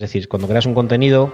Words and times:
decir, 0.00 0.28
cuando 0.28 0.48
creas 0.48 0.66
un 0.66 0.74
contenido, 0.74 1.32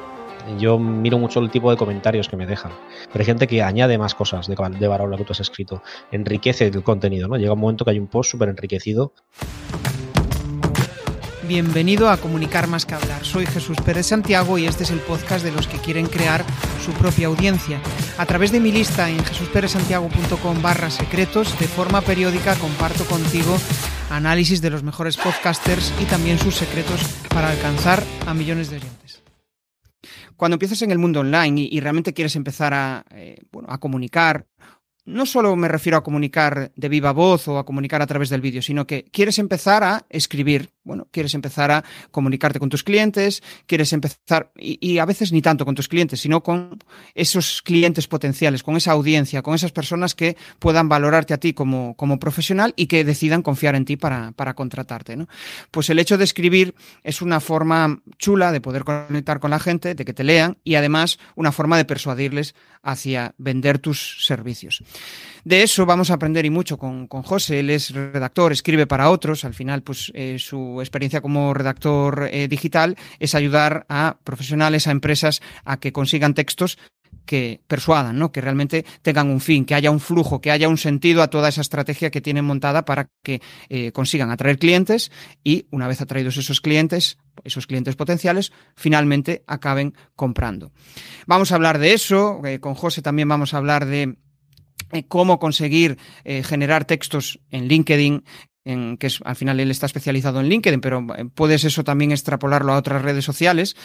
yo 0.58 0.78
miro 0.78 1.18
mucho 1.18 1.40
el 1.40 1.50
tipo 1.50 1.70
de 1.70 1.76
comentarios 1.76 2.28
que 2.28 2.36
me 2.36 2.46
dejan. 2.46 2.72
Pero 3.12 3.20
hay 3.20 3.24
gente 3.24 3.46
que 3.46 3.62
añade 3.62 3.96
más 3.98 4.14
cosas 4.14 4.46
de, 4.46 4.54
de 4.54 4.88
valor 4.88 5.08
a 5.08 5.10
lo 5.10 5.16
que 5.16 5.24
tú 5.24 5.32
has 5.32 5.40
escrito. 5.40 5.82
Enriquece 6.12 6.66
el 6.66 6.82
contenido, 6.82 7.28
¿no? 7.28 7.36
Llega 7.36 7.52
un 7.52 7.60
momento 7.60 7.84
que 7.84 7.92
hay 7.92 7.98
un 7.98 8.08
post 8.08 8.30
súper 8.30 8.48
enriquecido. 8.48 9.12
Bienvenido 11.46 12.10
a 12.10 12.16
Comunicar 12.16 12.66
más 12.66 12.84
que 12.86 12.94
hablar. 12.94 13.24
Soy 13.24 13.46
Jesús 13.46 13.76
Pérez 13.84 14.06
Santiago 14.06 14.58
y 14.58 14.66
este 14.66 14.82
es 14.82 14.90
el 14.90 14.98
podcast 14.98 15.44
de 15.44 15.52
los 15.52 15.68
que 15.68 15.78
quieren 15.78 16.06
crear 16.06 16.44
su 16.84 16.92
propia 16.92 17.28
audiencia. 17.28 17.80
A 18.18 18.26
través 18.26 18.50
de 18.50 18.58
mi 18.58 18.72
lista 18.72 19.08
en 19.08 19.24
jesusperezsantiago.com 19.24 20.60
barra 20.60 20.90
secretos, 20.90 21.56
de 21.60 21.68
forma 21.68 22.00
periódica 22.00 22.56
comparto 22.56 23.04
contigo 23.06 23.56
análisis 24.10 24.60
de 24.60 24.70
los 24.70 24.82
mejores 24.82 25.16
podcasters 25.16 25.92
y 26.00 26.06
también 26.06 26.38
sus 26.38 26.56
secretos 26.56 27.00
para 27.28 27.50
alcanzar 27.50 28.02
a 28.26 28.34
millones 28.34 28.70
de 28.70 28.78
oyentes. 28.78 29.22
Cuando 30.36 30.56
empiezas 30.56 30.82
en 30.82 30.90
el 30.90 30.98
mundo 30.98 31.20
online 31.20 31.68
y, 31.70 31.78
realmente 31.80 32.12
quieres 32.12 32.34
empezar 32.34 32.74
a, 32.74 33.04
eh, 33.10 33.38
bueno, 33.52 33.68
a 33.70 33.78
comunicar 33.78 34.46
no 35.06 35.24
solo 35.24 35.54
me 35.54 35.68
refiero 35.68 35.96
a 35.96 36.02
comunicar 36.02 36.72
de 36.74 36.88
viva 36.88 37.12
voz 37.12 37.46
o 37.46 37.58
a 37.58 37.64
comunicar 37.64 38.02
a 38.02 38.06
través 38.06 38.28
del 38.28 38.40
vídeo, 38.40 38.60
sino 38.60 38.86
que 38.86 39.04
quieres 39.04 39.38
empezar 39.38 39.84
a 39.84 40.04
escribir, 40.10 40.70
bueno, 40.86 41.08
quieres 41.10 41.34
empezar 41.34 41.70
a 41.70 41.84
comunicarte 42.10 42.58
con 42.60 42.68
tus 42.68 42.84
clientes, 42.84 43.42
quieres 43.66 43.92
empezar, 43.92 44.52
y, 44.56 44.98
a 44.98 45.04
veces 45.04 45.32
ni 45.32 45.42
tanto 45.42 45.64
con 45.64 45.74
tus 45.74 45.88
clientes, 45.88 46.20
sino 46.20 46.42
con 46.42 46.78
esos 47.14 47.60
clientes 47.60 48.06
potenciales, 48.06 48.62
con 48.62 48.76
esa 48.76 48.92
audiencia, 48.92 49.42
con 49.42 49.54
esas 49.54 49.72
personas 49.72 50.14
que 50.14 50.36
puedan 50.58 50.88
valorarte 50.88 51.34
a 51.34 51.38
ti 51.38 51.52
como, 51.52 51.94
como 51.96 52.18
profesional 52.18 52.72
y 52.76 52.86
que 52.86 53.04
decidan 53.04 53.42
confiar 53.42 53.74
en 53.74 53.84
ti 53.84 53.96
para, 53.96 54.32
para 54.32 54.54
contratarte. 54.54 55.16
¿no? 55.16 55.28
Pues 55.70 55.90
el 55.90 55.98
hecho 55.98 56.16
de 56.16 56.24
escribir 56.24 56.74
es 57.02 57.20
una 57.20 57.40
forma 57.40 58.00
chula 58.16 58.52
de 58.52 58.60
poder 58.60 58.84
conectar 58.84 59.40
con 59.40 59.50
la 59.50 59.58
gente, 59.58 59.94
de 59.94 60.04
que 60.04 60.14
te 60.14 60.24
lean 60.24 60.56
y 60.62 60.76
además 60.76 61.18
una 61.34 61.52
forma 61.52 61.76
de 61.76 61.84
persuadirles 61.84 62.54
hacia 62.86 63.34
vender 63.36 63.80
tus 63.80 64.24
servicios. 64.24 64.82
De 65.44 65.62
eso 65.62 65.86
vamos 65.86 66.10
a 66.10 66.14
aprender 66.14 66.44
y 66.44 66.50
mucho 66.50 66.78
con, 66.78 67.06
José. 67.06 67.60
Él 67.60 67.70
es 67.70 67.90
redactor, 67.90 68.52
escribe 68.52 68.86
para 68.86 69.10
otros. 69.10 69.44
Al 69.44 69.54
final, 69.54 69.82
pues 69.82 70.10
eh, 70.14 70.38
su 70.38 70.75
experiencia 70.80 71.20
como 71.20 71.54
redactor 71.54 72.28
eh, 72.30 72.48
digital 72.48 72.96
es 73.18 73.34
ayudar 73.34 73.86
a 73.88 74.18
profesionales, 74.24 74.86
a 74.86 74.90
empresas 74.90 75.40
a 75.64 75.78
que 75.78 75.92
consigan 75.92 76.34
textos 76.34 76.78
que 77.24 77.60
persuadan, 77.66 78.18
¿no? 78.18 78.30
que 78.30 78.40
realmente 78.40 78.84
tengan 79.02 79.30
un 79.30 79.40
fin, 79.40 79.64
que 79.64 79.74
haya 79.74 79.90
un 79.90 80.00
flujo, 80.00 80.40
que 80.40 80.50
haya 80.50 80.68
un 80.68 80.78
sentido 80.78 81.22
a 81.22 81.28
toda 81.28 81.48
esa 81.48 81.60
estrategia 81.60 82.10
que 82.10 82.20
tienen 82.20 82.44
montada 82.44 82.84
para 82.84 83.10
que 83.22 83.42
eh, 83.68 83.90
consigan 83.92 84.30
atraer 84.30 84.58
clientes 84.58 85.10
y 85.42 85.66
una 85.70 85.88
vez 85.88 86.00
atraídos 86.00 86.36
esos 86.36 86.60
clientes, 86.60 87.18
esos 87.42 87.66
clientes 87.66 87.96
potenciales, 87.96 88.52
finalmente 88.76 89.42
acaben 89.46 89.94
comprando. 90.14 90.70
Vamos 91.26 91.50
a 91.50 91.56
hablar 91.56 91.78
de 91.78 91.94
eso, 91.94 92.40
con 92.60 92.74
José 92.74 93.02
también 93.02 93.28
vamos 93.28 93.52
a 93.52 93.58
hablar 93.58 93.86
de 93.86 94.16
eh, 94.92 95.04
cómo 95.08 95.40
conseguir 95.40 95.98
eh, 96.24 96.44
generar 96.44 96.84
textos 96.84 97.40
en 97.50 97.66
LinkedIn, 97.66 98.24
en, 98.66 98.98
que 98.98 99.06
es, 99.06 99.20
al 99.24 99.36
final 99.36 99.58
él 99.60 99.70
está 99.70 99.86
especializado 99.86 100.40
en 100.40 100.48
LinkedIn, 100.48 100.80
pero 100.80 101.06
eh, 101.16 101.24
puedes 101.34 101.64
eso 101.64 101.84
también 101.84 102.12
extrapolarlo 102.12 102.72
a 102.72 102.76
otras 102.76 103.02
redes 103.02 103.24
sociales, 103.24 103.76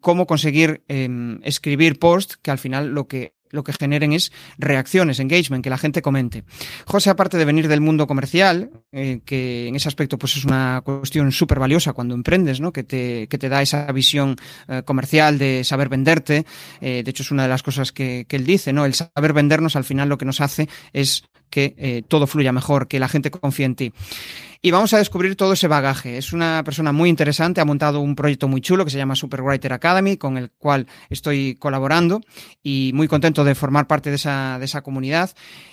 cómo 0.00 0.26
conseguir 0.26 0.82
em, 0.88 1.40
escribir 1.42 1.98
post 1.98 2.34
que 2.42 2.50
al 2.50 2.58
final 2.58 2.88
lo 2.94 3.06
que 3.06 3.34
lo 3.50 3.64
que 3.64 3.72
generen 3.72 4.12
es 4.12 4.32
reacciones, 4.58 5.20
engagement, 5.20 5.62
que 5.62 5.70
la 5.70 5.78
gente 5.78 6.02
comente. 6.02 6.44
José, 6.86 7.10
aparte 7.10 7.36
de 7.36 7.44
venir 7.44 7.68
del 7.68 7.80
mundo 7.80 8.06
comercial, 8.06 8.70
eh, 8.92 9.20
que 9.24 9.68
en 9.68 9.76
ese 9.76 9.88
aspecto 9.88 10.18
pues 10.18 10.36
es 10.36 10.44
una 10.44 10.80
cuestión 10.84 11.32
súper 11.32 11.58
valiosa 11.58 11.92
cuando 11.92 12.14
emprendes, 12.14 12.60
¿no? 12.60 12.72
que, 12.72 12.84
te, 12.84 13.26
que 13.28 13.38
te 13.38 13.48
da 13.48 13.62
esa 13.62 13.90
visión 13.92 14.36
eh, 14.68 14.82
comercial 14.84 15.38
de 15.38 15.64
saber 15.64 15.88
venderte. 15.88 16.46
Eh, 16.80 17.02
de 17.04 17.10
hecho, 17.10 17.22
es 17.22 17.30
una 17.30 17.42
de 17.42 17.48
las 17.48 17.62
cosas 17.62 17.92
que, 17.92 18.24
que, 18.28 18.36
él 18.36 18.46
dice, 18.46 18.72
¿no? 18.72 18.84
El 18.84 18.94
saber 18.94 19.32
vendernos 19.32 19.76
al 19.76 19.84
final 19.84 20.08
lo 20.08 20.18
que 20.18 20.24
nos 20.24 20.40
hace 20.40 20.68
es 20.92 21.24
que 21.50 22.04
todo 22.08 22.26
fluya 22.26 22.52
mejor, 22.52 22.88
que 22.88 23.00
la 23.00 23.08
gente 23.08 23.30
confíe 23.30 23.66
en 23.66 23.74
ti 23.74 23.92
y 24.62 24.70
vamos 24.72 24.92
a 24.92 24.98
descubrir 24.98 25.36
todo 25.36 25.54
ese 25.54 25.68
bagaje. 25.68 26.18
Es 26.18 26.32
una 26.34 26.62
persona 26.64 26.92
muy 26.92 27.08
interesante, 27.08 27.60
ha 27.60 27.64
montado 27.64 28.00
un 28.00 28.14
proyecto 28.14 28.46
muy 28.46 28.60
chulo 28.60 28.84
que 28.84 28.90
se 28.90 28.98
llama 28.98 29.16
Superwriter 29.16 29.72
Academy, 29.72 30.18
con 30.18 30.36
el 30.36 30.50
cual 30.50 30.86
estoy 31.08 31.54
colaborando 31.54 32.20
y 32.62 32.90
muy 32.94 33.08
contento 33.08 33.42
de 33.42 33.54
formar 33.54 33.86
parte 33.86 34.10
de 34.10 34.16
esa, 34.16 34.58
de 34.58 34.66
esa 34.66 34.82
comunidad. 34.82 35.30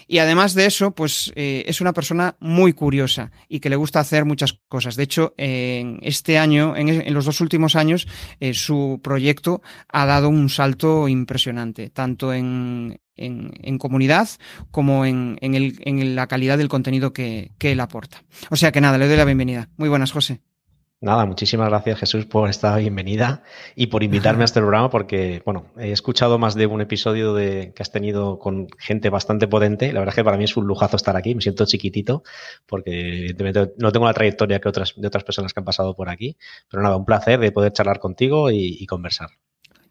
Y 0.08 0.20
además 0.20 0.54
de 0.54 0.68
eso, 0.68 0.92
pues 0.92 1.34
eh, 1.36 1.66
es 1.68 1.82
una 1.82 1.92
persona 1.92 2.38
muy 2.40 2.72
curiosa 2.72 3.32
y 3.50 3.60
que 3.60 3.70
le 3.70 3.76
gusta 3.76 4.00
hacer 4.00 4.24
muchas 4.24 4.58
cosas. 4.70 4.96
De 4.96 5.04
hecho, 5.04 5.34
en 5.38 6.00
este 6.02 6.38
año, 6.38 6.78
en, 6.78 7.14
los 7.14 7.26
dos 7.26 7.42
últimos 7.42 7.76
años, 7.76 8.08
eh, 8.40 8.54
su 8.54 9.02
proyecto 9.04 9.62
ha 9.90 10.06
dado 10.06 10.30
un 10.30 10.48
salto 10.48 11.10
impresionante, 11.10 11.90
tanto 11.90 12.32
en, 12.32 13.02
en, 13.18 13.78
comunidad 13.78 14.30
como 14.72 15.06
en, 15.06 15.38
en, 15.42 16.16
la 16.16 16.28
calidad 16.28 16.58
del 16.58 16.70
contenido 16.70 17.14
que, 17.14 17.52
que 17.58 17.72
él 17.72 17.80
aporta. 17.80 18.24
O 18.50 18.56
sea 18.56 18.72
que 18.72 18.82
nada, 18.82 18.98
le 18.98 19.08
doy 19.08 19.18
la 19.18 19.26
bienvenida. 19.26 19.70
Muy 19.78 19.90
buenas, 19.90 20.12
José. 20.12 20.42
Nada, 21.00 21.28
muchísimas 21.28 21.70
gracias 21.70 22.00
Jesús 22.00 22.26
por 22.26 22.50
esta 22.50 22.76
bienvenida 22.78 23.44
y 23.76 23.86
por 23.88 24.02
invitarme 24.02 24.42
a 24.42 24.46
este 24.46 24.60
programa 24.62 24.90
porque, 24.90 25.44
bueno, 25.46 25.68
he 25.78 25.92
escuchado 25.92 26.40
más 26.40 26.56
de 26.56 26.66
un 26.66 26.82
episodio 26.82 27.36
de, 27.36 27.72
que 27.76 27.84
has 27.84 27.92
tenido 27.92 28.40
con 28.40 28.68
gente 28.80 29.12
bastante 29.12 29.48
potente. 29.48 29.94
La 29.94 30.00
verdad 30.00 30.14
es 30.14 30.16
que 30.16 30.24
para 30.24 30.38
mí 30.38 30.46
es 30.46 30.58
un 30.58 30.66
lujazo 30.66 30.96
estar 30.98 31.16
aquí, 31.16 31.36
me 31.36 31.42
siento 31.42 31.66
chiquitito 31.68 32.24
porque 32.66 33.20
evidentemente 33.20 33.74
no 33.78 33.92
tengo 33.92 34.08
la 34.08 34.14
trayectoria 34.14 34.60
que 34.60 34.70
otras, 34.70 34.96
de 34.98 35.08
otras 35.08 35.24
personas 35.24 35.54
que 35.54 35.60
han 35.60 35.66
pasado 35.66 35.96
por 35.96 36.10
aquí, 36.10 36.36
pero 36.68 36.82
nada, 36.82 36.98
un 36.98 37.06
placer 37.06 37.40
de 37.40 37.52
poder 37.52 37.74
charlar 37.74 38.00
contigo 38.00 38.50
y 38.50 38.84
conversar 38.88 39.30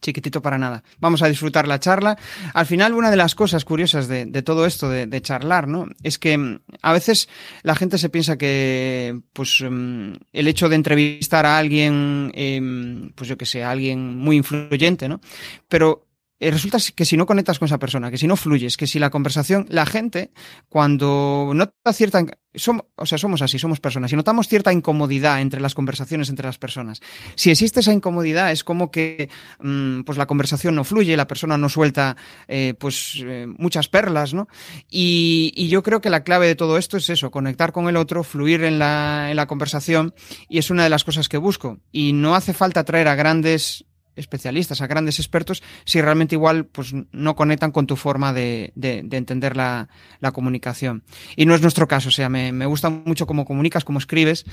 chiquitito 0.01 0.43
para 0.43 0.59
nada. 0.59 0.83
Vamos 0.99 1.23
a 1.23 1.29
disfrutar 1.29 1.69
la 1.69 1.81
charla. 1.81 2.17
Al 2.55 2.67
final, 2.67 2.95
una 2.95 3.11
de 3.11 3.17
las 3.17 3.35
cosas 3.35 3.65
curiosas 3.65 4.09
de, 4.09 4.27
todo 4.43 4.67
esto 4.67 4.89
de, 4.89 5.21
charlar, 5.21 5.69
¿no? 5.69 5.89
Es 6.03 6.19
que 6.19 6.37
mm, 6.39 6.61
a 6.83 6.93
veces 6.93 7.29
la 7.63 7.75
gente 7.75 7.99
se 7.99 8.09
piensa 8.09 8.37
que, 8.37 9.19
pues, 9.33 9.63
mm, 9.69 10.13
el 10.33 10.49
hecho 10.49 10.69
de 10.69 10.77
entrevistar 10.77 11.47
a 11.47 11.59
alguien, 11.59 12.31
em, 12.35 13.11
pues 13.15 13.29
yo 13.29 13.37
que 13.37 13.47
sé, 13.47 13.65
a 13.65 13.71
alguien 13.71 14.17
muy 14.17 14.37
influyente, 14.37 15.09
¿no? 15.09 15.21
Pero 15.69 16.06
resulta 16.41 16.79
que 16.95 17.05
si 17.05 17.17
no 17.17 17.27
conectas 17.27 17.59
con 17.59 17.67
esa 17.67 17.79
persona, 17.79 18.11
que 18.11 18.19
si 18.19 18.27
no 18.27 18.37
fluyes, 18.37 18.77
que 18.77 18.87
si 18.87 18.99
la 18.99 19.11
conversación, 19.11 19.67
la 19.71 19.87
gente, 19.87 20.33
cuando 20.69 21.53
nota 21.55 21.93
cierta, 21.93 22.25
somos, 22.55 22.85
o 22.97 23.07
sea, 23.07 23.19
somos 23.19 23.43
así, 23.43 23.59
somos 23.59 23.81
personas, 23.81 24.13
y 24.13 24.17
notamos 24.17 24.49
cierta 24.49 24.73
incomodidad 24.73 25.41
entre 25.41 25.61
las 25.61 25.75
conversaciones 25.75 26.29
entre 26.29 26.47
las 26.47 26.59
personas, 26.59 27.01
si 27.35 27.51
existe 27.51 27.81
esa 27.81 27.93
incomodidad, 27.93 28.53
es 28.53 28.65
como 28.65 28.91
que 28.91 29.31
mm, 29.61 30.03
pues 30.03 30.19
la 30.19 30.27
conversación 30.27 30.75
no 30.75 30.85
fluye, 30.85 31.17
la 31.17 31.27
persona 31.27 31.57
no 31.57 31.69
suelta 31.69 32.17
eh, 32.49 32.75
pues 32.79 33.23
eh, 33.25 33.47
muchas 33.59 33.89
perlas, 33.89 34.35
¿no? 34.35 34.49
Y, 34.91 35.53
y, 35.57 35.69
yo 35.69 35.83
creo 35.83 36.01
que 36.01 36.11
la 36.11 36.23
clave 36.23 36.47
de 36.47 36.55
todo 36.55 36.79
esto 36.79 36.97
es 36.99 37.09
eso, 37.09 37.31
conectar 37.31 37.73
con 37.73 37.89
el 37.89 37.97
otro, 37.97 38.23
fluir 38.25 38.63
en 38.65 38.79
la, 38.79 39.31
en 39.31 39.37
la 39.37 39.47
conversación, 39.47 40.15
y 40.49 40.59
es 40.59 40.71
una 40.71 40.85
de 40.85 40.91
las 40.91 41.05
cosas 41.05 41.29
que 41.29 41.39
busco. 41.39 41.79
Y 41.93 42.13
no 42.13 42.35
hace 42.35 42.53
falta 42.53 42.85
traer 42.85 43.09
a 43.09 43.15
grandes 43.15 43.86
especialistas, 44.17 44.81
a 44.81 44.87
grandes 44.87 45.19
expertos, 45.19 45.63
si 45.85 46.01
realmente 46.01 46.35
igual 46.35 46.67
pues, 46.67 46.95
no 47.13 47.37
conectan 47.37 47.71
con 47.71 47.87
tu 47.87 47.97
forma 47.97 48.33
de, 48.33 48.73
entender 48.77 49.57
la, 49.57 49.89
comunicación. 50.33 51.05
Y 51.37 51.47
no 51.47 51.55
es 51.55 51.63
nuestro 51.63 51.87
caso, 51.87 52.09
o 52.09 52.13
sea, 52.13 52.29
me, 52.29 52.67
gusta 52.67 52.91
mucho 52.91 53.27
cómo 53.27 53.45
comunicas, 53.45 53.85
cómo 53.85 53.99
escribes, 53.99 54.45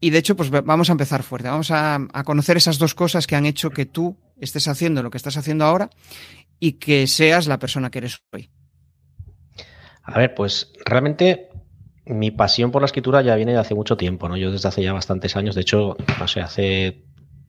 y 0.00 0.10
de 0.10 0.18
hecho, 0.18 0.34
pues 0.36 0.50
vamos 0.50 0.88
a 0.88 0.92
empezar 0.92 1.22
fuerte, 1.22 1.48
vamos 1.48 1.70
a, 1.70 2.08
conocer 2.24 2.56
esas 2.56 2.78
dos 2.78 2.94
cosas 2.94 3.26
que 3.26 3.36
han 3.36 3.46
hecho 3.46 3.70
que 3.70 3.86
tú 3.86 4.16
estés 4.40 4.66
haciendo 4.66 5.02
lo 5.02 5.10
que 5.10 5.18
estás 5.18 5.36
haciendo 5.36 5.64
ahora 5.64 5.90
y 6.58 6.72
que 6.72 7.06
seas 7.06 7.46
la 7.46 7.58
persona 7.58 7.90
que 7.90 7.98
eres 7.98 8.22
hoy. 8.32 8.50
A 10.02 10.18
ver, 10.18 10.34
pues 10.34 10.72
realmente 10.84 11.50
mi 12.06 12.30
pasión 12.30 12.70
por 12.70 12.82
la 12.82 12.86
escritura 12.86 13.22
ya 13.22 13.36
viene 13.36 13.52
de 13.52 13.58
hace 13.58 13.74
mucho 13.74 13.96
tiempo, 13.96 14.28
¿no? 14.28 14.36
Yo 14.36 14.50
desde 14.50 14.68
hace 14.68 14.82
ya 14.82 14.92
bastantes 14.92 15.36
años, 15.36 15.54
de 15.54 15.60
hecho, 15.60 15.96
no 16.18 16.26
sé, 16.26 16.40
hace 16.40 17.04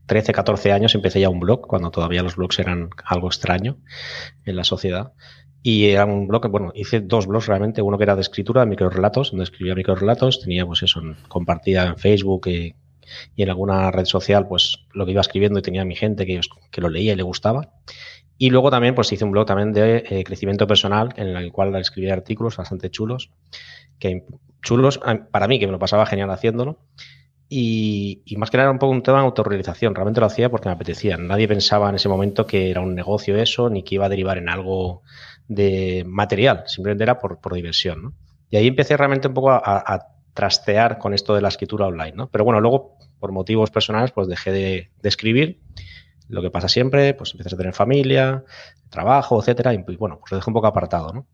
13, 0.06 0.34
14 0.34 0.72
años 0.72 0.96
empecé 0.96 1.20
ya 1.20 1.30
un 1.30 1.40
blog, 1.40 1.68
cuando 1.68 1.92
todavía 1.92 2.24
los 2.24 2.36
blogs 2.36 2.60
eran 2.60 2.90
algo 3.06 3.28
extraño 3.28 3.78
en 4.46 4.56
la 4.56 4.64
sociedad. 4.64 5.14
Y 5.62 5.86
era 5.86 6.06
un 6.06 6.28
blog, 6.28 6.50
bueno, 6.50 6.72
hice 6.76 7.00
dos 7.00 7.26
blogs 7.26 7.48
realmente, 7.48 7.82
uno 7.82 7.98
que 7.98 8.04
era 8.04 8.16
de 8.16 8.22
escritura, 8.22 8.62
de 8.62 8.68
microrelatos, 8.68 9.32
donde 9.32 9.46
escribía 9.46 9.76
microrelatos, 9.76 10.42
tenía 10.42 10.66
pues 10.66 10.84
eso, 10.84 11.02
compartida 11.30 11.86
en 11.86 11.98
Facebook 11.98 12.48
y, 12.48 12.76
en 13.38 13.50
alguna 13.50 13.92
red 13.92 14.06
social, 14.06 14.48
pues 14.48 14.86
lo 14.94 15.06
que 15.06 15.12
iba 15.12 15.22
escribiendo 15.22 15.60
y 15.60 15.62
tenía 15.62 15.86
mi 15.86 15.96
gente 15.96 16.26
que, 16.26 16.40
que 16.72 16.82
lo 16.82 16.90
leía 16.90 17.14
y 17.14 17.16
le 17.16 17.24
gustaba. 17.24 17.72
Y 18.38 18.50
luego 18.50 18.72
también 18.72 18.96
pues 18.96 19.12
hice 19.12 19.24
un 19.24 19.32
blog 19.32 19.46
también 19.46 19.72
de 19.72 20.04
eh, 20.10 20.24
crecimiento 20.24 20.68
personal, 20.68 21.14
en 21.16 21.28
el 21.28 21.52
cual 21.52 21.76
escribía 21.76 22.14
artículos 22.14 22.58
bastante 22.58 22.90
chulos, 22.90 23.32
que 24.00 24.26
chulos 24.62 25.00
para 25.32 25.48
mí, 25.48 25.60
que 25.60 25.66
me 25.68 25.72
lo 25.72 25.80
pasaba 25.80 26.06
genial 26.06 26.30
haciéndolo. 26.32 26.80
Y, 27.50 28.24
más 28.38 28.50
que 28.50 28.58
nada 28.58 28.66
era 28.66 28.72
un 28.72 28.80
poco 28.80 28.92
un 28.92 29.04
tema 29.04 29.20
de 29.20 29.26
autorrealización. 29.26 29.94
Realmente 29.94 30.20
lo 30.20 30.26
hacía 30.26 30.50
porque 30.50 30.70
me 30.70 30.74
apetecía. 30.74 31.18
Nadie 31.18 31.48
pensaba 31.48 31.90
en 31.90 31.96
ese 31.96 32.10
momento 32.10 32.48
que 32.48 32.72
era 32.72 32.82
un 32.82 32.96
negocio 32.96 33.38
eso, 33.38 33.70
ni 33.70 33.84
que 33.84 33.96
iba 33.96 34.06
a 34.06 34.10
derivar 34.10 34.38
en 34.38 34.50
algo 34.50 35.04
de 35.48 36.04
material. 36.08 36.64
Simplemente 36.66 37.04
era 37.04 37.20
por, 37.20 37.54
diversión. 37.54 38.02
¿no? 38.02 38.14
Y 38.50 38.58
ahí 38.58 38.68
empecé 38.68 38.98
realmente 38.98 39.28
un 39.28 39.34
poco 39.34 39.52
a, 39.52 40.08
trastear 40.34 40.98
con 40.98 41.14
esto 41.14 41.36
de 41.36 41.42
la 41.42 41.50
escritura 41.50 41.86
online. 41.86 42.28
Pero 42.32 42.44
bueno, 42.44 42.60
luego, 42.60 42.98
por 43.20 43.32
motivos 43.32 43.70
personales, 43.70 44.12
pues 44.12 44.28
dejé 44.28 44.52
de, 44.52 44.92
escribir. 45.04 45.62
Lo 46.28 46.42
que 46.42 46.50
pasa 46.50 46.68
siempre, 46.68 47.14
pues 47.14 47.34
empiezas 47.34 47.54
a 47.54 47.58
tener 47.58 47.76
familia, 47.76 48.44
trabajo, 48.90 49.40
etcétera, 49.40 49.76
y 49.76 49.78
bueno, 49.78 50.18
pues 50.20 50.32
lo 50.32 50.38
dejo 50.38 50.50
un 50.50 50.56
poco 50.56 50.66
apartado, 50.66 51.14
¿no? 51.14 51.28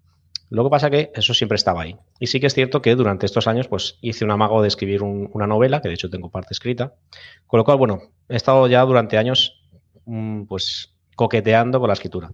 Lo 0.50 0.64
que 0.64 0.70
pasa 0.70 0.90
que 0.90 1.12
eso 1.14 1.34
siempre 1.34 1.56
estaba 1.56 1.84
ahí. 1.84 1.96
Y 2.20 2.28
sí 2.28 2.40
que 2.40 2.48
es 2.48 2.54
cierto 2.54 2.82
que 2.82 2.96
durante 2.96 3.26
estos 3.26 3.48
años 3.48 3.68
pues 3.68 4.00
hice 4.02 4.26
un 4.26 4.32
amago 4.32 4.62
de 4.62 4.68
escribir 4.68 5.04
una 5.04 5.46
novela, 5.46 5.82
que 5.82 5.90
de 5.90 5.94
hecho 5.94 6.10
tengo 6.10 6.30
parte 6.30 6.54
escrita, 6.54 6.96
con 7.46 7.60
lo 7.60 7.64
cual, 7.64 7.78
bueno, 7.78 8.02
he 8.28 8.36
estado 8.36 8.68
ya 8.68 8.82
durante 8.82 9.18
años 9.18 9.64
mm, 10.06 10.44
pues 10.44 10.96
coqueteando 11.16 11.80
con 11.80 11.88
la 11.88 11.94
escritura. 11.94 12.32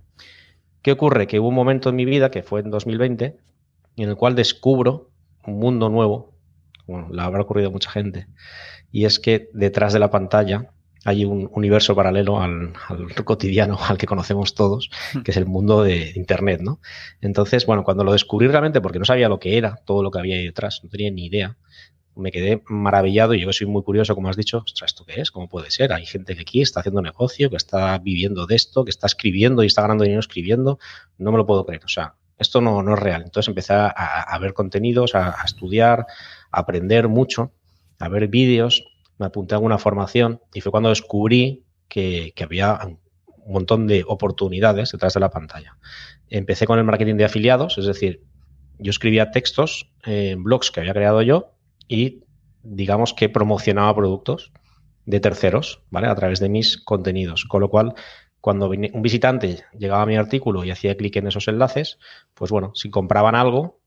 ¿Qué 0.81 0.93
ocurre? 0.93 1.27
Que 1.27 1.39
hubo 1.39 1.49
un 1.49 1.55
momento 1.55 1.89
en 1.89 1.95
mi 1.95 2.05
vida, 2.05 2.31
que 2.31 2.43
fue 2.43 2.61
en 2.61 2.69
2020, 2.69 3.37
en 3.97 4.09
el 4.09 4.15
cual 4.15 4.35
descubro 4.35 5.09
un 5.45 5.59
mundo 5.59 5.89
nuevo, 5.89 6.35
bueno, 6.87 7.09
le 7.11 7.21
habrá 7.21 7.41
ocurrido 7.41 7.69
a 7.69 7.71
mucha 7.71 7.89
gente, 7.89 8.27
y 8.91 9.05
es 9.05 9.19
que 9.19 9.49
detrás 9.53 9.93
de 9.93 9.99
la 9.99 10.11
pantalla 10.11 10.71
hay 11.05 11.23
un 11.23 11.49
universo 11.53 11.95
paralelo 11.95 12.41
al, 12.41 12.73
cotidiano, 13.23 13.77
al 13.79 13.97
que 13.97 14.07
conocemos 14.07 14.55
todos, 14.55 14.89
hmm. 15.13 15.21
que 15.21 15.31
es 15.31 15.37
el 15.37 15.45
mundo 15.45 15.83
de 15.83 16.11
Internet, 16.15 16.61
¿no? 16.61 16.79
Entonces, 17.21 17.67
bueno, 17.67 17.83
cuando 17.83 18.03
lo 18.03 18.11
descubrí 18.11 18.47
realmente, 18.47 18.81
porque 18.81 18.97
no 18.97 19.05
sabía 19.05 19.29
lo 19.29 19.39
que 19.39 19.57
era, 19.57 19.75
todo 19.85 20.01
lo 20.01 20.09
que 20.09 20.17
había 20.17 20.35
ahí 20.35 20.45
detrás, 20.45 20.81
no 20.83 20.89
tenía 20.89 21.11
ni 21.11 21.27
idea, 21.27 21.57
me 22.15 22.31
quedé 22.31 22.63
maravillado 22.67 23.35
y 23.35 23.41
yo 23.41 23.53
soy 23.53 23.67
muy 23.67 23.83
curioso, 23.83 24.15
como 24.15 24.29
has 24.29 24.35
dicho, 24.37 24.63
ostras, 24.65 24.91
¿esto 24.91 25.05
qué 25.05 25.21
es? 25.21 25.29
¿Cómo 25.29 25.47
puede 25.47 25.69
ser? 25.69 25.93
Hay 25.93 26.07
gente 26.07 26.33
que 26.33 26.41
aquí 26.41 26.61
está 26.61 26.79
haciendo 26.79 27.03
negocio, 27.03 27.51
que 27.51 27.57
está 27.57 27.95
viviendo 27.99 28.47
de 28.47 28.55
esto, 28.55 28.83
que 28.83 28.89
está 28.89 29.05
escribiendo 29.05 29.61
y 29.61 29.67
está 29.67 29.83
ganando 29.83 30.05
dinero 30.05 30.21
escribiendo, 30.21 30.79
no 31.19 31.31
me 31.31 31.37
lo 31.37 31.45
puedo 31.45 31.65
creer, 31.67 31.85
o 31.85 31.89
sea, 31.89 32.15
esto 32.39 32.61
no, 32.61 32.81
no 32.81 32.95
es 32.95 32.99
real. 32.99 33.21
Entonces 33.21 33.47
empecé 33.47 33.73
a, 33.73 34.37
ver 34.41 34.53
contenidos, 34.53 35.13
a, 35.13 35.39
a 35.39 35.45
estudiar, 35.45 36.07
a 36.51 36.59
aprender 36.59 37.07
mucho, 37.09 37.51
a 37.99 38.09
ver 38.09 38.27
vídeos 38.27 38.94
me 39.17 39.25
apunté 39.25 39.55
a 39.55 39.59
una 39.59 39.77
formación 39.77 40.41
y 40.53 40.61
fue 40.61 40.71
cuando 40.71 40.89
descubrí 40.89 41.63
que, 41.87 42.33
había 42.41 42.79
un 42.83 43.53
montón 43.53 43.87
de 43.87 44.03
oportunidades 44.07 44.91
detrás 44.91 45.13
de 45.13 45.19
la 45.19 45.29
pantalla. 45.29 45.77
Empecé 46.29 46.65
con 46.65 46.79
el 46.79 46.85
marketing 46.85 47.15
de 47.15 47.25
afiliados, 47.25 47.77
es 47.77 47.85
decir, 47.85 48.23
yo 48.79 48.89
escribía 48.89 49.31
textos 49.31 49.91
en 50.03 50.43
blogs 50.43 50.71
que 50.71 50.81
había 50.81 50.93
creado 50.93 51.21
yo 51.21 51.53
y 51.87 52.23
digamos 52.63 53.13
que 53.13 53.29
promocionaba 53.29 53.95
productos 53.95 54.51
de 55.05 55.19
terceros, 55.19 55.83
¿vale? 55.91 56.07
A 56.07 56.15
través 56.15 56.39
de 56.39 56.49
mis 56.49 56.77
contenidos. 56.77 57.45
Con 57.45 57.61
lo 57.61 57.69
cual, 57.69 57.93
cuando 58.41 58.69
un 58.69 59.01
visitante 59.01 59.63
llegaba 59.77 60.01
a 60.01 60.05
mi 60.05 60.17
artículo 60.17 60.63
y 60.63 60.71
hacía 60.71 60.97
clic 60.97 61.15
en 61.15 61.27
esos 61.27 61.47
enlaces, 61.47 61.99
pues 62.33 62.51
bueno, 62.51 62.71
si 62.73 62.89
compraban 62.89 63.35
algo, 63.35 63.79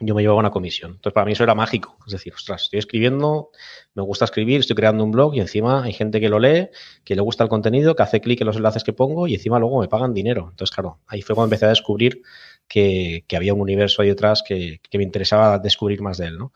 yo 0.00 0.14
me 0.14 0.22
llevaba 0.22 0.40
una 0.40 0.50
comisión. 0.50 0.92
Entonces, 0.92 1.12
para 1.12 1.26
mí 1.26 1.32
eso 1.32 1.44
era 1.44 1.54
mágico. 1.54 1.98
Es 2.06 2.12
decir, 2.12 2.32
ostras, 2.32 2.62
estoy 2.62 2.78
escribiendo, 2.78 3.50
me 3.94 4.02
gusta 4.02 4.24
escribir, 4.24 4.60
estoy 4.60 4.74
creando 4.74 5.04
un 5.04 5.10
blog 5.12 5.34
y 5.34 5.40
encima 5.40 5.84
hay 5.84 5.92
gente 5.92 6.20
que 6.20 6.28
lo 6.28 6.38
lee, 6.38 6.68
que 7.04 7.14
le 7.14 7.20
gusta 7.20 7.44
el 7.44 7.50
contenido, 7.50 7.94
que 7.94 8.02
hace 8.02 8.20
clic 8.20 8.40
en 8.40 8.46
los 8.46 8.56
enlaces 8.56 8.82
que 8.82 8.94
pongo 8.94 9.26
y 9.26 9.34
encima 9.34 9.58
luego 9.58 9.80
me 9.80 9.88
pagan 9.88 10.14
dinero. 10.14 10.48
Entonces, 10.50 10.74
claro, 10.74 11.00
ahí 11.06 11.20
fue 11.20 11.34
cuando 11.34 11.48
empecé 11.48 11.66
a 11.66 11.68
descubrir 11.68 12.22
que, 12.66 13.24
había 13.36 13.52
un 13.52 13.60
universo 13.60 14.00
ahí 14.02 14.08
detrás 14.08 14.42
que, 14.42 14.80
me 14.94 15.02
interesaba 15.02 15.58
descubrir 15.58 16.00
más 16.00 16.16
de 16.18 16.26
él, 16.28 16.38
¿no? 16.38 16.52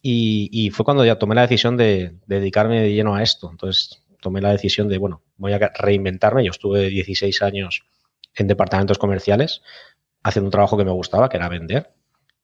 Y, 0.00 0.70
fue 0.70 0.84
cuando 0.84 1.04
ya 1.04 1.18
tomé 1.18 1.34
la 1.34 1.42
decisión 1.42 1.76
de, 1.76 2.16
dedicarme 2.26 2.80
de 2.82 2.92
lleno 2.92 3.14
a 3.14 3.22
esto. 3.22 3.50
Entonces, 3.50 4.02
tomé 4.20 4.40
la 4.42 4.52
decisión 4.52 4.88
de, 4.88 4.98
bueno, 4.98 5.22
voy 5.36 5.52
a 5.52 5.58
reinventarme. 5.58 6.44
Yo 6.44 6.50
estuve 6.50 6.90
16 6.90 7.40
años 7.42 7.86
en 8.34 8.46
departamentos 8.46 8.98
comerciales 8.98 9.62
haciendo 10.22 10.48
un 10.48 10.52
trabajo 10.52 10.76
que 10.76 10.84
me 10.84 10.90
gustaba, 10.90 11.28
que 11.30 11.38
era 11.38 11.48
vender 11.48 11.90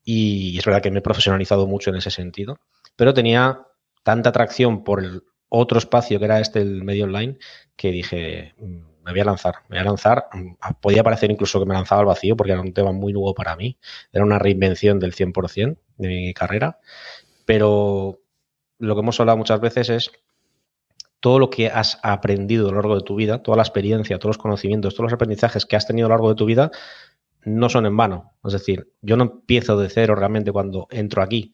y 0.05 0.58
es 0.58 0.64
verdad 0.64 0.82
que 0.82 0.91
me 0.91 0.99
he 1.00 1.02
profesionalizado 1.02 1.67
mucho 1.67 1.91
en 1.91 1.97
ese 1.97 2.11
sentido, 2.11 2.58
pero 2.97 3.14
tenía 3.14 3.67
tanta 4.02 4.31
atracción 4.31 4.85
por 4.85 5.05
el 5.05 5.23
otro 5.49 5.79
espacio 5.79 6.19
que 6.19 6.25
era 6.25 6.41
este, 6.41 6.61
el 6.61 6.82
medio 6.82 7.05
online, 7.05 7.37
que 7.76 7.91
dije, 7.91 8.55
mm, 8.58 8.91
me 9.05 9.12
voy 9.12 9.20
a 9.20 9.25
lanzar, 9.25 9.55
me 9.69 9.76
voy 9.76 9.79
a 9.79 9.85
lanzar. 9.85 10.29
Mm, 10.32 10.55
podía 10.81 11.02
parecer 11.02 11.31
incluso 11.31 11.58
que 11.61 11.67
me 11.67 11.75
lanzaba 11.75 12.00
al 12.00 12.06
vacío 12.06 12.37
porque 12.37 12.52
era 12.52 12.61
un 12.61 12.73
tema 12.73 12.93
muy 12.93 13.12
nuevo 13.12 13.35
para 13.35 13.56
mí, 13.56 13.79
era 14.12 14.25
una 14.25 14.38
reinvención 14.38 14.99
del 14.99 15.14
100% 15.14 15.79
de 15.99 16.08
mi 16.08 16.35
carrera, 16.35 16.79
pero 17.44 18.20
lo 18.79 18.94
que 18.94 19.00
hemos 19.00 19.20
hablado 19.20 19.38
muchas 19.38 19.61
veces 19.61 19.91
es 19.91 20.11
todo 21.20 21.38
lo 21.38 21.50
que 21.50 21.69
has 21.69 21.99
aprendido 22.02 22.69
a 22.69 22.70
lo 22.70 22.76
largo 22.76 22.97
de 22.97 23.02
tu 23.02 23.14
vida, 23.14 23.43
toda 23.43 23.56
la 23.56 23.62
experiencia, 23.62 24.19
todos 24.19 24.37
los 24.37 24.43
conocimientos, 24.43 24.94
todos 24.94 25.05
los 25.05 25.12
aprendizajes 25.12 25.67
que 25.67 25.76
has 25.76 25.87
tenido 25.87 26.06
a 26.06 26.08
lo 26.08 26.14
largo 26.14 26.31
de 26.31 26.35
tu 26.35 26.47
vida, 26.47 26.70
no 27.45 27.69
son 27.69 27.87
en 27.87 27.97
vano. 27.97 28.33
Es 28.45 28.53
decir, 28.53 28.93
yo 29.01 29.17
no 29.17 29.25
empiezo 29.25 29.79
de 29.79 29.89
cero 29.89 30.15
realmente 30.15 30.53
cuando 30.53 30.87
entro 30.91 31.23
aquí. 31.23 31.53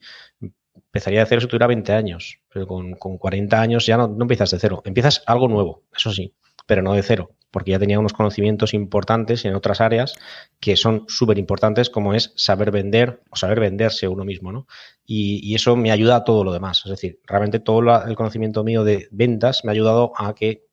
Empezaría 0.73 1.21
de 1.21 1.25
cero 1.25 1.41
si 1.41 1.47
tuviera 1.47 1.67
20 1.67 1.93
años, 1.93 2.39
pero 2.51 2.67
con, 2.67 2.95
40 2.95 3.59
años 3.59 3.85
ya 3.85 3.97
no, 3.97 4.15
empiezas 4.19 4.51
de 4.51 4.59
cero. 4.59 4.81
Empiezas 4.85 5.23
algo 5.25 5.47
nuevo, 5.47 5.83
eso 5.95 6.11
sí, 6.11 6.33
pero 6.65 6.81
no 6.81 6.93
de 6.93 7.03
cero, 7.03 7.31
porque 7.51 7.71
ya 7.71 7.79
tenía 7.79 7.99
unos 7.99 8.13
conocimientos 8.13 8.73
importantes 8.73 9.45
en 9.45 9.55
otras 9.55 9.81
áreas 9.81 10.13
que 10.59 10.75
son 10.75 11.05
súper 11.07 11.37
importantes, 11.37 11.89
como 11.89 12.13
es 12.13 12.33
saber 12.35 12.71
vender 12.71 13.21
o 13.29 13.35
saber 13.35 13.59
venderse 13.59 14.07
uno 14.07 14.23
mismo, 14.23 14.51
¿no? 14.51 14.67
Y, 15.05 15.55
eso 15.55 15.75
me 15.75 15.91
ayuda 15.91 16.17
a 16.17 16.23
todo 16.23 16.43
lo 16.43 16.53
demás. 16.53 16.81
Es 16.85 16.91
decir, 16.91 17.19
realmente 17.25 17.59
todo 17.59 18.05
el 18.05 18.15
conocimiento 18.15 18.63
mío 18.63 18.83
de 18.83 19.07
ventas 19.11 19.63
me 19.63 19.71
ha 19.71 19.73
ayudado 19.73 20.11
a 20.17 20.35
que 20.35 20.66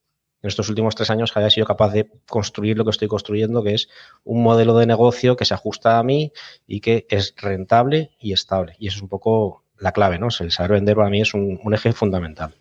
en 0.45 0.49
estos 0.49 0.69
últimos 0.69 0.95
tres 0.95 1.09
años 1.09 1.35
haya 1.39 1.49
sido 1.49 1.65
capaz 1.65 1.91
de 1.91 2.07
construir 2.29 2.77
lo 2.77 2.85
que 2.85 2.91
estoy 2.91 3.09
construyendo, 3.09 3.65
que 3.65 3.73
es 3.73 3.89
un 4.25 4.43
modelo 4.43 4.77
de 4.77 4.85
negocio 4.87 5.37
que 5.37 5.47
se 5.47 5.55
ajusta 5.55 5.99
a 5.99 6.03
mí 6.03 6.33
y 6.67 6.81
que 6.81 7.07
es 7.09 7.35
rentable 7.39 8.11
y 8.21 8.35
estable. 8.35 8.77
Y 8.79 8.89
eso 8.89 8.99
es 8.99 9.03
un 9.03 9.09
poco 9.09 9.65
la 9.79 9.93
clave, 9.93 10.19
¿no? 10.19 10.29
El 10.39 10.51
saber 10.53 10.73
vender 10.73 10.97
para 10.97 11.09
mí 11.09 11.23
es 11.23 11.33
un, 11.33 11.59
un 11.65 11.73
eje 11.73 11.95
fundamental. 11.95 12.55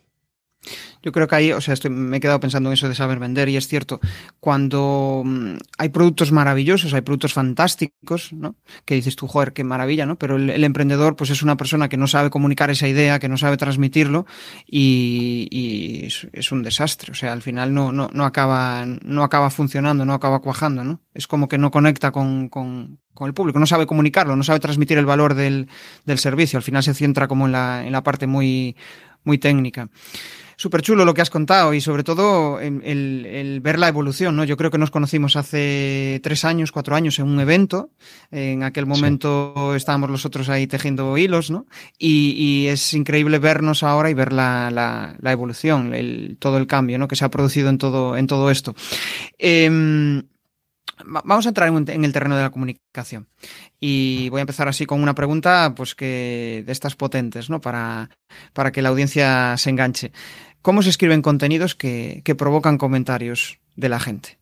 Yo 1.04 1.12
creo 1.12 1.28
que 1.28 1.34
ahí, 1.34 1.52
o 1.52 1.60
sea, 1.60 1.74
estoy, 1.74 1.90
me 1.90 2.16
he 2.16 2.20
quedado 2.20 2.40
pensando 2.40 2.70
en 2.70 2.74
eso 2.74 2.88
de 2.88 2.94
saber 2.94 3.18
vender 3.18 3.50
y 3.50 3.56
es 3.58 3.68
cierto, 3.68 4.00
cuando 4.40 5.22
mm, 5.22 5.56
hay 5.76 5.90
productos 5.90 6.32
maravillosos, 6.32 6.94
hay 6.94 7.02
productos 7.02 7.34
fantásticos, 7.34 8.32
¿no? 8.32 8.56
Que 8.86 8.94
dices 8.94 9.14
tú, 9.14 9.28
joder, 9.28 9.52
qué 9.52 9.64
maravilla, 9.64 10.06
¿no? 10.06 10.16
Pero 10.16 10.36
el, 10.36 10.64
emprendedor, 10.64 11.14
pues 11.14 11.28
es 11.28 11.42
una 11.42 11.58
persona 11.58 11.90
que 11.90 11.98
no 11.98 12.06
sabe 12.06 12.30
comunicar 12.30 12.70
esa 12.70 12.88
idea, 12.88 13.18
que 13.18 13.28
no 13.28 13.36
sabe 13.36 13.58
transmitirlo 13.58 14.24
y, 14.66 16.08
es, 16.32 16.52
un 16.52 16.62
desastre. 16.62 17.12
O 17.12 17.14
sea, 17.14 17.34
al 17.34 17.42
final 17.42 17.74
no, 17.74 17.92
no, 17.92 18.08
no, 18.12 18.24
acaba, 18.24 18.86
no 18.86 19.24
acaba 19.24 19.50
funcionando, 19.50 20.06
no 20.06 20.14
acaba 20.14 20.40
cuajando, 20.40 20.84
¿no? 20.84 21.02
Es 21.12 21.26
como 21.26 21.48
que 21.48 21.58
no 21.58 21.70
conecta 21.70 22.12
con, 22.12 22.48
con, 22.48 22.98
con 23.12 23.28
el 23.28 23.34
público, 23.34 23.58
no 23.58 23.66
sabe 23.66 23.86
comunicarlo, 23.86 24.36
no 24.36 24.42
sabe 24.42 24.60
transmitir 24.60 24.96
el 24.96 25.04
valor 25.04 25.34
del, 25.34 25.68
del 26.06 26.18
servicio. 26.18 26.56
Al 26.56 26.62
final 26.62 26.82
se 26.82 26.94
centra 26.94 27.28
como 27.28 27.44
en 27.44 27.52
la, 27.52 27.86
en 27.86 27.92
la 27.92 28.02
parte 28.02 28.26
muy, 28.26 28.74
muy 29.22 29.36
técnica 29.36 29.90
súper 30.56 30.82
chulo 30.82 31.04
lo 31.04 31.14
que 31.14 31.22
has 31.22 31.30
contado 31.30 31.74
y 31.74 31.80
sobre 31.80 32.04
todo 32.04 32.60
el, 32.60 33.60
ver 33.62 33.78
la 33.78 33.88
evolución, 33.88 34.36
¿no? 34.36 34.44
Yo 34.44 34.56
creo 34.56 34.70
que 34.70 34.78
nos 34.78 34.90
conocimos 34.90 35.36
hace 35.36 36.20
tres 36.22 36.44
años, 36.44 36.72
cuatro 36.72 36.94
años 36.96 37.18
en 37.18 37.26
un 37.26 37.40
evento. 37.40 37.90
En 38.30 38.62
aquel 38.62 38.86
momento 38.86 39.74
estábamos 39.74 40.10
los 40.10 40.24
otros 40.24 40.48
ahí 40.48 40.66
tejiendo 40.66 41.16
hilos, 41.16 41.50
¿no? 41.50 41.66
Y, 41.98 42.66
es 42.68 42.94
increíble 42.94 43.38
vernos 43.38 43.82
ahora 43.82 44.10
y 44.10 44.14
ver 44.14 44.32
la, 44.32 44.70
la, 44.70 45.32
evolución, 45.32 45.94
el, 45.94 46.36
todo 46.38 46.56
el 46.56 46.66
cambio, 46.66 46.98
¿no? 46.98 47.08
Que 47.08 47.16
se 47.16 47.24
ha 47.24 47.30
producido 47.30 47.68
en 47.68 47.78
todo, 47.78 48.16
en 48.16 48.26
todo 48.26 48.50
esto. 48.50 48.74
Em, 49.38 50.22
vamos 51.04 51.46
a 51.46 51.48
entrar 51.48 51.68
en 51.68 52.04
el 52.04 52.12
terreno 52.12 52.36
de 52.36 52.42
la 52.42 52.50
comunicación. 52.50 53.28
Y 53.80 54.28
voy 54.30 54.38
a 54.38 54.42
empezar 54.42 54.68
así 54.68 54.86
con 54.86 55.02
una 55.02 55.14
pregunta, 55.14 55.74
pues 55.76 55.94
que 55.94 56.62
de 56.64 56.72
estas 56.72 56.96
potentes, 56.96 57.50
¿no? 57.50 57.60
Para, 57.60 58.10
para 58.52 58.72
que 58.72 58.82
la 58.82 58.88
audiencia 58.90 59.56
se 59.56 59.70
enganche. 59.70 60.12
¿Cómo 60.64 60.80
se 60.80 60.88
escriben 60.88 61.20
contenidos 61.20 61.74
que, 61.74 62.22
provocan 62.38 62.78
comentarios 62.78 63.58
de 63.76 63.90
la 63.90 64.00
gente? 64.00 64.38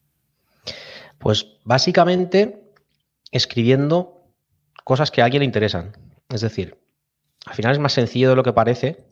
Pues 1.19 1.59
básicamente 1.65 2.63
escribiendo 3.33 4.23
cosas 4.85 5.11
que 5.11 5.21
a 5.21 5.25
alguien 5.25 5.41
le 5.41 5.47
interesan. 5.47 5.97
Es 6.29 6.43
decir, 6.43 6.79
al 7.45 7.55
final 7.55 7.73
es 7.73 7.81
más 7.81 7.95
sencillo 7.95 8.31
de 8.31 8.37
lo 8.37 8.45
que 8.45 8.53
parece, 8.53 9.05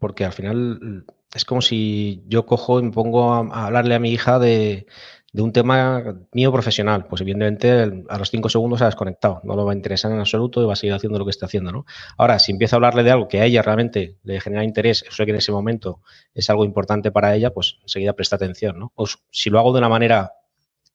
porque 0.00 0.24
al 0.24 0.32
final 0.32 1.06
es 1.32 1.44
como 1.44 1.62
si 1.62 2.24
yo 2.26 2.44
cojo 2.44 2.80
y 2.80 2.82
me 2.82 2.90
pongo 2.90 3.34
a 3.34 3.66
hablarle 3.66 3.94
a 3.94 4.00
mi 4.00 4.10
hija 4.10 4.40
de, 4.40 4.88
de 5.32 5.42
un 5.42 5.52
tema 5.52 6.02
mío 6.32 6.50
profesional, 6.50 7.06
pues 7.06 7.20
evidentemente 7.20 8.04
a 8.08 8.18
los 8.18 8.30
cinco 8.30 8.48
segundos 8.48 8.78
se 8.78 8.84
ha 8.84 8.88
desconectado, 8.88 9.40
no 9.44 9.56
lo 9.56 9.66
va 9.66 9.72
a 9.72 9.74
interesar 9.74 10.10
en 10.10 10.18
absoluto 10.18 10.62
y 10.62 10.66
va 10.66 10.72
a 10.72 10.76
seguir 10.76 10.94
haciendo 10.94 11.18
lo 11.18 11.26
que 11.26 11.30
está 11.30 11.46
haciendo, 11.46 11.70
¿no? 11.70 11.84
Ahora, 12.16 12.38
si 12.38 12.52
empiezo 12.52 12.76
a 12.76 12.78
hablarle 12.78 13.02
de 13.02 13.10
algo 13.10 13.28
que 13.28 13.40
a 13.40 13.44
ella 13.44 13.60
realmente 13.60 14.16
le 14.22 14.40
genera 14.40 14.64
interés, 14.64 15.04
eso 15.06 15.24
que 15.24 15.30
en 15.30 15.36
ese 15.36 15.52
momento 15.52 16.00
es 16.32 16.48
algo 16.48 16.64
importante 16.64 17.10
para 17.12 17.34
ella, 17.34 17.50
pues 17.50 17.78
enseguida 17.82 18.14
presta 18.14 18.36
atención, 18.36 18.78
¿no? 18.78 18.92
O 18.94 19.06
si 19.30 19.50
lo 19.50 19.58
hago 19.58 19.72
de 19.72 19.78
una 19.78 19.90
manera 19.90 20.32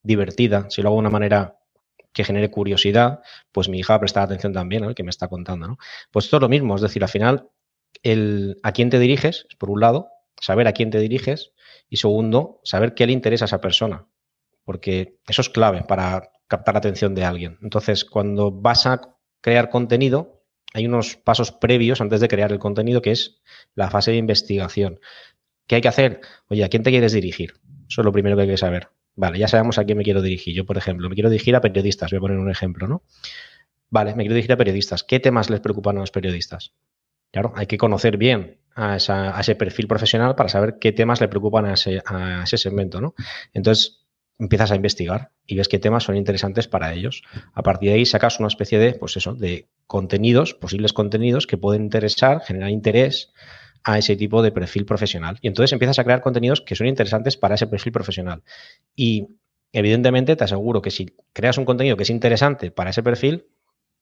divertida, 0.02 0.66
si 0.68 0.82
lo 0.82 0.88
hago 0.88 0.96
de 0.96 1.00
una 1.00 1.10
manera 1.10 1.58
que 2.12 2.24
genere 2.24 2.50
curiosidad, 2.50 3.20
pues 3.52 3.68
mi 3.68 3.78
hija 3.78 3.92
va 3.92 3.96
a 3.96 4.00
prestar 4.00 4.24
atención 4.24 4.52
también 4.52 4.84
al 4.84 4.94
que 4.96 5.04
me 5.04 5.10
está 5.10 5.28
contando, 5.28 5.68
¿no? 5.68 5.78
Pues 6.10 6.24
esto 6.24 6.38
es 6.38 6.42
lo 6.42 6.48
mismo, 6.48 6.74
es 6.74 6.82
decir, 6.82 7.02
al 7.04 7.08
final, 7.08 7.48
el 8.02 8.58
a 8.64 8.72
quién 8.72 8.90
te 8.90 8.98
diriges, 8.98 9.46
por 9.58 9.70
un 9.70 9.80
lado, 9.80 10.08
saber 10.40 10.66
a 10.66 10.72
quién 10.72 10.90
te 10.90 10.98
diriges, 10.98 11.52
y 11.88 11.98
segundo, 11.98 12.60
saber 12.64 12.94
qué 12.94 13.06
le 13.06 13.12
interesa 13.12 13.44
a 13.44 13.46
esa 13.46 13.60
persona 13.60 14.06
porque 14.64 15.18
eso 15.26 15.40
es 15.40 15.50
clave 15.50 15.82
para 15.82 16.30
captar 16.46 16.74
la 16.74 16.78
atención 16.78 17.14
de 17.14 17.24
alguien. 17.24 17.58
Entonces, 17.62 18.04
cuando 18.04 18.50
vas 18.50 18.86
a 18.86 19.00
crear 19.40 19.70
contenido, 19.70 20.44
hay 20.72 20.86
unos 20.86 21.16
pasos 21.16 21.52
previos 21.52 22.00
antes 22.00 22.20
de 22.20 22.28
crear 22.28 22.52
el 22.52 22.58
contenido, 22.58 23.02
que 23.02 23.12
es 23.12 23.40
la 23.74 23.90
fase 23.90 24.10
de 24.10 24.16
investigación. 24.16 25.00
¿Qué 25.66 25.76
hay 25.76 25.80
que 25.80 25.88
hacer? 25.88 26.20
Oye, 26.48 26.64
¿a 26.64 26.68
quién 26.68 26.82
te 26.82 26.90
quieres 26.90 27.12
dirigir? 27.12 27.54
Eso 27.88 28.00
es 28.00 28.04
lo 28.04 28.12
primero 28.12 28.36
que 28.36 28.42
hay 28.42 28.48
que 28.48 28.56
saber. 28.56 28.88
Vale, 29.16 29.38
ya 29.38 29.48
sabemos 29.48 29.78
a 29.78 29.84
quién 29.84 29.98
me 29.98 30.04
quiero 30.04 30.22
dirigir. 30.22 30.54
Yo, 30.54 30.66
por 30.66 30.76
ejemplo, 30.76 31.08
me 31.08 31.14
quiero 31.14 31.30
dirigir 31.30 31.54
a 31.54 31.60
periodistas. 31.60 32.10
Voy 32.10 32.18
a 32.18 32.20
poner 32.20 32.38
un 32.38 32.50
ejemplo, 32.50 32.88
¿no? 32.88 33.02
Vale, 33.90 34.14
me 34.14 34.24
quiero 34.24 34.34
dirigir 34.34 34.52
a 34.52 34.56
periodistas. 34.56 35.04
¿Qué 35.04 35.20
temas 35.20 35.50
les 35.50 35.60
preocupan 35.60 35.96
a 35.96 36.00
los 36.00 36.10
periodistas? 36.10 36.74
Claro, 37.30 37.52
hay 37.56 37.66
que 37.66 37.78
conocer 37.78 38.16
bien 38.16 38.60
a, 38.74 38.96
ese 38.96 39.54
perfil 39.54 39.86
profesional 39.86 40.34
para 40.34 40.48
saber 40.48 40.78
qué 40.80 40.92
temas 40.92 41.20
le 41.20 41.28
preocupan 41.28 41.66
a 41.66 41.74
ese, 41.74 42.58
segmento, 42.58 43.00
¿no? 43.00 43.14
Entonces, 43.52 44.03
empiezas 44.38 44.70
a 44.72 44.76
investigar 44.76 45.30
y 45.46 45.56
ves 45.56 45.68
qué 45.68 45.78
temas 45.78 46.04
son 46.04 46.16
interesantes 46.16 46.68
para 46.68 46.92
ellos. 46.92 47.22
A 47.52 47.62
partir 47.62 47.90
de 47.90 47.96
ahí 47.96 48.06
sacas 48.06 48.38
una 48.38 48.48
especie 48.48 48.78
de, 48.78 48.94
pues 48.94 49.16
eso, 49.16 49.34
de 49.34 49.68
contenidos, 49.86 50.54
posibles 50.54 50.92
contenidos 50.92 51.46
que 51.46 51.56
pueden 51.56 51.82
interesar, 51.82 52.40
generar 52.40 52.70
interés 52.70 53.32
a 53.84 53.98
ese 53.98 54.16
tipo 54.16 54.42
de 54.42 54.50
perfil 54.50 54.86
profesional. 54.86 55.38
Y 55.42 55.48
entonces 55.48 55.72
empiezas 55.72 55.98
a 55.98 56.04
crear 56.04 56.20
contenidos 56.20 56.60
que 56.62 56.74
son 56.74 56.86
interesantes 56.86 57.36
para 57.36 57.54
ese 57.54 57.66
perfil 57.66 57.92
profesional. 57.92 58.42
Y 58.96 59.28
evidentemente 59.72 60.36
te 60.36 60.44
aseguro 60.44 60.80
que 60.80 60.90
si 60.90 61.14
creas 61.32 61.58
un 61.58 61.64
contenido 61.64 61.96
que 61.96 62.04
es 62.04 62.10
interesante 62.10 62.70
para 62.70 62.90
ese 62.90 63.02
perfil, 63.02 63.46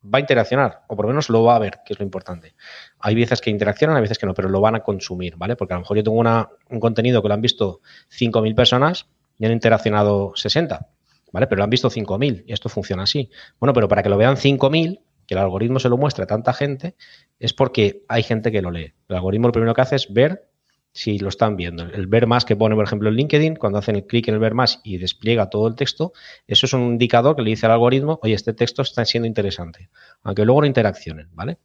va 0.03 0.19
a 0.19 0.21
interaccionar, 0.21 0.83
o 0.89 0.97
por 0.97 1.05
lo 1.05 1.11
menos 1.11 1.29
lo 1.31 1.45
va 1.45 1.55
a 1.55 1.59
ver, 1.61 1.81
que 1.85 1.93
es 1.93 1.99
lo 1.99 2.05
importante. 2.05 2.55
Hay 2.99 3.15
veces 3.15 3.41
que 3.41 3.51
interaccionan, 3.51 3.97
hay 3.97 4.03
veces 4.03 4.19
que 4.19 4.27
no, 4.27 4.35
pero 4.35 4.49
lo 4.49 4.61
van 4.61 4.75
a 4.75 4.81
consumir, 4.81 5.37
¿vale? 5.37 5.55
Porque 5.55 5.75
a 5.75 5.77
lo 5.77 5.83
mejor 5.83 5.97
yo 5.97 6.03
tengo 6.03 6.19
una, 6.19 6.49
un 6.71 6.81
contenido 6.81 7.23
que 7.23 7.29
lo 7.29 7.35
han 7.35 7.41
visto 7.41 7.81
5.000 8.11 8.55
personas 8.55 9.07
y 9.39 9.47
han 9.47 9.53
interaccionado 9.53 10.33
60, 10.35 10.89
¿vale? 11.33 11.47
Pero 11.47 11.59
lo 11.59 11.65
han 11.65 11.71
visto 11.71 11.91
5.000 11.91 12.45
y 12.47 12.53
esto 12.53 12.69
funciona 12.69 13.05
así. 13.05 13.31
Bueno, 13.59 13.73
pero 13.73 13.89
para 13.89 14.03
que 14.03 14.09
lo 14.09 14.17
vean 14.17 14.37
5.000, 14.37 15.01
que 15.27 15.35
el 15.35 15.39
algoritmo 15.39 15.79
se 15.79 15.89
lo 15.89 15.97
muestre 15.97 16.25
a 16.25 16.27
tanta 16.27 16.53
gente, 16.53 16.95
es 17.39 17.53
porque 17.53 18.05
hay 18.09 18.23
gente 18.23 18.53
que 18.53 18.63
lo 18.63 18.71
lee. 18.71 18.93
El 19.09 19.17
algoritmo 19.17 19.49
lo 19.49 19.53
primero 19.53 19.75
que 19.75 19.81
hace 19.81 19.97
es 19.97 20.13
ver 20.13 20.49
si 20.93 21.19
lo 21.19 21.29
están 21.29 21.57
viendo. 21.57 21.85
El 21.85 22.07
ver 22.07 22.27
más 22.27 22.45
que 22.45 22.55
pone, 22.55 22.75
por 22.75 22.85
ejemplo, 22.85 23.09
en 23.09 23.17
LinkedIn, 23.17 23.57
cuando 23.57 23.79
hacen 23.79 23.97
el 23.97 24.07
clic 24.07 24.29
en 24.29 24.35
el 24.35 24.41
ver 24.41 24.55
más 24.55 24.81
y 24.85 24.99
despliega 24.99 25.49
todo 25.49 25.67
el 25.67 25.75
texto, 25.75 26.13
eso 26.47 26.67
es 26.67 26.73
un 26.75 26.83
indicador 26.83 27.35
que 27.35 27.43
le 27.43 27.51
dice 27.51 27.67
al 27.67 27.73
algoritmo, 27.73 28.21
oye, 28.23 28.35
este 28.35 28.53
texto 28.53 28.83
está 28.83 29.05
siendo 29.05 29.27
interesante, 29.27 29.89
aunque 30.23 30.45
luego 30.45 30.61
no 30.61 30.67
interaccionen, 30.67 31.29
¿vale? 31.33 31.59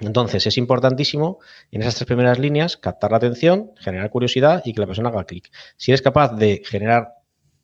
Entonces, 0.00 0.46
es 0.46 0.56
importantísimo 0.56 1.38
en 1.70 1.82
esas 1.82 1.94
tres 1.94 2.06
primeras 2.06 2.38
líneas 2.38 2.76
captar 2.76 3.10
la 3.10 3.18
atención, 3.18 3.72
generar 3.78 4.10
curiosidad 4.10 4.62
y 4.64 4.72
que 4.72 4.80
la 4.80 4.86
persona 4.86 5.10
haga 5.10 5.24
clic. 5.24 5.50
Si 5.76 5.90
eres 5.90 6.02
capaz 6.02 6.34
de 6.34 6.62
generar 6.64 7.14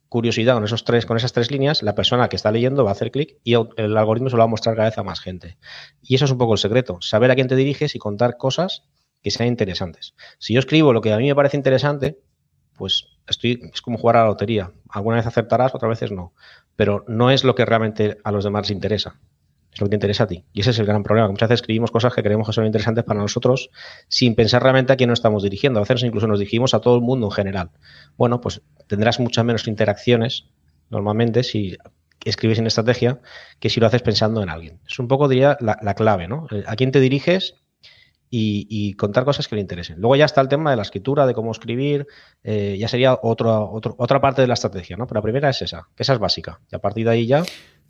curiosidad 0.08 0.54
con, 0.54 0.64
esos 0.64 0.84
tres, 0.84 1.06
con 1.06 1.16
esas 1.16 1.32
tres 1.32 1.50
líneas, 1.50 1.82
la 1.82 1.94
persona 1.94 2.28
que 2.28 2.36
está 2.36 2.50
leyendo 2.50 2.84
va 2.84 2.90
a 2.90 2.92
hacer 2.92 3.10
clic 3.10 3.38
y 3.42 3.54
el 3.54 3.96
algoritmo 3.96 4.30
se 4.30 4.36
lo 4.36 4.40
va 4.40 4.44
a 4.44 4.48
mostrar 4.48 4.76
cada 4.76 4.88
vez 4.88 4.98
a 4.98 5.02
más 5.02 5.20
gente. 5.20 5.58
Y 6.02 6.14
eso 6.14 6.26
es 6.26 6.30
un 6.30 6.38
poco 6.38 6.52
el 6.52 6.58
secreto, 6.58 6.98
saber 7.00 7.30
a 7.30 7.34
quién 7.34 7.48
te 7.48 7.56
diriges 7.56 7.94
y 7.94 7.98
contar 7.98 8.36
cosas 8.36 8.84
que 9.22 9.30
sean 9.30 9.48
interesantes. 9.48 10.14
Si 10.38 10.54
yo 10.54 10.60
escribo 10.60 10.92
lo 10.92 11.00
que 11.00 11.12
a 11.12 11.18
mí 11.18 11.26
me 11.26 11.34
parece 11.34 11.56
interesante, 11.56 12.18
pues 12.76 13.08
estoy, 13.26 13.60
es 13.72 13.82
como 13.82 13.98
jugar 13.98 14.16
a 14.16 14.22
la 14.22 14.28
lotería. 14.28 14.72
Alguna 14.88 15.16
vez 15.16 15.26
acertarás, 15.26 15.74
otras 15.74 15.88
veces 15.88 16.12
no. 16.12 16.34
Pero 16.76 17.04
no 17.08 17.30
es 17.30 17.42
lo 17.42 17.54
que 17.54 17.64
realmente 17.64 18.18
a 18.22 18.30
los 18.30 18.44
demás 18.44 18.68
les 18.68 18.72
interesa. 18.72 19.18
Es 19.76 19.80
lo 19.82 19.88
que 19.88 19.90
te 19.90 19.96
interesa 19.96 20.24
a 20.24 20.26
ti. 20.26 20.42
Y 20.54 20.62
ese 20.62 20.70
es 20.70 20.78
el 20.78 20.86
gran 20.86 21.02
problema. 21.02 21.28
muchas 21.28 21.50
veces 21.50 21.60
escribimos 21.60 21.90
cosas 21.90 22.14
que 22.14 22.22
creemos 22.22 22.46
que 22.46 22.54
son 22.54 22.64
interesantes 22.64 23.04
para 23.04 23.20
nosotros 23.20 23.68
sin 24.08 24.34
pensar 24.34 24.62
realmente 24.62 24.94
a 24.94 24.96
quién 24.96 25.10
nos 25.10 25.18
estamos 25.18 25.42
dirigiendo. 25.42 25.78
A 25.78 25.82
veces 25.82 26.02
incluso 26.02 26.26
nos 26.26 26.38
dirigimos 26.38 26.72
a 26.72 26.80
todo 26.80 26.96
el 26.96 27.02
mundo 27.02 27.26
en 27.26 27.32
general. 27.32 27.70
Bueno, 28.16 28.40
pues 28.40 28.62
tendrás 28.86 29.20
muchas 29.20 29.44
menos 29.44 29.68
interacciones 29.68 30.46
normalmente 30.88 31.42
si 31.42 31.76
escribes 32.24 32.58
en 32.58 32.68
estrategia 32.68 33.20
que 33.60 33.68
si 33.68 33.78
lo 33.78 33.86
haces 33.86 34.00
pensando 34.00 34.42
en 34.42 34.48
alguien. 34.48 34.80
Es 34.88 34.98
un 34.98 35.08
poco, 35.08 35.28
diría, 35.28 35.58
la, 35.60 35.78
la 35.82 35.92
clave, 35.92 36.26
¿no? 36.26 36.46
A 36.64 36.74
quién 36.74 36.90
te 36.90 37.00
diriges 37.00 37.56
y, 38.30 38.94
contar 38.94 39.24
cosas 39.24 39.48
que 39.48 39.54
le 39.54 39.60
interesen. 39.60 40.00
Luego 40.00 40.16
ya 40.16 40.24
está 40.24 40.40
el 40.40 40.48
tema 40.48 40.70
de 40.70 40.76
la 40.76 40.82
escritura, 40.82 41.26
de 41.26 41.34
cómo 41.34 41.52
escribir, 41.52 42.06
eh, 42.42 42.76
ya 42.78 42.88
sería 42.88 43.18
otra 43.22 44.20
parte 44.20 44.42
de 44.42 44.48
la 44.48 44.54
estrategia, 44.54 44.96
¿no? 44.96 45.06
Pero 45.06 45.20
la 45.20 45.22
primera 45.22 45.50
es 45.50 45.62
esa, 45.62 45.88
que 45.94 46.02
esa 46.02 46.14
es 46.14 46.18
básica. 46.18 46.60
Y 46.70 46.76
a 46.76 46.78
partir 46.78 47.04
de 47.06 47.12
ahí 47.12 47.26
ya, 47.26 47.44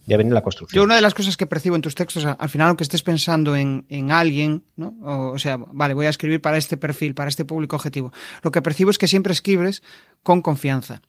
ya 0.07 0.17
viene 0.17 0.33
la 0.33 0.43
construcción. 0.43 0.77
Yo 0.77 0.85
una 0.85 0.95
de 0.95 1.01
las 1.01 1.15
cosas 1.15 1.37
que 1.37 1.47
percibo 1.47 1.77
en 1.77 1.83
tus 1.83 1.95
textos, 1.95 2.25
al 2.25 2.49
final 2.49 2.69
aunque 2.69 2.85
estés 2.85 3.03
pensando 3.03 3.57
en, 3.57 3.85
en 3.89 4.13
alguien, 4.13 4.65
¿no? 4.77 4.95
O, 5.03 5.39
sea, 5.39 5.57
vale, 5.59 5.95
voy 5.95 6.07
a 6.07 6.11
escribir 6.11 6.41
para 6.41 6.57
este 6.57 6.77
perfil, 6.77 7.15
para 7.15 7.29
este 7.29 7.45
público 7.45 7.77
objetivo, 7.77 8.13
lo 8.43 8.51
que 8.51 8.63
percibo 8.63 8.91
es 8.91 8.99
que 8.99 9.09
siempre 9.09 9.33
escribes 9.33 9.83
con 10.23 10.43
confianza. 10.43 11.03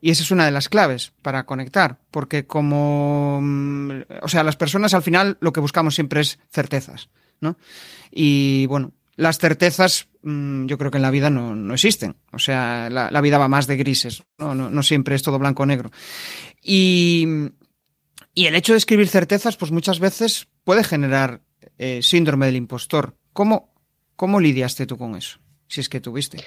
Y 0.00 0.10
esa 0.10 0.22
es 0.22 0.30
una 0.30 0.44
de 0.44 0.50
las 0.50 0.68
claves 0.68 1.14
para 1.22 1.46
conectar, 1.46 1.98
porque 2.10 2.46
como, 2.46 3.40
mm, 3.42 3.90
o 4.22 4.28
sea, 4.28 4.44
las 4.44 4.56
personas 4.56 4.92
al 4.92 5.02
final 5.02 5.38
lo 5.40 5.52
que 5.52 5.60
buscamos 5.60 5.94
siempre 5.94 6.20
es 6.20 6.38
certezas. 6.50 7.08
¿no? 7.40 7.56
Y 8.10 8.66
bueno, 8.66 8.92
las 9.16 9.38
certezas 9.38 10.08
mm, 10.22 10.66
yo 10.66 10.78
creo 10.78 10.90
que 10.90 10.98
en 10.98 11.02
la 11.02 11.10
vida 11.10 11.30
no, 11.30 11.72
existen. 11.72 12.16
O 12.32 12.38
sea, 12.38 12.90
la, 12.90 13.20
vida 13.20 13.38
va 13.38 13.48
más 13.48 13.66
de 13.66 13.76
grises, 13.76 14.24
¿no? 14.38 14.54
No, 14.54 14.82
siempre 14.82 15.14
es 15.14 15.22
todo 15.22 15.38
blanco 15.38 15.62
o 15.62 15.66
negro. 15.66 15.90
Y, 16.62 17.26
el 18.34 18.54
hecho 18.54 18.72
de 18.72 18.78
escribir 18.78 19.08
certezas, 19.08 19.56
pues 19.56 19.70
muchas 19.70 20.00
veces 20.00 20.48
puede 20.64 20.84
generar 20.84 21.40
eh, 21.78 22.00
síndrome 22.02 22.46
del 22.46 22.56
impostor. 22.56 23.16
¿Cómo, 23.32 23.72
¿Cómo 24.16 24.40
lidiaste 24.40 24.86
tú 24.86 24.98
con 24.98 25.14
eso? 25.16 25.38
Si 25.68 25.80
es 25.80 25.88
que 25.88 26.00
tuviste. 26.00 26.38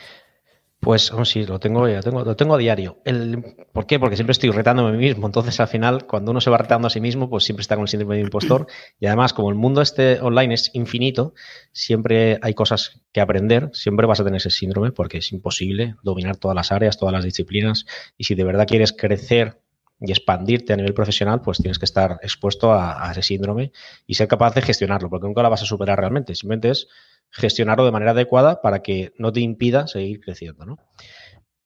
Pues 0.79 1.11
oh, 1.11 1.25
sí, 1.25 1.43
lo 1.43 1.59
tengo, 1.59 1.87
lo 1.87 2.01
tengo, 2.01 2.23
lo 2.23 2.35
tengo 2.35 2.53
a 2.53 2.57
diario. 2.57 3.01
El, 3.03 3.43
¿Por 3.73 3.87
qué? 3.87 3.99
Porque 3.99 4.15
siempre 4.15 4.33
estoy 4.33 4.51
retándome 4.51 4.89
a 4.89 4.91
mí 4.91 4.99
mismo. 4.99 5.25
Entonces, 5.25 5.59
al 5.59 5.67
final, 5.67 6.05
cuando 6.05 6.31
uno 6.31 6.39
se 6.39 6.51
va 6.51 6.57
retando 6.59 6.87
a 6.87 6.91
sí 6.91 7.01
mismo, 7.01 7.29
pues 7.29 7.45
siempre 7.45 7.61
está 7.61 7.75
con 7.75 7.83
el 7.83 7.87
síndrome 7.87 8.15
de 8.15 8.21
impostor. 8.21 8.67
Y 8.99 9.07
además, 9.07 9.33
como 9.33 9.49
el 9.49 9.55
mundo 9.55 9.81
este 9.81 10.21
online 10.21 10.53
es 10.53 10.69
infinito, 10.73 11.33
siempre 11.71 12.37
hay 12.43 12.53
cosas 12.53 13.01
que 13.11 13.21
aprender, 13.21 13.71
siempre 13.73 14.05
vas 14.05 14.19
a 14.19 14.23
tener 14.23 14.37
ese 14.37 14.51
síndrome 14.51 14.91
porque 14.91 15.17
es 15.17 15.31
imposible 15.31 15.95
dominar 16.03 16.37
todas 16.37 16.55
las 16.55 16.71
áreas, 16.71 16.97
todas 16.97 17.11
las 17.11 17.23
disciplinas. 17.23 17.85
Y 18.15 18.25
si 18.25 18.35
de 18.35 18.43
verdad 18.43 18.67
quieres 18.67 18.93
crecer 18.93 19.59
y 19.99 20.11
expandirte 20.11 20.73
a 20.73 20.75
nivel 20.75 20.93
profesional, 20.93 21.41
pues 21.41 21.57
tienes 21.57 21.79
que 21.79 21.85
estar 21.85 22.19
expuesto 22.21 22.73
a, 22.73 23.11
ese 23.11 23.23
síndrome 23.23 23.71
y 24.05 24.13
ser 24.13 24.27
capaz 24.27 24.53
de 24.53 24.61
gestionarlo, 24.61 25.09
porque 25.09 25.27
nunca 25.27 25.41
la 25.41 25.49
vas 25.49 25.63
a 25.63 25.65
superar 25.65 25.99
realmente. 25.99 26.35
Simplemente 26.35 26.69
es 26.69 26.87
gestionarlo 27.29 27.85
de 27.85 27.91
manera 27.91 28.11
adecuada 28.11 28.61
para 28.61 28.81
que 28.81 29.13
no 29.17 29.31
te 29.31 29.39
impida 29.39 29.87
seguir 29.87 30.21
creciendo. 30.21 30.65
¿no? 30.65 30.77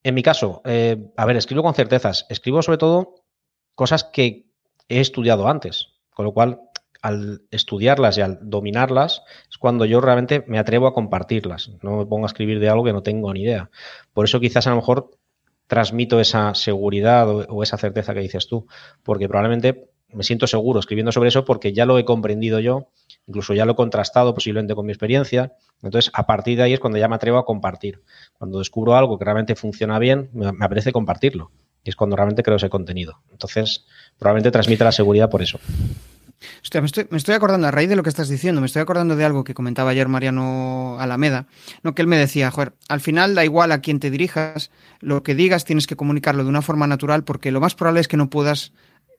En 0.04 0.16
mi 0.16 0.24
caso, 0.24 0.62
eh, 0.66 1.12
a 1.18 1.26
ver, 1.26 1.36
escribo 1.36 1.64
con 1.64 1.74
certezas. 1.74 2.26
Escribo 2.30 2.62
sobre 2.62 2.78
todo 2.78 3.16
cosas 3.76 4.04
que 4.06 4.50
he 4.88 5.00
estudiado 5.00 5.48
antes, 5.48 5.90
con 6.14 6.26
lo 6.26 6.34
cual 6.34 6.62
al 7.02 7.42
estudiarlas 7.50 8.18
y 8.18 8.22
al 8.22 8.38
dominarlas 8.44 9.24
es 9.50 9.58
cuando 9.58 9.86
yo 9.86 10.02
realmente 10.02 10.44
me 10.48 10.60
atrevo 10.60 10.88
a 10.88 10.94
compartirlas. 10.94 11.72
No 11.82 11.98
me 11.98 12.06
pongo 12.06 12.26
a 12.26 12.28
escribir 12.28 12.60
de 12.60 12.70
algo 12.70 12.84
que 12.84 12.94
no 12.94 13.04
tengo 13.04 13.34
ni 13.34 13.42
idea. 13.42 13.72
Por 14.14 14.26
eso 14.26 14.40
quizás 14.40 14.68
a 14.68 14.70
lo 14.70 14.76
mejor 14.78 15.12
transmito 15.72 16.20
esa 16.20 16.54
seguridad 16.54 17.30
o, 17.30 17.63
esa 17.63 17.78
certeza 17.78 18.13
que 18.13 18.20
dices 18.20 18.46
tú, 18.46 18.68
porque 19.04 19.30
probablemente 19.30 19.88
me 20.10 20.25
siento 20.25 20.46
seguro 20.46 20.82
escribiendo 20.82 21.13
sobre 21.13 21.30
eso 21.30 21.46
porque 21.46 21.72
ya 21.72 21.86
lo 21.86 21.98
he 21.98 22.04
comprendido 22.04 22.60
yo, 22.60 22.90
incluso 23.25 23.54
ya 23.54 23.63
lo 23.63 23.72
he 23.72 23.75
contrastado 23.75 24.34
posiblemente 24.34 24.75
con 24.75 24.86
mi 24.86 24.92
experiencia. 24.92 25.54
Entonces, 25.82 26.12
a 26.13 26.25
partir 26.25 26.58
de 26.58 26.63
ahí 26.63 26.74
es 26.74 26.82
cuando 26.82 27.00
ya 27.00 27.08
me 27.08 27.16
atrevo 27.16 27.38
a 27.38 27.46
compartir. 27.46 28.01
Cuando 28.38 28.60
descubro 28.60 28.98
algo 28.98 29.18
que 29.18 29.24
realmente 29.24 29.56
funciona 29.56 29.98
bien, 29.98 30.30
me, 30.34 30.48
apetece 30.48 30.92
compartirlo. 30.92 31.51
Y 31.86 31.90
es 31.90 31.96
cuando 31.96 32.18
realmente 32.18 32.44
creo 32.44 32.58
ese 32.58 32.70
contenido. 32.70 33.22
Entonces, 33.32 33.86
probablemente 34.20 34.51
transmite 34.51 34.84
la 34.84 34.92
seguridad 34.92 35.30
por 35.30 35.42
eso. 35.42 35.58
Hostia, 36.62 36.82
me, 36.82 37.18
estoy, 37.18 37.36
acordando, 37.36 37.68
a 37.68 37.72
raíz 37.72 37.90
de 37.90 37.96
lo 37.96 38.04
que 38.04 38.10
estás 38.10 38.30
diciendo, 38.30 38.62
me 38.62 38.68
estoy 38.68 38.82
acordando 38.82 39.16
de 39.16 39.26
algo 39.26 39.44
que 39.44 39.54
comentaba 39.54 39.92
ayer 39.92 40.08
Mariano 40.08 40.98
Alameda, 41.00 41.48
¿no? 41.84 41.94
que 41.94 42.02
él 42.02 42.08
me 42.08 42.18
decía, 42.18 42.52
joder, 42.52 42.74
al 42.90 43.02
final 43.02 43.36
da 43.36 43.46
igual 43.46 43.72
a 43.72 43.82
quién 43.82 44.00
te 44.00 44.10
dirijas, 44.10 44.72
lo 45.00 45.24
que 45.24 45.36
digas 45.36 45.66
tienes 45.66 45.88
que 45.88 45.96
comunicarlo 45.96 46.44
de 46.44 46.50
una 46.50 46.62
forma 46.62 46.88
natural 46.88 47.24
porque 47.24 47.52
lo 47.52 47.62
más 47.62 47.76
probable 47.76 48.02
es 48.02 48.08
que 48.08 48.18
no 48.18 48.30
puedas 48.30 48.74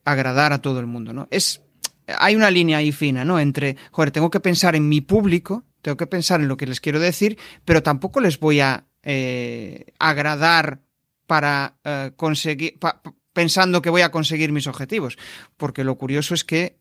agradar 0.05 0.53
a 0.53 0.61
todo 0.61 0.79
el 0.79 0.85
mundo, 0.85 1.13
¿no? 1.13 1.27
Es, 1.31 1.61
hay 2.07 2.35
una 2.35 2.51
línea 2.51 2.77
ahí 2.77 2.91
fina, 2.91 3.23
¿no? 3.23 3.39
Entre, 3.39 3.77
joder, 3.91 4.11
tengo 4.11 4.29
que 4.29 4.39
pensar 4.39 4.75
en 4.75 4.89
mi 4.89 5.01
público, 5.01 5.63
tengo 5.81 5.97
que 5.97 6.07
pensar 6.07 6.41
en 6.41 6.47
lo 6.47 6.57
que 6.57 6.67
les 6.67 6.81
quiero 6.81 6.99
decir, 6.99 7.37
pero 7.65 7.83
tampoco 7.83 8.19
les 8.19 8.39
voy 8.39 8.59
a 8.59 8.85
eh, 9.03 9.85
agradar 9.99 10.81
para 11.27 11.77
eh, 11.83 12.11
conseguir, 12.15 12.77
pensando 13.33 13.81
que 13.81 13.89
voy 13.89 14.01
a 14.01 14.11
conseguir 14.11 14.51
mis 14.51 14.67
objetivos. 14.67 15.17
Porque 15.57 15.83
lo 15.83 15.97
curioso 15.97 16.33
es 16.33 16.43
que 16.43 16.77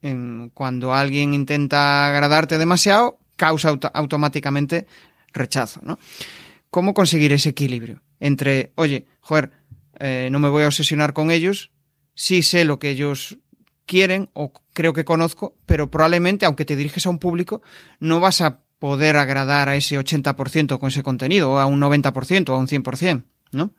cuando 0.54 0.94
alguien 0.94 1.35
intenta 1.35 2.09
agradarte 2.09 2.59
demasiado, 2.59 3.18
causa 3.37 3.76
automáticamente 3.94 4.87
rechazo, 5.32 5.80
¿no? 5.82 5.99
¿Cómo 6.71 6.94
conseguir 6.94 7.32
ese 7.32 7.50
equilibrio 7.50 8.02
entre, 8.21 8.73
oye, 8.76 9.06
joder, 9.21 9.50
eh, 9.99 10.28
no 10.30 10.38
me 10.38 10.49
voy 10.49 10.62
a 10.62 10.68
obsesionar 10.68 11.12
con 11.12 11.30
ellos, 11.30 11.71
sí 12.14 12.42
sé 12.42 12.64
lo 12.64 12.78
que 12.78 12.90
ellos 12.90 13.38
quieren 13.85 14.30
o 14.32 14.52
creo 14.73 14.92
que 14.92 15.04
conozco, 15.04 15.56
pero 15.66 15.90
probablemente, 15.90 16.47
aunque 16.47 16.64
te 16.64 16.76
diriges 16.76 17.06
a 17.06 17.11
un 17.11 17.18
público, 17.18 17.62
no 18.00 18.21
vas 18.21 18.40
a 18.40 18.61
poder 18.78 19.16
agradar 19.16 19.68
a 19.68 19.76
ese 19.76 19.99
80% 19.99 20.78
con 20.78 20.88
ese 20.88 21.02
contenido, 21.02 21.52
o 21.52 21.59
a 21.59 21.66
un 21.66 21.80
90%, 21.80 22.49
o 22.49 22.54
a 22.54 22.59
un 22.59 22.68
100%, 22.68 23.25
¿no? 23.52 23.73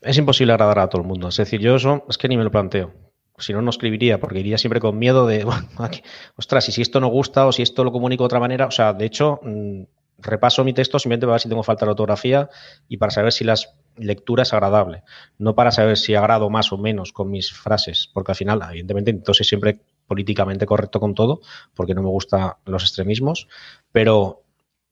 Es 0.00 0.16
imposible 0.16 0.52
agradar 0.52 0.78
a 0.78 0.88
todo 0.88 1.02
el 1.02 1.08
mundo. 1.08 1.28
Es 1.28 1.36
decir, 1.36 1.60
yo 1.60 1.76
eso 1.76 2.04
es 2.08 2.18
que 2.18 2.28
ni 2.28 2.36
me 2.36 2.44
lo 2.44 2.50
planteo. 2.50 2.92
Si 3.38 3.52
no, 3.52 3.62
no 3.62 3.70
escribiría, 3.70 4.18
porque 4.18 4.40
iría 4.40 4.58
siempre 4.58 4.80
con 4.80 4.98
miedo 4.98 5.26
de, 5.26 5.44
ostras, 6.36 6.68
y 6.68 6.72
si 6.72 6.82
esto 6.82 7.00
no 7.00 7.08
gusta 7.08 7.46
o 7.46 7.52
si 7.52 7.62
esto 7.62 7.84
lo 7.84 7.92
comunico 7.92 8.24
de 8.24 8.26
otra 8.26 8.40
manera. 8.40 8.66
O 8.66 8.70
sea, 8.70 8.92
de 8.92 9.06
hecho, 9.06 9.40
mm, 9.42 9.82
repaso 10.18 10.64
mi 10.64 10.72
texto 10.72 10.98
simplemente 10.98 11.26
para 11.26 11.34
ver 11.34 11.40
si 11.40 11.48
tengo 11.48 11.62
falta 11.62 11.84
de 11.84 11.92
ortografía 11.92 12.48
y 12.88 12.96
para 12.96 13.10
saber 13.10 13.32
si 13.32 13.44
las 13.44 13.74
lectura 13.96 14.42
es 14.42 14.52
agradable, 14.52 15.02
no 15.38 15.54
para 15.54 15.70
saber 15.70 15.96
si 15.96 16.14
agrado 16.14 16.50
más 16.50 16.72
o 16.72 16.78
menos 16.78 17.12
con 17.12 17.30
mis 17.30 17.52
frases, 17.52 18.10
porque 18.12 18.32
al 18.32 18.36
final, 18.36 18.60
evidentemente, 18.70 19.10
entonces 19.10 19.46
siempre 19.46 19.80
políticamente 20.06 20.66
correcto 20.66 21.00
con 21.00 21.14
todo, 21.14 21.40
porque 21.74 21.94
no 21.94 22.02
me 22.02 22.08
gustan 22.08 22.52
los 22.64 22.82
extremismos, 22.82 23.48
pero 23.92 24.42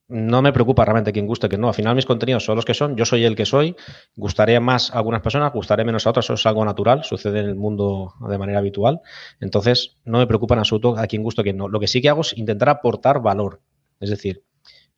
no 0.09 0.41
me 0.41 0.53
preocupa 0.53 0.85
realmente 0.85 1.11
quién 1.11 1.27
guste, 1.27 1.49
que 1.49 1.57
no. 1.57 1.67
Al 1.67 1.73
final 1.73 1.95
mis 1.95 2.05
contenidos 2.05 2.45
son 2.45 2.55
los 2.55 2.65
que 2.65 2.73
son, 2.73 2.95
yo 2.95 3.05
soy 3.05 3.25
el 3.25 3.35
que 3.35 3.45
soy, 3.45 3.75
gustaré 4.15 4.59
más 4.59 4.91
a 4.91 4.97
algunas 4.97 5.21
personas, 5.21 5.51
gustaré 5.51 5.83
menos 5.83 6.07
a 6.07 6.11
otras, 6.11 6.25
eso 6.25 6.35
es 6.35 6.45
algo 6.45 6.63
natural, 6.63 7.03
sucede 7.03 7.39
en 7.39 7.47
el 7.47 7.55
mundo 7.55 8.13
de 8.29 8.37
manera 8.37 8.59
habitual. 8.59 9.01
Entonces, 9.41 9.97
no 10.05 10.19
me 10.19 10.27
preocupa 10.27 10.55
en 10.55 10.59
absoluto 10.59 10.97
a 10.97 11.07
quién 11.07 11.23
guste 11.23 11.41
o 11.41 11.43
quién 11.43 11.57
no. 11.57 11.67
Lo 11.67 11.79
que 11.79 11.87
sí 11.87 12.01
que 12.01 12.09
hago 12.09 12.21
es 12.21 12.37
intentar 12.37 12.69
aportar 12.69 13.21
valor. 13.21 13.61
Es 13.99 14.09
decir, 14.09 14.43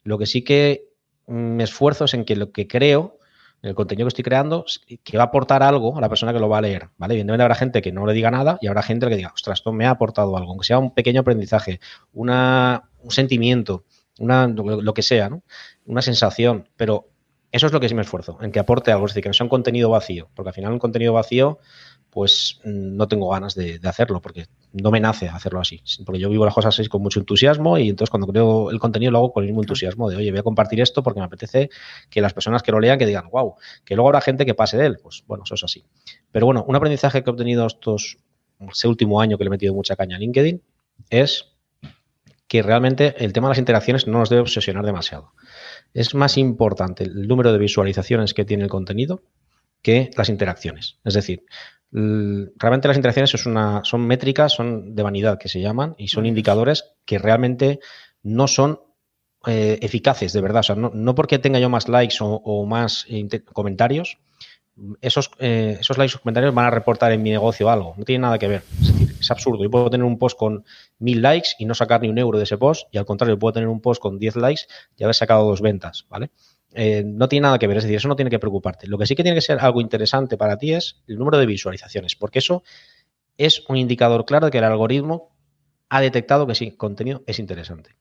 lo 0.03 0.17
que 0.17 0.27
sí 0.27 0.43
que 0.43 0.89
me 1.25 1.63
esfuerzo 1.63 2.05
es 2.05 2.13
en 2.13 2.23
que 2.23 2.35
lo 2.35 2.51
que 2.51 2.67
creo, 2.67 3.17
el 3.63 3.73
contenido 3.73 4.05
que 4.05 4.09
estoy 4.09 4.23
creando, 4.23 4.65
que 5.03 5.17
va 5.17 5.23
a 5.23 5.27
aportar 5.27 5.63
algo 5.63 5.97
a 5.97 6.01
la 6.01 6.09
persona 6.09 6.33
que 6.33 6.39
lo 6.39 6.49
va 6.49 6.59
a 6.59 6.61
leer. 6.61 6.89
¿vale? 6.97 7.15
Evidentemente 7.15 7.43
habrá 7.43 7.55
gente 7.55 7.81
que 7.81 7.91
no 7.91 8.05
le 8.05 8.13
diga 8.13 8.29
nada 8.29 8.59
y 8.61 8.67
habrá 8.67 8.83
gente 8.83 9.07
que 9.09 9.15
diga, 9.15 9.31
ostras, 9.33 9.59
esto 9.59 9.73
me 9.73 9.85
ha 9.85 9.91
aportado 9.91 10.37
algo, 10.37 10.51
aunque 10.51 10.65
sea 10.65 10.77
un 10.77 10.93
pequeño 10.93 11.21
aprendizaje, 11.21 11.79
una, 12.13 12.89
un 13.01 13.11
sentimiento 13.11 13.85
una, 14.19 14.47
lo, 14.47 14.93
que 14.93 15.01
sea, 15.01 15.29
¿no? 15.29 15.43
Una 15.85 16.01
sensación, 16.01 16.69
pero 16.77 17.07
eso 17.51 17.65
es 17.65 17.73
lo 17.73 17.79
que 17.79 17.89
sí 17.89 17.95
me 17.95 18.01
esfuerzo, 18.01 18.37
en 18.41 18.51
que 18.51 18.59
aporte 18.59 18.91
algo, 18.91 19.05
es 19.05 19.11
decir, 19.11 19.23
que 19.23 19.29
no 19.29 19.33
sea 19.33 19.45
un 19.45 19.49
contenido 19.49 19.89
vacío, 19.89 20.29
porque 20.35 20.49
al 20.49 20.53
final 20.53 20.73
un 20.73 20.79
contenido 20.79 21.13
vacío, 21.13 21.57
pues 22.09 22.59
mm, 22.63 22.95
no 22.95 23.07
tengo 23.07 23.29
ganas 23.29 23.55
de, 23.55 23.79
hacerlo, 23.83 24.21
porque 24.21 24.47
no 24.73 24.91
me 24.91 24.99
nace 24.99 25.29
hacerlo 25.29 25.59
así, 25.59 25.81
porque 26.05 26.19
yo 26.19 26.29
vivo 26.29 26.45
las 26.45 26.53
cosas 26.53 26.77
así 26.77 26.87
con 26.89 27.01
mucho 27.01 27.19
entusiasmo 27.19 27.77
y 27.77 27.89
entonces 27.89 28.11
cuando 28.11 28.27
creo 28.27 28.69
el 28.69 28.79
contenido 28.79 29.11
lo 29.11 29.17
hago 29.19 29.33
con 29.33 29.43
el 29.43 29.49
mismo 29.49 29.61
entusiasmo 29.61 30.09
de, 30.09 30.17
oye, 30.17 30.29
voy 30.31 30.39
a 30.39 30.43
compartir 30.43 30.81
esto 30.81 31.01
porque 31.01 31.19
me 31.19 31.25
apetece 31.25 31.69
que 32.09 32.21
las 32.21 32.33
personas 32.33 32.61
que 32.61 32.71
lo 32.71 32.79
lean 32.79 32.99
que 32.99 33.05
digan, 33.05 33.29
wow, 33.31 33.55
que 33.83 33.95
luego 33.95 34.09
habrá 34.09 34.21
gente 34.21 34.45
que 34.45 34.53
pase 34.53 34.77
de 34.77 34.85
él, 34.85 34.99
pues 35.01 35.23
bueno, 35.25 35.43
eso 35.45 35.55
es 35.55 35.63
así. 35.63 35.85
Pero 36.31 36.45
bueno, 36.45 36.65
un 36.67 36.75
aprendizaje 36.75 37.23
que 37.23 37.29
he 37.29 37.33
obtenido 37.33 37.65
estos, 37.65 38.17
este 38.71 38.87
último 38.87 39.21
año 39.21 39.37
que 39.37 39.43
le 39.43 39.47
he 39.47 39.51
metido 39.51 39.73
mucha 39.73 39.95
caña 39.95 40.17
a 40.17 40.19
LinkedIn 40.19 40.61
es 41.09 41.53
que 42.49 42.63
realmente 42.63 43.13
el 43.23 43.31
tema 43.31 43.47
de 43.47 43.51
las 43.51 43.59
interacciones 43.59 44.07
no 44.07 44.17
nos 44.17 44.29
debe 44.29 44.41
obsesionar 44.41 44.83
demasiado. 44.83 45.33
Es 45.93 46.15
más 46.15 46.35
importante 46.35 47.03
el 47.03 47.27
número 47.27 47.53
de 47.53 47.59
visualizaciones 47.59 48.33
que 48.33 48.43
tiene 48.43 48.63
el 48.63 48.69
contenido 48.69 49.21
que 49.83 50.09
las 50.17 50.29
interacciones. 50.29 50.97
Es 51.05 51.13
decir, 51.13 51.45
realmente 51.91 52.87
las 52.87 52.97
interacciones 52.97 53.35
es 53.35 53.45
una, 53.45 53.81
son 53.83 54.05
métricas, 54.05 54.51
son 54.51 54.95
de 54.95 55.03
vanidad 55.03 55.37
que 55.37 55.47
se 55.47 55.61
llaman 55.61 55.93
y 55.99 56.07
son 56.07 56.25
indicadores 56.25 56.95
que 57.05 57.19
realmente 57.19 57.79
no 58.23 58.47
son 58.47 58.81
eh, 59.45 59.77
eficaces, 59.83 60.33
de 60.33 60.41
verdad. 60.41 60.61
O 60.61 60.63
sea, 60.63 60.75
no, 60.75 61.15
porque 61.15 61.37
tenga 61.37 61.59
yo 61.59 61.69
más 61.69 61.87
likes 61.87 62.17
o, 62.19 62.65
más 62.65 63.05
comentarios, 63.53 64.17
esos, 65.01 65.31
eh, 65.39 65.77
esos 65.79 65.97
likes 65.97 66.15
o 66.15 66.21
comentarios 66.21 66.53
van 66.53 66.65
a 66.65 66.71
reportar 66.71 67.11
en 67.11 67.21
mi 67.21 67.29
negocio 67.29 67.69
algo. 67.69 67.93
No 67.97 68.05
tiene 68.05 68.21
nada 68.21 68.37
que 68.37 68.47
ver. 68.47 68.63
Es 68.81 68.93
decir, 68.93 69.15
es 69.19 69.31
absurdo. 69.31 69.63
Yo 69.63 69.69
puedo 69.69 69.89
tener 69.89 70.05
un 70.05 70.17
post 70.17 70.37
con 70.37 70.63
mil 70.99 71.21
likes 71.21 71.49
y 71.59 71.65
no 71.65 71.75
sacar 71.75 72.01
ni 72.01 72.09
un 72.09 72.17
euro 72.17 72.37
de 72.37 72.43
ese 72.43 72.57
post, 72.57 72.87
y 72.91 72.97
al 72.97 73.05
contrario, 73.05 73.37
puedo 73.37 73.53
tener 73.53 73.69
un 73.69 73.81
post 73.81 74.01
con 74.01 74.19
10 74.19 74.35
likes 74.37 74.63
y 74.97 75.03
haber 75.03 75.15
sacado 75.15 75.45
dos 75.45 75.61
ventas, 75.61 76.05
¿vale? 76.09 76.31
Eh, 76.73 77.03
no 77.05 77.27
tiene 77.27 77.43
nada 77.43 77.57
que 77.57 77.67
ver, 77.67 77.77
es 77.77 77.83
decir, 77.83 77.97
eso 77.97 78.07
no 78.07 78.15
tiene 78.15 78.29
que 78.29 78.39
preocuparte. 78.39 78.87
Lo 78.87 78.97
que 78.97 79.05
sí 79.05 79.15
que 79.15 79.23
tiene 79.23 79.35
que 79.35 79.41
ser 79.41 79.59
algo 79.59 79.81
interesante 79.81 80.37
para 80.37 80.57
ti 80.57 80.73
es 80.73 81.01
el 81.07 81.17
número 81.17 81.37
de 81.37 81.45
visualizaciones, 81.45 82.15
porque 82.15 82.39
eso 82.39 82.63
es 83.37 83.63
un 83.67 83.77
indicador 83.77 84.25
claro 84.25 84.47
de 84.47 84.51
que 84.51 84.59
el 84.59 84.63
algoritmo 84.63 85.35
ha 85.89 86.01
detectado 86.01 86.45
que 86.45 86.55
sí, 86.55 86.71
contenido 86.71 87.23
es 87.25 87.39
interesante. 87.39 87.95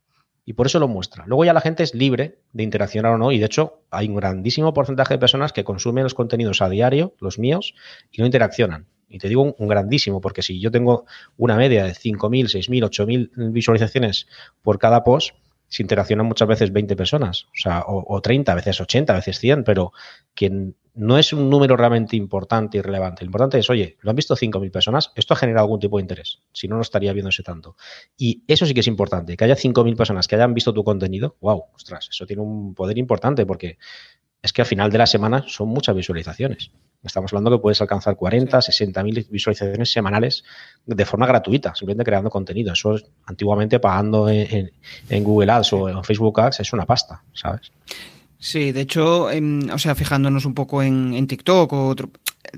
Y 0.48 0.54
por 0.54 0.66
eso 0.66 0.78
lo 0.78 0.88
muestra. 0.88 1.26
Luego 1.26 1.44
ya 1.44 1.52
la 1.52 1.60
gente 1.60 1.82
es 1.82 1.94
libre 1.94 2.38
de 2.54 2.62
interaccionar 2.62 3.12
o 3.12 3.18
no. 3.18 3.32
Y 3.32 3.38
de 3.38 3.44
hecho, 3.44 3.82
hay 3.90 4.08
un 4.08 4.14
grandísimo 4.14 4.72
porcentaje 4.72 5.12
de 5.12 5.18
personas 5.18 5.52
que 5.52 5.62
consumen 5.62 6.04
los 6.04 6.14
contenidos 6.14 6.62
a 6.62 6.70
diario, 6.70 7.12
los 7.20 7.38
míos, 7.38 7.74
y 8.10 8.22
no 8.22 8.24
interaccionan. 8.24 8.86
Y 9.10 9.18
te 9.18 9.28
digo 9.28 9.54
un, 9.58 9.68
grandísimo, 9.68 10.22
porque 10.22 10.40
si 10.40 10.58
yo 10.58 10.70
tengo 10.70 11.04
una 11.36 11.54
media 11.54 11.84
de 11.84 11.90
5.000, 11.90 12.44
6.000, 12.44 13.30
8.000 13.36 13.52
visualizaciones 13.52 14.26
por 14.62 14.78
cada 14.78 15.04
post, 15.04 15.34
se 15.68 15.82
interaccionan 15.82 16.26
muchas 16.26 16.48
veces 16.48 16.72
20 16.72 16.96
personas, 16.96 17.44
o 17.44 17.56
sea, 17.56 17.84
o, 17.86 18.20
30, 18.20 18.52
a 18.52 18.54
veces 18.54 18.80
80, 18.80 19.12
a 19.12 19.16
veces 19.16 19.38
100, 19.38 19.64
pero 19.64 19.92
que 20.34 20.72
no 20.94 21.18
es 21.18 21.32
un 21.32 21.48
número 21.48 21.76
realmente 21.76 22.16
importante 22.16 22.78
y 22.78 22.80
relevante. 22.80 23.24
Lo 23.24 23.28
importante 23.28 23.58
es, 23.58 23.70
oye, 23.70 23.96
lo 24.00 24.10
han 24.10 24.16
visto 24.16 24.34
5.000 24.34 24.70
personas, 24.70 25.12
esto 25.14 25.34
ha 25.34 25.36
generado 25.36 25.66
algún 25.66 25.78
tipo 25.78 25.98
de 25.98 26.02
interés, 26.02 26.40
si 26.52 26.66
no, 26.66 26.76
no 26.76 26.82
estaría 26.82 27.12
viéndose 27.12 27.42
tanto. 27.42 27.76
Y 28.16 28.42
eso 28.48 28.66
sí 28.66 28.74
que 28.74 28.80
es 28.80 28.86
importante, 28.86 29.36
que 29.36 29.44
haya 29.44 29.56
5.000 29.56 29.96
personas 29.96 30.26
que 30.26 30.34
hayan 30.34 30.54
visto 30.54 30.72
tu 30.72 30.82
contenido, 30.82 31.36
wow, 31.40 31.66
ostras, 31.74 32.08
eso 32.10 32.26
tiene 32.26 32.42
un 32.42 32.74
poder 32.74 32.98
importante 32.98 33.46
porque 33.46 33.78
es 34.42 34.52
que 34.52 34.62
al 34.62 34.66
final 34.66 34.90
de 34.90 34.98
la 34.98 35.06
semana 35.06 35.44
son 35.46 35.68
muchas 35.68 35.94
visualizaciones. 35.94 36.70
Estamos 37.02 37.32
hablando 37.32 37.50
que 37.50 37.58
puedes 37.58 37.80
alcanzar 37.80 38.16
40, 38.16 38.60
60 38.60 39.02
mil 39.04 39.26
visualizaciones 39.30 39.92
semanales 39.92 40.44
de 40.84 41.04
forma 41.04 41.26
gratuita, 41.26 41.74
simplemente 41.74 42.04
creando 42.04 42.28
contenido. 42.28 42.72
Eso 42.72 42.96
es, 42.96 43.04
antiguamente 43.26 43.78
pagando 43.78 44.28
en, 44.28 44.70
Google 45.22 45.52
Ads 45.52 45.72
o 45.74 45.88
en 45.88 46.02
Facebook 46.02 46.40
Ads 46.40 46.60
es 46.60 46.72
una 46.72 46.86
pasta, 46.86 47.22
¿sabes? 47.32 47.70
Sí, 48.40 48.72
de 48.72 48.82
hecho, 48.82 49.30
em, 49.30 49.68
o 49.70 49.78
sea, 49.78 49.94
fijándonos 49.94 50.44
un 50.44 50.54
poco 50.54 50.82
en, 50.82 51.14
en 51.14 51.26
TikTok 51.26 51.72
o 51.72 51.88
otro, 51.88 52.10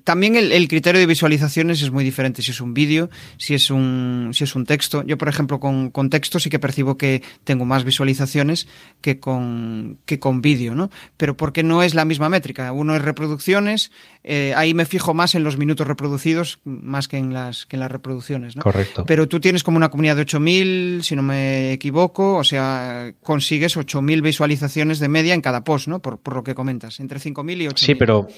también 0.04 0.36
el, 0.36 0.68
criterio 0.68 1.00
de 1.00 1.06
visualizaciones 1.06 1.82
es 1.82 1.90
muy 1.90 2.04
diferente 2.04 2.42
si 2.42 2.50
es 2.50 2.60
un 2.60 2.74
vídeo, 2.74 3.10
si 3.36 3.54
es 3.54 3.70
un, 3.70 4.30
si 4.32 4.44
es 4.44 4.54
un 4.54 4.64
texto. 4.64 5.02
Yo, 5.04 5.18
por 5.18 5.28
ejemplo, 5.28 5.60
con, 5.60 5.90
con, 5.90 6.10
texto 6.10 6.38
sí 6.38 6.50
que 6.50 6.58
percibo 6.58 6.96
que 6.96 7.22
tengo 7.44 7.64
más 7.64 7.84
visualizaciones 7.84 8.68
que 9.00 9.18
con, 9.20 9.98
que 10.06 10.18
con 10.18 10.42
vídeo, 10.42 10.74
¿no? 10.74 10.90
Pero 11.16 11.36
porque 11.36 11.62
no 11.62 11.82
es 11.82 11.94
la 11.94 12.04
misma 12.04 12.28
métrica. 12.28 12.72
Uno 12.72 12.94
es 12.94 13.02
reproducciones, 13.02 13.90
eh, 14.22 14.52
ahí 14.56 14.74
me 14.74 14.86
fijo 14.86 15.14
más 15.14 15.34
en 15.34 15.44
los 15.44 15.56
minutos 15.56 15.86
reproducidos 15.86 16.60
más 16.64 17.08
que 17.08 17.16
en 17.16 17.32
las, 17.32 17.66
que 17.66 17.76
en 17.76 17.80
las 17.80 17.90
reproducciones, 17.90 18.56
¿no? 18.56 18.62
Correcto. 18.62 19.04
Pero 19.06 19.28
tú 19.28 19.40
tienes 19.40 19.62
como 19.62 19.76
una 19.76 19.90
comunidad 19.90 20.16
de 20.16 20.26
8.000, 20.26 21.02
si 21.02 21.16
no 21.16 21.22
me 21.22 21.72
equivoco, 21.72 22.36
o 22.36 22.44
sea, 22.44 23.12
consigues 23.22 23.76
8.000 23.76 24.22
visualizaciones 24.22 24.98
de 24.98 25.08
media 25.08 25.34
en 25.34 25.40
cada 25.40 25.64
post, 25.64 25.88
¿no? 25.88 26.00
Por, 26.00 26.18
por 26.18 26.34
lo 26.34 26.44
que 26.44 26.54
comentas, 26.54 27.00
entre 27.00 27.18
5.000 27.18 27.62
y 27.62 27.66
8.000. 27.66 27.76
Sí, 27.76 27.94
pero 27.94 28.28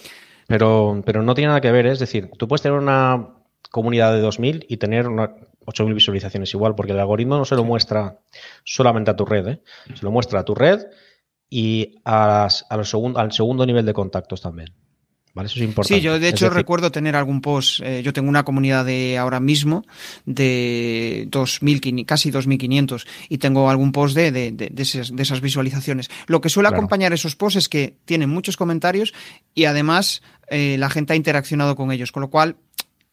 pero, 0.53 1.03
pero 1.07 1.23
no 1.23 1.33
tiene 1.33 1.49
nada 1.49 1.63
que 1.63 1.73
ver, 1.73 1.87
¿eh? 1.87 1.93
es 1.93 1.99
decir, 1.99 2.31
tú 2.37 2.47
puedes 2.47 2.61
tener 2.61 2.77
una 2.77 3.37
comunidad 3.71 4.13
de 4.13 4.23
2.000 4.23 4.67
y 4.69 4.77
tener 4.77 5.07
8.000 5.07 5.95
visualizaciones 5.95 6.53
igual, 6.53 6.75
porque 6.75 6.93
el 6.93 7.01
algoritmo 7.01 7.39
no 7.39 7.47
se 7.47 7.57
lo 7.57 7.65
muestra 7.65 8.19
solamente 8.63 9.11
a 9.11 9.17
tu 9.17 9.25
red, 9.25 9.49
¿eh? 9.49 9.63
se 9.95 10.05
lo 10.05 10.11
muestra 10.11 10.41
a 10.41 10.45
tu 10.45 10.55
red 10.55 10.89
y 11.49 11.95
a 12.05 12.49
al 12.69 13.33
segundo 13.33 13.65
nivel 13.65 13.87
de 13.87 13.95
contactos 13.95 14.43
también. 14.43 14.75
¿Vale? 15.35 15.47
Eso 15.47 15.57
es 15.59 15.65
importante. 15.65 15.95
Sí, 15.95 16.01
yo 16.03 16.19
de 16.19 16.29
hecho 16.29 16.51
recuerdo 16.51 16.93
tener 16.93 17.17
algún 17.17 17.41
post. 17.41 17.81
Eh, 17.83 18.03
yo 18.03 18.13
tengo 18.13 18.29
una 18.29 18.45
comunidad 18.45 18.85
de 18.85 19.17
ahora 19.17 19.41
mismo 19.41 19.85
de 20.27 21.27
2.000, 21.31 22.05
casi 22.05 22.31
2.500 22.31 23.07
y 23.31 23.39
tengo 23.39 23.71
algún 23.71 23.93
post 23.93 24.15
de, 24.15 24.31
de, 24.31 24.53
de, 24.53 24.83
esas, 24.83 25.41
visualizaciones. 25.41 26.11
Lo 26.27 26.41
que 26.41 26.51
suele 26.51 26.69
acompañar 26.69 27.13
esos 27.13 27.35
posts 27.35 27.57
es 27.57 27.69
que 27.69 27.97
tienen 28.05 28.29
muchos 28.29 28.57
comentarios 28.59 29.15
y 29.55 29.65
además 29.65 30.23
eh, 30.49 30.77
la 30.79 30.91
gente 30.91 31.15
ha 31.15 31.17
interaccionado 31.17 31.77
con 31.77 31.93
ellos, 31.93 32.13
con 32.13 32.21
lo 32.21 32.29
cual 32.29 32.57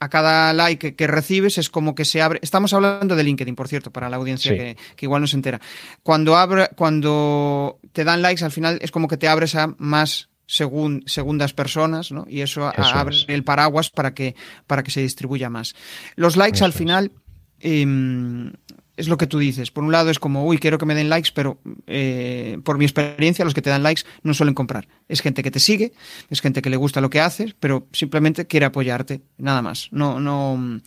a 0.02 0.10
cada 0.10 0.54
like 0.54 0.96
que 0.96 1.08
recibes 1.08 1.58
es 1.58 1.70
como 1.70 1.94
que 1.94 2.06
se 2.06 2.22
abre. 2.22 2.40
Estamos 2.42 2.74
hablando 2.74 3.16
de 3.16 3.24
LinkedIn, 3.24 3.56
por 3.56 3.68
cierto, 3.68 3.92
para 3.92 4.10
la 4.10 4.18
audiencia 4.18 4.54
que, 4.56 4.78
igual 5.02 5.22
no 5.22 5.28
se 5.28 5.36
entera. 5.36 5.60
Cuando 6.04 6.38
abre, 6.38 6.70
cuando 6.76 7.80
te 7.92 8.04
dan 8.04 8.22
likes, 8.22 8.44
al 8.44 8.52
final 8.52 8.80
es 8.82 8.92
como 8.92 9.08
que 9.08 9.18
te 9.18 9.28
abres 9.28 9.56
a 9.56 9.76
más 9.78 10.29
según, 10.50 11.04
segundas 11.06 11.54
personas, 11.54 12.12
¿no? 12.12 12.26
Y 12.28 12.42
eso, 12.42 12.72
abre 12.76 13.16
el 13.28 13.44
paraguas 13.44 13.92
para 13.92 14.16
que, 14.16 14.36
para 14.66 14.82
que 14.82 14.90
se 14.90 15.00
distribuya 15.00 15.48
más. 15.48 15.76
Los 16.16 16.38
likes 16.38 16.64
al 16.64 16.74
final 16.74 17.12
em, 17.60 18.52
es 18.98 19.08
lo 19.08 19.18
que 19.18 19.28
tú 19.28 19.38
dices. 19.38 19.70
Por 19.70 19.84
un 19.84 19.92
lado 19.92 20.10
es 20.10 20.18
como, 20.18 20.48
uy, 20.48 20.58
quiero 20.58 20.80
que 20.80 20.88
me 20.88 20.96
den 20.96 21.08
likes, 21.08 21.30
pero 21.36 21.60
eh, 21.86 22.58
por 22.64 22.80
mi 22.80 22.86
experiencia 22.86 23.46
los 23.46 23.54
que 23.54 23.62
te 23.62 23.70
dan 23.70 23.84
likes 23.84 24.02
no 24.24 24.34
suelen 24.34 24.56
comprar. 24.56 24.88
Es 25.08 25.22
gente 25.22 25.44
que 25.44 25.52
te 25.52 25.60
sigue, 25.60 25.94
es 26.32 26.42
gente 26.42 26.64
que 26.64 26.72
le 26.72 26.78
gusta 26.78 27.00
lo 27.00 27.12
que 27.12 27.22
haces, 27.22 27.56
pero 27.60 27.88
simplemente 27.92 28.48
quiere 28.48 28.66
apoyarte, 28.66 29.22
nada 29.38 29.62
más. 29.62 29.90
No, 29.92 30.20
no 30.20 30.82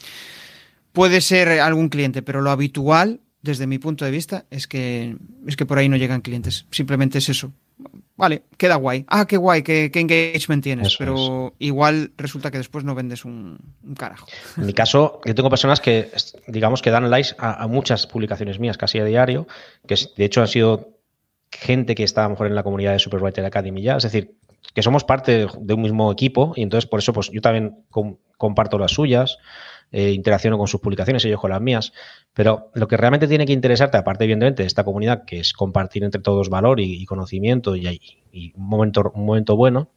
puede 0.90 1.20
ser 1.20 1.60
algún 1.60 1.88
cliente, 1.88 2.22
pero 2.22 2.40
lo 2.40 2.50
habitual 2.50 3.20
desde 3.42 3.68
mi 3.68 3.78
punto 3.78 4.04
de 4.04 4.10
vista 4.10 4.44
es 4.50 4.66
que 4.66 5.16
es 5.46 5.54
que 5.54 5.66
por 5.66 5.78
ahí 5.78 5.88
no 5.88 5.96
llegan 5.96 6.20
clientes. 6.20 6.66
Simplemente 6.72 7.18
es 7.18 7.28
eso 7.28 7.52
vale, 8.16 8.42
queda 8.56 8.76
guay. 8.76 9.04
Ah, 9.08 9.26
qué 9.26 9.36
guay, 9.36 9.62
qué, 9.62 9.90
engagement 9.94 10.62
tienes, 10.62 10.96
pero 10.96 11.54
igual 11.58 12.12
resulta 12.16 12.50
que 12.50 12.58
después 12.58 12.84
no 12.84 12.94
vendes 12.94 13.24
un, 13.24 13.58
carajo. 13.96 14.26
En 14.56 14.66
mi 14.66 14.72
caso, 14.72 15.20
yo 15.24 15.34
tengo 15.34 15.50
personas 15.50 15.80
que, 15.80 16.10
digamos, 16.46 16.82
que 16.82 16.90
dan 16.90 17.10
likes 17.10 17.34
a, 17.38 17.66
muchas 17.66 18.06
publicaciones 18.06 18.58
mías, 18.58 18.76
casi 18.76 18.98
a 18.98 19.04
diario, 19.04 19.46
que 19.86 19.96
de 20.16 20.24
hecho 20.24 20.40
han 20.40 20.48
sido 20.48 20.90
gente 21.50 21.94
que 21.94 22.04
está 22.04 22.22
a 22.22 22.24
lo 22.24 22.30
mejor 22.30 22.46
en 22.46 22.54
la 22.54 22.62
comunidad 22.62 22.92
de 22.92 22.98
Superwriter 22.98 23.44
Academy 23.44 23.82
ya, 23.82 23.96
es 23.96 24.04
decir, 24.04 24.34
que 24.74 24.82
somos 24.82 25.04
parte 25.04 25.46
de 25.58 25.74
un 25.74 25.82
mismo 25.82 26.10
equipo 26.10 26.54
y 26.56 26.62
entonces 26.62 26.88
por 26.88 27.00
eso 27.00 27.12
pues 27.12 27.30
yo 27.30 27.40
también 27.40 27.84
comparto 28.38 28.78
las 28.78 28.92
suyas, 28.92 29.38
eh, 29.92 30.10
interacciono 30.10 30.58
con 30.58 30.66
sus 30.66 30.80
publicaciones, 30.80 31.24
ellos 31.24 31.40
con 31.40 31.50
las 31.50 31.60
mías. 31.60 31.92
Pero 32.32 32.70
lo 32.74 32.88
que 32.88 32.96
realmente 32.96 33.28
tiene 33.28 33.46
que 33.46 33.52
interesarte, 33.52 33.98
aparte 33.98 34.24
evidentemente 34.24 34.62
de 34.62 34.66
esta 34.66 34.84
comunidad, 34.84 35.24
que 35.24 35.40
es 35.40 35.52
compartir 35.52 36.02
entre 36.02 36.20
todos 36.20 36.48
valor 36.48 36.80
y, 36.80 37.04
conocimiento 37.04 37.76
y, 37.76 37.86
un, 38.56 38.66
momento, 38.66 39.12
un 39.14 39.26
momento 39.26 39.54
bueno, 39.54 39.90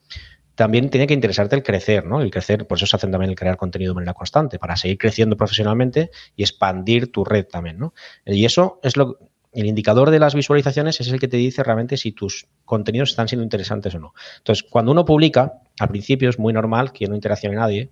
también 0.53 0.89
tiene 0.89 1.07
que 1.07 1.13
interesarte 1.13 1.55
el 1.55 1.63
crecer, 1.63 2.05
¿no? 2.05 2.21
El 2.21 2.31
crecer, 2.31 2.67
por 2.67 2.77
eso 2.77 2.85
se 2.85 2.95
hacen 2.95 3.11
también 3.11 3.29
el 3.29 3.35
crear 3.35 3.57
contenido 3.57 3.91
de 3.91 3.95
manera 3.95 4.13
constante, 4.13 4.59
para 4.59 4.75
seguir 4.75 4.97
creciendo 4.97 5.35
profesionalmente 5.37 6.11
y 6.35 6.43
expandir 6.43 7.11
tu 7.11 7.25
red 7.25 7.45
también, 7.45 7.77
¿no? 7.77 7.93
Y 8.25 8.45
eso 8.45 8.79
es 8.83 8.95
lo, 8.95 9.17
el 9.55 9.67
indicador 9.67 10.11
de 10.11 10.19
las 10.19 10.35
visualizaciones 10.35 10.99
es 10.99 11.07
el 11.07 11.19
que 11.19 11.29
te 11.29 11.37
dice 11.37 11.63
realmente 11.63 11.95
si 11.95 12.11
tus 12.11 12.47
contenidos 12.65 13.11
están 13.11 13.29
siendo 13.29 13.43
interesantes 13.43 13.95
o 13.95 13.99
no. 13.99 14.13
Entonces, 14.37 14.67
cuando 14.69 14.91
uno 14.91 15.05
publica, 15.05 15.61
al 15.79 15.87
principio 15.87 16.29
es 16.29 16.37
muy 16.37 16.51
normal 16.51 16.91
que 16.91 17.07
no 17.07 17.15
interaccione 17.15 17.55
nadie, 17.55 17.89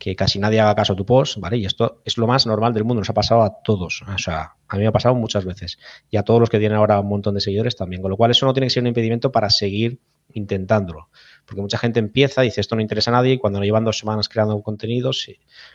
que 0.00 0.16
casi 0.16 0.38
nadie 0.38 0.58
haga 0.60 0.74
caso 0.74 0.94
a 0.94 0.96
tu 0.96 1.04
post, 1.04 1.36
¿vale? 1.38 1.58
Y 1.58 1.66
esto 1.66 2.00
es 2.04 2.16
lo 2.16 2.26
más 2.26 2.46
normal 2.46 2.72
del 2.72 2.84
mundo, 2.84 3.02
nos 3.02 3.10
ha 3.10 3.14
pasado 3.14 3.42
a 3.42 3.62
todos. 3.62 4.02
O 4.02 4.18
sea, 4.18 4.54
a 4.66 4.76
mí 4.76 4.80
me 4.82 4.88
ha 4.88 4.92
pasado 4.92 5.14
muchas 5.14 5.44
veces. 5.44 5.78
Y 6.10 6.16
a 6.16 6.22
todos 6.22 6.40
los 6.40 6.48
que 6.48 6.58
tienen 6.58 6.78
ahora 6.78 6.98
un 6.98 7.08
montón 7.08 7.34
de 7.34 7.40
seguidores 7.40 7.76
también. 7.76 8.00
Con 8.00 8.10
lo 8.10 8.16
cual, 8.16 8.30
eso 8.30 8.46
no 8.46 8.54
tiene 8.54 8.66
que 8.66 8.70
ser 8.70 8.82
un 8.82 8.88
impedimento 8.88 9.30
para 9.30 9.50
seguir 9.50 10.00
intentándolo. 10.32 11.10
Porque 11.44 11.60
mucha 11.60 11.76
gente 11.76 12.00
empieza, 12.00 12.40
dice 12.40 12.62
esto 12.62 12.76
no 12.76 12.82
interesa 12.82 13.10
a 13.10 13.14
nadie, 13.14 13.34
y 13.34 13.38
cuando 13.38 13.62
llevan 13.62 13.84
dos 13.84 13.98
semanas 13.98 14.28
creando 14.28 14.60
contenidos, 14.62 15.28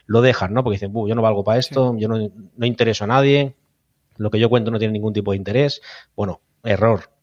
lo 0.08 0.22
dejan, 0.22 0.54
¿no? 0.54 0.64
Porque 0.64 0.76
dicen, 0.76 0.92
yo 0.94 1.14
no 1.16 1.22
valgo 1.22 1.44
para 1.44 1.60
esto, 1.60 1.96
yo 1.98 2.08
no, 2.08 2.18
no 2.58 2.66
intereso 2.66 3.04
a 3.04 3.08
nadie, 3.08 3.56
lo 4.18 4.32
que 4.32 4.40
yo 4.40 4.50
cuento 4.50 4.72
no 4.72 4.80
tiene 4.80 4.94
ningún 4.94 5.14
tipo 5.14 5.32
de 5.32 5.38
interés. 5.38 5.82
Bueno, 6.16 6.42
error. 6.64 7.15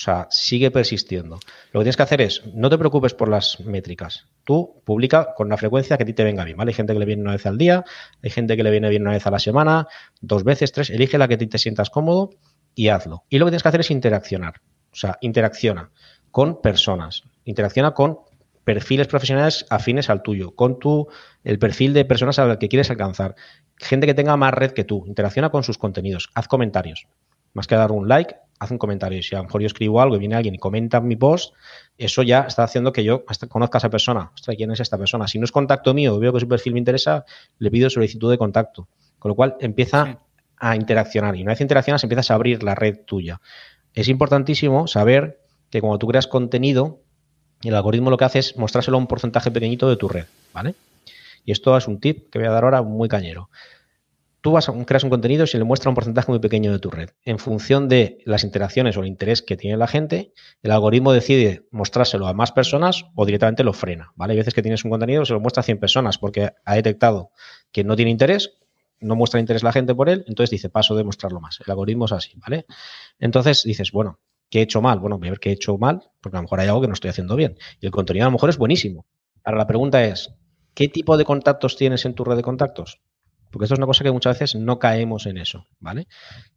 O 0.00 0.02
sea, 0.02 0.28
sigue 0.30 0.70
persistiendo. 0.70 1.38
Lo 1.72 1.80
que 1.80 1.84
tienes 1.84 1.98
que 1.98 2.02
hacer 2.02 2.22
es, 2.22 2.42
no 2.54 2.70
te 2.70 2.78
preocupes 2.78 3.12
por 3.12 3.28
las 3.28 3.60
métricas. 3.60 4.28
Tú 4.44 4.80
publica 4.82 5.34
con 5.36 5.50
la 5.50 5.58
frecuencia 5.58 5.98
que 5.98 6.04
a 6.04 6.06
ti 6.06 6.14
te 6.14 6.24
venga 6.24 6.42
bien, 6.42 6.56
¿vale? 6.56 6.70
Hay 6.70 6.74
gente 6.74 6.94
que 6.94 6.98
le 6.98 7.04
viene 7.04 7.20
una 7.20 7.32
vez 7.32 7.44
al 7.44 7.58
día, 7.58 7.84
hay 8.22 8.30
gente 8.30 8.56
que 8.56 8.62
le 8.62 8.70
viene 8.70 8.88
bien 8.88 9.02
una 9.02 9.10
vez 9.10 9.26
a 9.26 9.30
la 9.30 9.38
semana, 9.38 9.88
dos 10.22 10.42
veces, 10.42 10.72
tres. 10.72 10.88
Elige 10.88 11.18
la 11.18 11.28
que 11.28 11.34
a 11.34 11.36
ti 11.36 11.46
te 11.48 11.58
sientas 11.58 11.90
cómodo 11.90 12.30
y 12.74 12.88
hazlo. 12.88 13.24
Y 13.28 13.38
lo 13.38 13.44
que 13.44 13.50
tienes 13.50 13.62
que 13.62 13.68
hacer 13.68 13.80
es 13.80 13.90
interaccionar. 13.90 14.62
O 14.90 14.96
sea, 14.96 15.18
interacciona 15.20 15.90
con 16.30 16.62
personas, 16.62 17.24
interacciona 17.44 17.90
con 17.90 18.20
perfiles 18.64 19.06
profesionales 19.06 19.66
afines 19.68 20.08
al 20.08 20.22
tuyo, 20.22 20.54
con 20.54 20.78
tu, 20.78 21.08
el 21.44 21.58
perfil 21.58 21.92
de 21.92 22.06
personas 22.06 22.38
a 22.38 22.46
las 22.46 22.56
que 22.56 22.70
quieres 22.70 22.90
alcanzar, 22.90 23.34
gente 23.76 24.06
que 24.06 24.14
tenga 24.14 24.34
más 24.38 24.54
red 24.54 24.70
que 24.72 24.84
tú, 24.84 25.04
interacciona 25.06 25.50
con 25.50 25.62
sus 25.62 25.76
contenidos, 25.76 26.30
haz 26.34 26.48
comentarios. 26.48 27.06
Más 27.52 27.66
que 27.66 27.74
dar 27.74 27.92
un 27.92 28.08
like, 28.08 28.34
haz 28.60 28.70
un 28.70 28.78
comentario. 28.78 29.22
Si 29.22 29.34
a 29.34 29.38
lo 29.38 29.44
mejor 29.44 29.62
yo 29.62 29.66
escribo 29.66 30.00
algo 30.00 30.16
y 30.16 30.18
viene 30.18 30.36
alguien 30.36 30.54
y 30.54 30.58
comenta 30.58 31.00
mi 31.00 31.16
post, 31.16 31.54
eso 31.96 32.22
ya 32.22 32.42
está 32.42 32.62
haciendo 32.62 32.92
que 32.92 33.02
yo 33.02 33.24
conozca 33.48 33.78
a 33.78 33.80
esa 33.80 33.90
persona. 33.90 34.30
Ostras, 34.34 34.56
¿quién 34.56 34.70
es 34.70 34.80
esta 34.80 34.98
persona? 34.98 35.26
Si 35.26 35.38
no 35.38 35.46
es 35.46 35.50
contacto 35.50 35.94
mío 35.94 36.18
veo 36.18 36.32
que 36.32 36.40
su 36.40 36.46
perfil 36.46 36.74
me 36.74 36.78
interesa, 36.78 37.24
le 37.58 37.70
pido 37.70 37.88
solicitud 37.88 38.30
de 38.30 38.38
contacto. 38.38 38.86
Con 39.18 39.30
lo 39.30 39.34
cual 39.34 39.56
empieza 39.60 40.20
a 40.58 40.76
interaccionar 40.76 41.36
y 41.36 41.42
una 41.42 41.52
vez 41.52 41.60
interaccionas 41.62 42.04
empiezas 42.04 42.30
a 42.30 42.34
abrir 42.34 42.62
la 42.62 42.74
red 42.74 43.00
tuya. 43.06 43.40
Es 43.94 44.08
importantísimo 44.08 44.86
saber 44.86 45.40
que 45.70 45.80
cuando 45.80 45.98
tú 45.98 46.06
creas 46.06 46.26
contenido, 46.26 47.00
el 47.62 47.74
algoritmo 47.74 48.10
lo 48.10 48.18
que 48.18 48.26
hace 48.26 48.40
es 48.40 48.56
mostrárselo 48.58 48.98
a 48.98 49.00
un 49.00 49.06
porcentaje 49.06 49.50
pequeñito 49.50 49.88
de 49.88 49.96
tu 49.96 50.08
red, 50.08 50.26
¿vale? 50.52 50.74
Y 51.46 51.52
esto 51.52 51.76
es 51.78 51.88
un 51.88 51.98
tip 51.98 52.30
que 52.30 52.38
voy 52.38 52.48
a 52.48 52.50
dar 52.50 52.64
ahora 52.64 52.82
muy 52.82 53.08
cañero. 53.08 53.48
Tú 54.40 54.52
vas 54.52 54.68
a, 54.68 54.84
creas 54.84 55.04
un 55.04 55.10
contenido 55.10 55.44
y 55.44 55.46
se 55.46 55.58
le 55.58 55.64
muestra 55.64 55.90
un 55.90 55.94
porcentaje 55.94 56.30
muy 56.30 56.38
pequeño 56.38 56.72
de 56.72 56.78
tu 56.78 56.90
red. 56.90 57.10
En 57.24 57.38
función 57.38 57.88
de 57.88 58.18
las 58.24 58.44
interacciones 58.44 58.96
o 58.96 59.00
el 59.00 59.06
interés 59.06 59.42
que 59.42 59.56
tiene 59.56 59.76
la 59.76 59.86
gente, 59.86 60.32
el 60.62 60.70
algoritmo 60.70 61.12
decide 61.12 61.66
mostrárselo 61.70 62.26
a 62.26 62.32
más 62.32 62.52
personas 62.52 63.04
o 63.14 63.26
directamente 63.26 63.64
lo 63.64 63.72
frena, 63.72 64.12
¿vale? 64.16 64.32
Hay 64.32 64.38
veces 64.38 64.54
que 64.54 64.62
tienes 64.62 64.84
un 64.84 64.90
contenido 64.90 65.24
se 65.24 65.32
lo 65.32 65.40
muestra 65.40 65.60
a 65.60 65.64
100 65.64 65.78
personas 65.78 66.18
porque 66.18 66.50
ha 66.64 66.74
detectado 66.74 67.30
que 67.72 67.84
no 67.84 67.96
tiene 67.96 68.10
interés, 68.10 68.58
no 69.00 69.16
muestra 69.16 69.40
interés 69.40 69.62
la 69.62 69.72
gente 69.72 69.94
por 69.94 70.08
él, 70.08 70.24
entonces 70.26 70.50
dice, 70.50 70.70
paso 70.70 70.94
de 70.94 71.04
mostrarlo 71.04 71.40
más. 71.40 71.60
El 71.64 71.70
algoritmo 71.70 72.06
es 72.06 72.12
así, 72.12 72.32
¿vale? 72.36 72.66
Entonces 73.18 73.62
dices, 73.64 73.92
bueno, 73.92 74.20
¿Qué 74.50 74.58
he 74.58 74.62
hecho 74.62 74.82
mal? 74.82 74.98
Bueno, 74.98 75.16
voy 75.16 75.28
a 75.28 75.30
ver 75.30 75.38
qué 75.38 75.50
he 75.50 75.52
hecho 75.52 75.78
mal, 75.78 76.10
porque 76.20 76.36
a 76.36 76.40
lo 76.40 76.42
mejor 76.42 76.58
hay 76.58 76.66
algo 76.66 76.80
que 76.80 76.88
no 76.88 76.94
estoy 76.94 77.10
haciendo 77.10 77.36
bien. 77.36 77.56
Y 77.80 77.86
el 77.86 77.92
contenido 77.92 78.26
a 78.26 78.28
lo 78.28 78.32
mejor 78.32 78.50
es 78.50 78.58
buenísimo. 78.58 79.06
Ahora 79.44 79.58
la 79.58 79.66
pregunta 79.68 80.04
es, 80.04 80.34
¿qué 80.74 80.88
tipo 80.88 81.16
de 81.16 81.24
contactos 81.24 81.76
tienes 81.76 82.04
en 82.04 82.14
tu 82.14 82.24
red 82.24 82.36
de 82.36 82.42
contactos? 82.42 83.00
Porque 83.50 83.64
esto 83.64 83.74
es 83.74 83.78
una 83.78 83.86
cosa 83.86 84.04
que 84.04 84.12
muchas 84.12 84.38
veces 84.38 84.60
no 84.60 84.78
caemos 84.78 85.26
en 85.26 85.38
eso, 85.38 85.66
¿vale? 85.78 86.06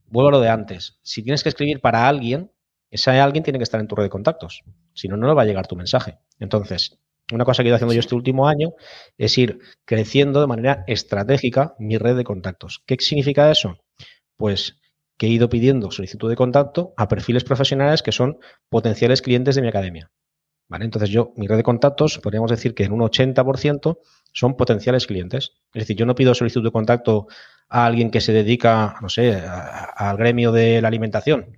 Vuelvo 0.06 0.30
a 0.30 0.32
lo 0.32 0.40
de 0.40 0.50
antes. 0.50 1.00
Si 1.02 1.24
tienes 1.24 1.44
que 1.44 1.50
escribir 1.50 1.82
para 1.82 2.08
alguien, 2.08 2.52
ese 2.92 3.12
alguien 3.12 3.44
tiene 3.44 3.60
que 3.60 3.64
estar 3.64 3.80
en 3.80 3.88
tu 3.88 3.96
red 3.96 4.04
de 4.04 4.10
contactos. 4.10 4.62
Si 4.94 5.08
no, 5.08 5.18
no 5.18 5.28
le 5.28 5.34
va 5.34 5.42
a 5.42 5.46
llegar 5.46 5.68
tu 5.68 5.76
mensaje. 5.76 6.20
Entonces, 6.40 7.00
una 7.32 7.46
cosa 7.46 7.64
que 7.64 7.68
he 7.68 7.70
ido 7.70 7.76
haciendo 7.76 7.94
yo 7.94 8.00
este 8.00 8.16
último 8.16 8.48
año 8.48 8.74
es 9.18 9.38
ir 9.38 9.60
creciendo 9.86 10.42
de 10.42 10.48
manera 10.48 10.84
estratégica 10.88 11.76
mi 11.80 11.98
red 11.98 12.16
de 12.16 12.24
contactos. 12.24 12.84
¿Qué 12.86 12.98
significa 13.00 13.50
eso? 13.50 13.78
Pues 14.38 14.78
que 15.18 15.28
he 15.28 15.30
ido 15.30 15.50
pidiendo 15.50 15.92
solicitud 15.92 16.30
de 16.30 16.36
contacto 16.36 16.94
a 16.98 17.08
perfiles 17.08 17.44
profesionales 17.44 18.04
que 18.04 18.12
son 18.12 18.38
potenciales 18.70 19.22
clientes 19.22 19.56
de 19.56 19.62
mi 19.62 19.70
academia. 19.70 20.12
Entonces 20.82 21.10
yo, 21.10 21.34
mi 21.36 21.48
red 21.48 21.58
de 21.58 21.64
contactos, 21.64 22.20
podríamos 22.20 22.50
decir 22.50 22.74
que 22.74 22.84
en 22.84 22.94
un 22.94 23.02
80% 23.02 24.00
son 24.32 24.58
potenciales 24.58 25.08
clientes. 25.08 25.54
Es 25.74 25.82
decir, 25.82 25.96
yo 25.96 26.06
no 26.06 26.16
pido 26.16 26.34
solicitud 26.34 26.64
de 26.64 26.72
contacto 26.72 27.28
a 27.70 27.86
alguien 27.86 28.12
que 28.12 28.22
se 28.22 28.34
dedica, 28.34 28.96
no 29.02 29.10
sé, 29.10 29.36
al 29.36 30.18
gremio 30.18 30.52
de 30.52 30.82
la 30.82 30.88
alimentación, 30.88 31.58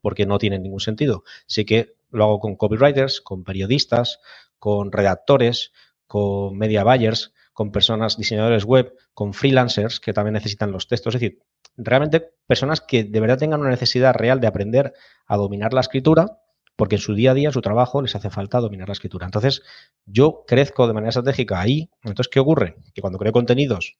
porque 0.00 0.26
no 0.26 0.38
tiene 0.38 0.58
ningún 0.58 0.80
sentido. 0.80 1.24
Sí 1.46 1.64
que 1.64 1.96
lo 2.10 2.24
hago 2.24 2.40
con 2.40 2.56
copywriters, 2.56 3.20
con 3.20 3.44
periodistas, 3.44 4.20
con 4.58 4.92
redactores, 4.92 5.72
con 6.06 6.56
media 6.56 6.84
buyers, 6.84 7.32
con 7.52 7.72
personas, 7.72 8.16
diseñadores 8.16 8.64
web, 8.64 8.94
con 9.14 9.34
freelancers 9.34 10.00
que 10.00 10.12
también 10.12 10.34
necesitan 10.34 10.70
los 10.70 10.86
textos. 10.86 11.14
Es 11.14 11.20
decir, 11.20 11.42
realmente 11.76 12.32
personas 12.46 12.80
que 12.80 13.04
de 13.04 13.20
verdad 13.20 13.38
tengan 13.38 13.60
una 13.60 13.70
necesidad 13.70 14.14
real 14.14 14.40
de 14.40 14.46
aprender 14.46 14.94
a 15.26 15.36
dominar 15.36 15.74
la 15.74 15.80
escritura, 15.80 16.38
porque 16.78 16.94
en 16.94 17.00
su 17.00 17.14
día 17.14 17.32
a 17.32 17.34
día, 17.34 17.48
en 17.48 17.52
su 17.52 17.60
trabajo, 17.60 18.00
les 18.00 18.14
hace 18.14 18.30
falta 18.30 18.60
dominar 18.60 18.86
la 18.86 18.92
escritura. 18.92 19.26
Entonces, 19.26 19.62
yo 20.06 20.44
crezco 20.46 20.86
de 20.86 20.92
manera 20.92 21.08
estratégica 21.08 21.60
ahí. 21.60 21.90
Entonces, 22.04 22.28
¿qué 22.28 22.38
ocurre? 22.38 22.76
Que 22.94 23.00
cuando 23.00 23.18
creo 23.18 23.32
contenidos 23.32 23.98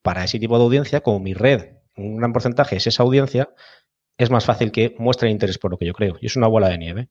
para 0.00 0.24
ese 0.24 0.38
tipo 0.38 0.56
de 0.56 0.64
audiencia, 0.64 1.02
como 1.02 1.20
mi 1.20 1.34
red, 1.34 1.74
un 1.98 2.16
gran 2.16 2.32
porcentaje 2.32 2.76
es 2.76 2.86
esa 2.86 3.02
audiencia, 3.02 3.50
es 4.16 4.30
más 4.30 4.46
fácil 4.46 4.72
que 4.72 4.96
muestren 4.98 5.32
interés 5.32 5.58
por 5.58 5.70
lo 5.70 5.76
que 5.76 5.84
yo 5.84 5.92
creo. 5.92 6.16
Y 6.18 6.24
es 6.24 6.36
una 6.36 6.46
bola 6.46 6.70
de 6.70 6.78
nieve. 6.78 7.08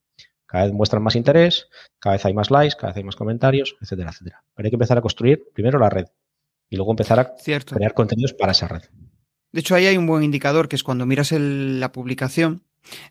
Cada 0.47 0.63
vez 0.63 0.73
muestran 0.73 1.03
más 1.03 1.15
interés, 1.15 1.69
cada 1.99 2.15
vez 2.15 2.25
hay 2.25 2.33
más 2.33 2.49
likes, 2.49 2.75
cada 2.75 2.87
vez 2.87 2.97
hay 2.97 3.03
más 3.03 3.15
comentarios, 3.15 3.75
etcétera, 3.81 4.09
etcétera. 4.09 4.43
Pero 4.55 4.65
hay 4.65 4.71
que 4.71 4.77
empezar 4.77 4.97
a 4.97 5.01
construir 5.01 5.43
primero 5.53 5.77
la 5.77 5.91
red 5.91 6.07
y 6.71 6.75
luego 6.75 6.91
empezar 6.91 7.19
a 7.19 7.35
crear 7.35 7.93
contenidos 7.93 8.33
para 8.33 8.53
esa 8.53 8.67
red. 8.67 8.81
De 9.51 9.59
hecho, 9.59 9.75
ahí 9.75 9.85
hay 9.85 9.95
un 9.95 10.07
buen 10.07 10.23
indicador 10.23 10.67
que 10.67 10.75
es 10.75 10.83
cuando 10.83 11.05
miras 11.05 11.31
la 11.31 11.91
publicación, 11.91 12.63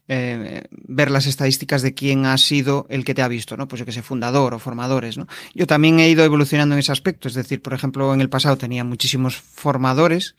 eh, 0.09 0.63
ver 0.71 1.11
las 1.11 1.27
estadísticas 1.27 1.83
de 1.83 1.95
quién 1.95 2.27
ha 2.27 2.37
sido 2.39 2.87
el 2.89 3.05
que 3.05 3.15
te 3.15 3.23
ha 3.23 3.29
visto, 3.29 3.57
¿no? 3.57 3.69
Pues 3.69 3.81
yo 3.81 3.87
que 3.87 3.93
sé, 3.93 4.03
fundador 4.03 4.55
o 4.55 4.59
formadores, 4.59 5.19
¿no? 5.19 5.27
Yo 5.55 5.67
también 5.67 6.01
he 6.01 6.09
ido 6.09 6.25
evolucionando 6.25 6.75
en 6.75 6.81
ese 6.81 6.93
aspecto, 6.93 7.29
es 7.29 7.35
decir, 7.35 7.63
por 7.63 7.75
ejemplo, 7.75 8.13
en 8.15 8.21
el 8.21 8.29
pasado 8.29 8.57
tenía 8.57 8.85
muchísimos 8.85 9.37
formadores 9.37 10.37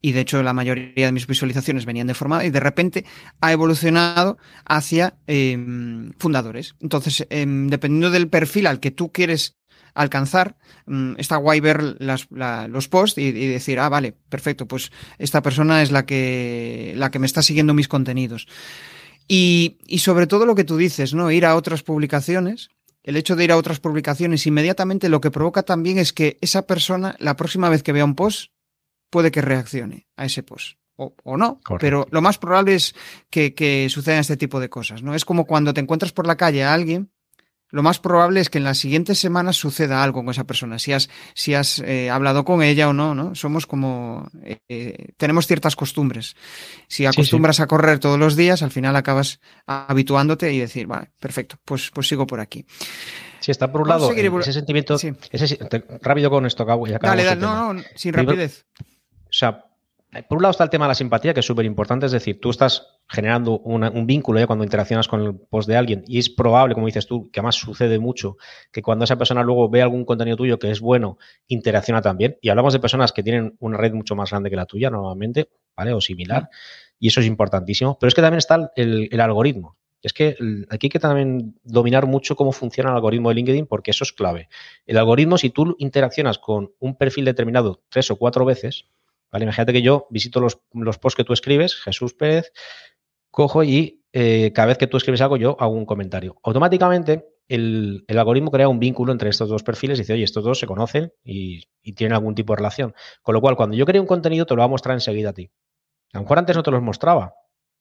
y 0.00 0.12
de 0.12 0.20
hecho 0.20 0.42
la 0.42 0.52
mayoría 0.52 1.06
de 1.06 1.12
mis 1.12 1.26
visualizaciones 1.26 1.84
venían 1.84 2.06
de 2.06 2.14
forma 2.14 2.44
y 2.44 2.50
de 2.50 2.60
repente 2.60 3.04
ha 3.40 3.52
evolucionado 3.52 4.38
hacia 4.64 5.16
em, 5.26 6.12
fundadores. 6.18 6.76
Entonces, 6.80 7.26
em, 7.30 7.68
dependiendo 7.68 8.10
del 8.10 8.28
perfil 8.28 8.66
al 8.66 8.80
que 8.80 8.90
tú 8.90 9.10
quieres 9.10 9.56
alcanzar, 9.96 10.56
mm, 10.86 11.14
está 11.18 11.36
guay 11.36 11.60
ver 11.60 11.96
los 12.00 12.88
posts 12.88 13.18
y, 13.18 13.32
decir, 13.32 13.80
ah, 13.80 13.88
vale, 13.88 14.12
perfecto, 14.28 14.66
pues 14.66 14.92
esta 15.18 15.42
persona 15.42 15.82
es 15.82 15.90
la 15.90 16.06
que, 16.06 16.94
la 16.96 17.10
que 17.10 17.18
me 17.18 17.26
está 17.26 17.42
siguiendo 17.42 17.74
mis 17.74 17.88
contenidos. 17.88 18.46
Y, 19.26 19.78
y 19.86 19.98
sobre 19.98 20.28
todo 20.28 20.46
lo 20.46 20.54
que 20.54 20.64
tú 20.64 20.76
dices, 20.76 21.12
¿no? 21.12 21.30
Ir 21.32 21.46
a 21.46 21.56
otras 21.56 21.82
publicaciones 21.82 22.70
el 23.06 23.16
hecho 23.16 23.36
de 23.36 23.44
ir 23.44 23.52
a 23.52 23.56
otras 23.56 23.78
publicaciones 23.78 24.46
inmediatamente 24.48 25.08
lo 25.08 25.20
que 25.20 25.30
provoca 25.30 25.62
también 25.62 25.98
es 25.98 26.12
que 26.12 26.38
esa 26.40 26.66
persona, 26.66 27.14
la 27.20 27.36
próxima 27.36 27.68
vez 27.68 27.84
que 27.84 27.92
vea 27.92 28.04
un 28.04 28.16
post, 28.16 28.50
puede 29.10 29.30
que 29.30 29.40
reaccione 29.40 30.08
a 30.16 30.26
ese 30.26 30.42
post. 30.42 30.76
O, 30.96 31.36
no, 31.36 31.60
pero 31.78 32.08
lo 32.10 32.22
más 32.22 32.38
probable 32.38 32.74
es 32.74 32.94
que, 33.30 33.54
que 33.54 33.86
sucedan 33.90 34.20
este 34.20 34.38
tipo 34.38 34.58
de 34.60 34.70
cosas, 34.70 35.02
¿no? 35.02 35.14
Es 35.14 35.26
como 35.26 35.44
cuando 35.44 35.74
te 35.74 35.80
encuentras 35.80 36.12
por 36.12 36.26
la 36.26 36.36
calle 36.36 36.64
a 36.64 36.72
alguien 36.72 37.12
lo 37.70 37.82
más 37.82 37.98
probable 37.98 38.40
es 38.40 38.48
que 38.48 38.58
en 38.58 38.64
las 38.64 38.78
siguientes 38.78 39.18
semanas 39.18 39.56
suceda 39.56 40.02
algo 40.02 40.20
con 40.20 40.30
esa 40.30 40.44
persona, 40.44 40.78
si 40.78 40.92
has, 40.92 41.10
si 41.34 41.54
has 41.54 41.80
eh, 41.80 42.10
hablado 42.10 42.44
con 42.44 42.62
ella 42.62 42.88
o 42.88 42.92
no, 42.92 43.14
¿no? 43.14 43.34
Somos 43.34 43.66
como, 43.66 44.28
eh, 44.44 44.58
eh, 44.68 45.08
tenemos 45.16 45.46
ciertas 45.46 45.74
costumbres. 45.74 46.36
Si 46.88 47.06
acostumbras 47.06 47.60
a 47.60 47.66
correr 47.66 47.98
todos 47.98 48.18
los 48.18 48.36
días, 48.36 48.62
al 48.62 48.70
final 48.70 48.94
acabas 48.94 49.40
habituándote 49.66 50.52
y 50.52 50.60
decir, 50.60 50.86
vale, 50.86 51.10
perfecto, 51.18 51.56
pues, 51.64 51.90
pues 51.92 52.06
sigo 52.06 52.26
por 52.26 52.40
aquí. 52.40 52.64
Sí, 53.40 53.50
está 53.50 53.70
por 53.70 53.82
un 53.82 53.88
lado 53.88 54.10
ese 54.12 54.52
sentimiento, 54.52 54.94
ese, 54.94 55.58
rápido 56.02 56.30
con 56.30 56.46
esto, 56.46 56.62
acabo, 56.62 56.86
ya 56.86 56.98
Dale, 56.98 57.24
dale, 57.24 57.40
no, 57.40 57.74
no, 57.74 57.82
sin 57.94 58.12
rapidez. 58.12 58.64
O 58.80 59.32
sea, 59.32 59.65
por 60.28 60.38
un 60.38 60.42
lado 60.42 60.50
está 60.50 60.64
el 60.64 60.70
tema 60.70 60.86
de 60.86 60.90
la 60.90 60.94
simpatía, 60.94 61.34
que 61.34 61.40
es 61.40 61.46
súper 61.46 61.64
importante, 61.64 62.06
es 62.06 62.12
decir, 62.12 62.40
tú 62.40 62.50
estás 62.50 63.00
generando 63.08 63.58
un 63.58 64.06
vínculo 64.06 64.38
ya 64.38 64.46
cuando 64.46 64.64
interaccionas 64.64 65.08
con 65.08 65.22
el 65.22 65.34
post 65.34 65.68
de 65.68 65.76
alguien 65.76 66.04
y 66.06 66.18
es 66.18 66.28
probable, 66.28 66.74
como 66.74 66.86
dices 66.86 67.06
tú, 67.06 67.30
que 67.30 67.40
además 67.40 67.56
sucede 67.56 67.98
mucho, 67.98 68.36
que 68.72 68.82
cuando 68.82 69.04
esa 69.04 69.16
persona 69.16 69.42
luego 69.42 69.68
ve 69.68 69.82
algún 69.82 70.04
contenido 70.04 70.36
tuyo 70.36 70.58
que 70.58 70.70
es 70.70 70.80
bueno, 70.80 71.18
interacciona 71.46 72.02
también. 72.02 72.36
Y 72.40 72.48
hablamos 72.48 72.72
de 72.72 72.80
personas 72.80 73.12
que 73.12 73.22
tienen 73.22 73.56
una 73.60 73.76
red 73.78 73.92
mucho 73.92 74.16
más 74.16 74.30
grande 74.30 74.50
que 74.50 74.56
la 74.56 74.66
tuya 74.66 74.90
normalmente, 74.90 75.50
¿vale? 75.76 75.92
O 75.92 76.00
similar. 76.00 76.48
Y 76.98 77.08
eso 77.08 77.20
es 77.20 77.26
importantísimo. 77.26 77.98
Pero 77.98 78.08
es 78.08 78.14
que 78.14 78.22
también 78.22 78.38
está 78.38 78.72
el, 78.76 79.20
algoritmo. 79.20 79.76
Es 80.02 80.12
que 80.12 80.36
aquí 80.70 80.86
hay 80.86 80.90
que 80.90 81.00
también 81.00 81.58
dominar 81.64 82.06
mucho 82.06 82.36
cómo 82.36 82.52
funciona 82.52 82.90
el 82.90 82.96
algoritmo 82.96 83.28
de 83.28 83.36
LinkedIn 83.36 83.66
porque 83.66 83.90
eso 83.90 84.04
es 84.04 84.12
clave. 84.12 84.48
El 84.86 84.98
algoritmo, 84.98 85.36
si 85.38 85.50
tú 85.50 85.74
interaccionas 85.78 86.38
con 86.38 86.72
un 86.78 86.96
perfil 86.96 87.24
determinado 87.24 87.82
tres 87.88 88.10
o 88.10 88.16
cuatro 88.16 88.44
veces, 88.44 88.86
Imagínate 89.32 89.72
que 89.72 89.82
yo 89.82 90.06
visito 90.10 90.40
los, 90.40 90.56
posts 90.98 91.16
que 91.16 91.24
tú 91.24 91.32
escribes, 91.32 91.74
Jesús 91.74 92.14
Pérez, 92.14 92.52
cojo 93.30 93.64
y 93.64 94.02
eh, 94.12 94.52
cada 94.54 94.66
vez 94.66 94.78
que 94.78 94.86
tú 94.86 94.96
escribes 94.96 95.20
algo 95.20 95.36
yo 95.36 95.56
hago 95.60 95.72
un 95.72 95.84
comentario. 95.84 96.36
Automáticamente 96.42 97.28
el, 97.48 98.04
algoritmo 98.08 98.50
crea 98.50 98.68
un 98.68 98.78
vínculo 98.78 99.12
entre 99.12 99.28
estos 99.28 99.48
dos 99.48 99.62
perfiles 99.62 99.98
y 99.98 100.02
dice, 100.02 100.14
oye, 100.14 100.24
estos 100.24 100.42
dos 100.42 100.58
se 100.58 100.66
conocen 100.66 101.12
y, 101.22 101.64
y, 101.82 101.92
tienen 101.92 102.14
algún 102.14 102.34
tipo 102.34 102.52
de 102.52 102.56
relación. 102.56 102.94
Con 103.22 103.34
lo 103.34 103.40
cual, 103.40 103.56
cuando 103.56 103.76
yo 103.76 103.84
creo 103.84 104.02
un 104.02 104.08
contenido, 104.08 104.46
te 104.46 104.54
lo 104.54 104.60
va 104.60 104.64
a 104.64 104.68
mostrar 104.68 104.94
enseguida 104.94 105.30
a 105.30 105.32
ti. 105.32 105.50
A 106.12 106.18
lo 106.18 106.22
mejor 106.22 106.38
antes 106.38 106.56
no 106.56 106.62
te 106.62 106.70
los 106.70 106.82
mostraba, 106.82 107.34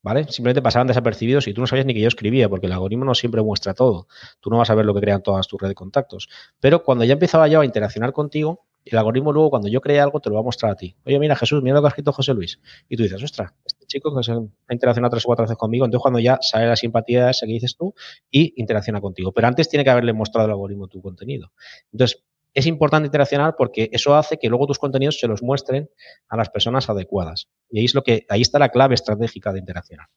¿vale? 0.03 0.25
Simplemente 0.25 0.62
pasaban 0.62 0.88
desapercibidos 0.88 1.47
y 1.47 1.53
tú 1.53 1.62
no 1.62 1.67
sabías 1.67 1.86
ni 1.86 1.93
que 1.93 2.01
yo 2.01 2.08
escribía, 2.08 2.49
porque 2.49 2.67
el 2.67 2.73
algoritmo 2.73 3.05
no 3.05 3.15
siempre 3.15 3.41
muestra 3.41 3.73
todo. 3.73 4.08
Tú 4.39 4.49
no 4.49 4.58
vas 4.58 4.69
a 4.69 4.75
ver 4.75 4.86
lo 4.86 4.93
que 4.93 5.01
crean 5.01 5.23
todas 5.23 5.47
tus 5.47 5.60
redes 5.60 5.71
de 5.71 5.75
contactos. 5.75 6.29
Pero 6.60 6.84
cuando 6.84 7.05
ya 7.05 7.13
empezaba 7.13 7.47
yo 7.47 7.62
a 7.62 7.65
interaccionar 7.65 8.12
contigo, 8.13 8.65
el 8.85 8.97
algoritmo 8.97 9.33
luego, 9.33 9.49
cuando 9.49 9.67
yo 9.67 9.81
creé 9.81 9.99
algo, 9.99 10.19
te 10.19 10.29
lo 10.29 10.35
va 10.35 10.41
a 10.41 10.43
mostrar 10.43 10.71
a 10.71 10.75
ti. 10.75 10.95
Oye, 11.05 11.19
mira, 11.19 11.35
Jesús, 11.35 11.61
mira 11.63 11.75
lo 11.75 11.81
que 11.81 11.87
ha 11.87 11.89
escrito 11.89 12.13
José 12.13 12.33
Luis. 12.33 12.59
Y 12.87 12.95
tú 12.95 13.03
dices, 13.03 13.21
ostras, 13.23 13.51
este 13.65 13.85
chico 13.87 14.15
que 14.15 14.23
se 14.23 14.31
ha 14.31 14.73
interaccionado 14.73 15.11
tres 15.11 15.25
o 15.25 15.27
cuatro 15.27 15.43
veces 15.43 15.57
conmigo, 15.57 15.85
entonces 15.85 16.01
cuando 16.01 16.19
ya 16.19 16.37
sale 16.41 16.67
la 16.67 16.75
simpatía 16.75 17.29
esa 17.31 17.45
que 17.45 17.53
dices 17.53 17.75
tú 17.75 17.93
y 18.29 18.53
interacciona 18.57 19.01
contigo. 19.01 19.31
Pero 19.31 19.47
antes 19.47 19.69
tiene 19.69 19.83
que 19.83 19.89
haberle 19.89 20.13
mostrado 20.13 20.45
el 20.45 20.51
algoritmo 20.51 20.87
tu 20.87 21.01
contenido. 21.01 21.51
Entonces, 21.91 22.23
es 22.53 22.65
importante 22.67 23.07
interaccionar 23.07 23.55
porque 23.57 23.89
eso 23.91 24.15
hace 24.15 24.37
que 24.37 24.47
luego 24.47 24.65
tus 24.65 24.79
contenidos 24.79 25.19
se 25.19 25.27
los 25.27 25.43
muestren 25.43 25.89
a 26.29 26.37
las 26.37 26.49
personas 26.49 26.89
adecuadas. 26.89 27.49
Y 27.69 27.79
ahí 27.79 27.85
es 27.85 27.95
lo 27.95 28.03
que, 28.03 28.25
ahí 28.29 28.41
está 28.41 28.59
la 28.59 28.69
clave 28.69 28.95
estratégica 28.95 29.51
de 29.51 29.59
interaccionar. 29.59 30.07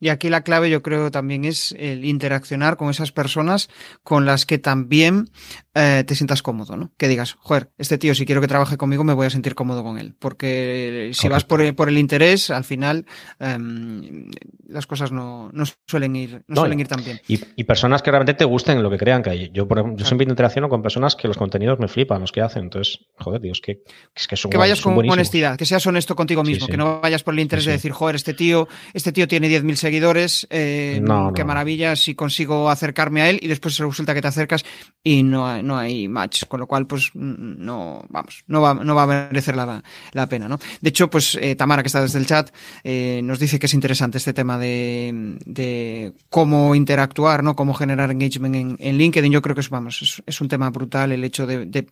Y 0.00 0.10
aquí 0.10 0.28
la 0.28 0.42
clave 0.42 0.70
yo 0.70 0.82
creo 0.82 1.10
también 1.10 1.44
es 1.44 1.74
el 1.78 2.04
interaccionar 2.04 2.76
con 2.76 2.90
esas 2.90 3.12
personas 3.12 3.68
con 4.02 4.26
las 4.26 4.46
que 4.46 4.58
también 4.58 5.30
eh, 5.74 6.04
te 6.06 6.14
sientas 6.14 6.42
cómodo, 6.42 6.76
¿no? 6.76 6.92
Que 6.96 7.08
digas, 7.08 7.36
joder, 7.38 7.70
este 7.78 7.98
tío 7.98 8.14
si 8.14 8.26
quiero 8.26 8.40
que 8.40 8.48
trabaje 8.48 8.76
conmigo 8.76 9.04
me 9.04 9.12
voy 9.12 9.26
a 9.26 9.30
sentir 9.30 9.54
cómodo 9.54 9.82
con 9.82 9.98
él. 9.98 10.14
Porque 10.18 11.10
si 11.14 11.28
vas 11.28 11.44
por, 11.44 11.74
por, 11.74 11.88
el 11.88 11.98
interés, 11.98 12.50
al 12.50 12.64
final 12.64 13.06
um, 13.40 14.28
las 14.68 14.86
cosas 14.86 15.12
no, 15.12 15.50
no, 15.52 15.64
suelen 15.86 16.16
ir, 16.16 16.42
no, 16.46 16.60
suelen 16.62 16.80
ir 16.80 16.88
tan 16.88 17.04
bien. 17.04 17.20
Y, 17.28 17.40
y, 17.56 17.64
personas 17.64 18.02
que 18.02 18.10
realmente 18.10 18.34
te 18.34 18.44
gusten 18.44 18.82
lo 18.82 18.90
que 18.90 18.98
crean 18.98 19.22
que 19.22 19.30
hay. 19.30 19.50
Yo, 19.52 19.68
por 19.68 19.78
ejemplo, 19.78 19.98
yo 19.98 20.04
siempre 20.04 20.26
interacciono 20.28 20.68
con 20.68 20.82
personas 20.82 21.16
que 21.16 21.28
los 21.28 21.36
contenidos 21.36 21.78
me 21.78 21.88
flipan, 21.88 22.20
los 22.20 22.32
que 22.32 22.40
hacen. 22.40 22.64
Entonces, 22.64 23.00
joder, 23.16 23.40
tío, 23.40 23.52
es 23.52 23.60
que, 23.60 23.82
es 24.14 24.26
que 24.26 24.36
son 24.36 24.50
Que 24.50 24.58
vayas 24.58 24.78
son 24.78 24.90
con 24.90 24.94
buenísimos. 24.96 25.16
honestidad, 25.18 25.56
que 25.56 25.66
seas 25.66 25.86
honesto 25.86 26.14
contigo 26.16 26.42
mismo, 26.42 26.66
sí, 26.66 26.66
sí. 26.66 26.70
que 26.72 26.76
no 26.76 27.00
vayas 27.00 27.22
por 27.22 27.34
el 27.34 27.40
interés 27.40 27.64
sí, 27.64 27.70
de 27.70 27.76
decir, 27.76 27.92
joder, 27.92 28.16
este 28.16 28.34
tío, 28.34 28.68
este 28.94 29.12
tío 29.12 29.28
tiene 29.28 29.48
10.000 29.48 29.74
seguidores, 29.74 29.87
eh, 29.90 31.00
no, 31.02 31.32
qué 31.34 31.42
no. 31.42 31.48
maravilla 31.48 31.96
si 31.96 32.14
consigo 32.14 32.70
acercarme 32.70 33.22
a 33.22 33.30
él 33.30 33.38
y 33.42 33.48
después 33.48 33.76
resulta 33.78 34.14
que 34.14 34.22
te 34.22 34.28
acercas 34.28 34.64
y 35.02 35.22
no 35.22 35.46
hay, 35.46 35.62
no 35.62 35.78
hay 35.78 36.08
match, 36.08 36.44
con 36.46 36.60
lo 36.60 36.66
cual 36.66 36.86
pues 36.86 37.10
no, 37.14 38.04
vamos, 38.08 38.44
no 38.46 38.60
va, 38.60 38.74
no 38.74 38.94
va 38.94 39.02
a 39.04 39.06
merecer 39.06 39.56
la, 39.56 39.82
la 40.12 40.28
pena, 40.28 40.48
¿no? 40.48 40.58
De 40.80 40.90
hecho, 40.90 41.08
pues 41.08 41.38
eh, 41.40 41.54
Tamara, 41.56 41.82
que 41.82 41.86
está 41.86 42.02
desde 42.02 42.18
el 42.18 42.26
chat, 42.26 42.50
eh, 42.84 43.20
nos 43.24 43.38
dice 43.38 43.58
que 43.58 43.66
es 43.66 43.74
interesante 43.74 44.18
este 44.18 44.32
tema 44.32 44.58
de, 44.58 45.38
de, 45.46 46.12
cómo 46.28 46.74
interactuar, 46.74 47.42
¿no? 47.42 47.56
Cómo 47.56 47.74
generar 47.74 48.10
engagement 48.10 48.54
en, 48.54 48.76
en 48.78 48.98
LinkedIn. 48.98 49.32
Yo 49.32 49.42
creo 49.42 49.54
que 49.54 49.62
es, 49.62 49.70
vamos, 49.70 50.02
es, 50.02 50.22
es, 50.26 50.40
un 50.40 50.48
tema 50.48 50.70
brutal 50.70 51.12
el 51.12 51.24
hecho 51.24 51.46
de, 51.46 51.66
de, 51.66 51.86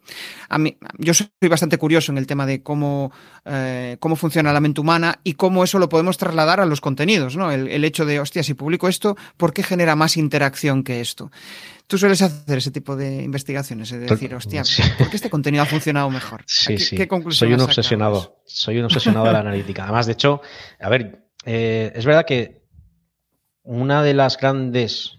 a 0.48 0.58
mí, 0.58 0.76
yo 0.98 1.14
soy 1.14 1.28
bastante 1.48 1.78
curioso 1.78 2.12
en 2.12 2.18
el 2.18 2.26
tema 2.26 2.46
de 2.46 2.62
cómo, 2.62 3.12
eh, 3.44 3.96
cómo 3.98 4.16
funciona 4.16 4.52
la 4.52 4.60
mente 4.60 4.80
humana 4.80 5.20
y 5.24 5.34
cómo 5.34 5.64
eso 5.64 5.78
lo 5.78 5.88
podemos 5.88 6.18
trasladar 6.18 6.60
a 6.60 6.66
los 6.66 6.80
contenidos, 6.80 7.36
¿no? 7.36 7.50
El, 7.50 7.68
el 7.68 7.84
hecho 7.86 8.04
de, 8.04 8.20
hostia, 8.20 8.42
si 8.42 8.54
publico 8.54 8.88
esto, 8.88 9.16
¿por 9.36 9.52
qué 9.52 9.62
genera 9.62 9.96
más 9.96 10.16
interacción 10.16 10.82
que 10.82 11.00
esto? 11.00 11.30
Tú 11.86 11.98
sueles 11.98 12.20
hacer 12.20 12.58
ese 12.58 12.70
tipo 12.70 12.96
de 12.96 13.22
investigaciones, 13.22 13.90
de 13.90 14.00
decir, 14.00 14.34
hostia, 14.34 14.64
sí. 14.64 14.82
¿por 14.98 15.08
qué 15.08 15.16
este 15.16 15.30
contenido 15.30 15.62
ha 15.62 15.66
funcionado 15.66 16.10
mejor? 16.10 16.44
Sí, 16.46 16.74
¿Qué, 16.74 16.78
sí. 16.78 16.96
¿qué 16.96 17.06
conclusión 17.06 17.48
Soy 17.48 17.54
un 17.54 17.60
obsesionado. 17.60 18.42
Soy 18.44 18.78
un 18.78 18.86
obsesionado 18.86 19.26
de 19.26 19.32
la 19.32 19.38
analítica. 19.40 19.84
Además, 19.84 20.06
de 20.06 20.12
hecho, 20.12 20.40
a 20.80 20.88
ver, 20.88 21.26
eh, 21.44 21.92
es 21.94 22.04
verdad 22.04 22.24
que 22.26 22.66
una 23.62 24.02
de 24.02 24.14
las 24.14 24.36
grandes 24.36 25.18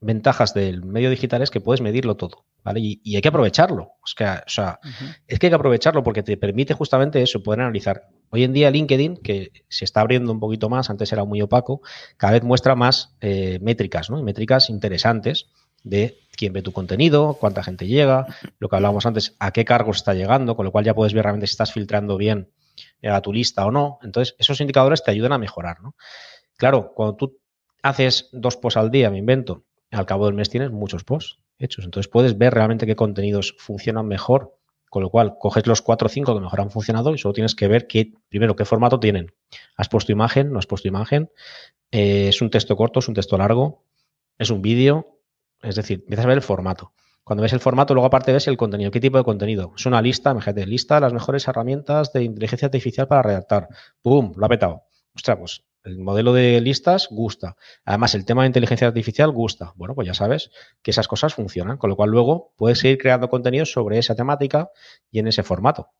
ventajas 0.00 0.54
del 0.54 0.84
medio 0.84 1.10
digital 1.10 1.42
es 1.42 1.50
que 1.50 1.60
puedes 1.60 1.80
medirlo 1.80 2.16
todo, 2.16 2.44
¿vale? 2.64 2.80
Y, 2.80 3.00
y 3.04 3.16
hay 3.16 3.22
que 3.22 3.28
aprovecharlo. 3.28 3.92
Es 4.04 4.14
que, 4.14 4.24
o 4.24 4.48
sea, 4.48 4.80
uh 4.82 4.86
-huh. 4.88 5.16
es 5.28 5.38
que 5.38 5.46
hay 5.46 5.50
que 5.50 5.54
aprovecharlo 5.54 6.02
porque 6.02 6.22
te 6.22 6.36
permite 6.36 6.74
justamente 6.74 7.22
eso, 7.22 7.42
poder 7.42 7.60
analizar. 7.60 8.08
Hoy 8.30 8.42
en 8.42 8.52
día 8.52 8.70
LinkedIn, 8.70 9.18
que 9.18 9.52
se 9.68 9.84
está 9.84 10.00
abriendo 10.00 10.32
un 10.32 10.40
poquito 10.40 10.68
más, 10.68 10.90
antes 10.90 11.12
era 11.12 11.24
muy 11.24 11.40
opaco, 11.42 11.82
cada 12.16 12.32
vez 12.32 12.42
muestra 12.42 12.74
más 12.74 13.14
eh, 13.20 13.58
métricas, 13.62 14.10
¿no? 14.10 14.20
Métricas 14.22 14.70
interesantes 14.70 15.50
de 15.84 16.18
quién 16.36 16.52
ve 16.52 16.62
tu 16.62 16.72
contenido, 16.72 17.34
cuánta 17.38 17.62
gente 17.62 17.86
llega, 17.86 18.26
lo 18.58 18.68
que 18.68 18.76
hablábamos 18.76 19.04
antes, 19.06 19.36
a 19.38 19.52
qué 19.52 19.64
cargos 19.64 19.98
está 19.98 20.14
llegando, 20.14 20.56
con 20.56 20.64
lo 20.64 20.72
cual 20.72 20.84
ya 20.84 20.94
puedes 20.94 21.12
ver 21.12 21.24
realmente 21.24 21.46
si 21.46 21.52
estás 21.52 21.72
filtrando 21.72 22.16
bien 22.16 22.48
eh, 23.02 23.10
a 23.10 23.20
tu 23.20 23.32
lista 23.32 23.66
o 23.66 23.70
no. 23.70 23.98
Entonces, 24.02 24.34
esos 24.38 24.60
indicadores 24.60 25.04
te 25.04 25.10
ayudan 25.10 25.32
a 25.32 25.38
mejorar, 25.38 25.82
¿no? 25.82 25.94
Claro, 26.56 26.92
cuando 26.94 27.16
tú 27.16 27.38
haces 27.82 28.30
dos 28.32 28.56
posts 28.56 28.78
al 28.78 28.90
día, 28.90 29.10
me 29.10 29.18
invento, 29.18 29.64
al 29.90 30.06
cabo 30.06 30.24
del 30.26 30.34
mes 30.34 30.48
tienes 30.48 30.70
muchos 30.70 31.04
posts 31.04 31.43
hechos. 31.58 31.84
Entonces 31.84 32.10
puedes 32.10 32.36
ver 32.38 32.54
realmente 32.54 32.86
qué 32.86 32.96
contenidos 32.96 33.54
funcionan 33.58 34.06
mejor, 34.06 34.56
con 34.90 35.02
lo 35.02 35.10
cual 35.10 35.36
coges 35.38 35.66
los 35.66 35.82
cuatro 35.82 36.06
o 36.06 36.08
cinco 36.08 36.34
que 36.34 36.40
mejor 36.40 36.60
han 36.60 36.70
funcionado 36.70 37.14
y 37.14 37.18
solo 37.18 37.34
tienes 37.34 37.54
que 37.54 37.68
ver 37.68 37.86
qué, 37.86 38.12
primero, 38.28 38.54
qué 38.56 38.64
formato 38.64 39.00
tienen. 39.00 39.32
¿Has 39.76 39.88
puesto 39.88 40.12
imagen? 40.12 40.52
¿No 40.52 40.58
has 40.58 40.66
puesto 40.66 40.88
imagen? 40.88 41.30
Eh, 41.90 42.28
¿Es 42.28 42.42
un 42.42 42.50
texto 42.50 42.76
corto? 42.76 43.00
¿Es 43.00 43.08
un 43.08 43.14
texto 43.14 43.36
largo? 43.36 43.84
¿Es 44.38 44.50
un 44.50 44.62
vídeo? 44.62 45.20
Es 45.62 45.76
decir, 45.76 46.00
empiezas 46.00 46.26
a 46.26 46.28
ver 46.28 46.36
el 46.36 46.42
formato. 46.42 46.92
Cuando 47.24 47.42
ves 47.42 47.54
el 47.54 47.60
formato, 47.60 47.94
luego 47.94 48.06
aparte 48.06 48.32
ves 48.32 48.46
el 48.48 48.56
contenido. 48.56 48.90
¿Qué 48.90 49.00
tipo 49.00 49.16
de 49.16 49.24
contenido? 49.24 49.72
Es 49.76 49.86
una 49.86 50.02
lista, 50.02 50.30
imagínate, 50.30 50.66
lista 50.66 50.96
de 50.96 51.00
las 51.00 51.12
mejores 51.14 51.48
herramientas 51.48 52.12
de 52.12 52.22
inteligencia 52.22 52.66
artificial 52.66 53.08
para 53.08 53.22
redactar. 53.22 53.68
¡Pum! 54.02 54.32
Lo 54.36 54.44
ha 54.44 54.48
petado. 54.48 54.82
Ostras, 55.14 55.38
pues 55.38 55.64
el 55.84 55.98
modelo 55.98 56.32
de 56.32 56.60
listas 56.60 57.08
gusta. 57.10 57.56
Además, 57.84 58.14
el 58.14 58.24
tema 58.24 58.42
de 58.42 58.48
inteligencia 58.48 58.88
artificial 58.88 59.30
gusta. 59.30 59.72
Bueno, 59.76 59.94
pues 59.94 60.06
ya 60.06 60.14
sabes 60.14 60.50
que 60.82 60.90
esas 60.90 61.08
cosas 61.08 61.34
funcionan, 61.34 61.76
con 61.76 61.90
lo 61.90 61.96
cual 61.96 62.10
luego 62.10 62.52
puedes 62.56 62.78
seguir 62.78 62.98
creando 62.98 63.28
contenido 63.28 63.66
sobre 63.66 63.98
esa 63.98 64.14
temática 64.14 64.70
y 65.10 65.18
en 65.18 65.28
ese 65.28 65.42
formato. 65.42 65.90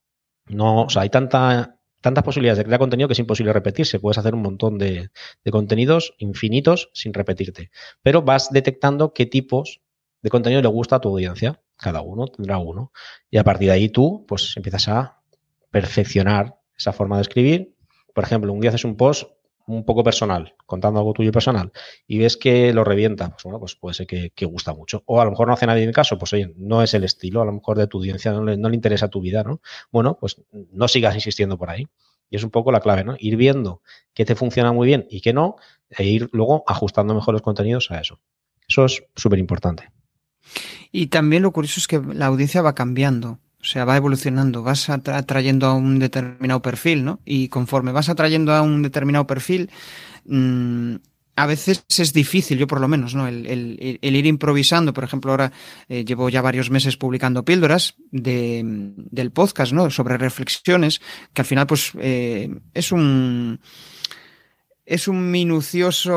No, 0.46 0.84
o 0.84 0.88
sea, 0.88 1.02
hay 1.02 1.10
tanta, 1.10 1.78
tantas 2.00 2.24
posibilidades 2.24 2.58
de 2.58 2.64
crear 2.64 2.78
contenido 2.78 3.08
que 3.08 3.12
es 3.12 3.18
imposible 3.18 3.52
repetirse. 3.52 4.00
Puedes 4.00 4.18
hacer 4.18 4.34
un 4.34 4.42
montón 4.42 4.78
de, 4.78 5.10
de 5.44 5.50
contenidos 5.50 6.14
infinitos 6.18 6.90
sin 6.94 7.12
repetirte. 7.12 7.70
Pero 8.02 8.22
vas 8.22 8.50
detectando 8.50 9.12
qué 9.12 9.26
tipos 9.26 9.82
de 10.22 10.30
contenido 10.30 10.62
le 10.62 10.68
gusta 10.68 10.96
a 10.96 11.00
tu 11.00 11.10
audiencia. 11.10 11.60
Cada 11.76 12.00
uno 12.00 12.26
tendrá 12.28 12.56
uno. 12.56 12.90
Y 13.30 13.36
a 13.36 13.44
partir 13.44 13.68
de 13.68 13.74
ahí 13.74 13.88
tú, 13.90 14.24
pues 14.26 14.56
empiezas 14.56 14.88
a 14.88 15.20
perfeccionar 15.70 16.56
esa 16.76 16.92
forma 16.92 17.16
de 17.16 17.22
escribir. 17.22 17.74
Por 18.14 18.24
ejemplo, 18.24 18.52
un 18.52 18.60
día 18.60 18.70
haces 18.70 18.84
un 18.84 18.96
post 18.96 19.28
un 19.66 19.84
poco 19.84 20.04
personal, 20.04 20.54
contando 20.66 21.00
algo 21.00 21.12
tuyo 21.12 21.32
personal, 21.32 21.72
y 22.06 22.18
ves 22.18 22.36
que 22.36 22.72
lo 22.72 22.84
revienta, 22.84 23.30
pues 23.30 23.44
bueno, 23.44 23.58
pues 23.58 23.76
puede 23.76 23.94
ser 23.94 24.06
que, 24.06 24.46
gusta 24.46 24.74
mucho. 24.74 25.02
O 25.06 25.20
a 25.20 25.24
lo 25.24 25.30
mejor 25.30 25.46
no 25.48 25.54
hace 25.54 25.66
nadie 25.66 25.84
en 25.84 25.92
caso, 25.92 26.18
pues 26.18 26.32
oye, 26.32 26.52
no 26.56 26.82
es 26.82 26.94
el 26.94 27.04
estilo, 27.04 27.40
a 27.40 27.44
lo 27.44 27.52
mejor 27.52 27.78
de 27.78 27.86
tu 27.86 27.98
audiencia 27.98 28.32
no 28.32 28.44
le, 28.44 28.56
no 28.56 28.68
le 28.68 28.74
interesa 28.74 29.08
tu 29.08 29.20
vida, 29.20 29.42
¿no? 29.42 29.60
Bueno, 29.90 30.18
pues 30.18 30.42
no 30.52 30.88
sigas 30.88 31.14
insistiendo 31.14 31.56
por 31.56 31.70
ahí. 31.70 31.86
Y 32.30 32.36
es 32.36 32.44
un 32.44 32.50
poco 32.50 32.72
la 32.72 32.80
clave, 32.80 33.04
¿no? 33.04 33.16
Ir 33.18 33.36
viendo 33.36 33.82
qué 34.12 34.24
te 34.24 34.34
funciona 34.34 34.72
muy 34.72 34.86
bien 34.86 35.06
y 35.10 35.20
qué 35.20 35.32
no, 35.32 35.56
e 35.90 36.04
ir 36.04 36.28
luego 36.32 36.64
ajustando 36.66 37.14
mejor 37.14 37.34
los 37.34 37.42
contenidos 37.42 37.90
a 37.90 38.00
eso. 38.00 38.20
Eso 38.66 38.84
es 38.86 39.04
súper 39.14 39.38
importante. 39.38 39.90
Y 40.90 41.08
también 41.08 41.42
lo 41.42 41.52
curioso 41.52 41.80
es 41.80 41.86
que 41.86 42.00
la 42.00 42.26
audiencia 42.26 42.62
va 42.62 42.74
cambiando. 42.74 43.40
O 43.64 43.66
sea, 43.66 43.86
va 43.86 43.96
evolucionando, 43.96 44.62
vas 44.62 44.90
atrayendo 44.90 45.66
a 45.66 45.72
un 45.72 45.98
determinado 45.98 46.60
perfil, 46.60 47.02
¿no? 47.02 47.20
Y 47.24 47.48
conforme 47.48 47.92
vas 47.92 48.10
atrayendo 48.10 48.52
a 48.52 48.60
un 48.60 48.82
determinado 48.82 49.26
perfil, 49.26 49.70
mmm, 50.26 50.96
a 51.34 51.46
veces 51.46 51.82
es 51.88 52.12
difícil, 52.12 52.58
yo 52.58 52.66
por 52.66 52.78
lo 52.78 52.88
menos, 52.88 53.14
¿no? 53.14 53.26
El, 53.26 53.46
el, 53.46 53.98
el 54.02 54.16
ir 54.16 54.26
improvisando, 54.26 54.92
por 54.92 55.04
ejemplo, 55.04 55.30
ahora 55.30 55.50
eh, 55.88 56.04
llevo 56.04 56.28
ya 56.28 56.42
varios 56.42 56.70
meses 56.70 56.98
publicando 56.98 57.42
píldoras 57.42 57.94
de, 58.10 58.60
del 58.64 59.30
podcast, 59.30 59.72
¿no? 59.72 59.88
Sobre 59.88 60.18
reflexiones, 60.18 61.00
que 61.32 61.40
al 61.40 61.46
final, 61.46 61.66
pues, 61.66 61.92
eh, 61.98 62.54
es 62.74 62.92
un 62.92 63.60
es 64.86 65.08
un 65.08 65.30
minucioso, 65.30 66.12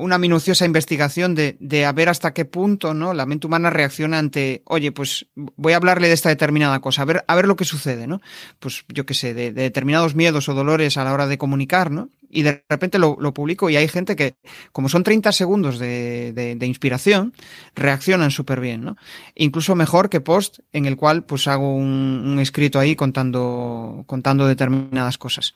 una 0.00 0.18
minuciosa 0.18 0.64
investigación 0.64 1.34
de, 1.34 1.56
de, 1.58 1.84
a 1.84 1.92
ver 1.92 2.08
hasta 2.08 2.32
qué 2.32 2.44
punto, 2.44 2.94
¿no? 2.94 3.12
La 3.12 3.26
mente 3.26 3.48
humana 3.48 3.70
reacciona 3.70 4.18
ante, 4.18 4.62
oye, 4.66 4.92
pues 4.92 5.26
voy 5.34 5.72
a 5.72 5.76
hablarle 5.76 6.06
de 6.06 6.14
esta 6.14 6.28
determinada 6.28 6.78
cosa, 6.80 7.02
a 7.02 7.06
ver, 7.06 7.24
a 7.26 7.34
ver 7.34 7.48
lo 7.48 7.56
que 7.56 7.64
sucede, 7.64 8.06
¿no? 8.06 8.20
Pues 8.60 8.84
yo 8.88 9.04
qué 9.04 9.14
sé, 9.14 9.34
de, 9.34 9.52
de, 9.52 9.62
determinados 9.62 10.14
miedos 10.14 10.48
o 10.48 10.54
dolores 10.54 10.96
a 10.96 11.02
la 11.02 11.12
hora 11.12 11.26
de 11.26 11.38
comunicar, 11.38 11.90
¿no? 11.90 12.10
Y 12.32 12.42
de 12.42 12.64
repente 12.68 13.00
lo, 13.00 13.16
lo 13.18 13.34
publico 13.34 13.68
y 13.68 13.76
hay 13.76 13.88
gente 13.88 14.14
que, 14.14 14.36
como 14.70 14.88
son 14.88 15.02
30 15.02 15.32
segundos 15.32 15.80
de, 15.80 16.32
de 16.32 16.66
inspiración, 16.66 17.34
reaccionan 17.74 18.30
súper 18.30 18.60
bien, 18.60 18.84
¿no? 18.84 18.96
Incluso 19.34 19.74
mejor 19.74 20.08
que 20.08 20.20
post 20.20 20.60
en 20.72 20.86
el 20.86 20.96
cual 20.96 21.24
pues 21.24 21.48
hago 21.48 21.74
un, 21.74 22.22
un 22.24 22.38
escrito 22.38 22.78
ahí 22.78 22.94
contando, 22.94 24.04
contando 24.06 24.46
determinadas 24.46 25.18
cosas. 25.18 25.54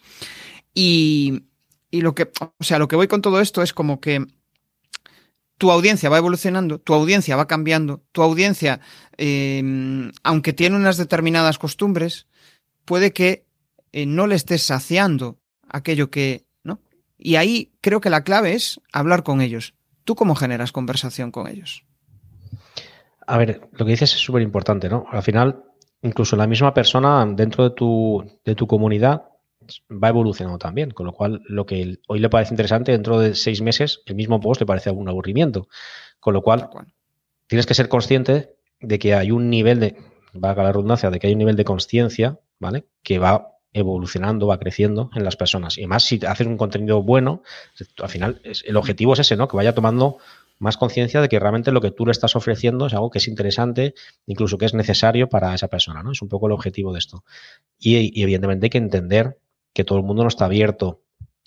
Y, 0.75 1.45
y 1.95 2.01
lo 2.01 2.13
que, 2.13 2.29
o 2.41 2.65
sea, 2.65 2.81
lo 2.81 2.89
que 2.89 2.97
voy 2.97 3.07
con 3.07 3.23
todo 3.23 3.41
esto 3.41 3.63
es 3.63 3.73
como 3.73 4.01
que 4.01 4.27
tu 5.59 5.71
audiencia 5.71 6.11
va 6.11 6.19
evolucionando, 6.19 6.81
tu 6.81 6.93
audiencia 6.93 7.37
va 7.37 7.47
cambiando, 7.47 8.03
tu 8.11 8.23
audiencia, 8.23 8.81
em, 9.17 10.11
aunque 10.25 10.53
tiene 10.53 10.75
unas 10.75 10.97
determinadas 10.97 11.57
costumbres, 11.57 12.27
puede 12.85 13.13
que 13.13 13.47
eh, 13.93 14.07
no 14.07 14.27
le 14.27 14.35
estés 14.35 14.63
saciando 14.63 15.39
aquello 15.69 16.11
que, 16.11 16.47
¿no? 16.65 16.81
Y 17.17 17.37
ahí 17.37 17.71
creo 17.81 18.01
que 18.01 18.11
la 18.11 18.25
clave 18.25 18.55
es 18.55 18.81
hablar 18.93 19.23
con 19.23 19.41
ellos. 19.41 19.75
¿Tú 20.03 20.17
cómo 20.17 20.35
generas 20.35 20.73
conversación 20.73 21.31
con 21.31 21.47
ellos? 21.47 21.85
A 23.25 23.39
ver, 23.39 23.61
lo 23.71 23.87
que 23.87 23.93
dices 23.93 24.13
es 24.15 24.21
súper 24.21 24.43
importante, 24.43 24.89
¿no? 24.89 25.07
Al 25.13 25.23
final, 25.23 25.63
incluso 26.03 26.35
la 26.35 26.49
misma 26.49 26.75
persona 26.75 27.25
dentro 27.25 27.63
de 27.63 27.71
tu, 27.71 28.41
de 28.45 28.57
tu 28.57 28.67
comunidad 28.67 29.29
va 29.91 30.09
evolucionando 30.09 30.59
también, 30.59 30.91
con 30.91 31.07
lo 31.07 31.13
cual 31.13 31.43
lo 31.47 31.67
que 31.67 31.99
hoy 32.09 32.19
le 32.19 32.31
parece 32.31 32.53
interesante, 32.53 32.93
dentro 32.93 33.19
de 33.19 33.35
seis 33.35 33.61
meses, 33.61 34.03
el 34.07 34.15
mismo 34.15 34.41
post 34.41 34.61
le 34.61 34.67
parece 34.67 34.91
un 34.91 35.09
aburrimiento. 35.09 35.69
Con 36.21 36.35
lo 36.35 36.43
cual, 36.43 36.71
tienes 37.47 37.67
que 37.67 37.75
ser 37.75 37.89
consciente 37.89 38.55
de 38.81 38.99
que 38.99 39.15
hay 39.15 39.31
un 39.31 39.51
nivel 39.51 39.81
de, 39.81 39.97
valga 40.33 40.63
la 40.63 40.73
redundancia, 40.73 41.11
de 41.11 41.19
que 41.19 41.27
hay 41.27 41.33
un 41.33 41.39
nivel 41.39 41.57
de 41.57 41.65
conciencia, 41.65 42.41
¿vale? 42.59 42.87
Que 43.03 43.19
va 43.19 43.55
evolucionando, 43.73 44.47
va 44.47 44.59
creciendo 44.59 45.11
en 45.15 45.25
las 45.25 45.37
personas. 45.37 45.77
Y 45.77 45.83
además, 45.83 46.05
si 46.05 46.21
haces 46.27 46.47
un 46.47 46.57
contenido 46.57 47.03
bueno, 47.03 47.43
al 48.01 48.09
final 48.09 48.41
el 48.43 48.77
objetivo 48.77 49.15
es 49.15 49.21
ese, 49.21 49.37
¿no? 49.37 49.49
Que 49.49 49.57
vaya 49.57 49.75
tomando 49.75 50.19
más 50.59 50.77
conciencia 50.77 51.21
de 51.21 51.29
que 51.29 51.41
realmente 51.41 51.73
lo 51.73 51.81
que 51.81 51.91
tú 51.91 52.07
le 52.07 52.13
estás 52.13 52.37
ofreciendo 52.37 52.87
es 52.87 52.95
algo 52.95 53.11
que 53.11 53.19
es 53.19 53.27
interesante, 53.27 53.95
incluso 54.27 54.57
que 54.57 54.67
es 54.67 54.75
necesario 54.75 55.29
para 55.29 55.55
esa 55.55 55.69
persona, 55.69 56.03
¿no? 56.03 56.13
Es 56.13 56.23
un 56.23 56.29
poco 56.29 56.47
el 56.47 56.53
objetivo 56.53 56.93
de 56.93 57.01
esto. 57.01 57.25
Y, 57.79 58.19
y 58.19 58.23
evidentemente 58.23 58.67
hay 58.67 58.71
que 58.71 58.79
entender 58.79 59.39
que 59.75 59.85
todo 59.85 59.99
el 59.99 60.05
mundo 60.05 60.23
no 60.23 60.29
está 60.29 60.47
abierto 60.47 61.03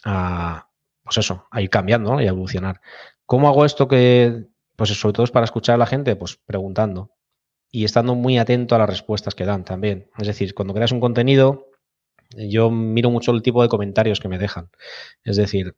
a, 0.06 0.70
pues 1.04 1.18
eso, 1.18 1.48
a 1.50 1.62
ir 1.62 1.70
cambiando 1.70 2.22
y 2.22 2.26
a 2.26 2.30
evolucionar. 2.30 2.82
¿Cómo 3.26 3.48
hago 3.48 3.66
esto 3.66 3.88
que, 3.88 4.46
pues 4.76 4.92
sobre 4.92 5.14
todo 5.14 5.24
es 5.24 5.32
para 5.32 5.46
escuchar 5.46 5.76
a 5.76 5.80
la 5.80 5.88
gente? 5.88 6.16
Pues 6.16 6.38
preguntando 6.46 7.12
y 7.72 7.86
estando 7.86 8.16
muy 8.16 8.38
atento 8.38 8.76
a 8.76 8.78
las 8.78 8.90
respuestas 8.90 9.36
que 9.36 9.46
dan 9.46 9.66
también. 9.66 10.10
Es 10.18 10.28
decir, 10.28 10.54
cuando 10.54 10.74
creas 10.74 10.92
un 10.92 11.00
contenido, 11.00 11.68
yo 12.36 12.70
miro 12.70 13.10
mucho 13.10 13.32
el 13.32 13.42
tipo 13.42 13.62
de 13.62 13.70
comentarios 13.70 14.20
que 14.20 14.30
me 14.30 14.38
dejan. 14.38 14.70
Es 15.24 15.38
decir, 15.38 15.76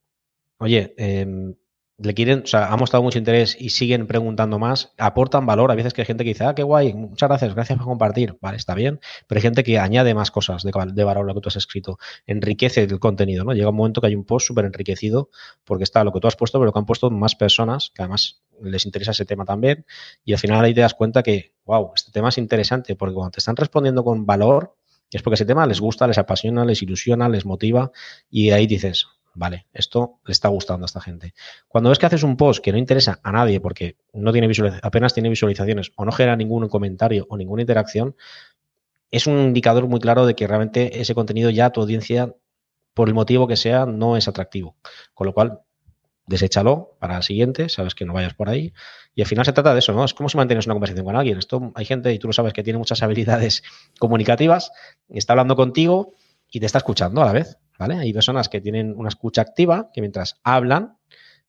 oye, 0.57 0.93
eh, 0.97 1.55
le 2.01 2.13
quieren, 2.13 2.43
o 2.45 2.47
sea, 2.47 2.71
han 2.71 2.79
mostrado 2.79 3.03
mucho 3.03 3.17
interés 3.17 3.57
y 3.59 3.71
siguen 3.71 4.07
preguntando 4.07 4.57
más, 4.57 4.93
aportan 4.97 5.45
valor. 5.45 5.71
A 5.71 5.75
veces 5.75 5.93
que 5.93 6.01
hay 6.01 6.05
gente 6.05 6.23
que 6.23 6.29
dice, 6.29 6.45
ah, 6.45 6.55
qué 6.55 6.63
guay, 6.63 6.93
muchas 6.93 7.27
gracias, 7.27 7.53
gracias 7.53 7.77
por 7.77 7.87
compartir. 7.87 8.37
Vale, 8.41 8.57
está 8.57 8.73
bien. 8.73 8.99
Pero 9.27 9.37
hay 9.37 9.41
gente 9.41 9.63
que 9.63 9.79
añade 9.79 10.13
más 10.13 10.31
cosas 10.31 10.63
de, 10.63 10.71
de 10.93 11.03
valor 11.03 11.25
a 11.25 11.27
lo 11.27 11.35
que 11.35 11.41
tú 11.41 11.49
has 11.49 11.57
escrito. 11.57 11.97
Enriquece 12.25 12.83
el 12.83 12.99
contenido, 12.99 13.43
¿no? 13.43 13.53
Llega 13.53 13.69
un 13.69 13.75
momento 13.75 13.99
que 13.99 14.07
hay 14.07 14.15
un 14.15 14.23
post 14.23 14.47
súper 14.47 14.65
enriquecido 14.65 15.29
porque 15.65 15.83
está 15.83 16.03
lo 16.03 16.13
que 16.13 16.21
tú 16.21 16.27
has 16.27 16.37
puesto, 16.37 16.59
pero 16.59 16.71
que 16.71 16.79
han 16.79 16.85
puesto 16.85 17.11
más 17.11 17.35
personas 17.35 17.91
que 17.93 18.01
además 18.01 18.41
les 18.61 18.85
interesa 18.85 19.11
ese 19.11 19.25
tema 19.25 19.43
también. 19.43 19.85
Y 20.23 20.33
al 20.33 20.39
final 20.39 20.63
ahí 20.63 20.73
te 20.73 20.81
das 20.81 20.93
cuenta 20.93 21.21
que, 21.21 21.53
wow, 21.65 21.91
este 21.95 22.11
tema 22.11 22.29
es 22.29 22.37
interesante 22.37 22.95
porque 22.95 23.15
cuando 23.15 23.31
te 23.31 23.39
están 23.39 23.57
respondiendo 23.57 24.03
con 24.05 24.25
valor, 24.25 24.75
es 25.11 25.21
porque 25.21 25.35
ese 25.35 25.45
tema 25.45 25.65
les 25.65 25.81
gusta, 25.81 26.07
les 26.07 26.17
apasiona, 26.17 26.63
les 26.63 26.81
ilusiona, 26.81 27.27
les 27.27 27.45
motiva 27.45 27.91
y 28.29 28.51
ahí 28.51 28.67
dices, 28.67 29.07
vale, 29.39 29.67
esto 29.71 30.19
le 30.25 30.33
está 30.33 30.49
gustando 30.49 30.83
a 30.83 30.87
esta 30.87 30.99
gente. 30.99 31.33
Cuando 31.69 31.89
ves 31.89 31.97
que 31.97 32.05
haces 32.05 32.23
un 32.23 32.35
post 32.35 32.61
que 32.61 32.73
no 32.73 32.77
interesa 32.77 33.21
a 33.23 33.31
nadie 33.31 33.61
porque 33.61 33.95
no 34.11 34.33
tiene 34.33 34.49
apenas 34.83 35.13
tiene 35.13 35.29
visualizaciones 35.29 35.93
o 35.95 36.03
no 36.03 36.11
genera 36.11 36.35
ningún 36.35 36.67
comentario 36.67 37.25
o 37.29 37.37
ninguna 37.37 37.61
interacción, 37.61 38.17
es 39.11 39.27
un 39.27 39.39
indicador 39.39 39.87
muy 39.87 40.01
claro 40.01 40.25
de 40.25 40.35
que 40.35 40.45
realmente 40.45 40.99
ese 40.99 41.15
contenido 41.15 41.49
ya 41.49 41.69
tu 41.69 41.79
audiencia, 41.79 42.35
por 42.93 43.07
el 43.07 43.13
motivo 43.13 43.47
que 43.47 43.55
sea, 43.55 43.85
no 43.85 44.17
es 44.17 44.27
atractivo. 44.27 44.75
Con 45.13 45.27
lo 45.27 45.33
cual, 45.33 45.61
deséchalo 46.27 46.97
para 46.99 47.15
el 47.15 47.23
siguiente, 47.23 47.69
sabes 47.69 47.95
que 47.95 48.03
no 48.03 48.13
vayas 48.13 48.33
por 48.33 48.49
ahí. 48.49 48.73
Y 49.15 49.21
al 49.21 49.27
final 49.27 49.45
se 49.45 49.53
trata 49.53 49.73
de 49.73 49.79
eso, 49.79 49.93
¿no? 49.93 50.03
Es 50.03 50.13
como 50.13 50.27
si 50.27 50.35
mantienes 50.35 50.65
una 50.65 50.75
conversación 50.75 51.05
con 51.05 51.15
alguien. 51.15 51.37
Esto 51.37 51.71
hay 51.75 51.85
gente, 51.85 52.13
y 52.13 52.19
tú 52.19 52.27
lo 52.27 52.33
sabes, 52.33 52.51
que 52.51 52.61
tiene 52.61 52.77
muchas 52.77 53.01
habilidades 53.03 53.63
comunicativas, 53.99 54.73
está 55.07 55.31
hablando 55.31 55.55
contigo 55.55 56.13
y 56.51 56.59
te 56.59 56.65
está 56.65 56.79
escuchando 56.79 57.21
a 57.21 57.25
la 57.25 57.31
vez. 57.31 57.57
Hay 57.79 58.13
personas 58.13 58.49
que 58.49 58.61
tienen 58.61 58.93
una 58.95 59.09
escucha 59.09 59.41
activa, 59.41 59.89
que 59.93 60.01
mientras 60.01 60.39
hablan, 60.43 60.97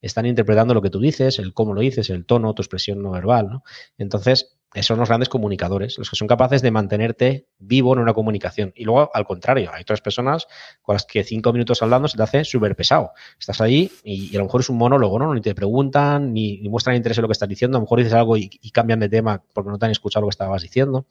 están 0.00 0.26
interpretando 0.26 0.74
lo 0.74 0.80
que 0.80 0.90
tú 0.90 1.00
dices, 1.00 1.38
el 1.38 1.52
cómo 1.52 1.74
lo 1.74 1.80
dices, 1.80 2.08
el 2.10 2.24
tono, 2.24 2.54
tu 2.54 2.62
expresión 2.62 3.02
no 3.02 3.10
verbal, 3.10 3.48
¿no? 3.48 3.62
Entonces, 3.98 4.56
son 4.82 5.00
los 5.00 5.08
grandes 5.08 5.28
comunicadores, 5.28 5.98
los 5.98 6.08
que 6.08 6.16
son 6.16 6.28
capaces 6.28 6.62
de 6.62 6.70
mantenerte 6.70 7.48
vivo 7.58 7.92
en 7.92 7.98
una 7.98 8.14
comunicación. 8.14 8.72
Y 8.76 8.84
luego, 8.84 9.10
al 9.12 9.26
contrario, 9.26 9.70
hay 9.74 9.82
otras 9.82 10.00
personas 10.00 10.46
con 10.80 10.94
las 10.94 11.04
que 11.04 11.24
cinco 11.24 11.52
minutos 11.52 11.82
hablando 11.82 12.06
se 12.06 12.16
te 12.16 12.22
hace 12.22 12.44
súper 12.44 12.76
pesado. 12.76 13.10
Estás 13.38 13.60
ahí 13.60 13.90
y, 14.04 14.34
a 14.36 14.38
lo 14.38 14.44
mejor 14.44 14.60
es 14.60 14.70
un 14.70 14.78
monólogo, 14.78 15.18
¿no? 15.18 15.34
Ni 15.34 15.40
te 15.40 15.54
preguntan, 15.56 16.32
ni, 16.32 16.60
muestran 16.68 16.94
interés 16.94 17.18
en 17.18 17.22
lo 17.22 17.28
que 17.28 17.32
estás 17.32 17.48
diciendo. 17.48 17.76
A 17.76 17.80
lo 17.80 17.86
mejor 17.86 17.98
dices 17.98 18.14
algo 18.14 18.36
y, 18.36 18.48
y, 18.62 18.70
cambian 18.70 19.00
de 19.00 19.08
tema 19.08 19.42
porque 19.52 19.70
no 19.70 19.78
te 19.78 19.86
han 19.86 19.92
escuchado 19.92 20.22
lo 20.22 20.28
que 20.28 20.34
estabas 20.34 20.62
diciendo. 20.62 21.06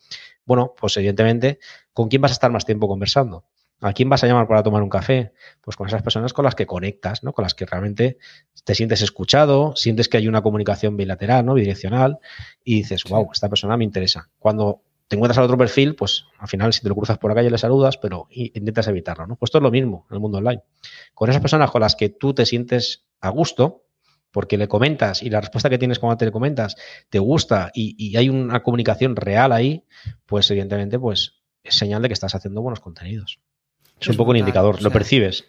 Bueno, 0.46 0.74
pues 0.80 0.96
evidentemente, 0.96 1.60
¿con 1.92 2.08
quién 2.08 2.22
vas 2.22 2.32
a 2.32 2.34
estar 2.34 2.52
más 2.52 2.66
tiempo 2.66 2.88
conversando? 2.88 3.44
¿A 3.82 3.94
quién 3.94 4.10
vas 4.10 4.24
a 4.24 4.28
llamar 4.28 4.48
para 4.48 4.62
tomar 4.62 4.84
un 4.84 4.90
café? 4.90 5.32
Pues 5.62 5.78
con 5.78 5.88
esas 5.88 6.02
personas 6.04 6.34
con 6.34 6.44
las 6.44 6.56
que 6.56 6.66
conectas, 6.66 7.24
¿no? 7.24 7.32
Con 7.32 7.44
las 7.44 7.54
que 7.54 7.66
realmente 7.66 8.18
te 8.66 8.76
sientes 8.76 9.02
escuchado, 9.02 9.76
sientes 9.76 10.10
que 10.10 10.18
hay 10.18 10.28
una 10.28 10.42
comunicación 10.42 10.98
bilateral, 10.98 11.46
¿no? 11.46 11.54
Bidireccional, 11.54 12.20
y 12.64 12.76
dices, 12.76 13.06
wow, 13.06 13.30
esta 13.32 13.48
persona 13.48 13.78
me 13.78 13.86
interesa. 13.86 14.30
Cuando 14.38 14.82
te 15.08 15.16
encuentras 15.16 15.38
al 15.38 15.46
otro 15.46 15.58
perfil, 15.58 15.96
pues 15.96 16.26
al 16.38 16.48
final 16.48 16.74
si 16.74 16.82
te 16.82 16.90
lo 16.90 16.96
cruzas 16.96 17.18
por 17.18 17.32
la 17.32 17.36
calle 17.36 17.50
le 17.50 17.58
saludas, 17.58 17.98
pero 17.98 18.28
intentas 18.30 18.88
evitarlo, 18.88 19.26
¿no? 19.26 19.36
Pues 19.38 19.50
esto 19.50 19.58
es 19.58 19.64
lo 19.64 19.72
mismo 19.72 20.06
en 20.10 20.16
el 20.16 20.20
mundo 20.20 20.38
online. 20.38 20.62
Con 21.14 21.30
esas 21.30 21.42
personas 21.42 21.72
con 21.72 21.82
las 21.82 21.96
que 21.96 22.10
tú 22.10 22.34
te 22.34 22.46
sientes 22.46 23.06
a 23.22 23.30
gusto, 23.30 23.86
porque 24.32 24.58
le 24.58 24.68
comentas 24.68 25.24
y 25.24 25.30
la 25.30 25.42
respuesta 25.42 25.70
que 25.70 25.80
tienes 25.80 25.98
cuando 26.00 26.18
te 26.18 26.26
le 26.26 26.32
comentas 26.32 26.76
te 27.10 27.18
gusta 27.18 27.72
y, 27.74 27.96
y 27.98 28.18
hay 28.18 28.30
una 28.30 28.62
comunicación 28.62 29.16
real 29.16 29.52
ahí, 29.52 29.86
pues 30.26 30.52
evidentemente 30.52 31.00
pues 31.00 31.42
es 31.64 31.76
señal 31.76 32.02
de 32.02 32.10
que 32.10 32.14
estás 32.14 32.36
haciendo 32.36 32.62
buenos 32.62 32.80
contenidos. 32.80 33.40
Es, 34.00 34.08
un 34.08 34.18
poco 34.18 34.32
un 34.32 34.38
indicador, 34.38 34.82
lo 34.82 34.92
percibes. 34.92 35.46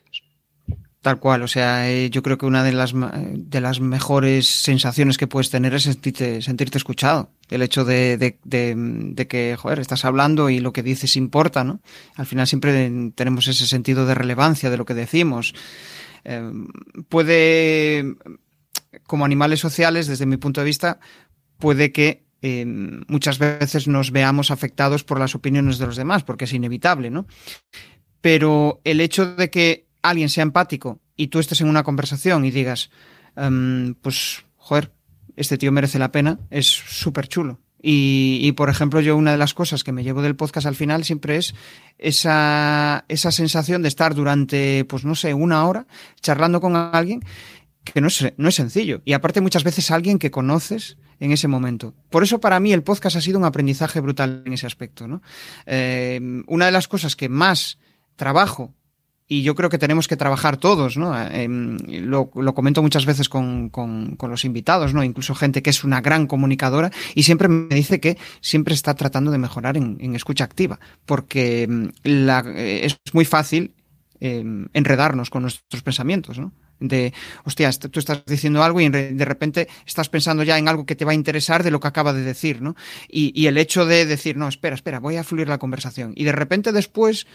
Tal 1.03 1.19
cual, 1.19 1.43
o 1.43 1.49
sea, 1.49 1.91
eh, 1.91 2.11
yo 2.11 2.23
creo 2.23 2.37
que 2.37 2.45
una 2.45 2.63
de 2.63 2.73
las, 2.73 2.93
de 2.95 3.61
las 3.63 3.81
mejores 3.81 4.47
sensaciones 4.47 5.17
que 5.17 5.27
puedes 5.27 5.49
tener 5.49 5.73
es 5.73 5.85
sentirte, 5.85 6.43
sentirte 6.43 6.77
escuchado. 6.77 7.31
El 7.49 7.63
hecho 7.63 7.87
de, 7.87 8.19
de, 8.19 8.37
de, 8.45 9.27
que, 9.27 9.57
joder, 9.59 9.79
estás 9.79 10.05
hablando 10.05 10.51
y 10.51 10.61
lo 10.61 10.75
que 10.75 10.83
dices 10.83 11.17
importa, 11.17 11.65
¿no? 11.65 11.81
Al 12.17 12.27
final 12.27 12.47
siempre 12.47 12.91
tenemos 13.15 13.49
ese 13.49 13.67
sentido 13.67 14.05
de 14.05 14.15
relevancia 14.15 14.69
de 14.69 14.77
lo 14.77 14.85
que 14.85 14.93
decimos. 14.93 15.55
Eh, 16.25 16.53
puede, 17.09 18.17
como 19.07 19.25
animales 19.25 19.61
sociales, 19.61 20.07
desde 20.07 20.27
mi 20.27 20.37
punto 20.37 20.61
de 20.61 20.67
vista, 20.67 21.01
puede 21.59 21.93
que 21.93 22.25
eh, 22.43 22.65
muchas 22.67 23.39
veces 23.39 23.89
nos 23.89 24.11
veamos 24.11 24.51
afectados 24.51 25.03
por 25.03 25.19
las 25.19 25.35
opiniones 25.35 25.79
de 25.79 25.87
los 25.87 25.97
demás, 25.97 26.25
porque 26.25 26.45
es 26.45 26.53
inevitable, 26.53 27.09
¿no? 27.09 27.27
Pero 28.20 28.80
el 28.85 29.00
hecho 29.00 29.35
de 29.35 29.50
que 29.50 29.87
alguien 30.02 30.28
sea 30.28 30.42
empático 30.42 31.00
y 31.16 31.28
tú 31.28 31.38
estés 31.38 31.61
en 31.61 31.68
una 31.68 31.83
conversación 31.83 32.44
y 32.44 32.50
digas, 32.50 32.90
em, 33.37 33.94
pues, 33.94 34.44
joder, 34.56 34.92
este 35.37 35.59
tío 35.59 35.72
merece 35.72 35.98
la 35.98 36.12
pena, 36.12 36.38
es 36.50 36.66
súper 36.66 37.28
chulo. 37.28 37.61
Y, 37.83 38.52
por 38.52 38.68
ejemplo, 38.68 39.00
yo 39.00 39.16
una 39.16 39.33
de 39.33 39.38
las 39.38 39.54
cosas 39.54 39.85
que 39.85 39.92
me 39.92 40.02
llevo 40.02 40.20
del 40.20 40.37
podcast 40.37 40.66
al 40.66 40.74
final 40.74 41.02
siempre 41.04 41.37
es 41.37 41.54
esa, 41.96 43.06
esa 43.09 43.33
sensación 43.33 43.80
de 43.80 43.88
estar 43.88 44.14
durante, 44.14 44.85
pues 44.85 45.04
no 45.06 45.14
sé, 45.14 45.33
una 45.33 45.66
hora 45.66 45.87
charlando 46.20 46.61
con 46.61 46.76
alguien 46.76 47.24
que 47.83 48.02
no 48.02 48.09
es, 48.09 48.35
no 48.37 48.50
es 48.50 48.54
sencillo. 48.54 49.00
Y 49.06 49.14
aparte 49.14 49.40
muchas 49.40 49.64
veces 49.64 49.90
alguien 49.90 50.18
que 50.18 50.30
conoces 50.30 50.98
en 51.20 51.33
ese 51.33 51.48
momento. 51.48 51.94
Por 52.11 52.22
eso 52.22 52.38
para 52.38 52.61
mí 52.61 52.72
el 52.72 52.83
podcast 52.83 53.16
ha 53.16 53.20
sido 53.22 53.38
un 53.38 53.46
aprendizaje 53.46 54.00
brutal 54.00 54.42
en 54.44 54.52
ese 54.52 54.66
aspecto. 54.66 55.09
¿no? 55.09 55.22
Eh, 55.64 56.20
una 56.48 56.66
de 56.66 56.72
las 56.72 56.87
cosas 56.87 57.16
que 57.16 57.30
más 57.30 57.78
trabajo 58.20 58.74
y 59.33 59.42
yo 59.42 59.54
creo 59.54 59.70
que 59.70 59.78
tenemos 59.78 60.09
que 60.09 60.16
trabajar 60.16 60.56
todos, 60.56 60.96
¿no? 60.96 61.16
Em, 61.16 61.78
lo, 61.87 62.30
comento 62.30 62.83
muchas 62.83 63.06
veces 63.06 63.28
con, 63.28 63.70
los 64.20 64.44
invitados, 64.44 64.92
¿no? 64.92 65.04
Incluso 65.04 65.37
gente 65.37 65.62
que 65.62 65.71
es 65.71 65.85
una 65.85 66.00
gran 66.00 66.27
comunicadora 66.27 66.90
y 67.14 67.23
siempre 67.23 67.46
me 67.46 67.73
dice 67.73 68.00
que 68.00 68.18
siempre 68.40 68.75
está 68.75 68.94
tratando 68.94 69.31
de 69.31 69.38
mejorar 69.38 69.77
en, 69.77 70.16
escucha 70.16 70.42
activa, 70.42 70.81
porque 71.06 71.62
em, 71.62 71.92
eh, 72.02 72.81
es 72.83 72.96
muy 73.12 73.25
fácil 73.25 73.73
em, 74.18 74.66
enredarnos 74.73 75.31
con 75.31 75.42
nuestros 75.42 75.83
pensamientos, 75.85 76.40
¿no? 76.40 76.52
De, 76.81 77.12
hostia, 77.44 77.71
tú 77.71 78.00
estás 78.00 78.25
diciendo 78.27 78.64
algo 78.64 78.81
y 78.81 78.88
de 78.88 79.25
repente 79.25 79.68
estás 79.87 80.08
pensando 80.08 80.42
ya 80.42 80.58
en 80.58 80.66
algo 80.66 80.87
que 80.87 80.96
te 80.96 81.04
va 81.04 81.12
a 81.12 81.14
interesar 81.14 81.62
de 81.62 81.71
lo 81.71 81.79
que 81.79 81.87
acaba 81.87 82.12
de 82.12 82.23
decir, 82.23 82.62
¿no? 82.62 82.75
Y, 83.08 83.38
y 83.40 83.46
el 83.46 83.58
hecho 83.58 83.87
de 83.87 84.06
decir, 84.06 84.37
no, 84.37 84.48
espera, 84.48 84.75
espera, 84.75 84.98
voy 84.98 85.18
a 85.18 85.25
fluir 85.25 85.46
la 85.46 85.58
conversación. 85.58 86.14
Y 86.16 86.25
de 86.25 86.33
repente 86.33 86.73
después 86.73 87.27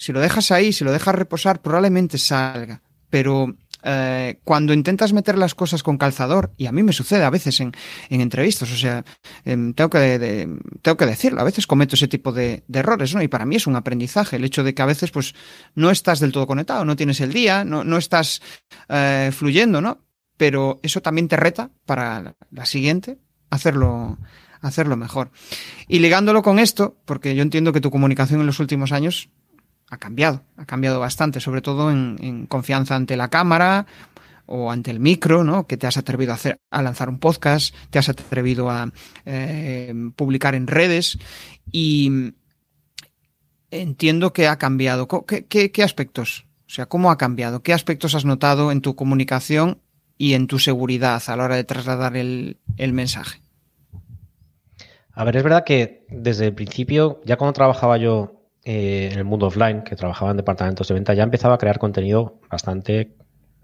si 0.00 0.12
lo 0.12 0.20
dejas 0.20 0.50
ahí, 0.50 0.72
si 0.72 0.82
lo 0.82 0.92
dejas 0.92 1.14
reposar, 1.14 1.60
probablemente 1.60 2.16
salga. 2.16 2.80
Pero 3.10 3.54
eh, 3.82 4.40
cuando 4.44 4.72
intentas 4.72 5.12
meter 5.12 5.36
las 5.36 5.54
cosas 5.54 5.82
con 5.82 5.98
calzador, 5.98 6.52
y 6.56 6.66
a 6.66 6.72
mí 6.72 6.82
me 6.82 6.94
sucede 6.94 7.22
a 7.22 7.28
veces 7.28 7.60
en, 7.60 7.72
entrevistas, 8.08 8.72
o 8.72 8.76
sea, 8.76 9.04
em, 9.44 9.74
tengo, 9.74 9.90
que, 9.90 10.48
tengo 10.80 10.96
que 10.96 11.06
decirlo, 11.06 11.42
a 11.42 11.44
veces 11.44 11.66
cometo 11.66 11.96
ese 11.96 12.08
tipo 12.08 12.32
de, 12.32 12.64
errores, 12.72 13.14
¿no? 13.14 13.20
Y 13.20 13.28
para 13.28 13.44
mí 13.44 13.56
es 13.56 13.66
un 13.66 13.76
aprendizaje, 13.76 14.36
el 14.36 14.44
hecho 14.44 14.64
de 14.64 14.72
que 14.74 14.80
a 14.80 14.86
veces 14.86 15.10
pues 15.10 15.34
no 15.74 15.90
estás 15.90 16.18
del 16.18 16.32
todo 16.32 16.46
conectado, 16.46 16.86
no 16.86 16.96
tienes 16.96 17.20
el 17.20 17.34
día, 17.34 17.64
no, 17.64 17.84
no 17.84 17.98
estás 17.98 18.40
eh, 18.88 19.30
fluyendo, 19.32 19.82
¿no? 19.82 19.98
pero 20.40 20.80
eso 20.82 21.02
también 21.02 21.28
te 21.28 21.36
reta 21.36 21.70
para 21.84 22.34
la 22.50 22.64
siguiente, 22.64 23.18
hacerlo, 23.50 24.16
hacerlo 24.62 24.96
mejor. 24.96 25.30
Y 25.86 25.98
ligándolo 25.98 26.40
con 26.42 26.58
esto, 26.58 26.96
porque 27.04 27.34
yo 27.34 27.42
entiendo 27.42 27.74
que 27.74 27.82
tu 27.82 27.90
comunicación 27.90 28.40
en 28.40 28.46
los 28.46 28.58
últimos 28.58 28.92
años 28.92 29.28
ha 29.90 29.98
cambiado, 29.98 30.42
ha 30.56 30.64
cambiado 30.64 31.00
bastante, 31.00 31.40
sobre 31.40 31.60
todo 31.60 31.90
en, 31.90 32.46
confianza 32.46 32.94
ante 32.94 33.16
la 33.16 33.28
cámara 33.28 33.86
o 34.46 34.70
ante 34.70 34.90
el 34.90 35.00
micro, 35.00 35.44
¿no? 35.44 35.66
Que 35.66 35.76
te 35.76 35.86
has 35.86 35.96
atrevido 35.96 36.32
a 36.32 36.36
hacer, 36.36 36.60
a 36.70 36.82
lanzar 36.82 37.08
un 37.08 37.18
podcast, 37.18 37.74
te 37.90 37.98
has 37.98 38.08
atrevido 38.08 38.70
a 38.70 38.90
eh, 39.26 39.92
publicar 40.16 40.54
en 40.54 40.68
redes 40.68 41.18
y 41.70 42.32
entiendo 43.70 44.32
que 44.32 44.46
ha 44.46 44.56
cambiado. 44.58 45.08
¿Qué, 45.26 45.70
¿Qué, 45.70 45.82
aspectos? 45.82 46.46
O 46.66 46.70
sea, 46.70 46.86
¿cómo 46.86 47.10
ha 47.10 47.18
cambiado? 47.18 47.62
¿Qué 47.62 47.72
aspectos 47.72 48.14
has 48.14 48.24
notado 48.24 48.70
en 48.72 48.80
tu 48.80 48.94
comunicación 48.94 49.80
y 50.16 50.34
en 50.34 50.46
tu 50.46 50.58
seguridad 50.58 51.22
a 51.26 51.36
la 51.36 51.44
hora 51.44 51.56
de 51.56 51.64
trasladar 51.64 52.16
el, 52.16 52.58
el 52.76 52.92
mensaje? 52.92 53.40
A 55.12 55.24
ver, 55.24 55.36
es 55.36 55.42
verdad 55.42 55.64
que 55.64 56.06
desde 56.08 56.46
el 56.46 56.54
principio, 56.54 57.20
ya 57.24 57.36
cuando 57.36 57.52
trabajaba 57.54 57.98
yo 57.98 58.39
eh, 58.64 59.10
en 59.12 59.18
el 59.18 59.24
mundo 59.24 59.46
offline, 59.46 59.82
que 59.82 59.96
trabajaba 59.96 60.30
en 60.30 60.36
departamentos 60.36 60.88
de 60.88 60.94
venta, 60.94 61.14
ya 61.14 61.22
empezaba 61.22 61.54
a 61.54 61.58
crear 61.58 61.78
contenido 61.78 62.40
bastante 62.50 63.14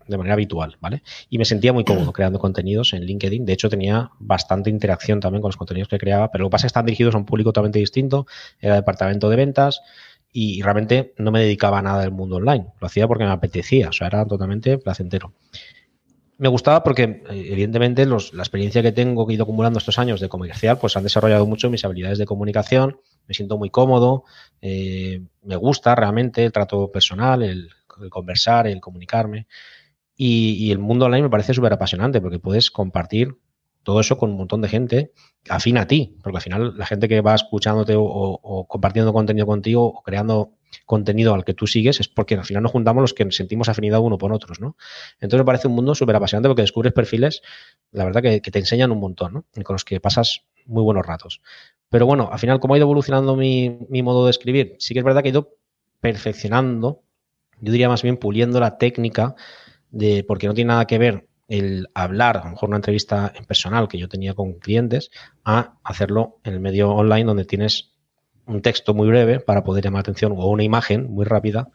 de 0.06 0.16
manera 0.16 0.34
habitual, 0.34 0.76
¿vale? 0.80 1.02
Y 1.28 1.38
me 1.38 1.44
sentía 1.44 1.72
muy 1.72 1.84
cómodo 1.84 2.12
creando 2.14 2.38
contenidos 2.38 2.92
en 2.92 3.04
LinkedIn. 3.04 3.44
De 3.44 3.52
hecho, 3.52 3.68
tenía 3.68 4.10
bastante 4.18 4.70
interacción 4.70 5.20
también 5.20 5.42
con 5.42 5.48
los 5.48 5.56
contenidos 5.56 5.88
que 5.88 5.98
creaba, 5.98 6.30
pero 6.30 6.42
lo 6.42 6.48
que 6.48 6.52
pasa 6.52 6.66
es 6.66 6.72
que 6.72 6.78
están 6.78 6.86
dirigidos 6.86 7.14
a 7.14 7.18
un 7.18 7.26
público 7.26 7.50
totalmente 7.50 7.78
distinto. 7.78 8.26
Era 8.60 8.74
departamento 8.74 9.28
de 9.28 9.36
ventas 9.36 9.82
y 10.32 10.62
realmente 10.62 11.14
no 11.18 11.30
me 11.30 11.40
dedicaba 11.40 11.78
a 11.78 11.82
nada 11.82 12.02
del 12.02 12.12
mundo 12.12 12.36
online. 12.36 12.66
Lo 12.80 12.86
hacía 12.86 13.08
porque 13.08 13.24
me 13.24 13.30
apetecía, 13.30 13.88
o 13.88 13.92
sea, 13.92 14.06
era 14.06 14.24
totalmente 14.26 14.78
placentero 14.78 15.32
me 16.38 16.48
gustaba 16.48 16.82
porque, 16.82 17.22
eh, 17.30 17.48
evidentemente, 17.50 18.04
la 18.06 18.16
experiencia 18.16 18.82
que 18.82 18.92
tengo, 18.92 19.26
que 19.26 19.32
he 19.32 19.36
ido 19.36 19.44
acumulando 19.44 19.78
estos 19.78 19.98
años 19.98 20.20
de 20.20 20.28
comercial, 20.28 20.78
pues 20.78 20.96
han 20.96 21.02
desarrollado 21.02 21.46
mucho 21.46 21.70
mis 21.70 21.84
habilidades 21.84 22.18
de 22.18 22.26
comunicación, 22.26 23.00
me 23.26 23.34
siento 23.34 23.58
muy 23.58 23.70
cómodo, 23.70 24.24
eh, 24.60 25.22
me 25.42 25.56
gusta 25.56 25.94
realmente 25.94 26.44
el 26.44 26.52
trato 26.52 26.90
personal, 26.90 27.42
el, 27.42 27.70
conversar, 28.10 28.66
el 28.66 28.80
comunicarme. 28.80 29.46
Y, 30.16 30.70
el 30.70 30.78
mundo 30.78 31.06
online 31.06 31.24
me 31.24 31.30
parece 31.30 31.52
súper 31.52 31.72
apasionante 31.72 32.20
porque 32.22 32.38
puedes 32.38 32.70
compartir 32.70 33.36
todo 33.82 34.00
eso 34.00 34.16
con 34.16 34.30
un 34.30 34.36
montón 34.38 34.62
de 34.62 34.68
gente 34.68 35.12
afín 35.48 35.76
a 35.78 35.86
ti, 35.86 36.16
porque 36.22 36.38
al 36.38 36.42
final 36.42 36.76
la 36.76 36.86
gente 36.86 37.06
que 37.06 37.20
va 37.20 37.34
escuchándote 37.34 37.94
o 37.96 38.66
compartiendo 38.68 39.12
contenido 39.12 39.46
contigo 39.46 39.84
o 39.84 40.02
creando 40.02 40.56
contenido 40.84 41.34
al 41.34 41.44
que 41.44 41.54
tú 41.54 41.66
sigues 41.66 42.00
es 42.00 42.08
porque 42.08 42.34
al 42.34 42.44
final 42.44 42.62
nos 42.62 42.72
juntamos 42.72 43.00
los 43.00 43.14
que 43.14 43.30
sentimos 43.30 43.68
afinidad 43.68 44.00
uno 44.00 44.18
por 44.18 44.32
otros, 44.32 44.60
¿no? 44.60 44.76
Entonces 45.20 45.40
me 45.40 45.44
parece 45.44 45.68
un 45.68 45.74
mundo 45.74 45.94
súper 45.94 46.16
apasionante 46.16 46.48
porque 46.48 46.62
descubres 46.62 46.92
perfiles, 46.92 47.42
la 47.92 48.04
verdad, 48.04 48.22
que, 48.22 48.40
te 48.40 48.58
enseñan 48.58 48.92
un 48.92 49.00
montón, 49.00 49.32
¿no? 49.32 49.44
Y 49.54 49.62
con 49.62 49.74
los 49.74 49.84
que 49.84 50.00
pasas 50.00 50.44
muy 50.66 50.82
buenos 50.82 51.06
ratos. 51.06 51.40
Pero 51.88 52.06
bueno, 52.06 52.28
al 52.32 52.38
final, 52.38 52.60
¿cómo 52.60 52.74
ha 52.74 52.76
ido 52.78 52.84
evolucionando 52.84 53.36
mi, 53.36 53.78
mi 53.88 54.02
modo 54.02 54.24
de 54.24 54.30
escribir? 54.30 54.76
Sí 54.78 54.94
que 54.94 55.00
es 55.00 55.04
verdad 55.04 55.22
que 55.22 55.28
he 55.28 55.32
ido 55.32 55.56
perfeccionando, 56.00 57.02
yo 57.60 57.72
diría 57.72 57.88
más 57.88 58.02
bien 58.02 58.16
puliendo 58.16 58.60
la 58.60 58.78
técnica 58.78 59.34
de, 59.90 60.24
porque 60.26 60.46
no 60.46 60.54
tiene 60.54 60.68
nada 60.68 60.86
que 60.86 60.98
ver 60.98 61.28
el 61.48 61.88
hablar, 61.94 62.38
a 62.38 62.44
lo 62.44 62.50
mejor 62.50 62.68
una 62.68 62.76
entrevista 62.76 63.32
en 63.34 63.44
personal 63.44 63.88
que 63.88 63.98
yo 63.98 64.08
tenía 64.08 64.34
con 64.34 64.54
clientes, 64.54 65.10
a 65.44 65.78
hacerlo 65.84 66.38
en 66.44 66.54
el 66.54 66.60
medio 66.60 66.90
online 66.90 67.24
donde 67.24 67.44
tienes 67.44 67.92
un 68.46 68.62
texto 68.62 68.94
muy 68.94 69.08
breve 69.08 69.40
para 69.40 69.64
poder 69.64 69.84
llamar 69.84 69.98
la 69.98 70.02
atención 70.02 70.32
o 70.32 70.48
una 70.48 70.62
imagen 70.62 71.10
muy 71.10 71.24
rápida 71.24 71.68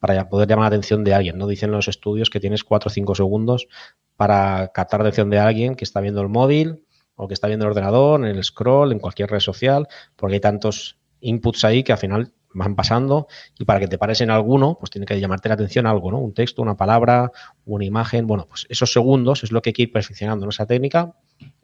para 0.00 0.28
poder 0.28 0.48
llamar 0.48 0.64
la 0.64 0.76
atención 0.76 1.04
de 1.04 1.14
alguien. 1.14 1.38
¿no? 1.38 1.46
Dicen 1.46 1.70
los 1.70 1.88
estudios 1.88 2.30
que 2.30 2.40
tienes 2.40 2.64
4 2.64 2.88
o 2.88 2.90
5 2.90 3.14
segundos 3.14 3.68
para 4.16 4.68
captar 4.74 5.00
la 5.00 5.08
atención 5.08 5.30
de 5.30 5.38
alguien 5.38 5.76
que 5.76 5.84
está 5.84 6.00
viendo 6.00 6.20
el 6.20 6.28
móvil 6.28 6.84
o 7.16 7.26
que 7.26 7.34
está 7.34 7.48
viendo 7.48 7.64
el 7.64 7.70
ordenador, 7.70 8.20
en 8.24 8.36
el 8.36 8.44
scroll, 8.44 8.92
en 8.92 8.98
cualquier 8.98 9.30
red 9.30 9.40
social, 9.40 9.88
porque 10.14 10.34
hay 10.34 10.40
tantos 10.40 10.98
inputs 11.20 11.64
ahí 11.64 11.82
que 11.82 11.92
al 11.92 11.98
final 11.98 12.32
van 12.54 12.74
pasando 12.74 13.26
y 13.58 13.64
para 13.64 13.80
que 13.80 13.88
te 13.88 13.98
pares 13.98 14.20
en 14.20 14.30
alguno, 14.30 14.76
pues 14.78 14.90
tiene 14.90 15.06
que 15.06 15.18
llamarte 15.20 15.48
la 15.48 15.54
atención 15.54 15.86
algo, 15.86 16.10
¿no? 16.10 16.18
Un 16.18 16.32
texto, 16.32 16.62
una 16.62 16.76
palabra, 16.76 17.30
una 17.64 17.84
imagen. 17.84 18.26
Bueno, 18.26 18.46
pues 18.48 18.66
esos 18.68 18.92
segundos 18.92 19.44
es 19.44 19.52
lo 19.52 19.60
que 19.60 19.70
hay 19.70 19.74
que 19.74 19.82
ir 19.82 19.92
perfeccionando 19.92 20.46
en 20.46 20.50
esa 20.50 20.66
técnica. 20.66 21.14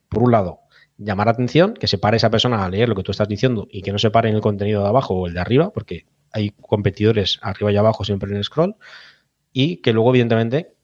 Por 0.09 0.23
un 0.23 0.33
lado, 0.33 0.61
llamar 0.99 1.27
la 1.27 1.33
atención, 1.33 1.75
que 1.75 1.87
se 1.87 1.99
pare 1.99 2.19
esa 2.19 2.31
persona 2.31 2.65
a 2.65 2.69
leer 2.69 2.89
lo 2.89 2.95
que 2.95 3.03
tú 3.03 3.11
estás 3.11 3.29
diciendo 3.29 3.67
y 3.71 3.83
que 3.83 3.93
no 3.93 3.99
se 3.99 4.11
pare 4.11 4.29
en 4.29 4.35
el 4.35 4.43
contenido 4.43 4.83
de 4.83 4.89
abajo 4.89 5.15
o 5.15 5.27
el 5.27 5.35
de 5.35 5.41
arriba, 5.41 5.73
porque 5.73 6.07
hay 6.31 6.51
competidores 6.51 7.39
arriba 7.43 7.73
y 7.73 7.77
abajo 7.77 8.05
siempre 8.05 8.31
en 8.31 8.37
el 8.37 8.45
scroll, 8.45 8.77
y 9.53 9.79
que 9.79 9.93
luego, 9.93 10.11
evidentemente, 10.11 10.75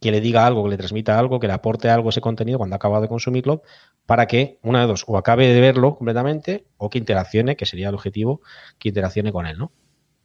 que 0.00 0.10
le 0.10 0.20
diga 0.20 0.46
algo, 0.46 0.64
que 0.64 0.70
le 0.70 0.76
transmita 0.78 1.18
algo, 1.18 1.38
que 1.40 1.46
le 1.46 1.52
aporte 1.52 1.90
algo 1.90 2.08
ese 2.08 2.20
contenido 2.20 2.58
cuando 2.58 2.74
ha 2.74 2.78
acabado 2.78 3.02
de 3.02 3.08
consumirlo, 3.08 3.62
para 4.06 4.26
que 4.26 4.58
una 4.62 4.80
de 4.80 4.86
dos, 4.86 5.04
o 5.06 5.18
acabe 5.18 5.46
de 5.46 5.60
verlo 5.60 5.96
completamente, 5.96 6.64
o 6.78 6.88
que 6.88 6.98
interaccione, 6.98 7.56
que 7.56 7.66
sería 7.66 7.90
el 7.90 7.94
objetivo, 7.94 8.40
que 8.78 8.88
interaccione 8.88 9.30
con 9.30 9.46
él, 9.46 9.58
¿no? 9.58 9.72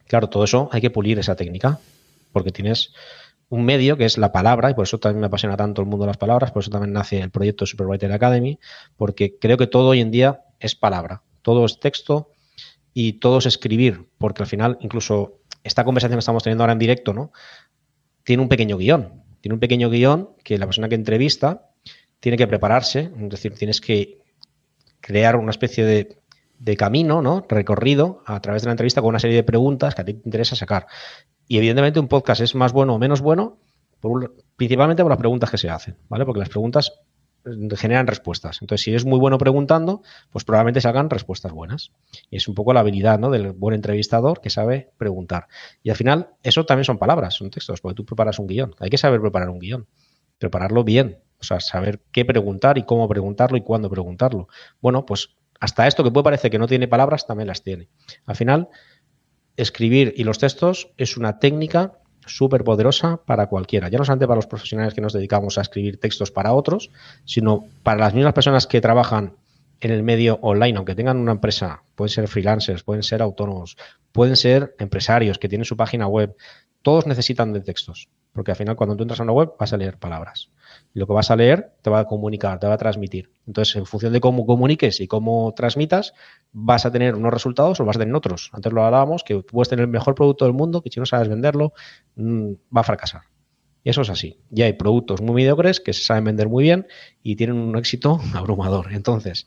Claro, 0.06 0.28
todo 0.28 0.44
eso 0.44 0.68
hay 0.72 0.80
que 0.80 0.90
pulir 0.90 1.18
esa 1.18 1.36
técnica, 1.36 1.78
porque 2.32 2.52
tienes 2.52 2.94
un 3.48 3.64
medio 3.64 3.96
que 3.96 4.06
es 4.06 4.18
la 4.18 4.32
palabra, 4.32 4.70
y 4.70 4.74
por 4.74 4.84
eso 4.84 4.98
también 4.98 5.20
me 5.20 5.26
apasiona 5.26 5.56
tanto 5.56 5.82
el 5.82 5.88
mundo 5.88 6.04
de 6.04 6.08
las 6.08 6.16
palabras, 6.16 6.52
por 6.52 6.62
eso 6.62 6.70
también 6.70 6.92
nace 6.92 7.20
el 7.20 7.30
proyecto 7.30 7.66
Superwriter 7.66 8.10
Academy, 8.12 8.58
porque 8.96 9.38
creo 9.38 9.56
que 9.56 9.66
todo 9.66 9.88
hoy 9.88 10.00
en 10.00 10.10
día 10.10 10.40
es 10.58 10.74
palabra, 10.74 11.22
todo 11.42 11.64
es 11.66 11.78
texto 11.78 12.30
y 12.94 13.14
todo 13.14 13.38
es 13.38 13.46
escribir, 13.46 14.08
porque 14.18 14.42
al 14.42 14.48
final 14.48 14.78
incluso 14.80 15.40
esta 15.62 15.84
conversación 15.84 16.16
que 16.16 16.20
estamos 16.20 16.42
teniendo 16.42 16.64
ahora 16.64 16.72
en 16.72 16.78
directo, 16.78 17.12
¿no? 17.12 17.30
Tiene 18.24 18.42
un 18.42 18.48
pequeño 18.48 18.78
guion, 18.78 19.25
tiene 19.46 19.54
un 19.54 19.60
pequeño 19.60 19.90
guion 19.90 20.30
que 20.42 20.58
la 20.58 20.66
persona 20.66 20.88
que 20.88 20.96
entrevista 20.96 21.70
tiene 22.18 22.36
que 22.36 22.48
prepararse, 22.48 23.12
es 23.16 23.28
decir, 23.28 23.54
tienes 23.54 23.80
que 23.80 24.18
crear 25.00 25.36
una 25.36 25.52
especie 25.52 25.84
de, 25.84 26.76
camino, 26.76 27.22
¿no? 27.22 27.46
Recorrido 27.48 28.24
a 28.26 28.40
través 28.40 28.62
de 28.62 28.66
la 28.66 28.72
entrevista 28.72 29.02
con 29.02 29.10
una 29.10 29.20
serie 29.20 29.36
de 29.36 29.44
preguntas 29.44 29.94
que 29.94 30.02
a 30.02 30.04
ti 30.04 30.14
te 30.14 30.22
interesa 30.24 30.56
sacar. 30.56 30.88
Y 31.46 31.58
evidentemente 31.58 32.00
un 32.00 32.08
podcast 32.08 32.40
es 32.40 32.56
más 32.56 32.72
bueno 32.72 32.96
o 32.96 32.98
menos 32.98 33.20
bueno, 33.20 33.60
principalmente 34.56 35.04
por 35.04 35.12
las 35.12 35.18
preguntas 35.20 35.48
que 35.48 35.58
se 35.58 35.70
hacen, 35.70 35.96
¿vale? 36.08 36.24
Porque 36.24 36.40
las 36.40 36.48
preguntas 36.48 37.04
generan 37.76 38.06
respuestas. 38.06 38.58
Entonces, 38.60 38.84
si 38.84 38.90
eres 38.90 39.04
muy 39.04 39.18
bueno 39.18 39.38
preguntando, 39.38 40.02
pues 40.30 40.44
probablemente 40.44 40.80
salgan 40.80 41.10
respuestas 41.10 41.52
buenas. 41.52 41.92
Y 42.30 42.36
es 42.36 42.48
un 42.48 42.54
poco 42.54 42.72
la 42.72 42.80
habilidad 42.80 43.18
¿no? 43.18 43.30
del 43.30 43.52
buen 43.52 43.74
entrevistador 43.74 44.40
que 44.40 44.50
sabe 44.50 44.90
preguntar. 44.98 45.46
Y 45.82 45.90
al 45.90 45.96
final, 45.96 46.30
eso 46.42 46.66
también 46.66 46.84
son 46.84 46.98
palabras, 46.98 47.34
son 47.34 47.50
textos, 47.50 47.80
porque 47.80 47.94
tú 47.94 48.04
preparas 48.04 48.38
un 48.38 48.46
guion. 48.46 48.74
Hay 48.78 48.90
que 48.90 48.98
saber 48.98 49.20
preparar 49.20 49.50
un 49.50 49.58
guion. 49.58 49.86
Prepararlo 50.38 50.84
bien. 50.84 51.18
O 51.38 51.44
sea, 51.44 51.60
saber 51.60 52.02
qué 52.12 52.24
preguntar 52.24 52.78
y 52.78 52.84
cómo 52.84 53.08
preguntarlo 53.08 53.56
y 53.56 53.62
cuándo 53.62 53.90
preguntarlo. 53.90 54.48
Bueno, 54.80 55.06
pues 55.06 55.36
hasta 55.60 55.86
esto 55.86 56.04
que 56.04 56.10
puede 56.10 56.24
parecer 56.24 56.50
que 56.50 56.58
no 56.58 56.66
tiene 56.66 56.88
palabras, 56.88 57.26
también 57.26 57.48
las 57.48 57.62
tiene. 57.62 57.88
Al 58.24 58.36
final, 58.36 58.68
escribir 59.56 60.14
y 60.16 60.24
los 60.24 60.38
textos 60.38 60.92
es 60.96 61.16
una 61.16 61.38
técnica 61.38 61.98
súper 62.26 62.64
poderosa 62.64 63.18
para 63.24 63.46
cualquiera, 63.46 63.88
ya 63.88 63.98
no 63.98 64.04
solamente 64.04 64.26
para 64.26 64.36
los 64.36 64.46
profesionales 64.46 64.94
que 64.94 65.00
nos 65.00 65.12
dedicamos 65.12 65.58
a 65.58 65.62
escribir 65.62 65.98
textos 65.98 66.30
para 66.30 66.52
otros, 66.52 66.90
sino 67.24 67.66
para 67.82 68.00
las 68.00 68.14
mismas 68.14 68.34
personas 68.34 68.66
que 68.66 68.80
trabajan 68.80 69.34
en 69.80 69.90
el 69.90 70.02
medio 70.02 70.38
online, 70.42 70.76
aunque 70.76 70.94
tengan 70.94 71.18
una 71.18 71.32
empresa, 71.32 71.82
pueden 71.94 72.10
ser 72.10 72.28
freelancers, 72.28 72.82
pueden 72.82 73.02
ser 73.02 73.22
autónomos, 73.22 73.76
pueden 74.12 74.36
ser 74.36 74.74
empresarios 74.78 75.38
que 75.38 75.48
tienen 75.48 75.64
su 75.64 75.76
página 75.76 76.06
web, 76.06 76.34
todos 76.82 77.06
necesitan 77.06 77.52
de 77.52 77.60
textos, 77.60 78.08
porque 78.32 78.52
al 78.52 78.56
final 78.56 78.76
cuando 78.76 78.96
tú 78.96 79.02
entras 79.02 79.20
a 79.20 79.24
una 79.24 79.32
web 79.32 79.52
vas 79.58 79.72
a 79.72 79.76
leer 79.76 79.98
palabras 79.98 80.50
lo 80.96 81.06
que 81.06 81.12
vas 81.12 81.30
a 81.30 81.36
leer 81.36 81.74
te 81.82 81.90
va 81.90 82.00
a 82.00 82.06
comunicar, 82.06 82.58
te 82.58 82.66
va 82.66 82.72
a 82.72 82.78
transmitir. 82.78 83.30
Entonces, 83.46 83.76
en 83.76 83.84
función 83.84 84.14
de 84.14 84.20
cómo 84.20 84.46
comuniques 84.46 85.00
y 85.02 85.06
cómo 85.06 85.52
transmitas, 85.54 86.14
vas 86.52 86.86
a 86.86 86.90
tener 86.90 87.14
unos 87.14 87.34
resultados 87.34 87.78
o 87.80 87.84
vas 87.84 87.96
a 87.96 87.98
tener 87.98 88.14
otros. 88.14 88.48
Antes 88.54 88.72
lo 88.72 88.82
hablábamos, 88.82 89.22
que 89.22 89.40
puedes 89.40 89.68
tener 89.68 89.84
el 89.84 89.90
mejor 89.90 90.14
producto 90.14 90.46
del 90.46 90.54
mundo, 90.54 90.80
que 90.80 90.90
si 90.90 90.98
no 90.98 91.04
sabes 91.04 91.28
venderlo, 91.28 91.74
mm, 92.14 92.52
va 92.74 92.80
a 92.80 92.84
fracasar. 92.84 93.22
Y 93.84 93.90
eso 93.90 94.00
es 94.00 94.08
así. 94.08 94.40
Ya 94.48 94.64
hay 94.64 94.72
productos 94.72 95.20
muy 95.20 95.34
mediocres 95.34 95.80
que 95.80 95.92
se 95.92 96.02
saben 96.02 96.24
vender 96.24 96.48
muy 96.48 96.64
bien 96.64 96.86
y 97.22 97.36
tienen 97.36 97.56
un 97.56 97.76
éxito 97.76 98.18
abrumador. 98.34 98.94
Entonces, 98.94 99.46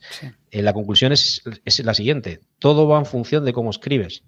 eh, 0.52 0.62
la 0.62 0.74
conclusión 0.74 1.12
es, 1.12 1.42
la 1.84 1.96
siguiente. 1.96 2.42
Todo 2.60 2.88
va 2.88 3.00
en 3.00 3.08
función 3.08 3.44
de 3.44 3.54
cómo 3.54 3.72
escribes. 3.72 4.24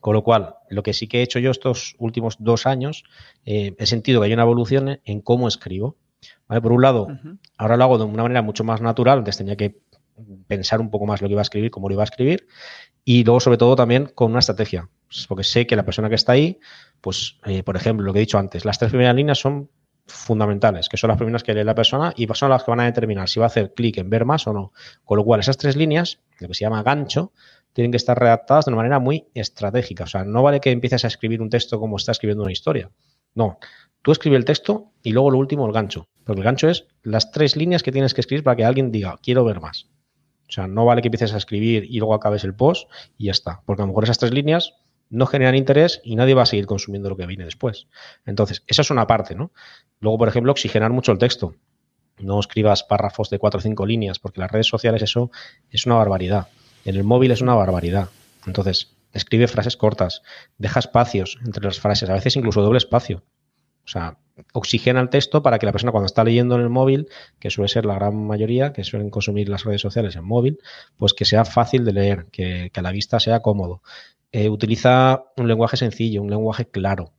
Con 0.00 0.14
lo 0.14 0.24
cual, 0.24 0.56
lo 0.68 0.82
que 0.82 0.92
sí 0.92 1.06
que 1.06 1.20
he 1.20 1.22
hecho 1.22 1.38
yo 1.38 1.52
estos 1.52 1.94
últimos 1.98 2.36
dos 2.40 2.66
años, 2.66 3.04
eh, 3.44 3.76
he 3.78 3.86
sentido 3.86 4.20
que 4.20 4.26
hay 4.26 4.32
una 4.32 4.42
evolución 4.42 5.00
en 5.04 5.20
cómo 5.20 5.46
escribo. 5.46 5.96
Por 6.48 6.72
un 6.72 6.82
lado, 6.82 7.08
ahora 7.58 7.76
lo 7.76 7.84
hago 7.84 7.98
de 7.98 8.04
una 8.04 8.22
manera 8.22 8.42
mucho 8.42 8.64
más 8.64 8.80
natural, 8.80 9.18
antes 9.18 9.36
tenía 9.36 9.56
que 9.56 9.80
pensar 10.46 10.80
un 10.80 10.90
poco 10.90 11.06
más 11.06 11.20
lo 11.20 11.28
que 11.28 11.32
iba 11.32 11.40
a 11.40 11.42
escribir, 11.42 11.70
cómo 11.70 11.88
lo 11.88 11.94
iba 11.94 12.02
a 12.02 12.04
escribir, 12.04 12.46
y 13.04 13.24
luego 13.24 13.40
sobre 13.40 13.58
todo 13.58 13.76
también 13.76 14.06
con 14.14 14.30
una 14.30 14.40
estrategia, 14.40 14.88
pues, 15.08 15.26
porque 15.26 15.44
sé 15.44 15.66
que 15.66 15.76
la 15.76 15.84
persona 15.84 16.08
que 16.08 16.14
está 16.14 16.32
ahí, 16.32 16.58
pues 17.00 17.38
eh, 17.44 17.62
por 17.62 17.76
ejemplo, 17.76 18.06
lo 18.06 18.12
que 18.12 18.20
he 18.20 18.20
dicho 18.20 18.38
antes, 18.38 18.64
las 18.64 18.78
tres 18.78 18.90
primeras 18.90 19.14
líneas 19.14 19.38
son 19.38 19.68
fundamentales, 20.06 20.88
que 20.88 20.96
son 20.96 21.08
las 21.08 21.16
primeras 21.16 21.42
que 21.42 21.52
lee 21.52 21.64
la 21.64 21.74
persona 21.74 22.12
y 22.16 22.26
son 22.32 22.50
las 22.50 22.62
que 22.62 22.70
van 22.70 22.80
a 22.80 22.84
determinar 22.84 23.28
si 23.28 23.40
va 23.40 23.46
a 23.46 23.48
hacer 23.48 23.74
clic 23.74 23.98
en 23.98 24.08
ver 24.08 24.24
más 24.24 24.46
o 24.46 24.52
no. 24.52 24.72
Con 25.04 25.18
lo 25.18 25.24
cual, 25.24 25.40
esas 25.40 25.56
tres 25.56 25.76
líneas, 25.76 26.20
lo 26.38 26.48
que 26.48 26.54
se 26.54 26.64
llama 26.64 26.82
gancho, 26.82 27.32
tienen 27.72 27.90
que 27.90 27.96
estar 27.96 28.18
redactadas 28.18 28.64
de 28.64 28.70
una 28.70 28.78
manera 28.78 28.98
muy 28.98 29.26
estratégica. 29.34 30.04
O 30.04 30.06
sea, 30.06 30.24
no 30.24 30.42
vale 30.42 30.60
que 30.60 30.70
empieces 30.70 31.04
a 31.04 31.08
escribir 31.08 31.42
un 31.42 31.50
texto 31.50 31.78
como 31.78 31.96
está 31.96 32.12
escribiendo 32.12 32.42
una 32.42 32.52
historia. 32.52 32.90
No, 33.34 33.58
tú 34.06 34.12
escribes 34.12 34.36
el 34.36 34.44
texto 34.44 34.92
y 35.02 35.10
luego 35.10 35.32
lo 35.32 35.38
último 35.38 35.66
el 35.66 35.72
gancho. 35.72 36.06
Porque 36.22 36.38
el 36.38 36.44
gancho 36.44 36.68
es 36.68 36.86
las 37.02 37.32
tres 37.32 37.56
líneas 37.56 37.82
que 37.82 37.90
tienes 37.90 38.14
que 38.14 38.20
escribir 38.20 38.44
para 38.44 38.54
que 38.54 38.64
alguien 38.64 38.92
diga, 38.92 39.18
quiero 39.20 39.44
ver 39.44 39.60
más. 39.60 39.88
O 40.48 40.52
sea, 40.52 40.68
no 40.68 40.84
vale 40.84 41.02
que 41.02 41.08
empieces 41.08 41.34
a 41.34 41.38
escribir 41.38 41.88
y 41.90 41.98
luego 41.98 42.14
acabes 42.14 42.44
el 42.44 42.54
post 42.54 42.88
y 43.18 43.24
ya 43.24 43.32
está. 43.32 43.62
Porque 43.66 43.82
a 43.82 43.84
lo 43.84 43.88
mejor 43.88 44.04
esas 44.04 44.18
tres 44.18 44.32
líneas 44.32 44.74
no 45.10 45.26
generan 45.26 45.56
interés 45.56 46.00
y 46.04 46.14
nadie 46.14 46.34
va 46.34 46.42
a 46.42 46.46
seguir 46.46 46.66
consumiendo 46.66 47.08
lo 47.08 47.16
que 47.16 47.26
viene 47.26 47.44
después. 47.44 47.88
Entonces, 48.24 48.62
esa 48.68 48.82
es 48.82 48.92
una 48.92 49.08
parte, 49.08 49.34
¿no? 49.34 49.50
Luego, 49.98 50.18
por 50.18 50.28
ejemplo, 50.28 50.52
oxigenar 50.52 50.92
mucho 50.92 51.10
el 51.10 51.18
texto. 51.18 51.56
No 52.20 52.38
escribas 52.38 52.84
párrafos 52.84 53.28
de 53.28 53.40
cuatro 53.40 53.58
o 53.58 53.60
cinco 53.60 53.86
líneas, 53.86 54.20
porque 54.20 54.38
las 54.38 54.52
redes 54.52 54.68
sociales 54.68 55.02
eso 55.02 55.32
es 55.68 55.84
una 55.84 55.96
barbaridad. 55.96 56.46
En 56.84 56.94
el 56.94 57.02
móvil 57.02 57.32
es 57.32 57.40
una 57.40 57.56
barbaridad. 57.56 58.08
Entonces, 58.46 58.94
escribe 59.12 59.48
frases 59.48 59.76
cortas, 59.76 60.22
deja 60.58 60.78
espacios 60.78 61.38
entre 61.44 61.64
las 61.64 61.80
frases, 61.80 62.08
a 62.08 62.14
veces 62.14 62.36
incluso 62.36 62.62
doble 62.62 62.78
espacio. 62.78 63.24
O 63.86 63.88
sea, 63.88 64.18
oxigena 64.52 65.00
el 65.00 65.08
texto 65.08 65.42
para 65.42 65.58
que 65.58 65.66
la 65.66 65.72
persona 65.72 65.92
cuando 65.92 66.06
está 66.06 66.24
leyendo 66.24 66.56
en 66.56 66.62
el 66.62 66.68
móvil, 66.68 67.08
que 67.38 67.50
suele 67.50 67.68
ser 67.68 67.86
la 67.86 67.94
gran 67.94 68.26
mayoría, 68.26 68.72
que 68.72 68.84
suelen 68.84 69.10
consumir 69.10 69.48
las 69.48 69.64
redes 69.64 69.80
sociales 69.80 70.16
en 70.16 70.24
móvil, 70.24 70.58
pues 70.96 71.14
que 71.14 71.24
sea 71.24 71.44
fácil 71.44 71.84
de 71.84 71.92
leer, 71.92 72.26
que, 72.32 72.70
a 72.74 72.82
la 72.82 72.92
vista 72.92 73.20
sea 73.20 73.40
cómodo. 73.40 73.82
Eh, 74.32 74.48
utiliza 74.48 75.24
un 75.36 75.48
lenguaje 75.48 75.76
sencillo, 75.76 76.22
un 76.22 76.30
lenguaje 76.30 76.66
claro. 76.66 77.12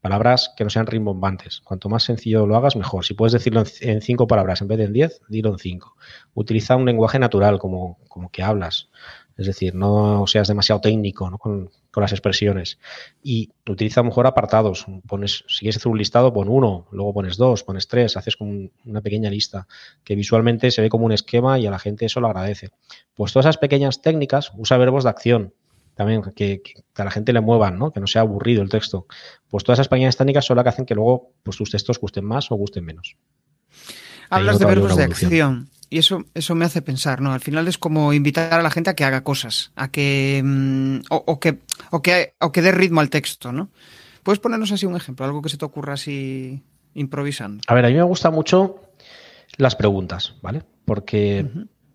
Palabras 0.00 0.52
que 0.56 0.64
no 0.64 0.70
sean 0.70 0.86
rimbombantes. 0.86 1.60
Cuanto 1.60 1.88
más 1.88 2.04
sencillo 2.04 2.46
lo 2.46 2.56
hagas, 2.56 2.76
mejor. 2.76 3.04
Si 3.04 3.14
puedes 3.14 3.32
decirlo 3.32 3.64
en 3.80 4.00
cinco 4.00 4.26
palabras 4.26 4.60
en 4.60 4.68
vez 4.68 4.78
de 4.78 4.84
en 4.84 4.92
diez, 4.92 5.20
dilo 5.28 5.50
en 5.50 5.58
cinco. 5.58 5.96
Utiliza 6.34 6.76
un 6.76 6.84
lenguaje 6.84 7.18
natural, 7.18 7.58
como, 7.58 7.98
como 8.08 8.30
que 8.30 8.42
hablas. 8.42 8.90
Es 9.36 9.46
decir, 9.46 9.74
no 9.74 10.26
seas 10.26 10.48
demasiado 10.48 10.80
técnico 10.80 11.30
con, 11.38 11.70
las 12.02 12.12
expresiones. 12.12 12.78
Y 13.22 13.50
utiliza 13.68 14.02
mejor 14.02 14.26
apartados. 14.26 14.86
Pones, 15.06 15.44
si 15.48 15.60
quieres 15.60 15.76
hacer 15.76 15.90
un 15.90 15.98
listado, 15.98 16.32
pon 16.32 16.48
uno, 16.48 16.86
luego 16.90 17.14
pones 17.14 17.36
dos, 17.36 17.64
pones 17.64 17.88
tres, 17.88 18.16
haces 18.16 18.36
como 18.36 18.70
una 18.84 19.00
pequeña 19.00 19.30
lista 19.30 19.66
que 20.04 20.14
visualmente 20.14 20.70
se 20.70 20.82
ve 20.82 20.88
como 20.88 21.06
un 21.06 21.12
esquema 21.12 21.58
y 21.58 21.66
a 21.66 21.70
la 21.70 21.78
gente 21.78 22.06
eso 22.06 22.20
lo 22.20 22.28
agradece. 22.28 22.70
Pues 23.14 23.32
todas 23.32 23.46
esas 23.46 23.58
pequeñas 23.58 24.02
técnicas, 24.02 24.52
usa 24.56 24.76
verbos 24.76 25.04
de 25.04 25.10
acción 25.10 25.54
también, 25.98 26.22
que, 26.36 26.62
a 26.94 27.04
la 27.04 27.10
gente 27.10 27.32
le 27.32 27.40
muevan, 27.40 27.76
¿no? 27.76 27.90
que 27.90 27.98
no 27.98 28.06
sea 28.06 28.22
aburrido 28.22 28.62
el 28.62 28.68
texto. 28.68 29.06
Pues 29.48 29.64
todas 29.64 29.80
esas 29.80 29.88
pequeñas 29.88 30.16
técnicas 30.16 30.44
son 30.44 30.56
las 30.56 30.62
que 30.62 30.68
hacen 30.68 30.86
que 30.86 30.94
luego 30.94 31.32
pues, 31.42 31.56
tus 31.56 31.72
textos 31.72 31.98
gusten 31.98 32.24
más 32.24 32.52
o 32.52 32.54
gusten 32.54 32.84
menos. 32.84 33.16
Hablas 34.30 34.60
de 34.60 34.66
verbos 34.66 34.96
de 34.96 35.02
acción. 35.02 35.70
Y 35.90 35.98
eso, 35.98 36.24
eso 36.34 36.54
me 36.54 36.64
hace 36.64 36.82
pensar, 36.82 37.20
¿no? 37.20 37.32
Al 37.32 37.40
final 37.40 37.66
es 37.66 37.78
como 37.78 38.12
invitar 38.12 38.52
a 38.52 38.62
la 38.62 38.70
gente 38.70 38.90
a 38.90 38.94
que 38.94 39.04
haga 39.04 39.22
cosas, 39.22 39.72
a 39.74 39.90
que, 39.90 40.42
mm, 40.44 40.98
o, 41.08 41.40
que, 41.40 41.58
o 41.90 42.02
que, 42.02 42.34
o 42.40 42.52
que 42.52 42.62
dé 42.62 42.72
ritmo 42.72 43.00
al 43.00 43.08
texto, 43.08 43.52
¿no? 43.52 43.70
¿Puedes 44.22 44.38
ponernos 44.38 44.70
así 44.72 44.84
un 44.84 44.96
ejemplo, 44.96 45.24
algo 45.24 45.40
que 45.40 45.48
se 45.48 45.56
te 45.56 45.64
ocurra 45.64 45.94
así 45.94 46.62
improvisando? 46.94 47.62
A 47.66 47.74
ver, 47.74 47.86
a 47.86 47.88
mí 47.88 47.94
me 47.94 48.02
gustan 48.02 48.34
mucho 48.34 48.82
las 49.56 49.76
preguntas, 49.76 50.34
¿vale? 50.42 50.62
Porque 50.84 51.46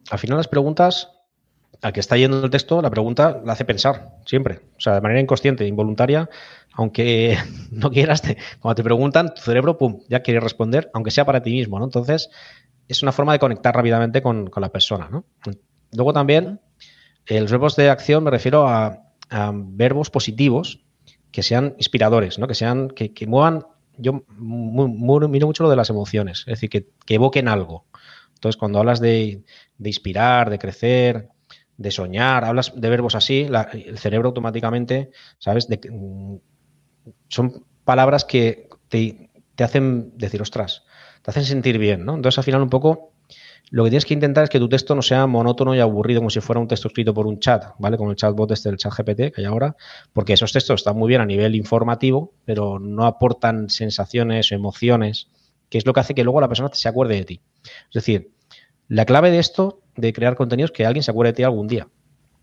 al 0.10 0.20
final 0.20 0.38
las 0.38 0.48
preguntas, 0.48 1.10
al 1.84 1.94
que 1.94 2.00
está 2.00 2.18
yendo 2.18 2.44
el 2.44 2.50
texto, 2.50 2.82
la 2.82 2.90
pregunta 2.90 3.42
la 3.46 3.54
hace 3.54 3.66
pensar, 3.66 4.18
siempre. 4.26 4.62
O 4.78 4.82
sea, 4.82 4.96
de 4.96 5.02
manera 5.02 5.22
inconsciente, 5.22 5.68
involuntaria, 5.68 6.30
aunque 6.74 7.38
no 7.72 7.92
quieras, 7.92 8.24
cuando 8.60 8.76
te 8.76 8.84
preguntan, 8.84 9.34
tu 9.36 9.42
cerebro, 9.42 9.78
pum, 9.78 10.00
ya 10.10 10.22
quiere 10.22 10.40
responder, 10.40 10.90
aunque 10.96 11.12
sea 11.12 11.26
para 11.26 11.44
ti 11.44 11.52
mismo, 11.52 11.78
¿no? 11.78 11.86
Entonces, 11.86 12.32
es 12.94 13.04
una 13.04 13.12
forma 13.12 13.34
de 13.34 13.40
conectar 13.40 13.76
rápidamente 13.76 14.22
con, 14.22 14.50
la 14.56 14.70
persona. 14.70 15.10
¿no? 15.10 15.26
Luego 15.92 16.14
también, 16.14 16.62
los 17.28 17.52
verbos 17.52 17.76
de 17.76 17.90
acción 17.90 18.24
me 18.24 18.32
refiero 18.32 18.68
a, 18.68 19.00
verbos 19.54 20.12
positivos 20.12 20.86
que 21.32 21.42
sean 21.42 21.74
inspiradores, 21.80 22.38
¿no? 22.38 22.48
que 22.48 22.54
sean, 22.54 22.90
que, 22.90 23.28
muevan. 23.28 23.66
Yo 23.98 24.24
miro 24.28 25.48
mucho 25.48 25.64
lo 25.64 25.70
de 25.70 25.76
las 25.76 25.90
emociones, 25.90 26.42
es 26.42 26.60
decir, 26.60 26.70
que, 26.70 27.14
evoquen 27.14 27.48
algo. 27.48 27.88
Entonces, 28.36 28.58
cuando 28.58 28.80
hablas 28.80 29.00
de, 29.00 29.44
inspirar, 29.80 30.50
de 30.50 30.60
crecer, 30.60 31.30
de 31.78 31.92
soñar, 31.92 32.46
hablas 32.46 32.74
de 32.76 32.90
verbos 32.90 33.16
así, 33.16 33.48
el 33.74 33.98
cerebro 33.98 34.30
automáticamente, 34.30 35.10
¿sabes? 35.40 35.68
Mm, 35.70 36.36
son 37.28 37.66
palabras 37.84 38.26
que 38.26 38.70
te, 38.88 39.32
te, 39.56 39.64
hacen 39.64 40.16
decir, 40.16 40.42
ostras, 40.42 40.84
te 41.24 41.32
hacen 41.32 41.46
sentir 41.46 41.80
bien, 41.80 42.06
¿no? 42.06 42.16
Entonces, 42.16 42.38
al 42.38 42.44
final, 42.44 42.62
un 42.62 42.70
poco, 42.70 43.14
lo 43.72 43.84
que 43.84 43.90
tienes 43.90 44.06
que 44.06 44.14
intentar 44.14 44.44
es 44.44 44.50
que 44.50 44.60
tu 44.60 44.70
texto 44.70 44.94
no 44.94 45.02
sea 45.02 45.26
monótono 45.26 45.74
y 45.74 45.80
aburrido 45.80 46.20
como 46.20 46.30
si 46.30 46.42
fuera 46.42 46.60
un 46.60 46.68
texto 46.68 46.90
escrito 46.90 47.14
por 47.14 47.26
un 47.26 47.40
chat, 47.40 47.74
¿vale? 47.80 47.98
Como 47.98 48.12
el 48.12 48.18
chatbot 48.18 48.52
este 48.52 48.70
del 48.70 48.78
chat 48.78 48.94
GPT 48.94 49.34
que 49.34 49.42
hay 49.42 49.46
ahora, 49.46 49.76
porque 50.12 50.34
esos 50.34 50.52
textos 50.52 50.82
están 50.82 50.98
muy 50.98 51.08
bien 51.08 51.22
a 51.22 51.26
nivel 51.26 51.56
informativo, 51.56 52.34
pero 52.46 52.78
no 52.78 53.06
aportan 53.06 53.70
sensaciones 53.70 54.52
o 54.52 54.56
emociones, 54.56 55.30
que 55.70 55.78
es 55.78 55.86
lo 55.86 55.94
que 55.94 56.02
hace 56.02 56.14
que 56.14 56.24
luego 56.24 56.42
la 56.42 56.50
persona 56.50 56.70
se 56.74 56.88
acuerde 56.90 57.16
de 57.16 57.24
ti. 57.24 57.42
Es 57.88 57.94
decir, 57.94 58.32
la 58.90 59.06
clave 59.06 59.32
de 59.32 59.40
esto, 59.40 59.80
de 59.96 60.12
crear 60.12 60.36
contenido, 60.36 60.66
es 60.66 60.72
que 60.72 60.86
alguien 60.86 61.02
se 61.02 61.12
acuerde 61.12 61.32
de 61.32 61.38
ti 61.38 61.44
algún 61.44 61.68
día, 61.68 61.88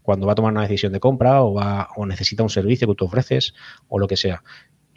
cuando 0.03 0.26
va 0.26 0.33
a 0.33 0.35
tomar 0.35 0.53
una 0.53 0.62
decisión 0.62 0.93
de 0.93 1.01
compra 1.01 1.43
o, 1.45 1.55
va, 1.55 1.91
o 1.97 2.07
necesita 2.07 2.43
un 2.43 2.51
servicio 2.51 2.89
que 2.89 2.95
tú 2.95 3.05
ofreces 3.05 3.55
o 3.89 3.99
lo 3.99 4.09
que 4.09 4.16
sea. 4.16 4.43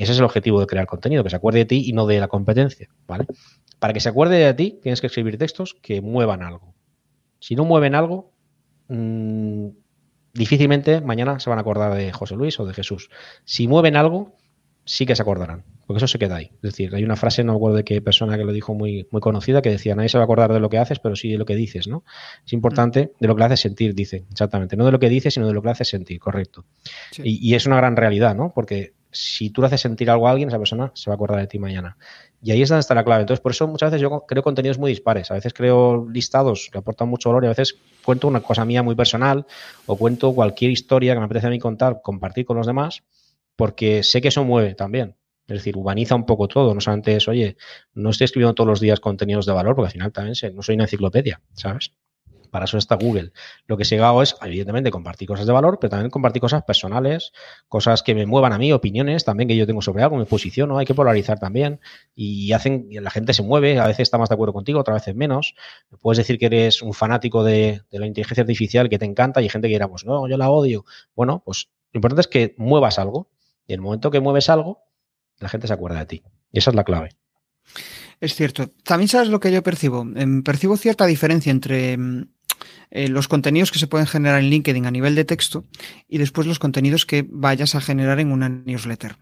Ese 0.04 0.12
es 0.12 0.20
el 0.20 0.26
objetivo 0.26 0.60
de 0.60 0.68
crear 0.68 0.86
contenido, 0.86 1.24
que 1.24 1.30
se 1.30 1.38
acuerde 1.38 1.60
de 1.60 1.66
ti 1.66 1.84
y 1.86 1.94
no 1.94 2.06
de 2.06 2.20
la 2.20 2.28
competencia, 2.28 2.90
¿vale? 3.08 3.26
Para 3.80 3.94
que 3.94 4.02
se 4.02 4.10
acuerde 4.10 4.36
de 4.36 4.54
ti, 4.54 4.80
tienes 4.84 5.00
que 5.00 5.08
escribir 5.08 5.38
textos 5.38 5.76
que 5.82 6.02
muevan 6.02 6.44
algo. 6.44 6.76
Si 7.40 7.56
no 7.56 7.64
mueven 7.64 7.96
algo, 7.96 8.34
mm, 8.90 9.68
difícilmente 10.34 11.00
mañana 11.00 11.40
se 11.40 11.50
van 11.50 11.58
a 11.58 11.62
acordar 11.62 11.94
de 11.94 12.12
José 12.12 12.36
Luis 12.36 12.60
o 12.60 12.66
de 12.66 12.74
Jesús. 12.74 13.10
Si 13.46 13.70
mueven 13.70 13.96
algo, 13.96 14.36
sí 14.84 15.06
que 15.06 15.16
se 15.16 15.22
acordarán, 15.22 15.64
porque 15.88 16.00
eso 16.00 16.08
se 16.08 16.20
queda 16.20 16.36
ahí. 16.36 16.52
Es 16.56 16.62
decir, 16.62 16.94
hay 16.94 17.06
una 17.06 17.16
frase, 17.16 17.46
no 17.46 17.54
me 17.54 17.58
acuerdo 17.58 17.78
de 17.78 17.86
qué 17.86 18.02
persona 18.02 18.38
que 18.38 18.44
lo 18.44 18.52
dijo 18.52 18.74
muy, 18.74 19.08
muy 19.10 19.22
conocida, 19.22 19.62
que 19.62 19.70
decía, 19.70 19.96
nadie 19.96 20.10
se 20.10 20.18
va 20.18 20.24
a 20.24 20.26
acordar 20.26 20.52
de 20.52 20.60
lo 20.60 20.70
que 20.70 20.80
haces, 20.80 21.00
pero 21.00 21.16
sí 21.16 21.32
de 21.32 21.38
lo 21.38 21.46
que 21.46 21.56
dices, 21.56 21.88
¿no? 21.88 22.04
Es 22.46 22.52
importante 22.52 23.06
mm. 23.06 23.22
de 23.22 23.28
lo 23.30 23.36
que 23.36 23.40
le 23.40 23.46
haces 23.46 23.62
sentir, 23.62 23.96
dice, 23.96 24.26
exactamente. 24.30 24.76
No 24.76 24.84
de 24.86 24.92
lo 24.92 25.00
que 25.00 25.08
dices, 25.08 25.34
sino 25.34 25.48
de 25.48 25.54
lo 25.54 25.62
que 25.62 25.68
le 25.68 25.72
haces 25.72 25.88
sentir, 25.88 26.20
correcto. 26.20 26.66
Y, 27.24 27.50
y, 27.50 27.56
es 27.56 27.66
una 27.66 27.78
gran 27.78 27.96
realidad, 27.96 28.36
¿no? 28.36 28.52
Porque 28.54 28.94
si 29.14 29.50
tú 29.50 29.62
le 29.62 29.68
haces 29.68 29.82
sentir 29.82 30.10
algo 30.10 30.28
a 30.28 30.32
alguien, 30.32 30.50
esa 30.50 30.58
persona 30.58 30.92
se 30.96 31.10
va 31.10 31.14
a 31.14 31.16
acordar 31.16 31.40
de 31.40 31.48
ti 31.48 31.60
mañana. 31.60 31.98
Y 32.42 32.52
ahí 32.52 32.62
es 32.62 32.70
donde 32.70 32.82
está 32.82 32.94
la 32.94 33.06
clave. 33.06 33.22
Entonces, 33.22 33.42
por 33.42 33.54
eso 33.54 33.68
muchas 33.68 33.92
veces 33.92 34.02
yo 34.02 34.26
creo 34.28 34.44
contenidos 34.44 34.78
muy 34.78 34.92
dispares. 34.92 35.32
A 35.32 35.36
veces 35.36 35.54
creo 35.54 36.08
listados 36.10 36.70
que 36.72 36.78
aportan 36.78 37.08
mucho 37.08 37.30
valor 37.30 37.44
y 37.44 37.48
a 37.48 37.50
veces 37.50 37.78
cuento 38.04 38.28
una 38.28 38.42
cosa 38.42 38.66
mía 38.66 38.84
muy 38.84 38.96
personal 38.96 39.46
o 39.86 39.96
cuento 39.96 40.34
cualquier 40.34 40.72
historia 40.72 41.14
que 41.14 41.20
me 41.20 41.26
apetece 41.26 41.48
a 41.48 41.50
mí 41.50 41.60
contar, 41.60 42.02
compartir 42.02 42.46
con 42.46 42.58
los 42.58 42.68
demás, 42.68 43.04
porque 43.56 44.04
sé 44.04 44.22
que 44.22 44.28
eso 44.28 44.44
mueve 44.44 44.76
también. 44.76 45.16
Es 45.48 45.60
decir, 45.60 45.78
humaniza 45.78 46.16
un 46.16 46.26
poco 46.26 46.48
todo. 46.48 46.74
No 46.74 46.82
solamente 46.82 47.16
es, 47.16 47.28
oye, 47.28 47.58
no 47.94 48.10
estoy 48.10 48.26
escribiendo 48.26 48.56
todos 48.56 48.68
los 48.68 48.80
días 48.80 49.00
contenidos 49.00 49.46
de 49.46 49.54
valor, 49.54 49.76
porque 49.76 49.88
al 49.88 49.94
final 49.94 50.12
también 50.12 50.36
sé, 50.36 50.52
no 50.52 50.62
soy 50.62 50.76
una 50.76 50.86
enciclopedia, 50.86 51.42
¿sabes? 51.54 51.94
Para 52.54 52.66
eso 52.66 52.78
está 52.78 52.98
Google. 52.98 53.32
Lo 53.66 53.78
que 53.78 53.84
sí 53.84 53.96
hago 53.96 54.22
es, 54.22 54.36
evidentemente, 54.40 54.92
compartir 54.92 55.28
cosas 55.28 55.48
de 55.48 55.52
valor, 55.52 55.80
pero 55.82 55.90
también 55.90 56.12
compartir 56.12 56.40
cosas 56.40 56.62
personales, 56.62 57.34
cosas 57.68 58.04
que 58.04 58.14
me 58.14 58.28
muevan 58.28 58.54
a 58.54 58.60
mí, 58.60 58.72
opiniones 58.72 59.26
también 59.26 59.48
que 59.48 59.56
yo 59.56 59.66
tengo 59.66 59.82
sobre 59.82 60.04
algo, 60.04 60.18
me 60.18 60.28
posiciono, 60.28 60.78
hay 60.78 60.86
que 60.86 60.94
polarizar 60.94 61.40
también 61.40 61.80
y 62.14 62.52
hacen, 62.52 62.90
la 62.92 63.10
gente 63.10 63.34
se 63.34 63.42
mueve, 63.42 63.80
a 63.80 63.88
veces 63.88 64.02
está 64.02 64.20
más 64.20 64.30
de 64.30 64.36
acuerdo 64.36 64.54
contigo, 64.54 64.80
otras 64.80 65.02
veces 65.02 65.16
menos. 65.16 65.56
Puedes 66.00 66.20
decir 66.20 66.38
que 66.38 66.46
eres 66.46 66.84
un 66.84 66.94
fanático 66.94 67.44
de, 67.44 67.82
la 67.90 68.06
inteligencia 68.06 68.44
artificial 68.44 68.88
que 68.88 69.00
te 69.00 69.06
encanta 69.06 69.42
y 69.42 69.46
hay 69.46 69.50
gente 69.50 69.68
que 69.68 69.74
dirá, 69.74 69.88
pues 69.88 70.06
no, 70.06 70.28
yo 70.28 70.38
la 70.38 70.52
odio. 70.52 70.86
Bueno, 71.16 71.42
pues 71.44 71.70
lo 71.92 71.98
importante 71.98 72.22
es 72.22 72.28
que 72.28 72.54
muevas 72.60 73.00
algo 73.00 73.32
y 73.66 73.74
en 73.74 73.80
el 73.80 73.82
momento 73.82 74.12
que 74.12 74.20
mueves 74.20 74.52
algo, 74.52 74.84
la 75.40 75.50
gente 75.50 75.66
se 75.66 75.74
acuerda 75.74 75.98
de 75.98 76.06
ti. 76.06 76.24
Y 76.52 76.60
esa 76.60 76.70
es 76.70 76.76
la 76.76 76.84
clave. 76.84 77.18
Es 78.24 78.36
cierto. 78.36 78.70
También 78.86 79.10
sabes 79.10 79.28
lo 79.28 79.42
que 79.42 79.52
yo 79.52 79.62
percibo. 79.64 80.08
Em, 80.16 80.44
percibo 80.44 80.78
cierta 80.78 81.06
diferencia 81.06 81.52
entre 81.52 81.92
em, 81.92 82.28
eh, 82.92 83.08
los 83.08 83.28
contenidos 83.28 83.72
que 83.72 83.80
se 83.80 83.88
pueden 83.88 84.08
generar 84.08 84.42
en 84.42 84.50
LinkedIn 84.50 84.86
a 84.86 84.92
nivel 84.92 85.16
de 85.16 85.26
texto 85.26 85.66
y 86.08 86.18
después 86.18 86.48
los 86.48 86.60
contenidos 86.60 87.06
que 87.06 87.26
vayas 87.30 87.76
a 87.76 87.82
generar 87.82 88.20
en 88.20 88.32
una 88.32 88.50
newsletter. 88.50 89.18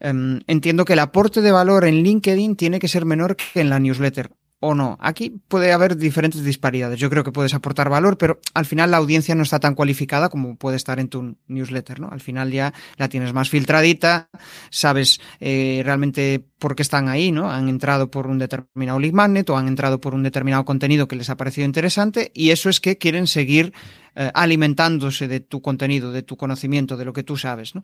Em, 0.00 0.40
entiendo 0.46 0.84
que 0.84 0.94
el 0.94 0.98
aporte 0.98 1.42
de 1.42 1.52
valor 1.52 1.84
en 1.84 2.02
LinkedIn 2.02 2.56
tiene 2.56 2.78
que 2.78 2.88
ser 2.88 3.04
menor 3.04 3.36
que 3.36 3.60
en 3.60 3.70
la 3.70 3.78
newsletter 3.78 4.30
o 4.64 4.76
no. 4.76 4.96
Aquí 5.00 5.40
puede 5.48 5.72
haber 5.72 5.96
diferentes 5.96 6.44
disparidades. 6.44 7.00
Yo 7.00 7.10
creo 7.10 7.24
que 7.24 7.32
puedes 7.32 7.52
aportar 7.52 7.90
valor, 7.90 8.16
pero 8.16 8.40
al 8.54 8.64
final 8.64 8.92
la 8.92 8.98
audiencia 8.98 9.34
no 9.34 9.42
está 9.42 9.58
tan 9.58 9.74
cualificada 9.74 10.28
como 10.28 10.54
puede 10.54 10.76
estar 10.76 11.00
en 11.00 11.08
tu 11.08 11.36
newsletter, 11.48 11.98
¿no? 11.98 12.08
Al 12.10 12.20
final 12.20 12.52
ya 12.52 12.72
la 12.96 13.08
tienes 13.08 13.32
más 13.32 13.50
filtradita, 13.50 14.30
sabes 14.70 15.20
eh, 15.40 15.82
realmente 15.84 16.44
por 16.60 16.76
qué 16.76 16.82
están 16.82 17.08
ahí, 17.08 17.32
¿no? 17.32 17.50
Han 17.50 17.68
entrado 17.68 18.08
por 18.08 18.28
un 18.28 18.38
determinado 18.38 19.00
lead 19.00 19.12
magnet 19.12 19.50
o 19.50 19.56
han 19.56 19.66
entrado 19.66 20.00
por 20.00 20.14
un 20.14 20.22
determinado 20.22 20.64
contenido 20.64 21.08
que 21.08 21.16
les 21.16 21.28
ha 21.28 21.36
parecido 21.36 21.64
interesante 21.64 22.30
y 22.32 22.50
eso 22.50 22.70
es 22.70 22.78
que 22.78 22.98
quieren 22.98 23.26
seguir 23.26 23.72
eh, 24.14 24.30
alimentándose 24.32 25.26
de 25.26 25.40
tu 25.40 25.60
contenido, 25.60 26.12
de 26.12 26.22
tu 26.22 26.36
conocimiento, 26.36 26.96
de 26.96 27.04
lo 27.04 27.12
que 27.12 27.24
tú 27.24 27.36
sabes, 27.36 27.74
¿no? 27.74 27.82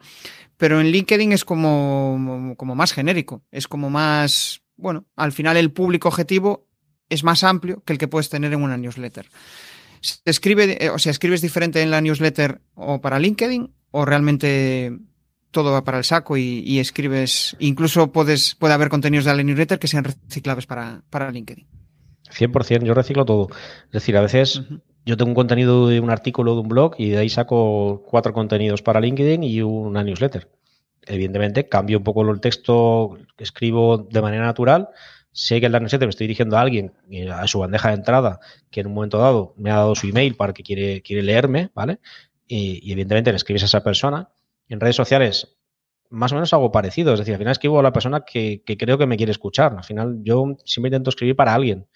Pero 0.56 0.80
en 0.80 0.92
LinkedIn 0.92 1.32
es 1.32 1.44
como, 1.44 2.54
como 2.56 2.76
más 2.76 2.92
genérico, 2.92 3.42
es 3.50 3.66
como 3.66 3.90
más, 3.90 4.62
bueno, 4.76 5.06
al 5.16 5.32
final 5.32 5.56
el 5.56 5.72
público 5.72 6.06
objetivo 6.06 6.67
es 7.08 7.24
más 7.24 7.44
amplio 7.44 7.82
que 7.84 7.92
el 7.92 7.98
que 7.98 8.08
puedes 8.08 8.28
tener 8.28 8.52
en 8.52 8.62
una 8.62 8.76
newsletter. 8.76 9.26
¿Se 10.00 10.18
escribe, 10.24 10.84
eh, 10.84 10.90
o 10.90 10.98
sea, 10.98 11.10
escribes 11.10 11.42
diferente 11.42 11.82
en 11.82 11.90
la 11.90 12.00
newsletter 12.00 12.60
o 12.74 13.00
para 13.00 13.18
LinkedIn 13.18 13.72
o 13.90 14.04
realmente 14.04 14.96
todo 15.50 15.72
va 15.72 15.84
para 15.84 15.98
el 15.98 16.04
saco 16.04 16.36
y, 16.36 16.78
escribes, 16.78 17.56
incluso 17.58 18.12
puedes, 18.12 18.54
puede 18.54 18.74
haber 18.74 18.90
contenidos 18.90 19.24
de 19.24 19.34
la 19.34 19.42
newsletter 19.42 19.78
que 19.78 19.88
sean 19.88 20.04
reciclables 20.04 20.66
para, 20.66 21.02
para 21.10 21.30
LinkedIn. 21.30 21.66
100%, 22.30 22.84
yo 22.84 22.94
reciclo 22.94 23.24
todo. 23.24 23.48
Es 23.86 23.92
decir, 23.92 24.16
a 24.16 24.20
veces 24.20 24.62
yo 25.06 25.16
tengo 25.16 25.30
un 25.30 25.34
contenido 25.34 25.88
de 25.88 26.00
un 26.00 26.10
artículo 26.10 26.54
de 26.54 26.60
un 26.60 26.68
blog 26.68 26.94
y 26.98 27.10
de 27.10 27.18
ahí 27.18 27.28
saco 27.30 28.02
cuatro 28.06 28.32
contenidos 28.34 28.82
para 28.82 29.00
LinkedIn 29.00 29.42
y 29.42 29.62
una 29.62 30.04
newsletter. 30.04 30.50
Evidentemente, 31.06 31.68
cambio 31.68 31.98
un 31.98 32.04
poco 32.04 32.30
el 32.30 32.40
texto, 32.40 33.16
que 33.36 33.44
escribo 33.44 33.96
de 33.96 34.20
manera 34.20 34.44
natural. 34.44 34.90
Sé 35.32 35.60
que 35.60 35.66
en 35.66 35.72
la 35.72 35.80
newsletter 35.80 36.06
me 36.06 36.10
estoy 36.10 36.26
dirigiendo 36.26 36.56
a 36.56 36.60
alguien, 36.60 36.92
eh, 37.10 37.30
a 37.30 37.46
su 37.46 37.58
bandeja 37.60 37.88
de 37.88 37.94
entrada, 37.94 38.40
que 38.70 38.80
en 38.80 38.88
un 38.88 38.94
momento 38.94 39.18
dado 39.18 39.54
me 39.56 39.70
ha 39.70 39.76
dado 39.76 39.94
su 39.94 40.08
email 40.08 40.34
para 40.34 40.52
que 40.52 40.62
quiere, 40.62 41.02
quiere 41.02 41.22
leerme, 41.22 41.70
¿vale? 41.74 42.00
Y, 42.46 42.90
evidentemente 42.90 43.30
le 43.30 43.36
escribes 43.36 43.62
a 43.62 43.66
esa 43.66 43.82
persona. 43.82 44.30
En 44.68 44.80
redes 44.80 44.96
sociales, 44.96 45.56
más 46.10 46.32
o 46.32 46.34
menos 46.34 46.52
algo 46.52 46.72
parecido. 46.72 47.12
Es 47.12 47.20
decir, 47.20 47.34
al 47.34 47.38
final 47.38 47.52
escribo 47.52 47.78
a 47.78 47.82
la 47.82 47.92
persona 47.92 48.20
que, 48.20 48.62
que 48.64 48.76
creo 48.76 48.98
que 48.98 49.06
me 49.06 49.16
quiere 49.16 49.32
escuchar. 49.32 49.74
Al 49.76 49.84
final, 49.84 50.18
yo 50.22 50.56
siempre 50.64 50.88
intento 50.88 51.10
escribir 51.10 51.36
para 51.36 51.54
alguien. 51.54 51.86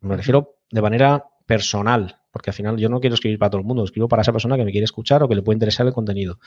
Me 0.00 0.16
refiero 0.16 0.56
de 0.70 0.82
manera 0.82 1.24
personal, 1.46 2.18
porque 2.30 2.50
al 2.50 2.54
final 2.54 2.76
yo 2.78 2.88
no 2.88 3.00
quiero 3.00 3.14
escribir 3.14 3.38
para 3.38 3.50
todo 3.50 3.60
el 3.60 3.66
mundo, 3.66 3.84
escribo 3.84 4.08
para 4.08 4.22
esa 4.22 4.32
persona 4.32 4.56
que 4.56 4.64
me 4.64 4.72
quiere 4.72 4.84
escuchar 4.84 5.22
o 5.22 5.28
que 5.28 5.34
le 5.34 5.42
puede 5.42 5.56
interesar 5.56 5.86
el 5.86 5.92
contenido. 5.92 6.38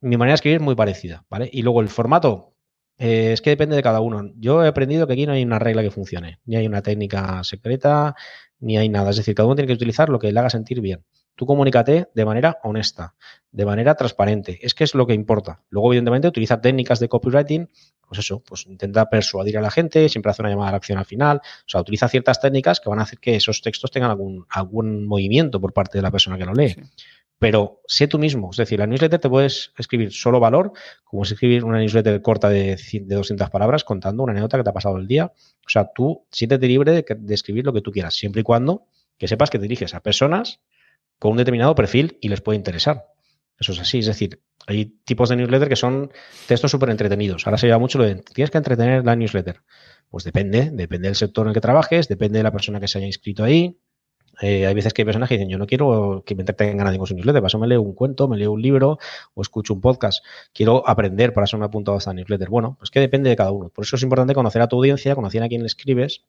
Mi 0.00 0.16
manera 0.16 0.32
de 0.32 0.36
escribir 0.36 0.56
es 0.56 0.62
muy 0.62 0.74
parecida, 0.74 1.24
¿vale? 1.28 1.50
Y 1.52 1.62
luego 1.62 1.80
el 1.80 1.88
formato, 1.88 2.54
eh, 2.98 3.32
es 3.32 3.40
que 3.40 3.50
depende 3.50 3.76
de 3.76 3.82
cada 3.82 4.00
uno. 4.00 4.30
Yo 4.36 4.64
he 4.64 4.68
aprendido 4.68 5.06
que 5.06 5.12
aquí 5.14 5.26
no 5.26 5.32
hay 5.32 5.44
una 5.44 5.58
regla 5.58 5.82
que 5.82 5.90
funcione, 5.90 6.40
ni 6.44 6.56
hay 6.56 6.66
una 6.66 6.82
técnica 6.82 7.42
secreta, 7.44 8.16
ni 8.60 8.76
hay 8.76 8.88
nada. 8.88 9.10
Es 9.10 9.16
decir, 9.16 9.34
cada 9.34 9.46
uno 9.46 9.56
tiene 9.56 9.68
que 9.68 9.74
utilizar 9.74 10.08
lo 10.08 10.18
que 10.18 10.32
le 10.32 10.40
haga 10.40 10.50
sentir 10.50 10.80
bien. 10.80 11.04
Tú 11.38 11.46
comunícate 11.46 12.08
de 12.12 12.24
manera 12.24 12.58
honesta, 12.64 13.14
de 13.52 13.64
manera 13.64 13.94
transparente. 13.94 14.58
Es 14.60 14.74
que 14.74 14.82
es 14.82 14.96
lo 14.96 15.06
que 15.06 15.14
importa. 15.14 15.62
Luego, 15.70 15.92
evidentemente, 15.92 16.26
utiliza 16.26 16.60
técnicas 16.60 16.98
de 16.98 17.08
copywriting. 17.08 17.70
Pues 18.08 18.18
eso, 18.18 18.42
pues 18.44 18.66
intenta 18.66 19.08
persuadir 19.08 19.56
a 19.56 19.60
la 19.60 19.70
gente, 19.70 20.08
siempre 20.08 20.30
hace 20.30 20.42
una 20.42 20.50
llamada 20.50 20.70
a 20.70 20.72
la 20.72 20.78
acción 20.78 20.98
al 20.98 21.04
final. 21.04 21.36
O 21.36 21.68
sea, 21.68 21.80
utiliza 21.80 22.08
ciertas 22.08 22.40
técnicas 22.40 22.80
que 22.80 22.88
van 22.90 22.98
a 22.98 23.02
hacer 23.02 23.20
que 23.20 23.36
esos 23.36 23.62
textos 23.62 23.92
tengan 23.92 24.10
algún, 24.10 24.46
algún 24.48 25.06
movimiento 25.06 25.60
por 25.60 25.72
parte 25.72 25.98
de 25.98 26.02
la 26.02 26.10
persona 26.10 26.36
que 26.38 26.44
lo 26.44 26.54
lee. 26.54 26.74
Pero 27.38 27.82
sé 27.86 28.08
tú 28.08 28.18
mismo. 28.18 28.50
Es 28.50 28.56
decir, 28.56 28.80
la 28.80 28.88
newsletter 28.88 29.20
te 29.20 29.28
puedes 29.28 29.72
escribir 29.78 30.12
solo 30.12 30.40
valor, 30.40 30.72
como 31.04 31.22
es 31.22 31.30
escribir 31.30 31.62
una 31.62 31.78
newsletter 31.78 32.20
corta 32.20 32.48
de, 32.48 32.76
de 32.92 33.14
200 33.14 33.48
palabras 33.48 33.84
contando 33.84 34.24
una 34.24 34.32
anécdota 34.32 34.56
que 34.56 34.64
te 34.64 34.70
ha 34.70 34.74
pasado 34.74 34.96
el 34.96 35.06
día. 35.06 35.26
O 35.26 35.68
sea, 35.68 35.88
tú 35.94 36.26
siéntete 36.32 36.66
libre 36.66 36.90
de, 36.90 37.06
de 37.16 37.34
escribir 37.34 37.64
lo 37.64 37.72
que 37.72 37.80
tú 37.80 37.92
quieras, 37.92 38.14
siempre 38.14 38.40
y 38.40 38.42
cuando 38.42 38.88
que 39.18 39.28
sepas 39.28 39.50
que 39.50 39.58
te 39.58 39.62
diriges 39.62 39.94
a 39.94 40.00
personas 40.00 40.60
con 41.18 41.32
un 41.32 41.36
determinado 41.36 41.74
perfil 41.74 42.18
y 42.20 42.28
les 42.28 42.40
puede 42.40 42.56
interesar. 42.56 43.06
Eso 43.58 43.72
es 43.72 43.80
así, 43.80 43.98
es 43.98 44.06
decir, 44.06 44.40
hay 44.66 44.86
tipos 45.04 45.28
de 45.28 45.36
newsletter 45.36 45.68
que 45.68 45.76
son 45.76 46.12
textos 46.46 46.70
súper 46.70 46.90
entretenidos. 46.90 47.46
Ahora 47.46 47.58
se 47.58 47.66
lleva 47.66 47.78
mucho 47.78 47.98
lo 47.98 48.04
de, 48.04 48.16
tienes 48.16 48.50
que 48.50 48.58
entretener 48.58 49.04
la 49.04 49.16
newsletter. 49.16 49.62
Pues 50.10 50.24
depende, 50.24 50.70
depende 50.72 51.08
del 51.08 51.16
sector 51.16 51.46
en 51.46 51.48
el 51.48 51.54
que 51.54 51.60
trabajes, 51.60 52.08
depende 52.08 52.38
de 52.38 52.44
la 52.44 52.52
persona 52.52 52.78
que 52.78 52.88
se 52.88 52.98
haya 52.98 53.06
inscrito 53.06 53.44
ahí, 53.44 53.78
eh, 54.40 54.66
hay 54.66 54.74
veces 54.74 54.92
que 54.92 55.02
hay 55.02 55.06
personas 55.06 55.28
que 55.28 55.36
dicen, 55.36 55.48
yo 55.48 55.58
no 55.58 55.66
quiero 55.66 56.22
que 56.24 56.34
me 56.34 56.42
entretengan 56.42 56.84
nadie 56.84 56.98
con 56.98 57.06
su 57.06 57.14
newsletter, 57.14 57.40
para 57.40 57.48
eso 57.48 57.58
me 57.58 57.66
leo 57.66 57.82
un 57.82 57.94
cuento, 57.94 58.28
me 58.28 58.36
leo 58.36 58.52
un 58.52 58.62
libro 58.62 58.98
o 59.34 59.42
escucho 59.42 59.74
un 59.74 59.80
podcast. 59.80 60.24
Quiero 60.52 60.88
aprender, 60.88 61.32
para 61.32 61.44
eso 61.44 61.58
me 61.58 61.64
he 61.64 61.66
apuntado 61.66 61.96
a 61.96 61.98
esta 61.98 62.12
newsletter. 62.12 62.48
Bueno, 62.48 62.76
pues 62.78 62.90
que 62.90 63.00
depende 63.00 63.30
de 63.30 63.36
cada 63.36 63.50
uno. 63.50 63.68
Por 63.70 63.84
eso 63.84 63.96
es 63.96 64.02
importante 64.02 64.34
conocer 64.34 64.62
a 64.62 64.68
tu 64.68 64.76
audiencia, 64.76 65.14
conocer 65.14 65.42
a 65.42 65.48
quién 65.48 65.62
le 65.62 65.66
escribes 65.66 66.24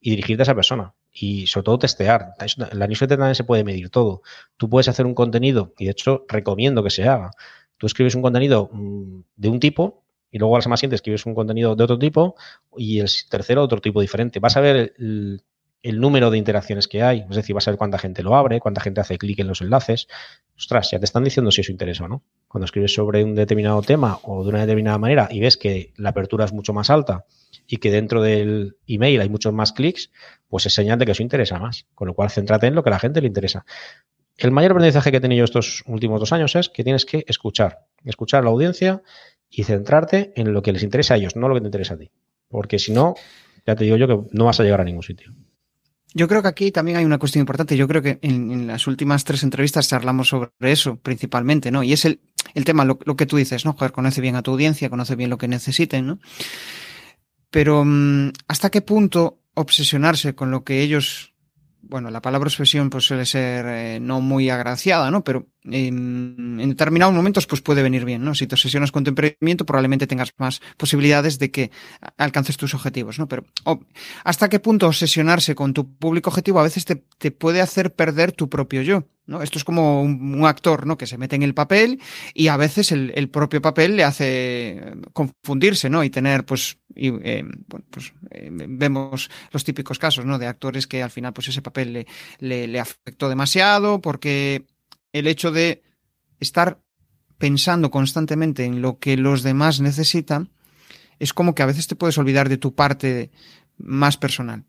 y 0.00 0.10
dirigirte 0.10 0.42
a 0.42 0.44
esa 0.44 0.54
persona. 0.54 0.94
Y 1.12 1.46
sobre 1.46 1.64
todo 1.64 1.78
testear. 1.78 2.34
La 2.72 2.86
newsletter 2.86 3.18
también 3.18 3.34
se 3.34 3.44
puede 3.44 3.64
medir 3.64 3.90
todo. 3.90 4.22
Tú 4.56 4.68
puedes 4.70 4.88
hacer 4.88 5.06
un 5.06 5.14
contenido, 5.14 5.74
y 5.78 5.86
de 5.86 5.90
hecho 5.92 6.24
recomiendo 6.28 6.82
que 6.82 6.90
se 6.90 7.08
haga. 7.08 7.30
Tú 7.76 7.86
escribes 7.86 8.14
un 8.14 8.22
contenido 8.22 8.70
mm, 8.72 9.20
de 9.36 9.48
un 9.48 9.60
tipo 9.60 10.04
y 10.30 10.38
luego 10.38 10.54
a 10.56 10.58
la 10.58 10.62
semana 10.62 10.76
siguiente 10.76 10.96
escribes 10.96 11.24
un 11.26 11.34
contenido 11.34 11.74
de 11.74 11.84
otro 11.84 11.98
tipo 11.98 12.34
y 12.76 13.00
el 13.00 13.08
tercero 13.30 13.62
otro 13.62 13.80
tipo 13.80 14.00
diferente. 14.00 14.40
Vas 14.40 14.56
a 14.56 14.60
ver 14.60 14.94
el, 14.98 15.42
el 15.82 16.00
número 16.00 16.30
de 16.30 16.38
interacciones 16.38 16.88
que 16.88 17.02
hay, 17.02 17.24
es 17.28 17.36
decir, 17.36 17.54
vas 17.54 17.68
a 17.68 17.70
ver 17.70 17.78
cuánta 17.78 17.98
gente 17.98 18.22
lo 18.22 18.34
abre, 18.34 18.60
cuánta 18.60 18.80
gente 18.80 19.00
hace 19.00 19.16
clic 19.16 19.38
en 19.38 19.46
los 19.46 19.60
enlaces. 19.60 20.08
Ostras, 20.56 20.90
ya 20.90 20.98
te 20.98 21.04
están 21.04 21.24
diciendo 21.24 21.50
si 21.50 21.60
eso 21.60 21.70
interesa 21.70 22.04
o 22.04 22.08
no. 22.08 22.24
Cuando 22.48 22.64
escribes 22.64 22.92
sobre 22.92 23.22
un 23.22 23.34
determinado 23.34 23.80
tema 23.82 24.18
o 24.22 24.42
de 24.42 24.50
una 24.50 24.60
determinada 24.60 24.98
manera 24.98 25.28
y 25.30 25.40
ves 25.40 25.56
que 25.56 25.92
la 25.96 26.10
apertura 26.10 26.44
es 26.44 26.52
mucho 26.52 26.72
más 26.72 26.90
alta 26.90 27.26
y 27.66 27.76
que 27.76 27.90
dentro 27.90 28.22
del 28.22 28.76
email 28.86 29.20
hay 29.20 29.28
muchos 29.28 29.52
más 29.52 29.72
clics, 29.72 30.10
pues 30.48 30.66
es 30.66 30.74
señal 30.74 30.98
de 30.98 31.06
que 31.06 31.12
eso 31.12 31.22
interesa 31.22 31.58
más. 31.58 31.86
Con 31.94 32.08
lo 32.08 32.14
cual, 32.14 32.30
céntrate 32.30 32.66
en 32.66 32.74
lo 32.74 32.82
que 32.82 32.90
a 32.90 32.92
la 32.92 32.98
gente 32.98 33.20
le 33.20 33.28
interesa. 33.28 33.64
El 34.36 34.50
mayor 34.50 34.72
aprendizaje 34.72 35.10
que 35.10 35.16
he 35.18 35.20
tenido 35.20 35.44
estos 35.44 35.82
últimos 35.86 36.20
dos 36.20 36.32
años 36.32 36.56
es 36.56 36.68
que 36.68 36.84
tienes 36.84 37.04
que 37.04 37.24
escuchar, 37.26 37.86
escuchar 38.04 38.40
a 38.40 38.44
la 38.44 38.50
audiencia 38.50 39.02
y 39.50 39.64
centrarte 39.64 40.32
en 40.36 40.52
lo 40.52 40.62
que 40.62 40.72
les 40.72 40.82
interesa 40.82 41.14
a 41.14 41.16
ellos, 41.16 41.36
no 41.36 41.48
lo 41.48 41.54
que 41.54 41.60
te 41.60 41.66
interesa 41.66 41.94
a 41.94 41.98
ti. 41.98 42.10
Porque 42.48 42.78
si 42.78 42.92
no, 42.92 43.14
ya 43.66 43.74
te 43.74 43.84
digo 43.84 43.96
yo 43.96 44.06
que 44.06 44.18
no 44.32 44.44
vas 44.44 44.60
a 44.60 44.64
llegar 44.64 44.80
a 44.80 44.84
ningún 44.84 45.02
sitio. 45.02 45.34
Yo 46.14 46.26
creo 46.26 46.42
que 46.42 46.48
aquí 46.48 46.72
también 46.72 46.96
hay 46.96 47.04
una 47.04 47.18
cuestión 47.18 47.42
importante. 47.42 47.76
Yo 47.76 47.86
creo 47.86 48.02
que 48.02 48.18
en, 48.22 48.66
las 48.66 48.86
últimas 48.86 49.24
tres 49.24 49.42
entrevistas 49.42 49.92
hablamos 49.92 50.28
sobre 50.28 50.50
eso 50.60 50.96
principalmente, 50.96 51.70
¿no? 51.70 51.82
Y 51.82 51.92
es 51.92 52.04
el, 52.04 52.20
el 52.54 52.64
tema, 52.64 52.84
lo, 52.84 52.98
que 52.98 53.26
tú 53.26 53.36
dices, 53.36 53.64
¿no? 53.64 53.74
Joder, 53.74 53.92
conoce 53.92 54.20
bien 54.20 54.36
a 54.36 54.42
tu 54.42 54.52
audiencia, 54.52 54.88
conoce 54.88 55.16
bien 55.16 55.30
lo 55.30 55.38
que 55.38 55.48
necesiten, 55.48 56.06
¿no? 56.06 56.18
Pero 57.50 57.84
mm, 57.84 58.30
¿hasta 58.46 58.70
qué 58.70 58.80
punto 58.80 59.40
obsesionarse 59.54 60.34
con 60.34 60.50
lo 60.50 60.64
que 60.64 60.80
ellos 60.80 61.34
bueno, 61.88 62.10
la 62.10 62.20
palabra 62.20 62.48
obsesión 62.48 62.90
pues 62.90 63.04
suele 63.04 63.24
ser 63.24 63.66
eh, 63.66 63.98
no 64.00 64.20
muy 64.20 64.50
agraciada, 64.50 65.10
¿no? 65.10 65.24
Pero 65.24 65.46
en, 65.64 66.58
determinados 66.58 67.14
momentos 67.14 67.46
pues 67.46 67.60
puede 67.60 67.82
venir 67.82 68.04
bien, 68.04 68.24
¿no? 68.24 68.34
Si 68.34 68.46
te 68.46 68.54
obsesionas 68.54 68.92
con 68.92 69.04
tu 69.04 69.10
emprendimiento 69.10 69.64
probablemente 69.64 70.06
tengas 70.06 70.32
más 70.36 70.60
posibilidades 70.76 71.38
de 71.38 71.50
que 71.50 71.70
alcances 72.16 72.56
tus 72.56 72.74
objetivos, 72.74 73.18
¿no? 73.18 73.26
Pero 73.26 73.46
¿hasta 74.24 74.48
qué 74.48 74.60
punto 74.60 74.86
obsesionarse 74.86 75.54
con 75.54 75.74
tu 75.74 75.96
público 75.96 76.30
objetivo 76.30 76.60
a 76.60 76.64
veces 76.64 76.84
te, 76.84 76.96
te 76.96 77.30
puede 77.30 77.60
hacer 77.60 77.94
perder 77.94 78.32
tu 78.32 78.48
propio 78.48 78.82
yo? 78.82 79.04
¿No? 79.28 79.42
Esto 79.42 79.58
es 79.58 79.64
como 79.64 80.02
un, 80.02 80.44
actor, 80.46 80.86
¿no? 80.86 80.96
Que 80.96 81.06
se 81.06 81.18
mete 81.18 81.36
en 81.36 81.42
el 81.42 81.54
papel 81.54 82.00
y 82.32 82.48
a 82.48 82.56
veces 82.56 82.90
el, 82.90 83.28
propio 83.28 83.60
papel 83.60 83.94
le 83.94 84.02
hace 84.02 84.94
confundirse, 85.12 85.90
¿no? 85.90 86.02
Y 86.02 86.10
tener, 86.10 86.46
pues, 86.46 86.78
y, 86.96 87.08
eh, 87.22 87.44
pues 87.90 88.14
eh, 88.30 88.48
vemos 88.50 89.30
los 89.52 89.64
típicos 89.64 89.98
casos, 89.98 90.24
¿no? 90.24 90.38
De 90.38 90.46
actores 90.46 90.86
que 90.86 91.02
al 91.02 91.10
final, 91.10 91.34
pues 91.34 91.48
ese 91.48 91.60
papel 91.60 92.06
le, 92.40 92.66
le, 92.66 92.80
afectó 92.80 93.28
demasiado 93.28 94.00
porque 94.00 94.64
el 95.12 95.26
hecho 95.26 95.52
de 95.52 95.82
estar 96.40 96.80
pensando 97.36 97.90
constantemente 97.90 98.64
en 98.64 98.80
lo 98.80 98.98
que 98.98 99.18
los 99.18 99.42
demás 99.42 99.80
necesitan 99.80 100.50
es 101.18 101.34
como 101.34 101.54
que 101.54 101.62
a 101.62 101.66
veces 101.66 101.86
te 101.86 101.96
puedes 101.96 102.16
olvidar 102.16 102.48
de 102.48 102.56
tu 102.56 102.74
parte 102.74 103.30
más 103.76 104.16
personal 104.16 104.64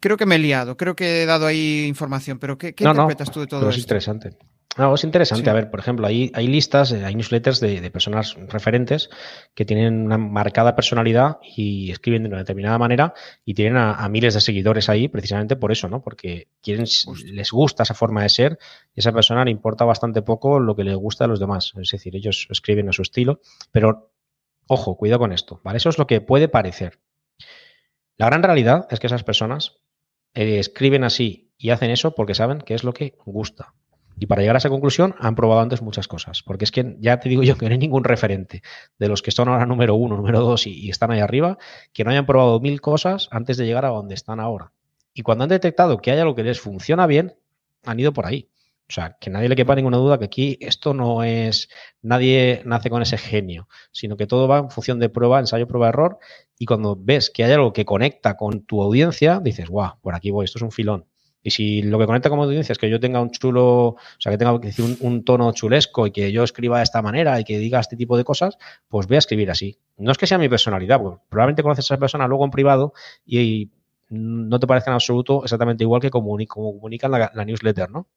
creo 0.00 0.16
que 0.16 0.26
me 0.26 0.36
he 0.36 0.38
liado, 0.38 0.76
creo 0.76 0.96
que 0.96 1.22
he 1.22 1.26
dado 1.26 1.46
ahí 1.46 1.86
información, 1.86 2.38
pero 2.38 2.58
¿qué, 2.58 2.74
interpretas 2.78 3.30
tú 3.30 3.40
de 3.40 3.46
todo 3.46 3.60
pero 3.60 3.70
Es 3.70 3.78
interesante. 3.78 4.36
No, 4.78 4.94
es 4.94 5.02
interesante. 5.02 5.50
A 5.50 5.54
ver, 5.54 5.70
por 5.70 5.80
ejemplo, 5.80 6.06
hay, 6.06 6.30
hay 6.34 6.46
listas, 6.46 6.92
eh, 6.92 7.04
hay 7.04 7.16
newsletters 7.16 7.58
de, 7.58 7.90
personas 7.90 8.36
referentes 8.46 9.10
que 9.52 9.64
tienen 9.64 10.06
una 10.06 10.18
marcada 10.18 10.76
personalidad 10.76 11.38
y 11.42 11.90
escriben 11.90 12.22
de 12.22 12.28
una 12.28 12.38
determinada 12.38 12.78
manera 12.78 13.12
y 13.44 13.54
tienen 13.54 13.76
a, 13.76 14.08
miles 14.08 14.34
de 14.34 14.40
seguidores 14.40 14.88
ahí 14.88 15.08
precisamente 15.08 15.56
por 15.56 15.72
eso, 15.72 15.88
¿no? 15.88 16.00
Porque 16.00 16.46
quieren, 16.62 16.84
les 17.24 17.50
gusta 17.50 17.82
esa 17.82 17.94
forma 17.94 18.22
de 18.22 18.28
ser 18.28 18.58
y 18.94 19.00
a 19.00 19.02
esa 19.02 19.12
persona 19.12 19.44
le 19.44 19.50
importa 19.50 19.84
bastante 19.84 20.22
poco 20.22 20.60
lo 20.60 20.76
que 20.76 20.84
le 20.84 20.94
gusta 20.94 21.24
a 21.24 21.28
los 21.28 21.40
demás. 21.40 21.72
Es 21.82 21.90
decir, 21.90 22.14
ellos 22.14 22.46
escriben 22.48 22.88
a 22.88 22.92
su 22.92 23.02
estilo, 23.02 23.40
pero 23.72 24.12
ojo, 24.68 24.96
cuidado 24.96 25.18
con 25.18 25.32
esto, 25.32 25.60
¿vale? 25.64 25.78
Eso 25.78 25.88
es 25.88 25.98
lo 25.98 26.06
que 26.06 26.20
puede 26.20 26.48
parecer. 26.48 27.00
La 28.16 28.26
gran 28.26 28.44
realidad 28.44 28.86
es 28.90 29.00
que 29.00 29.08
esas 29.08 29.24
personas 29.24 29.78
eh, 30.38 30.60
escriben 30.60 31.02
así 31.02 31.50
y 31.58 31.70
hacen 31.70 31.90
eso 31.90 32.14
porque 32.14 32.32
saben 32.32 32.60
que 32.60 32.74
es 32.74 32.84
lo 32.84 32.94
que 32.94 33.14
gusta. 33.26 33.74
Y 34.20 34.26
para 34.26 34.40
llegar 34.40 34.54
a 34.54 34.58
esa 34.58 34.68
conclusión 34.68 35.16
han 35.18 35.34
probado 35.34 35.60
antes 35.60 35.82
muchas 35.82 36.06
cosas, 36.06 36.44
porque 36.44 36.64
es 36.64 36.70
que 36.70 36.96
ya 37.00 37.18
te 37.18 37.28
digo 37.28 37.42
yo 37.42 37.58
que 37.58 37.66
no 37.66 37.72
hay 37.72 37.78
ningún 37.78 38.04
referente 38.04 38.62
de 39.00 39.08
los 39.08 39.20
que 39.20 39.32
son 39.32 39.48
ahora 39.48 39.66
número 39.66 39.96
uno, 39.96 40.16
número 40.16 40.40
dos 40.40 40.68
y, 40.68 40.90
están 40.90 41.10
ahí 41.10 41.18
arriba, 41.18 41.58
que 41.92 42.04
no 42.04 42.12
hayan 42.12 42.24
probado 42.24 42.60
mil 42.60 42.80
cosas 42.80 43.26
antes 43.32 43.56
de 43.56 43.66
llegar 43.66 43.84
a 43.84 43.88
donde 43.88 44.14
están 44.14 44.38
ahora. 44.38 44.72
Y 45.12 45.22
cuando 45.22 45.42
han 45.42 45.50
detectado 45.50 45.98
que 45.98 46.12
hay 46.12 46.20
algo 46.20 46.36
que 46.36 46.44
les 46.44 46.60
funciona 46.60 47.08
bien, 47.08 47.34
han 47.84 47.98
ido 47.98 48.12
por 48.12 48.26
ahí. 48.26 48.48
O 48.88 48.92
sea, 48.92 49.16
que 49.20 49.30
nadie 49.30 49.48
le 49.48 49.56
quepa 49.56 49.74
ninguna 49.74 49.96
duda 49.96 50.18
que 50.18 50.24
aquí 50.24 50.56
esto 50.60 50.94
no 50.94 51.24
es, 51.24 51.68
nadie 52.00 52.62
nace 52.64 52.90
con 52.90 53.02
ese 53.02 53.18
genio, 53.18 53.68
sino 53.90 54.16
que 54.16 54.28
todo 54.28 54.46
va 54.46 54.58
en 54.58 54.70
función 54.70 55.00
de 55.00 55.08
prueba, 55.08 55.40
ensayo, 55.40 55.66
prueba, 55.66 55.88
error. 55.88 56.18
Y 56.58 56.66
cuando 56.66 56.96
ves 56.98 57.30
que 57.30 57.44
hay 57.44 57.52
algo 57.52 57.72
que 57.72 57.84
conecta 57.84 58.36
con 58.36 58.62
tu 58.62 58.82
audiencia, 58.82 59.40
dices, 59.40 59.68
guau, 59.68 60.00
por 60.00 60.14
aquí 60.14 60.30
voy, 60.30 60.44
esto 60.44 60.58
es 60.58 60.62
un 60.62 60.72
filón. 60.72 61.06
Y 61.42 61.50
si 61.50 61.82
lo 61.82 61.98
que 61.98 62.06
conecta 62.06 62.30
con 62.30 62.40
audiencia 62.40 62.72
es 62.72 62.78
que 62.78 62.90
yo 62.90 62.98
tenga 62.98 63.20
un 63.20 63.30
chulo, 63.30 63.88
o 63.90 63.96
sea, 64.18 64.32
que 64.32 64.38
tenga 64.38 64.60
que 64.60 64.68
decir 64.68 64.98
un, 65.00 65.24
tono 65.24 65.52
chulesco 65.52 66.06
y 66.06 66.10
que 66.10 66.32
yo 66.32 66.42
escriba 66.42 66.78
de 66.78 66.84
esta 66.84 67.00
manera 67.00 67.38
y 67.40 67.44
que 67.44 67.58
diga 67.58 67.78
este 67.78 67.96
tipo 67.96 68.16
de 68.16 68.24
cosas, 68.24 68.58
pues 68.88 69.06
voy 69.06 69.16
a 69.16 69.18
escribir 69.20 69.50
así. 69.50 69.78
No 69.96 70.10
es 70.10 70.18
que 70.18 70.26
sea 70.26 70.38
mi 70.38 70.48
personalidad, 70.48 71.00
pues 71.00 71.18
probablemente 71.28 71.62
conoces 71.62 71.90
a 71.90 71.94
esa 71.94 72.00
persona 72.00 72.26
luego 72.26 72.44
en 72.44 72.50
privado 72.50 72.92
y, 73.24 73.70
no 74.10 74.58
te 74.58 74.66
parezca 74.66 74.90
en 74.90 74.94
absoluto 74.94 75.44
exactamente 75.44 75.84
igual 75.84 76.00
que 76.00 76.08
como 76.08 76.34
comunican 76.48 77.10
la 77.10 77.44
newsletter, 77.44 77.90
¿no? 77.90 78.08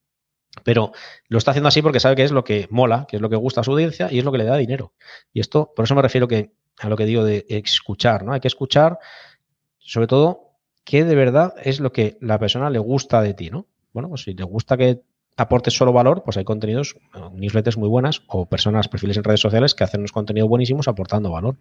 Pero 0.63 0.91
lo 1.29 1.37
está 1.37 1.51
haciendo 1.51 1.69
así 1.69 1.81
porque 1.81 1.99
sabe 1.99 2.15
que 2.15 2.23
es 2.23 2.31
lo 2.31 2.43
que 2.43 2.67
mola, 2.69 3.05
que 3.07 3.15
es 3.15 3.21
lo 3.21 3.29
que 3.29 3.35
gusta 3.35 3.61
a 3.61 3.63
su 3.63 3.71
audiencia 3.71 4.09
y 4.11 4.19
es 4.19 4.25
lo 4.25 4.31
que 4.31 4.37
le 4.37 4.43
da 4.43 4.57
dinero. 4.57 4.93
Y 5.33 5.39
esto, 5.39 5.71
por 5.75 5.85
eso 5.85 5.95
me 5.95 6.01
refiero 6.01 6.27
que, 6.27 6.51
a 6.81 6.89
lo 6.89 6.97
que 6.97 7.05
digo 7.05 7.23
de 7.23 7.45
escuchar, 7.49 8.23
¿no? 8.23 8.33
Hay 8.33 8.39
que 8.39 8.47
escuchar, 8.47 8.99
sobre 9.77 10.07
todo, 10.07 10.55
qué 10.83 11.05
de 11.05 11.15
verdad 11.15 11.53
es 11.63 11.79
lo 11.79 11.91
que 11.91 12.17
la 12.21 12.39
persona 12.39 12.69
le 12.69 12.79
gusta 12.79 13.21
de 13.21 13.33
ti, 13.33 13.49
¿no? 13.49 13.67
Bueno, 13.93 14.09
pues 14.09 14.23
si 14.23 14.33
te 14.33 14.43
gusta 14.43 14.77
que 14.77 15.01
aportes 15.37 15.73
solo 15.75 15.93
valor, 15.93 16.23
pues 16.23 16.37
hay 16.37 16.43
contenidos, 16.43 16.95
newsletters 17.33 17.77
muy 17.77 17.89
buenas 17.89 18.21
o 18.27 18.45
personas, 18.47 18.87
perfiles 18.87 19.17
en 19.17 19.23
redes 19.23 19.39
sociales 19.39 19.73
que 19.73 19.83
hacen 19.83 20.01
unos 20.01 20.11
contenidos 20.11 20.49
buenísimos 20.49 20.87
aportando 20.87 21.31
valor 21.31 21.57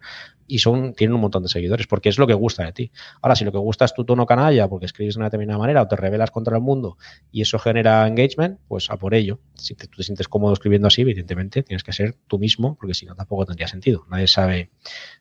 y 0.47 0.59
son 0.59 0.93
tienen 0.93 1.15
un 1.15 1.21
montón 1.21 1.43
de 1.43 1.49
seguidores 1.49 1.87
porque 1.87 2.09
es 2.09 2.19
lo 2.19 2.27
que 2.27 2.33
gusta 2.33 2.65
de 2.65 2.73
ti. 2.73 2.91
Ahora, 3.21 3.35
si 3.35 3.45
lo 3.45 3.51
que 3.51 3.57
gusta 3.57 3.85
es 3.85 3.93
tu 3.93 4.03
tono 4.05 4.25
canalla 4.25 4.67
porque 4.67 4.85
escribes 4.85 5.15
de 5.15 5.19
una 5.19 5.27
determinada 5.27 5.57
manera 5.57 5.81
o 5.81 5.87
te 5.87 5.95
revelas 5.95 6.31
contra 6.31 6.57
el 6.57 6.61
mundo 6.61 6.97
y 7.31 7.41
eso 7.41 7.57
genera 7.59 8.07
engagement, 8.07 8.59
pues 8.67 8.89
a 8.89 8.97
por 8.97 9.13
ello. 9.13 9.39
Si 9.55 9.73
te, 9.73 9.87
tú 9.87 9.97
te 9.97 10.03
sientes 10.03 10.27
cómodo 10.27 10.53
escribiendo 10.53 10.87
así, 10.87 11.01
evidentemente 11.01 11.63
tienes 11.63 11.83
que 11.83 11.93
ser 11.93 12.15
tú 12.27 12.39
mismo 12.39 12.75
porque 12.75 12.93
si 12.93 13.05
no 13.05 13.15
tampoco 13.15 13.45
tendría 13.45 13.67
sentido. 13.67 14.05
Nadie 14.09 14.27
sabe 14.27 14.69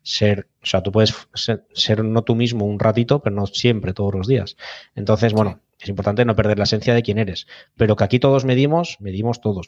ser, 0.02 0.48
o 0.62 0.66
sea, 0.66 0.82
tú 0.82 0.92
puedes 0.92 1.14
ser 1.34 2.04
no 2.04 2.22
tú 2.22 2.34
mismo 2.34 2.66
un 2.66 2.78
ratito, 2.78 3.20
pero 3.20 3.36
no 3.36 3.46
siempre, 3.46 3.92
todos 3.92 4.14
los 4.14 4.26
días. 4.26 4.56
Entonces, 4.94 5.32
bueno, 5.32 5.60
es 5.80 5.88
importante 5.88 6.24
no 6.24 6.36
perder 6.36 6.58
la 6.58 6.64
esencia 6.64 6.94
de 6.94 7.02
quién 7.02 7.18
eres, 7.18 7.46
pero 7.76 7.96
que 7.96 8.04
aquí 8.04 8.18
todos 8.18 8.44
medimos, 8.44 8.98
medimos 9.00 9.40
todos. 9.40 9.66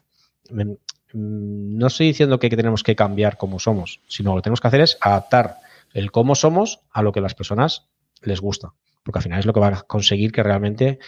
Mm, 0.50 0.72
no 1.12 1.86
estoy 1.86 2.06
diciendo 2.08 2.38
que 2.38 2.50
tenemos 2.50 2.82
que 2.82 2.96
cambiar 2.96 3.36
como 3.36 3.58
somos, 3.58 4.00
sino 4.06 4.30
lo 4.30 4.36
que 4.36 4.42
tenemos 4.42 4.60
que 4.60 4.68
hacer 4.68 4.80
es 4.80 4.98
adaptar 5.00 5.56
el 5.94 6.10
cómo 6.10 6.34
somos 6.34 6.80
a 6.90 7.02
lo 7.02 7.12
que 7.12 7.20
a 7.20 7.22
las 7.22 7.34
personas 7.34 7.88
les 8.22 8.40
gusta, 8.40 8.72
porque 9.02 9.18
al 9.18 9.22
final 9.22 9.38
es 9.40 9.46
lo 9.46 9.52
que 9.52 9.60
va 9.60 9.68
a 9.68 9.82
conseguir 9.82 10.32
que 10.32 10.42
realmente 10.42 10.98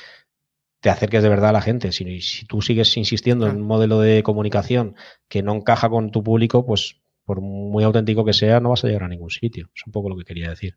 te 0.81 0.91
acerques 0.91 1.23
de 1.23 1.29
verdad 1.29 1.51
a 1.51 1.55
la 1.55 1.63
gente. 1.63 1.93
Si, 1.93 2.21
si 2.21 2.47
tú 2.47 2.61
sigues 2.61 2.95
insistiendo 2.97 3.47
en 3.47 3.57
un 3.57 3.63
modelo 3.63 4.01
de 4.01 4.23
comunicación 4.23 4.97
que 5.29 5.43
no 5.43 5.55
encaja 5.55 5.89
con 5.89 6.11
tu 6.11 6.23
público, 6.23 6.67
pues 6.67 7.01
por 7.25 7.41
muy 7.41 7.85
auténtico 7.85 8.25
que 8.25 8.35
sea, 8.35 8.61
no 8.61 8.71
vas 8.71 8.85
a 8.85 8.89
llegar 8.89 9.05
a 9.05 9.09
ningún 9.09 9.31
sitio. 9.31 9.71
Es 9.75 9.87
un 9.87 9.93
poco 9.93 10.11
lo 10.11 10.17
que 10.17 10.25
quería 10.25 10.51
decir. 10.51 10.77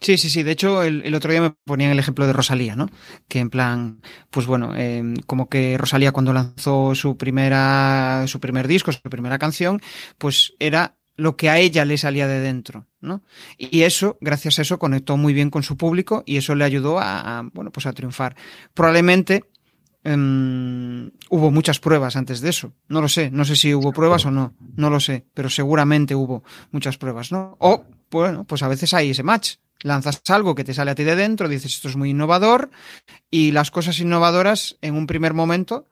Sí, 0.00 0.18
sí, 0.18 0.28
sí. 0.28 0.42
De 0.42 0.52
hecho, 0.52 0.82
el, 0.82 1.14
otro 1.14 1.32
día 1.32 1.40
me 1.40 1.50
ponían 1.50 1.90
el 1.90 1.98
ejemplo 1.98 2.26
de 2.26 2.32
Rosalía, 2.32 2.76
¿no? 2.76 2.88
Que 3.28 3.38
en 3.38 3.50
plan, 3.50 4.00
pues 4.30 4.46
bueno, 4.46 4.72
eh, 4.76 5.02
como 5.26 5.48
que 5.48 5.78
Rosalía 5.78 6.12
cuando 6.12 6.32
lanzó 6.32 6.94
su 6.94 7.16
primera, 7.16 8.24
su 8.26 8.38
primer 8.38 8.68
disco, 8.68 8.92
su 8.92 9.00
primera 9.00 9.38
canción, 9.38 9.80
pues 10.18 10.52
era 10.58 10.96
lo 11.16 11.36
que 11.36 11.48
a 11.48 11.58
ella 11.58 11.86
le 11.86 11.96
salía 11.96 12.28
de 12.28 12.40
dentro, 12.40 12.86
¿no? 13.00 13.22
Y 13.56 13.82
eso, 13.82 14.18
gracias 14.20 14.58
a 14.58 14.62
eso, 14.62 14.78
conectó 14.78 15.16
muy 15.16 15.32
bien 15.32 15.48
con 15.48 15.62
su 15.62 15.78
público 15.78 16.22
y 16.26 16.36
eso 16.36 16.54
le 16.54 16.64
ayudó 16.64 16.98
a, 17.00 17.48
bueno, 17.54 17.70
pues 17.70 17.86
a 17.86 17.94
triunfar. 17.94 18.36
Probablemente 18.74 19.44
um, 20.04 21.06
hubo 21.30 21.50
muchas 21.50 21.80
pruebas 21.80 22.16
antes 22.16 22.42
de 22.42 22.50
eso. 22.50 22.74
No 22.88 23.00
lo 23.00 23.08
sé, 23.08 23.30
no 23.30 23.46
sé 23.46 23.56
si 23.56 23.74
hubo 23.74 23.92
pruebas 23.92 24.26
o 24.26 24.30
no, 24.30 24.54
no 24.76 24.90
lo 24.90 25.00
sé, 25.00 25.24
pero 25.32 25.48
seguramente 25.48 26.14
hubo 26.14 26.44
muchas 26.70 26.98
pruebas, 26.98 27.32
¿no? 27.32 27.56
O, 27.60 27.86
bueno, 28.10 28.44
pues 28.44 28.62
a 28.62 28.68
veces 28.68 28.92
hay 28.92 29.10
ese 29.10 29.22
match 29.22 29.56
lanzas 29.82 30.22
algo 30.28 30.54
que 30.54 30.64
te 30.64 30.74
sale 30.74 30.90
a 30.90 30.94
ti 30.94 31.04
de 31.04 31.16
dentro, 31.16 31.48
dices 31.48 31.74
esto 31.74 31.88
es 31.88 31.96
muy 31.96 32.10
innovador 32.10 32.70
y 33.30 33.52
las 33.52 33.70
cosas 33.70 33.98
innovadoras 34.00 34.76
en 34.82 34.94
un 34.94 35.06
primer 35.06 35.34
momento 35.34 35.86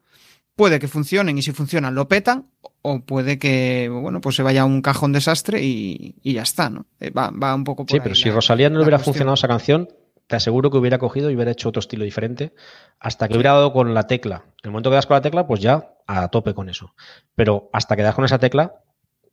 puede 0.55 0.79
que 0.79 0.87
funcionen 0.87 1.37
y 1.37 1.41
si 1.41 1.51
funcionan 1.51 1.95
lo 1.95 2.07
petan 2.07 2.47
o 2.81 2.99
puede 3.01 3.39
que, 3.39 3.89
bueno, 3.89 4.21
pues 4.21 4.35
se 4.35 4.43
vaya 4.43 4.61
a 4.61 4.65
un 4.65 4.81
cajón 4.81 5.11
desastre 5.11 5.61
y, 5.61 6.15
ya 6.23 6.43
está, 6.43 6.69
¿no? 6.69 6.85
Eh, 6.99 7.09
va, 7.09 7.31
va 7.31 7.55
un 7.55 7.63
poco 7.63 7.85
por 7.85 7.95
Sí, 7.95 7.99
pero 8.01 8.15
si 8.15 8.29
Rosalía 8.29 8.69
no 8.69 8.77
le 8.77 8.83
hubiera 8.83 8.99
funcionado 8.99 9.33
esa 9.33 9.47
canción, 9.47 9.89
te 10.27 10.35
aseguro 10.35 10.71
que 10.71 10.77
hubiera 10.77 10.97
cogido 10.97 11.29
y 11.29 11.35
hubiera 11.35 11.51
hecho 11.51 11.69
otro 11.69 11.79
estilo 11.79 12.05
diferente 12.05 12.53
hasta 12.99 13.27
que 13.27 13.33
hubiera 13.35 13.53
dado 13.53 13.73
con 13.73 13.93
la 13.93 14.07
tecla. 14.07 14.45
En 14.63 14.65
el 14.65 14.71
momento 14.71 14.89
que 14.89 14.95
das 14.95 15.07
con 15.07 15.15
la 15.15 15.21
tecla, 15.21 15.47
pues 15.47 15.61
ya 15.61 15.93
a 16.07 16.27
tope 16.29 16.53
con 16.53 16.69
eso. 16.69 16.93
Pero 17.35 17.69
hasta 17.73 17.95
que 17.95 18.03
das 18.03 18.15
con 18.15 18.25
esa 18.25 18.39
tecla, 18.39 18.83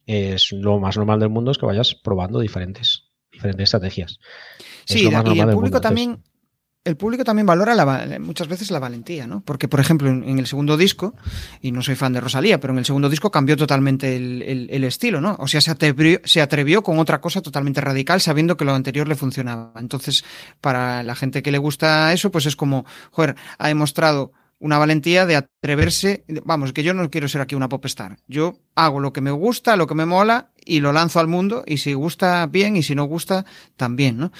es 0.07 0.53
lo 0.53 0.78
más 0.78 0.96
normal 0.96 1.20
del 1.20 1.28
mundo 1.28 1.50
es 1.50 1.59
que 1.59 1.66
vayas 1.66 1.94
probando 1.94 2.40
diferentes 2.40 3.12
diferentes 3.43 3.64
estrategias. 3.64 4.20
Sí, 4.84 5.09
y 5.09 5.40
el 5.40 5.51
público 5.51 5.80
también, 5.80 6.22
el 6.84 6.97
público 6.97 7.24
también 7.24 7.47
valora 7.47 7.74
la, 7.74 8.18
muchas 8.20 8.49
veces 8.49 8.70
la 8.70 8.78
valentía, 8.78 9.26
¿no? 9.26 9.43
Porque, 9.43 9.68
por 9.68 9.80
ejemplo, 9.80 10.09
en, 10.09 10.38
el 10.38 10.47
segundo 10.47 10.76
disco, 10.76 11.14
y 11.61 11.72
no 11.72 11.82
soy 11.82 11.95
fan 11.95 12.12
de 12.12 12.20
Rosalía, 12.20 12.59
pero 12.59 12.72
en 12.72 12.78
el 12.78 12.84
segundo 12.84 13.09
disco 13.09 13.30
cambió 13.30 13.57
totalmente 13.57 14.16
el, 14.16 14.84
estilo, 14.84 15.20
¿no? 15.20 15.36
O 15.38 15.47
sea, 15.47 15.61
se 15.61 15.70
atrevió, 15.70 16.20
se 16.24 16.40
atrevió 16.40 16.82
con 16.82 16.99
otra 16.99 17.20
cosa 17.20 17.40
totalmente 17.40 17.80
radical, 17.80 18.20
sabiendo 18.20 18.57
que 18.57 18.64
lo 18.64 18.74
anterior 18.74 19.07
le 19.07 19.14
funcionaba. 19.14 19.72
Entonces, 19.76 20.24
para 20.61 21.03
la 21.03 21.14
gente 21.14 21.43
que 21.43 21.53
le 21.53 21.59
gusta 21.59 22.12
eso, 22.12 22.30
pues 22.30 22.47
es 22.47 22.57
como, 22.57 22.84
joder, 23.11 23.36
ha 23.59 23.68
demostrado 23.68 24.32
una 24.63 24.79
valentía 24.79 25.27
de 25.27 25.35
atreverse, 25.35 26.25
vamos, 26.45 26.73
que 26.73 26.85
yo 26.85 26.95
no 26.95 27.11
quiero 27.11 27.27
ser 27.27 27.41
aquí 27.41 27.57
una 27.57 27.69
pop 27.69 27.85
star. 27.87 28.19
Yo 28.29 28.61
hago 28.77 29.01
lo 29.01 29.13
que 29.13 29.21
me 29.21 29.33
gusta, 29.33 29.77
lo 29.77 29.89
que 29.89 29.97
me 29.97 30.07
mola 30.07 30.53
y 30.65 30.79
lo 30.79 30.93
lanzo 30.93 31.19
al 31.19 31.27
mundo 31.27 31.65
y 31.67 31.79
si 31.79 31.95
gusta 31.95 32.47
bien 32.47 32.77
y 32.77 32.85
si 32.85 32.95
no 32.95 33.03
gusta 33.05 33.45
también, 33.77 34.19
¿no? 34.19 34.33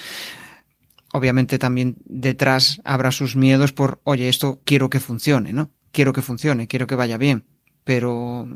Obviamente 1.13 1.59
también 1.59 1.97
detrás 2.05 2.81
habrá 2.85 3.11
sus 3.11 3.35
miedos 3.35 3.73
por, 3.73 4.01
oye, 4.05 4.29
esto 4.29 4.61
quiero 4.65 4.89
que 4.89 5.01
funcione, 5.01 5.53
¿no? 5.53 5.73
Quiero 5.91 6.13
que 6.13 6.23
funcione, 6.23 6.69
quiero 6.69 6.87
que 6.87 6.95
vaya 6.95 7.19
bien, 7.19 7.45
pero 7.83 8.47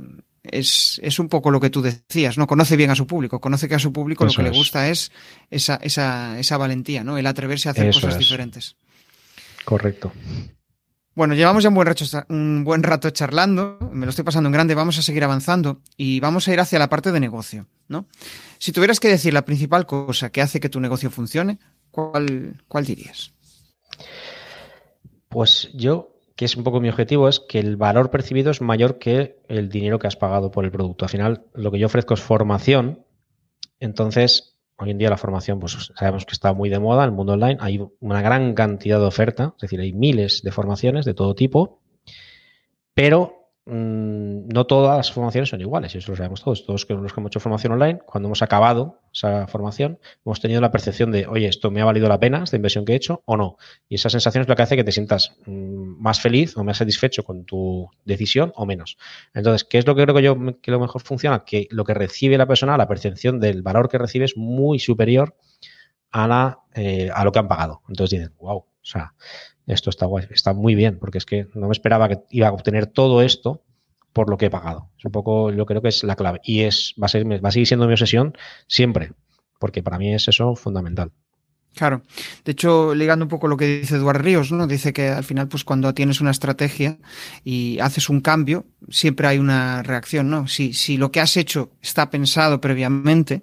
es, 0.45 1.01
es 1.03 1.19
un 1.19 1.29
poco 1.29 1.51
lo 1.51 1.59
que 1.59 1.71
tú 1.71 1.83
decías, 1.83 2.39
¿no? 2.39 2.47
Conoce 2.47 2.77
bien 2.77 2.91
a 2.91 2.95
su 2.95 3.09
público, 3.09 3.41
conoce 3.41 3.67
que 3.67 3.75
a 3.75 3.81
su 3.81 3.93
público 3.93 4.25
lo 4.25 4.31
que 4.31 4.45
le 4.45 4.51
gusta 4.51 4.89
es 4.89 5.11
esa, 5.51 5.81
esa, 5.83 6.39
esa 6.39 6.57
valentía, 6.59 7.03
¿no? 7.03 7.19
El 7.19 7.27
atreverse 7.27 7.69
a 7.69 7.73
hacer 7.73 7.93
cosas 7.93 8.17
diferentes. 8.17 8.77
Correcto. 9.65 10.13
Bueno, 11.17 11.35
llevamos 11.35 11.63
ya 11.63 11.71
un 11.71 11.75
buen, 12.65 12.83
rato, 12.83 13.09
charlando, 13.09 13.79
me 13.91 14.05
lo 14.05 14.11
estoy 14.11 14.23
pasando 14.23 14.49
en 14.49 14.53
grande, 14.53 14.75
vamos 14.75 14.99
a 14.99 15.03
seguir 15.03 15.25
avanzando 15.25 15.81
y 15.97 16.21
vamos 16.21 16.47
a 16.47 16.53
ir 16.53 16.61
hacia 16.61 16.79
la 16.79 16.91
parte 16.91 17.11
de 17.11 17.21
negocio, 17.21 17.67
¿no? 17.89 18.05
Si 18.59 18.71
tuvieras 18.71 19.01
que 19.01 19.09
decir 19.09 19.33
la 19.33 19.47
principal 19.47 19.87
cosa 19.87 20.29
que 20.29 20.43
hace 20.43 20.61
que 20.61 20.69
tu 20.69 20.79
negocio 20.79 21.11
funcione, 21.11 21.59
¿cuál, 21.91 22.63
cuál 22.69 22.85
dirías? 22.85 23.33
Pues 25.31 25.71
yo, 25.73 26.21
que 26.37 26.45
es 26.45 26.55
un 26.55 26.65
poco 26.65 26.83
mi 26.83 26.91
objetivo, 26.91 27.31
es 27.31 27.41
que 27.41 27.61
el 27.61 27.79
valor 27.79 28.11
percibido 28.11 28.51
es 28.51 28.61
mayor 28.61 28.99
que 28.99 29.39
el 29.49 29.71
dinero 29.71 29.99
que 29.99 30.09
has 30.09 30.17
pagado 30.17 30.51
por 30.51 30.67
el 30.67 30.71
producto. 30.71 31.07
Al 31.07 31.11
final, 31.11 31.47
lo 31.55 31.73
que 31.73 31.79
yo 31.79 31.87
ofrezco 31.87 32.13
es 32.13 32.21
formación, 32.21 33.07
entonces 33.81 34.56
Hoy 34.79 34.91
en 34.91 34.99
día 34.99 35.09
la 35.09 35.17
formación, 35.17 35.59
pues 35.59 35.93
sabemos 35.95 36.27
que 36.27 36.33
está 36.33 36.53
muy 36.53 36.69
de 36.69 36.79
moda 36.79 37.05
en 37.05 37.11
el 37.11 37.17
mundo 37.17 37.33
online. 37.33 37.57
Hay 37.61 37.81
una 38.01 38.21
gran 38.21 38.55
cantidad 38.55 38.99
de 38.99 39.07
oferta, 39.07 39.55
es 39.57 39.63
decir, 39.63 39.81
hay 39.81 39.93
miles 39.93 40.43
de 40.43 40.53
formaciones 40.53 41.07
de 41.07 41.15
todo 41.15 41.35
tipo, 41.35 41.81
pero 42.93 43.46
Mm, 43.69 44.47
no 44.47 44.65
todas 44.65 44.97
las 44.97 45.11
formaciones 45.11 45.49
son 45.49 45.61
iguales, 45.61 45.93
y 45.95 45.99
eso 45.99 46.13
lo 46.13 46.17
sabemos 46.17 46.43
todos. 46.43 46.65
Todos 46.65 46.87
los 46.89 47.13
que 47.13 47.21
hemos 47.21 47.31
hecho 47.31 47.41
formación 47.41 47.73
online, 47.73 47.99
cuando 48.07 48.29
hemos 48.29 48.41
acabado 48.41 49.01
esa 49.13 49.49
formación, 49.49 49.99
hemos 50.25 50.41
tenido 50.41 50.61
la 50.61 50.71
percepción 50.71 51.11
de, 51.11 51.27
oye, 51.27 51.49
esto 51.49 51.73
me 51.73 51.81
ha 51.81 51.85
valido 51.85 52.09
la 52.09 52.21
pena, 52.21 52.45
esta 52.45 52.55
inversión 52.55 52.85
que 52.85 52.93
he 52.93 52.97
hecho, 52.97 53.23
o 53.25 53.37
no. 53.37 53.57
Y 53.89 53.97
esa 53.97 54.09
sensación 54.09 54.43
es 54.43 54.49
lo 54.49 54.55
que 54.55 54.63
hace 54.63 54.77
que 54.77 54.85
te 54.85 54.93
sientas 54.93 55.37
mm, 55.47 56.01
más 56.01 56.21
feliz 56.21 56.57
o 56.57 56.63
más 56.63 56.77
satisfecho 56.77 57.25
con 57.25 57.45
tu 57.45 57.91
decisión 58.05 58.53
o 58.55 58.67
menos. 58.67 58.99
Entonces, 59.35 59.65
¿qué 59.65 59.79
es 59.79 59.87
lo 59.87 59.97
que 59.97 60.03
creo 60.05 60.15
que 60.15 60.23
yo 60.23 60.37
que 60.63 60.71
lo 60.71 60.79
mejor 60.79 61.03
funciona? 61.03 61.45
Que 61.45 61.67
lo 61.71 61.85
que 61.85 61.95
recibe 61.95 62.39
la 62.39 62.47
persona, 62.47 62.77
la 62.77 62.87
percepción 62.87 63.41
del 63.41 63.63
valor 63.63 63.89
que 63.89 63.99
recibe 63.99 64.27
es 64.27 64.37
muy 64.37 64.79
superior 64.79 65.35
a, 66.13 66.61
eh, 66.75 67.11
lo 67.25 67.33
que 67.33 67.39
han 67.41 67.49
pagado. 67.49 67.83
Entonces 67.89 68.19
dicen, 68.19 68.35
wow, 68.39 68.59
o 68.59 68.67
sea, 68.83 69.15
esto 69.67 69.91
está 69.91 70.07
guay, 70.07 70.27
está 70.31 70.55
muy 70.55 70.75
bien, 70.75 70.99
porque 70.99 71.19
es 71.19 71.27
que 71.27 71.49
no 71.55 71.67
me 71.67 71.73
esperaba 71.73 72.09
que 72.09 72.21
iba 72.31 72.49
a 72.49 72.53
obtener 72.53 72.87
todo 72.87 73.23
esto 73.23 73.63
por 74.13 74.31
lo 74.31 74.39
que 74.39 74.47
he 74.47 74.51
pagado. 74.51 74.91
Es 74.99 75.05
un 75.05 75.13
poco, 75.13 75.53
yo 75.53 75.67
creo 75.67 75.83
que 75.83 75.89
es 75.89 76.03
la 76.05 76.17
clave. 76.17 76.41
Y 76.43 76.63
es, 76.63 76.95
va 77.01 77.07
a, 77.07 77.09
ser, 77.09 77.27
va 77.27 77.49
a 77.49 77.53
seguir 77.53 77.67
siendo 77.67 77.87
mi 77.87 77.93
obsesión 77.93 78.35
siempre, 78.67 79.13
porque 79.59 79.83
para 79.83 79.99
mí 79.99 80.15
es 80.15 80.29
eso 80.29 80.55
fundamental. 80.55 81.13
Claro. 81.77 82.01
De 82.43 82.53
hecho, 82.53 82.95
ligando 82.95 83.27
un 83.27 83.29
poco 83.29 83.49
lo 83.49 83.59
que 83.59 83.81
dice 83.81 83.97
Eduardo 83.97 84.23
Ríos, 84.23 84.51
¿no? 84.51 84.67
Dice 84.67 84.95
que 84.95 85.11
al 85.11 85.25
final, 85.25 85.47
pues 85.47 85.63
cuando 85.63 85.93
tienes 85.93 86.23
una 86.23 86.31
estrategia 86.31 86.97
y 87.45 87.79
haces 87.81 88.09
un 88.09 88.23
cambio, 88.23 88.65
siempre 88.89 89.27
hay 89.27 89.39
una 89.39 89.83
reacción, 89.83 90.31
¿no? 90.31 90.49
Si, 90.49 90.73
si 90.73 90.97
lo 90.97 91.13
que 91.13 91.21
has 91.21 91.37
hecho 91.37 91.73
está 91.83 92.09
pensado 92.09 92.63
previamente, 92.63 93.43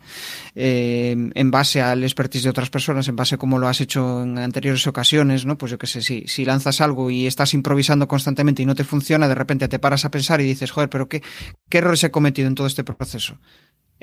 eh, 0.55 1.15
en 1.31 1.51
base 1.51 1.79
al 1.79 2.03
expertise 2.03 2.45
de 2.45 2.49
otras 2.49 2.71
personas, 2.71 3.07
en 3.07 3.15
base 3.15 3.35
a 3.35 3.37
cómo 3.37 3.59
lo 3.59 3.67
has 3.67 3.81
hecho 3.81 4.23
en 4.23 4.39
anteriores 4.39 4.87
ocasiones, 4.87 5.45
¿no? 5.45 5.55
Pues 5.55 5.71
yo 5.71 5.77
qué 5.77 5.85
sé, 5.85 6.01
si, 6.01 6.23
si 6.25 6.43
lanzas 6.43 6.81
algo 6.81 7.11
y 7.11 7.27
estás 7.27 7.53
improvisando 7.53 8.07
constantemente 8.07 8.63
y 8.63 8.65
no 8.65 8.73
te 8.73 8.83
funciona, 8.83 9.27
de 9.27 9.35
repente 9.35 9.67
te 9.67 9.77
paras 9.77 10.05
a 10.05 10.09
pensar 10.09 10.41
y 10.41 10.45
dices, 10.45 10.71
joder, 10.71 10.89
pero 10.89 11.07
¿qué, 11.07 11.21
qué 11.69 11.77
errores 11.77 12.03
he 12.03 12.09
cometido 12.09 12.47
en 12.47 12.55
todo 12.55 12.65
este 12.65 12.83
proceso? 12.83 13.37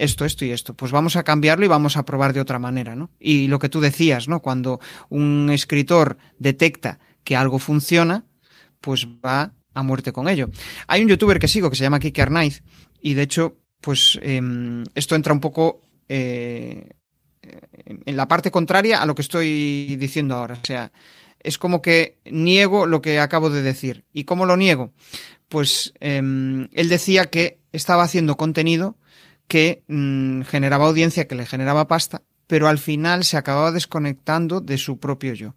Esto, 0.01 0.25
esto 0.25 0.45
y 0.45 0.51
esto. 0.51 0.75
Pues 0.75 0.93
vamos 0.93 1.17
a 1.17 1.23
cambiarlo 1.23 1.65
y 1.65 1.69
vamos 1.69 1.97
a 1.97 2.05
probar 2.05 2.33
de 2.33 2.41
otra 2.41 2.59
manera, 2.59 2.97
¿no? 2.97 3.11
Y 3.21 3.49
lo 3.49 3.59
que 3.59 3.69
tú 3.69 3.81
decías, 3.81 4.29
¿no? 4.29 4.41
Cuando 4.41 4.81
un 5.11 5.51
escritor 5.51 6.17
detecta 6.39 6.99
que 7.23 7.37
algo 7.37 7.59
funciona, 7.59 8.25
pues 8.81 9.07
va 9.07 9.53
a 9.75 9.83
muerte 9.83 10.13
con 10.13 10.29
ello. 10.29 10.49
Hay 10.87 11.03
un 11.03 11.09
youtuber 11.09 11.39
que 11.39 11.49
sigo 11.49 11.69
que 11.69 11.77
se 11.77 11.83
llama 11.83 12.01
Kiki 12.01 12.21
Arnaiz 12.21 12.63
y 13.01 13.15
de 13.15 13.23
hecho, 13.23 13.59
pues 13.81 14.19
em, 14.23 14.85
esto 14.95 15.15
entra 15.15 15.35
un 15.35 15.41
poco 15.41 15.83
eh, 16.09 16.89
en 17.43 18.17
la 18.17 18.27
parte 18.27 18.51
contraria 18.51 19.03
a 19.03 19.07
lo 19.07 19.15
que 19.15 19.23
estoy 19.23 19.97
diciendo 19.97 20.35
ahora. 20.35 20.59
O 20.63 20.67
sea, 20.67 20.93
es 21.39 21.59
como 21.59 21.83
que 21.83 22.19
niego 22.25 22.87
lo 22.87 23.03
que 23.03 23.21
acabo 23.21 23.51
de 23.51 23.63
decir. 23.63 24.05
¿Y 24.13 24.25
cómo 24.25 24.47
lo 24.47 24.57
niego? 24.57 24.93
Pues 25.49 25.93
em, 26.01 26.69
él 26.73 26.89
decía 26.89 27.27
que 27.27 27.61
estaba 27.73 28.03
haciendo 28.03 28.37
contenido 28.37 28.97
que 29.51 29.83
mm, 29.89 30.43
generaba 30.43 30.87
audiencia, 30.87 31.27
que 31.27 31.35
le 31.35 31.45
generaba 31.45 31.89
pasta, 31.89 32.23
pero 32.47 32.69
al 32.69 32.79
final 32.79 33.25
se 33.25 33.37
acababa 33.37 33.73
desconectando 33.73 34.61
de 34.61 34.79
su 34.79 35.01
propio 35.01 35.35
yo 35.35 35.57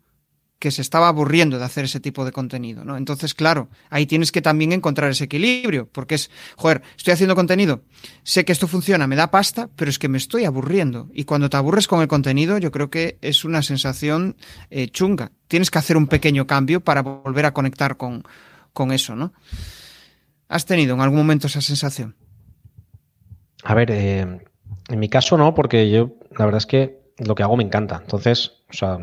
que 0.57 0.71
se 0.71 0.81
estaba 0.81 1.09
aburriendo 1.09 1.59
de 1.59 1.65
hacer 1.65 1.83
ese 1.83 1.99
tipo 1.99 2.23
de 2.23 2.31
contenido, 2.31 2.85
¿no? 2.85 2.95
Entonces, 2.95 3.33
claro, 3.33 3.67
ahí 3.89 4.05
tienes 4.05 4.31
que 4.31 4.41
también 4.41 4.71
encontrar 4.71 5.11
ese 5.11 5.25
equilibrio, 5.25 5.89
porque 5.91 6.15
es, 6.15 6.31
joder, 6.55 6.81
estoy 6.95 7.11
haciendo 7.11 7.35
contenido, 7.35 7.83
sé 8.23 8.45
que 8.45 8.53
esto 8.53 8.69
funciona, 8.69 9.05
me 9.05 9.17
da 9.17 9.29
pasta, 9.29 9.69
pero 9.75 9.89
es 9.89 9.99
que 9.99 10.07
me 10.07 10.17
estoy 10.17 10.45
aburriendo. 10.45 11.09
Y 11.13 11.25
cuando 11.25 11.49
te 11.49 11.57
aburres 11.57 11.89
con 11.89 12.01
el 12.01 12.07
contenido, 12.07 12.57
yo 12.59 12.71
creo 12.71 12.89
que 12.89 13.17
es 13.19 13.43
una 13.43 13.61
sensación 13.61 14.37
eh, 14.69 14.87
chunga. 14.87 15.33
Tienes 15.49 15.69
que 15.69 15.79
hacer 15.79 15.97
un 15.97 16.07
pequeño 16.07 16.47
cambio 16.47 16.79
para 16.79 17.01
volver 17.01 17.45
a 17.45 17.53
conectar 17.53 17.97
con, 17.97 18.23
con 18.71 18.93
eso, 18.93 19.17
¿no? 19.17 19.33
¿Has 20.47 20.65
tenido 20.65 20.95
en 20.95 21.01
algún 21.01 21.17
momento 21.17 21.47
esa 21.47 21.59
sensación? 21.59 22.15
A 23.63 23.73
ver, 23.73 23.91
eh, 23.91 24.39
en 24.89 24.99
mi 24.99 25.09
caso 25.09 25.37
no, 25.37 25.53
porque 25.53 25.89
yo, 25.89 26.11
la 26.37 26.45
verdad 26.45 26.57
es 26.57 26.65
que 26.65 26.99
lo 27.17 27.35
que 27.35 27.43
hago 27.43 27.57
me 27.57 27.63
encanta. 27.63 27.99
Entonces, 28.01 28.63
o 28.69 28.73
sea, 28.73 28.97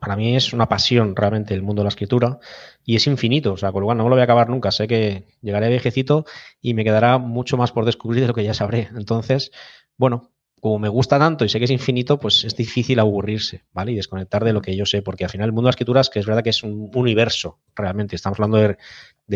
para 0.00 0.16
mí 0.16 0.36
es 0.36 0.52
una 0.52 0.68
pasión 0.68 1.16
realmente 1.16 1.54
el 1.54 1.62
mundo 1.62 1.80
de 1.80 1.84
la 1.84 1.90
escritura 1.90 2.38
y 2.84 2.96
es 2.96 3.06
infinito, 3.06 3.52
o 3.52 3.56
sea, 3.56 3.72
con 3.72 3.80
lo 3.80 3.86
cual 3.86 3.98
no 3.98 4.04
me 4.04 4.10
lo 4.10 4.16
voy 4.16 4.20
a 4.20 4.24
acabar 4.24 4.48
nunca. 4.48 4.70
Sé 4.70 4.86
que 4.86 5.24
llegaré 5.40 5.68
viejecito 5.68 6.24
y 6.60 6.74
me 6.74 6.84
quedará 6.84 7.18
mucho 7.18 7.56
más 7.56 7.72
por 7.72 7.84
descubrir 7.84 8.22
de 8.22 8.28
lo 8.28 8.34
que 8.34 8.44
ya 8.44 8.54
sabré. 8.54 8.88
Entonces, 8.96 9.50
bueno, 9.96 10.30
como 10.60 10.78
me 10.78 10.88
gusta 10.88 11.18
tanto 11.18 11.44
y 11.44 11.48
sé 11.48 11.58
que 11.58 11.66
es 11.66 11.70
infinito, 11.70 12.18
pues 12.18 12.44
es 12.44 12.56
difícil 12.56 12.98
aburrirse, 12.98 13.64
¿vale? 13.72 13.92
Y 13.92 13.96
desconectar 13.96 14.44
de 14.44 14.52
lo 14.52 14.60
que 14.60 14.76
yo 14.76 14.86
sé, 14.86 15.02
porque 15.02 15.24
al 15.24 15.30
final 15.30 15.46
el 15.46 15.52
mundo 15.52 15.66
de 15.66 15.68
la 15.68 15.76
escritura 15.76 16.00
es 16.00 16.10
que 16.10 16.18
es 16.18 16.26
verdad 16.26 16.42
que 16.42 16.50
es 16.50 16.62
un 16.62 16.90
universo, 16.94 17.60
realmente. 17.74 18.16
Estamos 18.16 18.38
hablando 18.38 18.58
de, 18.58 18.76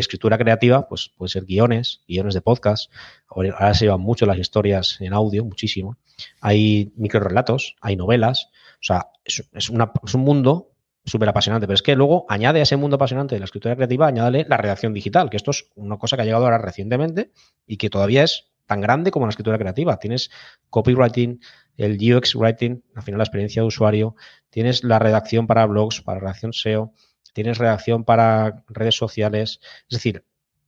escritura 0.01 0.39
creativa, 0.39 0.89
pues 0.89 1.13
puede 1.17 1.31
ser 1.31 1.45
guiones, 1.45 2.03
guiones 2.09 2.35
de 2.35 2.41
podcast. 2.41 2.91
Ahora 3.29 3.75
se 3.75 3.85
llevan 3.85 4.01
mucho 4.01 4.27
las 4.27 4.39
historias 4.39 4.97
en 5.01 5.13
audio, 5.13 5.45
muchísimo. 5.45 5.97
Hay 6.41 6.93
microrelatos, 6.97 7.77
hay 7.81 7.97
novelas. 7.97 8.49
O 8.75 8.85
sea, 8.85 9.09
es, 9.25 9.49
es, 9.53 9.71
un 9.71 10.21
mundo 10.21 10.71
súper 11.05 11.29
apasionante, 11.29 11.67
pero 11.67 11.75
es 11.75 11.83
que 11.83 11.97
luego 11.97 12.27
añade 12.29 12.61
a 12.61 12.63
ese 12.63 12.77
mundo 12.77 12.97
apasionante 12.97 13.35
de 13.35 13.41
la 13.41 13.45
escritura 13.45 13.75
creativa, 13.75 14.07
añádale 14.07 14.47
la 14.49 14.57
redacción 14.57 14.95
digital, 14.95 15.31
que 15.31 15.37
esto 15.37 15.51
es 15.51 15.69
una 15.75 15.99
cosa 15.99 16.17
que 16.17 16.23
ha 16.23 16.25
llegado 16.25 16.45
ahora 16.45 16.59
recientemente 16.59 17.33
y 17.67 17.77
que 17.77 17.91
todavía 17.91 18.23
es 18.23 18.53
tan 18.67 18.81
grande 18.81 19.11
como 19.11 19.27
la 19.27 19.31
escritura 19.31 19.59
creativa. 19.59 19.99
Tienes 19.99 20.31
copywriting, 20.71 21.41
el 21.77 21.99
UX 22.15 22.35
writing, 22.35 22.83
al 22.95 23.03
final 23.03 23.19
la 23.19 23.25
experiencia 23.25 23.63
de 23.63 23.69
usuario, 23.69 24.17
tienes 24.51 24.85
la 24.85 24.99
redacción 24.99 25.47
para 25.47 25.67
blogs, 25.67 26.01
para 26.03 26.21
redacción 26.21 26.53
SEO, 26.53 26.93
tienes 27.33 27.59
redacción 27.59 28.05
para 28.05 28.65
redes 28.69 28.97
sociales. 28.97 29.61
Es 29.89 29.99
decir, 29.99 30.25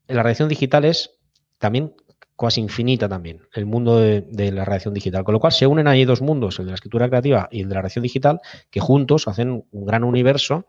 la 0.07 0.23
redacción 0.23 0.49
digital 0.49 0.85
es 0.85 1.19
también 1.59 1.95
casi 2.37 2.61
infinita 2.61 3.09
también, 3.09 3.43
el 3.53 3.67
mundo 3.67 3.99
de, 3.99 4.53
la 4.53 4.65
redacción 4.65 4.95
digital. 4.95 5.25
Con 5.25 5.35
lo 5.35 5.41
cual 5.41 5.53
se 5.53 5.67
unen 5.67 5.87
ahí 5.87 6.05
dos 6.05 6.21
mundos, 6.21 6.59
el 6.59 6.67
de 6.67 6.73
la 6.73 6.75
escritura 6.75 7.09
creativa 7.09 7.49
y 7.51 7.61
el 7.61 7.69
de 7.69 7.75
la 7.75 7.81
redacción 7.83 8.03
digital, 8.03 8.41
que 8.71 8.81
juntos 8.81 9.29
hacen 9.29 9.65
un 9.71 9.85
gran 9.85 10.05
universo 10.05 10.67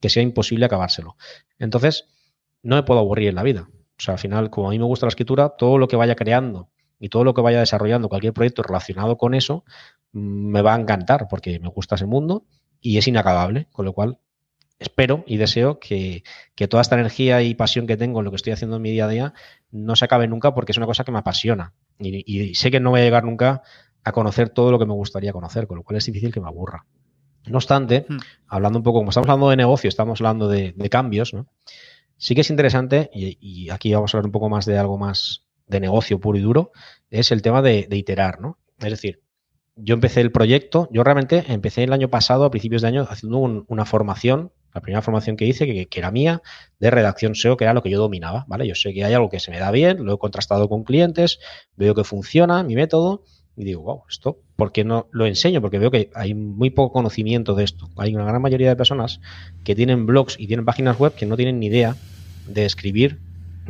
que 0.00 0.08
sea 0.08 0.22
imposible 0.22 0.66
acabárselo. 0.66 1.16
Entonces, 1.58 2.06
no 2.62 2.76
me 2.76 2.82
puedo 2.84 3.00
aburrir 3.00 3.28
en 3.28 3.34
la 3.34 3.42
vida. 3.42 3.68
O 3.72 4.00
sea, 4.00 4.14
al 4.14 4.20
final, 4.20 4.50
como 4.50 4.68
a 4.68 4.70
mí 4.70 4.78
me 4.78 4.84
gusta 4.84 5.06
la 5.06 5.10
escritura, 5.10 5.50
todo 5.50 5.76
lo 5.76 5.88
que 5.88 5.96
vaya 5.96 6.14
creando 6.14 6.70
y 7.00 7.08
todo 7.08 7.24
lo 7.24 7.34
que 7.34 7.40
vaya 7.40 7.58
desarrollando, 7.58 8.08
cualquier 8.08 8.32
proyecto 8.32 8.62
relacionado 8.62 9.16
con 9.16 9.34
eso, 9.34 9.64
mm, 10.12 10.50
me 10.50 10.62
va 10.62 10.74
a 10.74 10.80
encantar 10.80 11.26
porque 11.28 11.58
me 11.58 11.68
gusta 11.68 11.96
ese 11.96 12.06
mundo 12.06 12.46
y 12.80 12.98
es 12.98 13.08
inacabable. 13.08 13.66
Con 13.72 13.84
lo 13.86 13.92
cual, 13.92 14.18
espero 14.78 15.24
y 15.26 15.36
deseo 15.36 15.78
que, 15.78 16.22
toda 16.68 16.80
esta 16.80 16.94
energía 16.94 17.42
y 17.42 17.54
pasión 17.54 17.86
que 17.86 17.96
tengo 17.96 18.20
en 18.20 18.24
lo 18.24 18.30
que 18.30 18.36
estoy 18.36 18.52
haciendo 18.52 18.76
en 18.76 18.82
mi 18.82 18.90
día 18.90 19.06
a 19.06 19.08
día 19.08 19.34
no 19.70 19.96
se 19.96 20.04
acabe 20.04 20.28
nunca 20.28 20.54
porque 20.54 20.72
es 20.72 20.78
una 20.78 20.86
cosa 20.86 21.04
que 21.04 21.12
me 21.12 21.18
apasiona. 21.18 21.74
Y, 21.98 22.54
sé 22.54 22.70
que 22.70 22.80
no 22.80 22.90
voy 22.90 23.00
a 23.00 23.04
llegar 23.04 23.24
nunca 23.24 23.62
a 24.04 24.12
conocer 24.12 24.50
todo 24.50 24.70
lo 24.70 24.78
que 24.78 24.86
me 24.86 24.94
gustaría 24.94 25.32
conocer, 25.32 25.66
con 25.66 25.78
lo 25.78 25.82
cual 25.82 25.98
es 25.98 26.06
difícil 26.06 26.32
que 26.32 26.40
me 26.40 26.46
aburra. 26.46 26.86
No 27.46 27.56
obstante, 27.56 28.06
hmm. 28.08 28.18
hablando 28.48 28.78
un 28.78 28.82
poco, 28.82 28.98
como 28.98 29.10
estamos 29.10 29.28
hablando 29.28 29.50
de 29.50 29.56
negocio, 29.56 29.88
estamos 29.88 30.20
hablando 30.20 30.48
de, 30.48 30.74
de 30.76 30.90
cambios, 30.90 31.34
¿no? 31.34 31.48
Sí 32.18 32.34
que 32.34 32.40
es 32.40 32.50
interesante, 32.50 33.10
y, 33.14 33.70
aquí 33.70 33.94
vamos 33.94 34.12
a 34.12 34.18
hablar 34.18 34.26
un 34.26 34.32
poco 34.32 34.48
más 34.48 34.66
de 34.66 34.76
algo 34.76 34.98
más 34.98 35.44
de 35.68 35.78
negocio 35.78 36.18
puro 36.18 36.36
y 36.36 36.42
duro, 36.42 36.72
es 37.10 37.30
el 37.30 37.42
tema 37.42 37.62
de, 37.62 37.86
iterar, 37.92 38.40
¿no? 38.40 38.58
Es 38.78 38.90
decir, 38.90 39.22
yo 39.76 39.94
empecé 39.94 40.20
el 40.20 40.32
proyecto, 40.32 40.88
yo 40.90 41.04
realmente 41.04 41.44
empecé 41.46 41.84
el 41.84 41.92
año 41.92 42.10
pasado, 42.10 42.44
a 42.44 42.50
principios 42.50 42.82
de 42.82 42.88
año, 42.88 43.06
haciendo 43.08 43.38
una 43.38 43.84
formación, 43.84 44.52
la 44.74 44.80
primera 44.80 45.02
formación 45.02 45.36
que 45.36 45.46
hice, 45.46 45.66
que, 45.66 45.98
era 45.98 46.10
mía, 46.10 46.42
de 46.78 46.90
redacción 46.90 47.34
SEO, 47.34 47.56
que 47.56 47.64
era 47.64 47.74
lo 47.74 47.82
que 47.82 47.90
yo 47.90 47.98
dominaba, 47.98 48.44
¿vale? 48.48 48.66
Yo 48.66 48.74
sé 48.74 48.92
que 48.92 49.04
hay 49.04 49.14
algo 49.14 49.30
que 49.30 49.40
se 49.40 49.50
me 49.50 49.58
da 49.58 49.70
bien, 49.70 50.04
lo 50.04 50.14
he 50.14 50.18
contrastado 50.18 50.68
con 50.68 50.84
clientes, 50.84 51.40
veo 51.76 51.94
que 51.94 52.04
funciona 52.04 52.62
mi 52.62 52.74
método, 52.74 53.24
y 53.56 53.64
digo, 53.64 53.82
wow, 53.82 54.02
esto, 54.08 54.38
¿por 54.54 54.70
qué 54.70 54.84
no 54.84 55.08
lo 55.10 55.26
enseño? 55.26 55.60
Porque 55.60 55.80
veo 55.80 55.90
que 55.90 56.10
hay 56.14 56.32
muy 56.32 56.70
poco 56.70 56.92
conocimiento 56.92 57.56
de 57.56 57.64
esto. 57.64 57.88
Hay 57.96 58.14
una 58.14 58.24
gran 58.24 58.40
mayoría 58.40 58.68
de 58.68 58.76
personas 58.76 59.20
que 59.64 59.74
tienen 59.74 60.06
blogs 60.06 60.36
y 60.38 60.46
tienen 60.46 60.64
páginas 60.64 60.96
web 60.96 61.12
que 61.14 61.26
no 61.26 61.36
tienen 61.36 61.58
ni 61.58 61.66
idea 61.66 61.96
de 62.46 62.64
escribir 62.64 63.18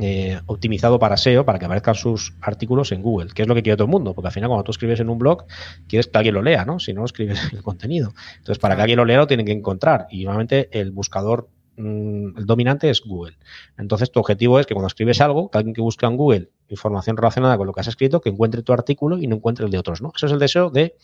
eh, 0.00 0.40
optimizado 0.46 0.98
para 0.98 1.16
SEO, 1.16 1.44
para 1.44 1.58
que 1.58 1.64
aparezcan 1.64 1.94
sus 1.94 2.34
artículos 2.40 2.92
en 2.92 3.02
Google, 3.02 3.30
que 3.34 3.42
es 3.42 3.48
lo 3.48 3.54
que 3.54 3.62
quiere 3.62 3.76
todo 3.76 3.86
el 3.86 3.90
mundo, 3.90 4.14
porque 4.14 4.28
al 4.28 4.32
final 4.32 4.48
cuando 4.48 4.64
tú 4.64 4.70
escribes 4.70 5.00
en 5.00 5.08
un 5.08 5.18
blog, 5.18 5.44
quieres 5.88 6.06
que 6.06 6.18
alguien 6.18 6.34
lo 6.34 6.42
lea, 6.42 6.64
¿no? 6.64 6.78
Si 6.78 6.92
no, 6.92 7.04
escribes 7.04 7.40
el 7.52 7.62
contenido. 7.62 8.12
Entonces, 8.36 8.58
para 8.58 8.76
que 8.76 8.82
alguien 8.82 8.98
lo 8.98 9.04
lea, 9.04 9.18
lo 9.18 9.26
tienen 9.26 9.46
que 9.46 9.52
encontrar. 9.52 10.06
Y 10.10 10.24
normalmente 10.24 10.68
el 10.78 10.92
buscador 10.92 11.48
mm, 11.76 12.38
el 12.38 12.46
dominante 12.46 12.90
es 12.90 13.00
Google. 13.00 13.36
Entonces, 13.76 14.12
tu 14.12 14.20
objetivo 14.20 14.60
es 14.60 14.66
que 14.66 14.74
cuando 14.74 14.86
escribes 14.86 15.20
algo, 15.20 15.50
que 15.50 15.58
alguien 15.58 15.74
que 15.74 15.80
busque 15.80 16.06
en 16.06 16.16
Google 16.16 16.50
información 16.68 17.16
relacionada 17.16 17.56
con 17.56 17.66
lo 17.66 17.72
que 17.72 17.80
has 17.80 17.88
escrito, 17.88 18.20
que 18.20 18.28
encuentre 18.28 18.62
tu 18.62 18.72
artículo 18.72 19.18
y 19.18 19.26
no 19.26 19.36
encuentre 19.36 19.64
el 19.64 19.70
de 19.70 19.78
otros, 19.78 20.02
¿no? 20.02 20.12
Eso 20.14 20.26
es 20.26 20.32
el 20.32 20.38
deseo 20.38 20.70
de 20.70 20.96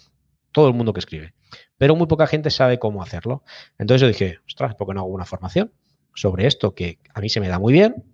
todo 0.53 0.69
el 0.69 0.75
mundo 0.75 0.93
que 0.93 1.01
escribe. 1.01 1.35
Pero 1.77 1.97
muy 1.97 2.07
poca 2.07 2.27
gente 2.27 2.51
sabe 2.51 2.79
cómo 2.79 3.03
hacerlo. 3.03 3.43
Entonces 3.79 4.03
yo 4.03 4.09
dije, 4.09 4.39
ostras, 4.47 4.77
¿por 4.77 4.87
qué 4.87 4.95
no 4.95 5.01
hago 5.01 5.09
una 5.09 5.25
formación 5.25 5.73
sobre 6.15 6.47
esto 6.47 6.75
que 6.75 7.01
a 7.13 7.21
mí 7.21 7.29
se 7.29 7.41
me 7.41 7.49
da 7.49 7.59
muy 7.59 7.73
bien? 7.73 8.05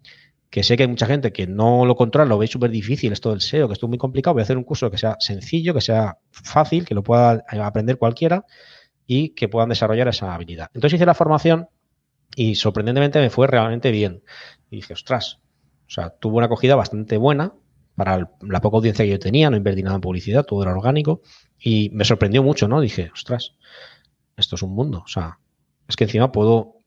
Que 0.51 0.63
sé 0.63 0.77
que 0.77 0.83
hay 0.83 0.89
mucha 0.89 1.07
gente 1.07 1.33
que 1.33 1.47
no 1.47 1.87
lo 1.87 1.95
controla, 1.95 2.29
lo 2.29 2.39
ve 2.39 2.47
súper 2.47 2.71
difícil 2.71 3.13
esto 3.13 3.31
del 3.31 3.41
SEO, 3.41 3.69
que 3.69 3.75
esto 3.75 3.87
es 3.87 3.89
muy 3.91 3.99
complicado. 3.99 4.35
Voy 4.35 4.41
a 4.41 4.45
hacer 4.45 4.57
un 4.57 4.65
curso 4.65 4.91
que 4.91 4.99
sea 4.99 5.17
sencillo, 5.21 5.73
que 5.73 5.81
sea 5.81 6.19
fácil, 6.31 6.85
que 6.85 6.95
lo 6.95 7.03
pueda 7.03 7.45
aprender 7.49 7.99
cualquiera 7.99 8.45
y 9.07 9.31
que 9.31 9.49
puedan 9.49 9.69
desarrollar 9.69 10.09
esa 10.09 10.35
habilidad. 10.35 10.69
Entonces 10.75 10.97
hice 10.97 11.07
la 11.07 11.15
formación 11.15 11.69
y 12.35 12.57
sorprendentemente 12.57 13.21
me 13.21 13.31
fue 13.31 13.47
realmente 13.47 13.91
bien. 13.91 14.23
Y 14.71 14.77
dije, 14.77 14.93
ostras, 14.95 15.39
o 15.87 15.91
sea, 15.91 16.11
tuvo 16.11 16.37
una 16.37 16.47
acogida 16.47 16.77
bastante 16.77 17.17
buena 17.17 17.53
para 17.97 18.31
la 18.41 18.61
poca 18.61 18.77
audiencia 18.77 19.05
que 19.05 19.11
yo 19.11 19.19
tenía, 19.19 19.51
no 19.51 19.57
invertí 19.57 19.83
nada 19.83 19.97
en 19.97 20.01
publicidad, 20.01 20.45
todo 20.45 20.63
era 20.63 20.73
orgánico 20.73 21.21
y 21.59 21.91
me 21.93 22.05
sorprendió 22.05 22.43
mucho, 22.43 22.67
¿no? 22.67 22.81
Dije, 22.81 23.11
ostras, 23.13 23.57
esto 24.37 24.57
es 24.57 24.63
un 24.63 24.75
mundo, 24.75 25.03
o 25.05 25.09
sea, 25.09 25.39
es 25.87 25.97
que 25.97 26.05
encima 26.05 26.33
puedo, 26.33 26.80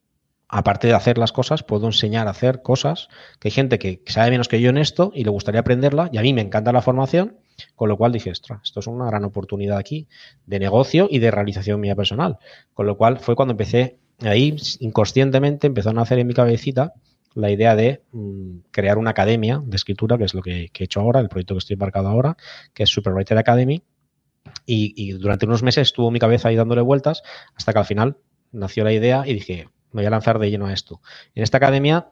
aparte 0.47 0.87
de 0.87 0.93
hacer 0.93 1.17
las 1.17 1.31
cosas, 1.31 1.63
puedo 1.63 1.87
enseñar 1.87 2.27
a 2.27 2.31
hacer 2.31 2.61
cosas, 2.61 3.09
que 3.39 3.47
hay 3.47 3.51
gente 3.51 3.79
que 3.79 4.01
sabe 4.05 4.31
menos 4.31 4.47
que 4.47 4.61
yo 4.61 4.69
en 4.69 4.77
esto 4.77 5.11
y 5.13 5.23
le 5.23 5.29
gustaría 5.29 5.61
aprenderla 5.61 6.09
y 6.11 6.17
a 6.17 6.21
mí 6.21 6.33
me 6.33 6.41
encanta 6.41 6.71
la 6.71 6.81
formación, 6.81 7.37
con 7.75 7.89
lo 7.89 7.97
cual 7.97 8.11
dije, 8.11 8.29
esto 8.29 8.59
es 8.61 8.87
una 8.87 9.05
gran 9.05 9.23
oportunidad 9.23 9.77
aquí 9.77 10.07
de 10.45 10.59
negocio 10.59 11.07
y 11.09 11.19
de 11.19 11.31
realización 11.31 11.79
mía 11.79 11.95
personal, 11.95 12.37
con 12.73 12.85
lo 12.85 12.97
cual 12.97 13.19
fue 13.19 13.35
cuando 13.35 13.53
empecé 13.53 13.97
ahí, 14.21 14.55
inconscientemente 14.79 15.67
empezó 15.67 15.89
a 15.89 15.93
nacer 15.93 16.19
en 16.19 16.27
mi 16.27 16.33
cabecita 16.33 16.93
la 17.35 17.49
idea 17.49 17.75
de 17.75 18.03
mm, 18.11 18.57
crear 18.71 18.97
una 18.97 19.11
academia 19.11 19.61
de 19.63 19.75
escritura, 19.75 20.17
que 20.17 20.25
es 20.25 20.33
lo 20.33 20.41
que, 20.41 20.69
he 20.73 20.83
hecho 20.83 20.99
ahora, 21.01 21.19
el 21.19 21.29
proyecto 21.29 21.55
que 21.55 21.59
estoy 21.59 21.73
embarcado 21.73 22.09
ahora, 22.09 22.37
que 22.73 22.83
es 22.83 22.89
Superwriter 22.89 23.37
Academy. 23.37 23.83
Y, 24.65 25.13
durante 25.13 25.45
unos 25.45 25.63
meses 25.63 25.87
estuvo 25.87 26.11
mi 26.11 26.19
cabeza 26.19 26.49
ahí 26.49 26.55
dándole 26.55 26.81
vueltas 26.81 27.23
hasta 27.55 27.73
que 27.73 27.79
al 27.79 27.85
final 27.85 28.17
nació 28.51 28.83
la 28.83 28.93
idea 28.93 29.23
y 29.25 29.33
dije, 29.33 29.69
me 29.93 30.01
voy 30.01 30.07
a 30.07 30.11
lanzar 30.11 30.39
de 30.39 30.49
lleno 30.49 30.67
a 30.67 30.73
esto. 30.73 31.01
En 31.35 31.43
esta 31.43 31.57
academia 31.57 32.09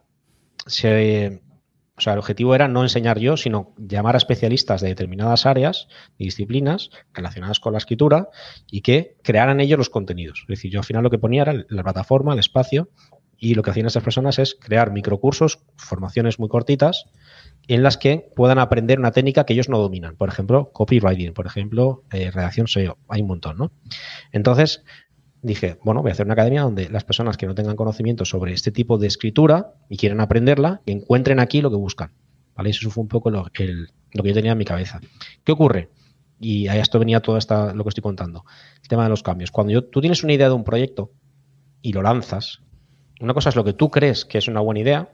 o 0.65 2.03
sea, 2.03 2.13
el 2.13 2.19
objetivo 2.19 2.55
era 2.55 2.67
no 2.67 2.81
enseñar 2.81 3.19
yo, 3.19 3.37
sino 3.37 3.75
llamar 3.77 4.15
a 4.15 4.17
especialistas 4.17 4.81
de 4.81 4.87
determinadas 4.87 5.45
áreas 5.45 5.87
y 6.17 6.25
disciplinas 6.25 6.89
relacionadas 7.13 7.59
con 7.59 7.73
la 7.73 7.77
escritura 7.77 8.29
y 8.71 8.81
que 8.81 9.17
crearan 9.21 9.59
ellos 9.59 9.77
los 9.77 9.89
contenidos. 9.89 10.39
Es 10.41 10.47
decir, 10.47 10.71
yo 10.71 10.79
al 10.79 10.85
final 10.85 11.03
lo 11.03 11.11
que 11.11 11.19
ponía 11.19 11.43
era 11.43 11.65
la 11.69 11.83
plataforma, 11.83 12.33
el 12.33 12.39
espacio 12.39 12.89
y 13.37 13.55
lo 13.55 13.63
que 13.63 13.71
hacían 13.71 13.85
estas 13.85 14.03
personas 14.03 14.39
es 14.39 14.55
crear 14.55 14.91
microcursos, 14.91 15.59
formaciones 15.75 16.39
muy 16.39 16.47
cortitas, 16.47 17.05
en 17.67 17.83
las 17.83 17.97
que 17.97 18.29
puedan 18.35 18.59
aprender 18.59 18.97
una 18.97 19.11
técnica 19.11 19.45
que 19.45 19.53
ellos 19.53 19.69
no 19.69 19.79
dominan. 19.79 20.15
Por 20.15 20.29
ejemplo, 20.29 20.71
copywriting, 20.73 21.33
por 21.33 21.45
ejemplo, 21.45 22.03
eh, 22.11 22.31
redacción 22.31 22.67
SEO. 22.67 22.97
Hay 23.09 23.21
un 23.21 23.27
montón, 23.27 23.57
¿no? 23.57 23.71
Entonces, 24.31 24.83
dije, 25.41 25.77
bueno, 25.83 26.01
voy 26.01 26.09
a 26.09 26.13
hacer 26.13 26.25
una 26.25 26.33
academia 26.33 26.61
donde 26.61 26.89
las 26.89 27.03
personas 27.03 27.37
que 27.37 27.47
no 27.47 27.55
tengan 27.55 27.75
conocimiento 27.75 28.25
sobre 28.25 28.53
este 28.53 28.71
tipo 28.71 28.97
de 28.97 29.07
escritura 29.07 29.73
y 29.89 29.97
quieran 29.97 30.19
aprenderla, 30.19 30.81
encuentren 30.85 31.39
aquí 31.39 31.61
lo 31.61 31.69
que 31.69 31.77
buscan. 31.77 32.11
¿Vale? 32.55 32.69
Eso 32.69 32.89
fue 32.91 33.01
un 33.01 33.07
poco 33.07 33.31
lo, 33.31 33.45
que 33.45 33.85
yo 34.13 34.33
tenía 34.33 34.51
en 34.51 34.57
mi 34.57 34.65
cabeza. 34.65 34.99
¿Qué 35.43 35.51
ocurre? 35.51 35.89
Y 36.39 36.67
a 36.67 36.77
esto 36.77 36.99
venía 36.99 37.21
todo 37.21 37.37
esta, 37.37 37.73
lo 37.73 37.83
que 37.83 37.89
estoy 37.89 38.01
contando. 38.01 38.45
El 38.81 38.87
tema 38.87 39.03
de 39.03 39.09
los 39.09 39.23
cambios. 39.23 39.51
Cuando 39.51 39.73
yo, 39.73 39.85
tú 39.85 40.01
tienes 40.01 40.23
una 40.23 40.33
idea 40.33 40.47
de 40.47 40.55
un 40.55 40.63
proyecto 40.63 41.11
y 41.81 41.93
lo 41.93 42.01
lanzas, 42.01 42.61
una 43.19 43.33
cosa 43.33 43.49
es 43.49 43.55
lo 43.55 43.63
que 43.63 43.73
tú 43.73 43.89
crees 43.89 44.25
que 44.25 44.37
es 44.37 44.47
una 44.47 44.59
buena 44.59 44.81
idea, 44.81 45.09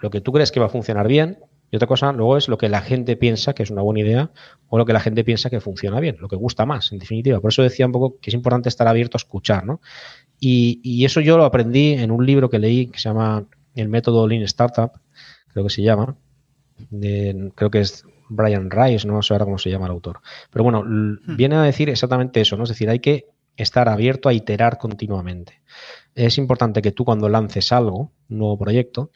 lo 0.00 0.10
que 0.10 0.20
tú 0.20 0.32
crees 0.32 0.50
que 0.50 0.60
va 0.60 0.66
a 0.66 0.70
funcionar 0.70 1.06
bien, 1.06 1.38
y 1.72 1.76
otra 1.76 1.88
cosa 1.88 2.12
luego 2.12 2.36
es 2.36 2.48
lo 2.48 2.58
que 2.58 2.68
la 2.68 2.82
gente 2.82 3.16
piensa 3.16 3.54
que 3.54 3.62
es 3.62 3.70
una 3.70 3.80
buena 3.80 4.00
idea 4.00 4.30
o 4.68 4.76
lo 4.76 4.84
que 4.84 4.92
la 4.92 5.00
gente 5.00 5.24
piensa 5.24 5.48
que 5.48 5.58
funciona 5.58 6.00
bien, 6.00 6.18
lo 6.20 6.28
que 6.28 6.36
gusta 6.36 6.66
más, 6.66 6.92
en 6.92 6.98
definitiva. 6.98 7.40
Por 7.40 7.50
eso 7.50 7.62
decía 7.62 7.86
un 7.86 7.92
poco 7.92 8.18
que 8.20 8.28
es 8.28 8.34
importante 8.34 8.68
estar 8.68 8.86
abierto 8.86 9.16
a 9.16 9.20
escuchar, 9.20 9.64
¿no? 9.64 9.80
Y, 10.38 11.02
eso 11.04 11.20
yo 11.20 11.38
lo 11.38 11.46
aprendí 11.46 11.94
en 11.94 12.10
un 12.10 12.26
libro 12.26 12.50
que 12.50 12.58
leí 12.58 12.88
que 12.88 12.98
se 12.98 13.08
llama 13.08 13.46
El 13.74 13.88
método 13.88 14.28
Lean 14.28 14.42
Startup, 14.42 14.92
creo 15.48 15.64
que 15.64 15.70
se 15.70 15.82
llama. 15.82 16.14
creo 17.54 17.70
que 17.70 17.80
es 17.80 18.04
Brian 18.28 18.70
Rice, 18.70 19.06
no 19.06 19.22
sé 19.22 19.32
ahora 19.32 19.46
cómo 19.46 19.56
se 19.56 19.70
llama 19.70 19.86
el 19.86 19.92
autor. 19.92 20.20
Pero 20.50 20.64
bueno, 20.64 20.82
hmm. 20.84 21.36
viene 21.36 21.56
a 21.56 21.62
decir 21.62 21.88
exactamente 21.88 22.42
eso, 22.42 22.58
¿no? 22.58 22.64
Es 22.64 22.68
decir, 22.68 22.90
hay 22.90 22.98
que 22.98 23.28
estar 23.56 23.88
abierto 23.88 24.28
a 24.28 24.34
iterar 24.34 24.76
continuamente. 24.76 25.62
Es 26.14 26.36
importante 26.36 26.82
que 26.82 26.92
tú 26.92 27.06
cuando 27.06 27.30
lances 27.30 27.72
algo, 27.72 28.12
un 28.28 28.38
nuevo 28.38 28.58
proyecto, 28.58 29.10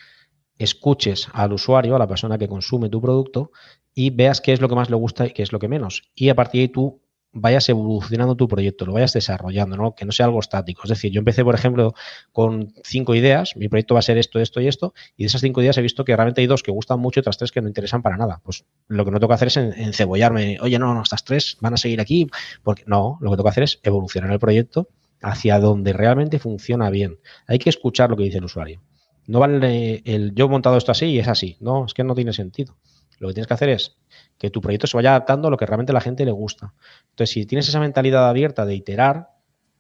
escuches 0.59 1.29
al 1.33 1.53
usuario, 1.53 1.97
a 1.97 1.99
la 1.99 2.07
persona 2.07 2.39
que 2.39 2.49
consume 2.49 2.89
tu 2.89 3.01
producto 3.01 3.51
y 3.95 4.11
veas 4.11 4.41
qué 4.41 4.53
es 4.53 4.61
lo 4.61 4.69
que 4.69 4.75
más 4.75 4.91
le 4.91 4.97
gusta 4.97 5.27
y 5.27 5.31
qué 5.31 5.43
es 5.43 5.53
lo 5.53 5.59
que 5.59 5.69
menos. 5.69 6.11
Y 6.15 6.29
a 6.29 6.35
partir 6.35 6.61
de 6.61 6.63
ahí 6.63 6.69
tú 6.69 7.01
vayas 7.39 7.69
evolucionando 7.69 8.35
tu 8.35 8.49
proyecto, 8.49 8.87
lo 8.87 8.95
vayas 8.95 9.13
desarrollando, 9.13 9.77
¿no? 9.77 9.95
que 9.95 10.05
no 10.05 10.13
sea 10.13 10.27
algo 10.27 10.41
estático. 10.41 10.83
Es 10.85 10.89
decir, 10.89 11.13
yo 11.13 11.19
empecé, 11.19 11.45
por 11.45 11.55
ejemplo, 11.55 11.95
con 12.33 12.73
cinco 12.83 13.15
ideas, 13.15 13.57
mi 13.57 13.69
proyecto 13.69 13.95
va 13.95 14.01
a 14.01 14.03
ser 14.03 14.17
esto, 14.19 14.41
esto 14.41 14.61
y 14.61 14.69
esto, 14.69 14.95
y 15.17 15.25
de 15.25 15.27
esas 15.29 15.43
cinco 15.43 15.61
ideas 15.61 15.77
he 15.77 15.83
visto 15.83 16.05
que 16.05 16.17
realmente 16.17 16.41
hay 16.41 16.47
dos 16.47 16.63
que 16.63 16.71
gustan 16.71 16.99
mucho 16.99 17.21
y 17.21 17.23
otras 17.23 17.37
tres 17.37 17.53
que 17.53 17.61
no 17.61 17.69
interesan 17.69 18.03
para 18.03 18.17
nada. 18.17 18.41
Pues 18.43 18.65
lo 18.89 19.05
que 19.05 19.11
no 19.11 19.19
tengo 19.19 19.29
que 19.29 19.35
hacer 19.35 19.49
es 19.49 19.57
encebollarme, 19.57 20.59
oye, 20.61 20.79
no, 20.79 20.95
no, 20.95 21.03
estas 21.03 21.25
tres 21.25 21.59
van 21.61 21.75
a 21.75 21.77
seguir 21.77 22.01
aquí, 22.01 22.29
porque 22.63 22.85
no, 22.87 23.19
lo 23.21 23.31
que 23.31 23.37
tengo 23.37 23.45
que 23.45 23.51
hacer 23.51 23.65
es 23.65 23.81
evolucionar 23.83 24.33
el 24.33 24.39
proyecto 24.39 24.89
hacia 25.21 25.59
donde 25.59 25.93
realmente 25.93 26.39
funciona 26.39 26.91
bien. 26.91 27.19
Hay 27.47 27.59
que 27.59 27.71
escuchar 27.71 28.11
lo 28.11 28.17
que 28.17 28.25
dice 28.25 28.39
el 28.39 28.45
usuario. 28.45 28.81
No 29.27 29.41
vale 29.41 30.03
el 30.05 30.35
yo 30.35 30.47
he 30.47 30.49
montado 30.49 30.77
esto 30.77 30.93
así 30.93 31.07
y 31.07 31.19
es 31.19 31.29
así. 31.29 31.57
No, 31.61 31.85
es 31.87 31.95
que 31.95 32.05
no 32.05 32.15
tiene 32.15 32.33
sentido. 32.33 32.77
Lo 33.19 33.29
que 33.29 33.35
tienes 33.35 33.47
que 33.47 33.55
hacer 33.55 33.71
es 33.71 33.97
que 34.39 34.51
tu 34.51 34.61
proyecto 34.61 34.87
se 34.87 34.97
vaya 34.97 35.11
adaptando 35.11 35.49
a 35.49 35.51
lo 35.51 35.57
que 35.57 35.67
realmente 35.67 35.93
a 35.93 35.95
la 35.95 36.01
gente 36.01 36.25
le 36.25 36.33
gusta. 36.33 36.75
Entonces, 37.11 37.33
si 37.33 37.47
tienes 37.47 37.69
esa 37.69 37.81
mentalidad 37.81 38.29
abierta 38.29 38.67
de 38.67 38.75
iterar 38.75 39.31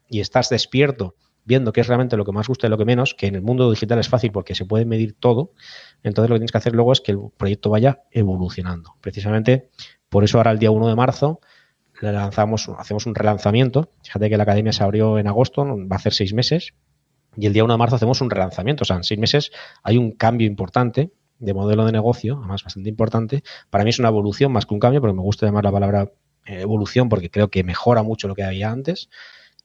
y 0.08 0.20
estás 0.20 0.48
despierto 0.48 1.14
viendo 1.44 1.72
qué 1.72 1.80
es 1.80 1.86
realmente 1.86 2.16
lo 2.16 2.24
que 2.24 2.32
más 2.32 2.48
gusta 2.48 2.66
y 2.66 2.70
lo 2.70 2.78
que 2.78 2.84
menos, 2.84 3.14
que 3.14 3.28
en 3.28 3.36
el 3.36 3.42
mundo 3.42 3.70
digital 3.70 3.98
es 4.00 4.08
fácil 4.08 4.32
porque 4.32 4.54
se 4.54 4.64
puede 4.64 4.84
medir 4.84 5.14
todo, 5.14 5.52
entonces 6.02 6.28
lo 6.28 6.34
que 6.34 6.40
tienes 6.40 6.52
que 6.52 6.58
hacer 6.58 6.74
luego 6.74 6.92
es 6.92 7.00
que 7.00 7.12
el 7.12 7.18
proyecto 7.36 7.70
vaya 7.70 8.02
evolucionando. 8.10 8.96
Precisamente 9.00 9.70
por 10.08 10.24
eso 10.24 10.38
ahora 10.38 10.50
el 10.50 10.58
día 10.58 10.72
1 10.72 10.88
de 10.88 10.96
marzo 10.96 11.40
lanzamos, 12.00 12.68
hacemos 12.78 13.06
un 13.06 13.14
relanzamiento. 13.14 13.90
Fíjate 14.02 14.28
que 14.28 14.36
la 14.36 14.42
academia 14.42 14.72
se 14.72 14.82
abrió 14.82 15.18
en 15.18 15.28
agosto, 15.28 15.64
va 15.64 15.96
a 15.96 15.96
hacer 15.96 16.12
seis 16.12 16.34
meses, 16.34 16.74
y 17.36 17.46
el 17.46 17.52
día 17.52 17.64
1 17.64 17.74
de 17.74 17.78
marzo 17.78 17.96
hacemos 17.96 18.20
un 18.20 18.30
relanzamiento. 18.30 18.82
O 18.82 18.84
sea, 18.84 18.96
en 18.96 19.04
seis 19.04 19.20
meses 19.20 19.52
hay 19.82 19.98
un 19.98 20.12
cambio 20.12 20.46
importante 20.46 21.12
de 21.38 21.54
modelo 21.54 21.84
de 21.84 21.92
negocio, 21.92 22.38
además 22.38 22.64
bastante 22.64 22.88
importante. 22.88 23.42
Para 23.70 23.84
mí 23.84 23.90
es 23.90 23.98
una 23.98 24.08
evolución 24.08 24.52
más 24.52 24.66
que 24.66 24.74
un 24.74 24.80
cambio, 24.80 25.00
pero 25.00 25.14
me 25.14 25.22
gusta 25.22 25.46
llamar 25.46 25.64
la 25.64 25.72
palabra 25.72 26.12
eh, 26.46 26.60
evolución 26.60 27.08
porque 27.08 27.30
creo 27.30 27.48
que 27.48 27.62
mejora 27.62 28.02
mucho 28.02 28.28
lo 28.28 28.34
que 28.34 28.42
había 28.42 28.70
antes. 28.70 29.10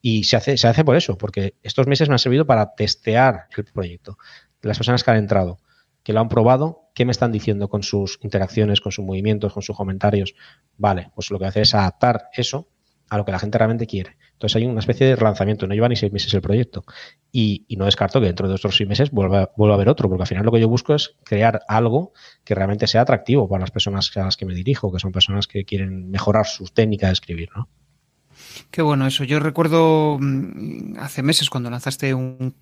Y 0.01 0.23
se 0.23 0.35
hace, 0.35 0.57
se 0.57 0.67
hace 0.67 0.83
por 0.83 0.95
eso, 0.95 1.17
porque 1.17 1.55
estos 1.61 1.87
meses 1.87 2.09
me 2.09 2.15
han 2.15 2.19
servido 2.19 2.45
para 2.45 2.73
testear 2.73 3.47
el 3.55 3.65
proyecto. 3.65 4.17
Las 4.61 4.77
personas 4.77 5.03
que 5.03 5.11
han 5.11 5.17
entrado, 5.17 5.59
que 6.03 6.11
lo 6.11 6.19
han 6.19 6.27
probado, 6.27 6.89
qué 6.95 7.05
me 7.05 7.11
están 7.11 7.31
diciendo 7.31 7.69
con 7.69 7.83
sus 7.83 8.17
interacciones, 8.21 8.81
con 8.81 8.91
sus 8.91 9.05
movimientos, 9.05 9.53
con 9.53 9.61
sus 9.61 9.77
comentarios. 9.77 10.33
Vale, 10.77 11.11
pues 11.13 11.29
lo 11.29 11.37
que 11.37 11.43
voy 11.43 11.47
a 11.47 11.49
hacer 11.49 11.63
es 11.63 11.75
adaptar 11.75 12.29
eso 12.33 12.67
a 13.11 13.17
lo 13.17 13.25
que 13.25 13.33
la 13.33 13.39
gente 13.39 13.57
realmente 13.57 13.87
quiere. 13.87 14.15
Entonces 14.31 14.55
hay 14.55 14.65
una 14.65 14.79
especie 14.79 15.05
de 15.05 15.17
relanzamiento, 15.17 15.67
no 15.67 15.73
lleva 15.73 15.89
ni 15.89 15.97
seis 15.97 16.13
meses 16.13 16.33
el 16.33 16.41
proyecto. 16.41 16.85
Y, 17.29 17.65
no 17.77 17.83
descarto 17.83 18.21
que 18.21 18.27
dentro 18.27 18.47
de 18.47 18.53
otros 18.55 18.77
seis 18.77 18.87
meses 18.87 19.11
vuelva, 19.11 19.41
a 19.41 19.73
haber 19.73 19.89
otro, 19.89 20.07
porque 20.07 20.23
al 20.23 20.27
final 20.27 20.45
lo 20.45 20.51
que 20.53 20.61
yo 20.61 20.69
busco 20.69 20.95
es 20.95 21.13
crear 21.25 21.61
algo 21.67 22.13
que 22.45 22.55
realmente 22.55 22.87
sea 22.87 23.01
atractivo 23.01 23.49
para 23.49 23.59
las 23.59 23.71
personas 23.71 24.15
a 24.15 24.21
las 24.21 24.37
que 24.37 24.45
me 24.45 24.53
dirijo, 24.53 24.93
que 24.93 24.99
son 24.99 25.11
personas 25.11 25.45
que 25.45 25.65
quieren 25.65 26.09
mejorar 26.09 26.47
sus 26.47 26.73
técnicas 26.73 27.09
de 27.09 27.13
escribir, 27.13 27.49
¿no? 27.53 27.67
Qué 28.71 28.81
bueno 28.81 29.05
eso. 29.05 29.25
Yo 29.25 29.41
recuerdo 29.41 30.17
mm, 30.17 30.97
hace 30.99 31.21
meses 31.21 31.49
cuando 31.49 31.69
lanzaste 31.69 32.13
un, 32.13 32.55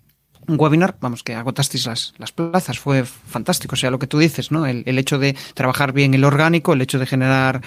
webinar, 0.48 0.96
vamos, 1.00 1.22
que 1.22 1.36
agotasteis 1.36 1.86
las, 1.86 2.14
las, 2.18 2.32
plazas, 2.32 2.80
fue 2.80 3.04
fantástico. 3.04 3.74
O 3.74 3.76
sea, 3.76 3.92
lo 3.92 4.00
que 4.00 4.08
tú 4.08 4.18
dices, 4.18 4.50
¿no? 4.50 4.66
El, 4.66 4.82
el, 4.84 4.98
hecho 4.98 5.20
de 5.20 5.36
trabajar 5.54 5.92
bien 5.92 6.12
el 6.14 6.24
orgánico, 6.24 6.72
el 6.72 6.82
hecho 6.82 6.98
de 6.98 7.06
generar 7.06 7.60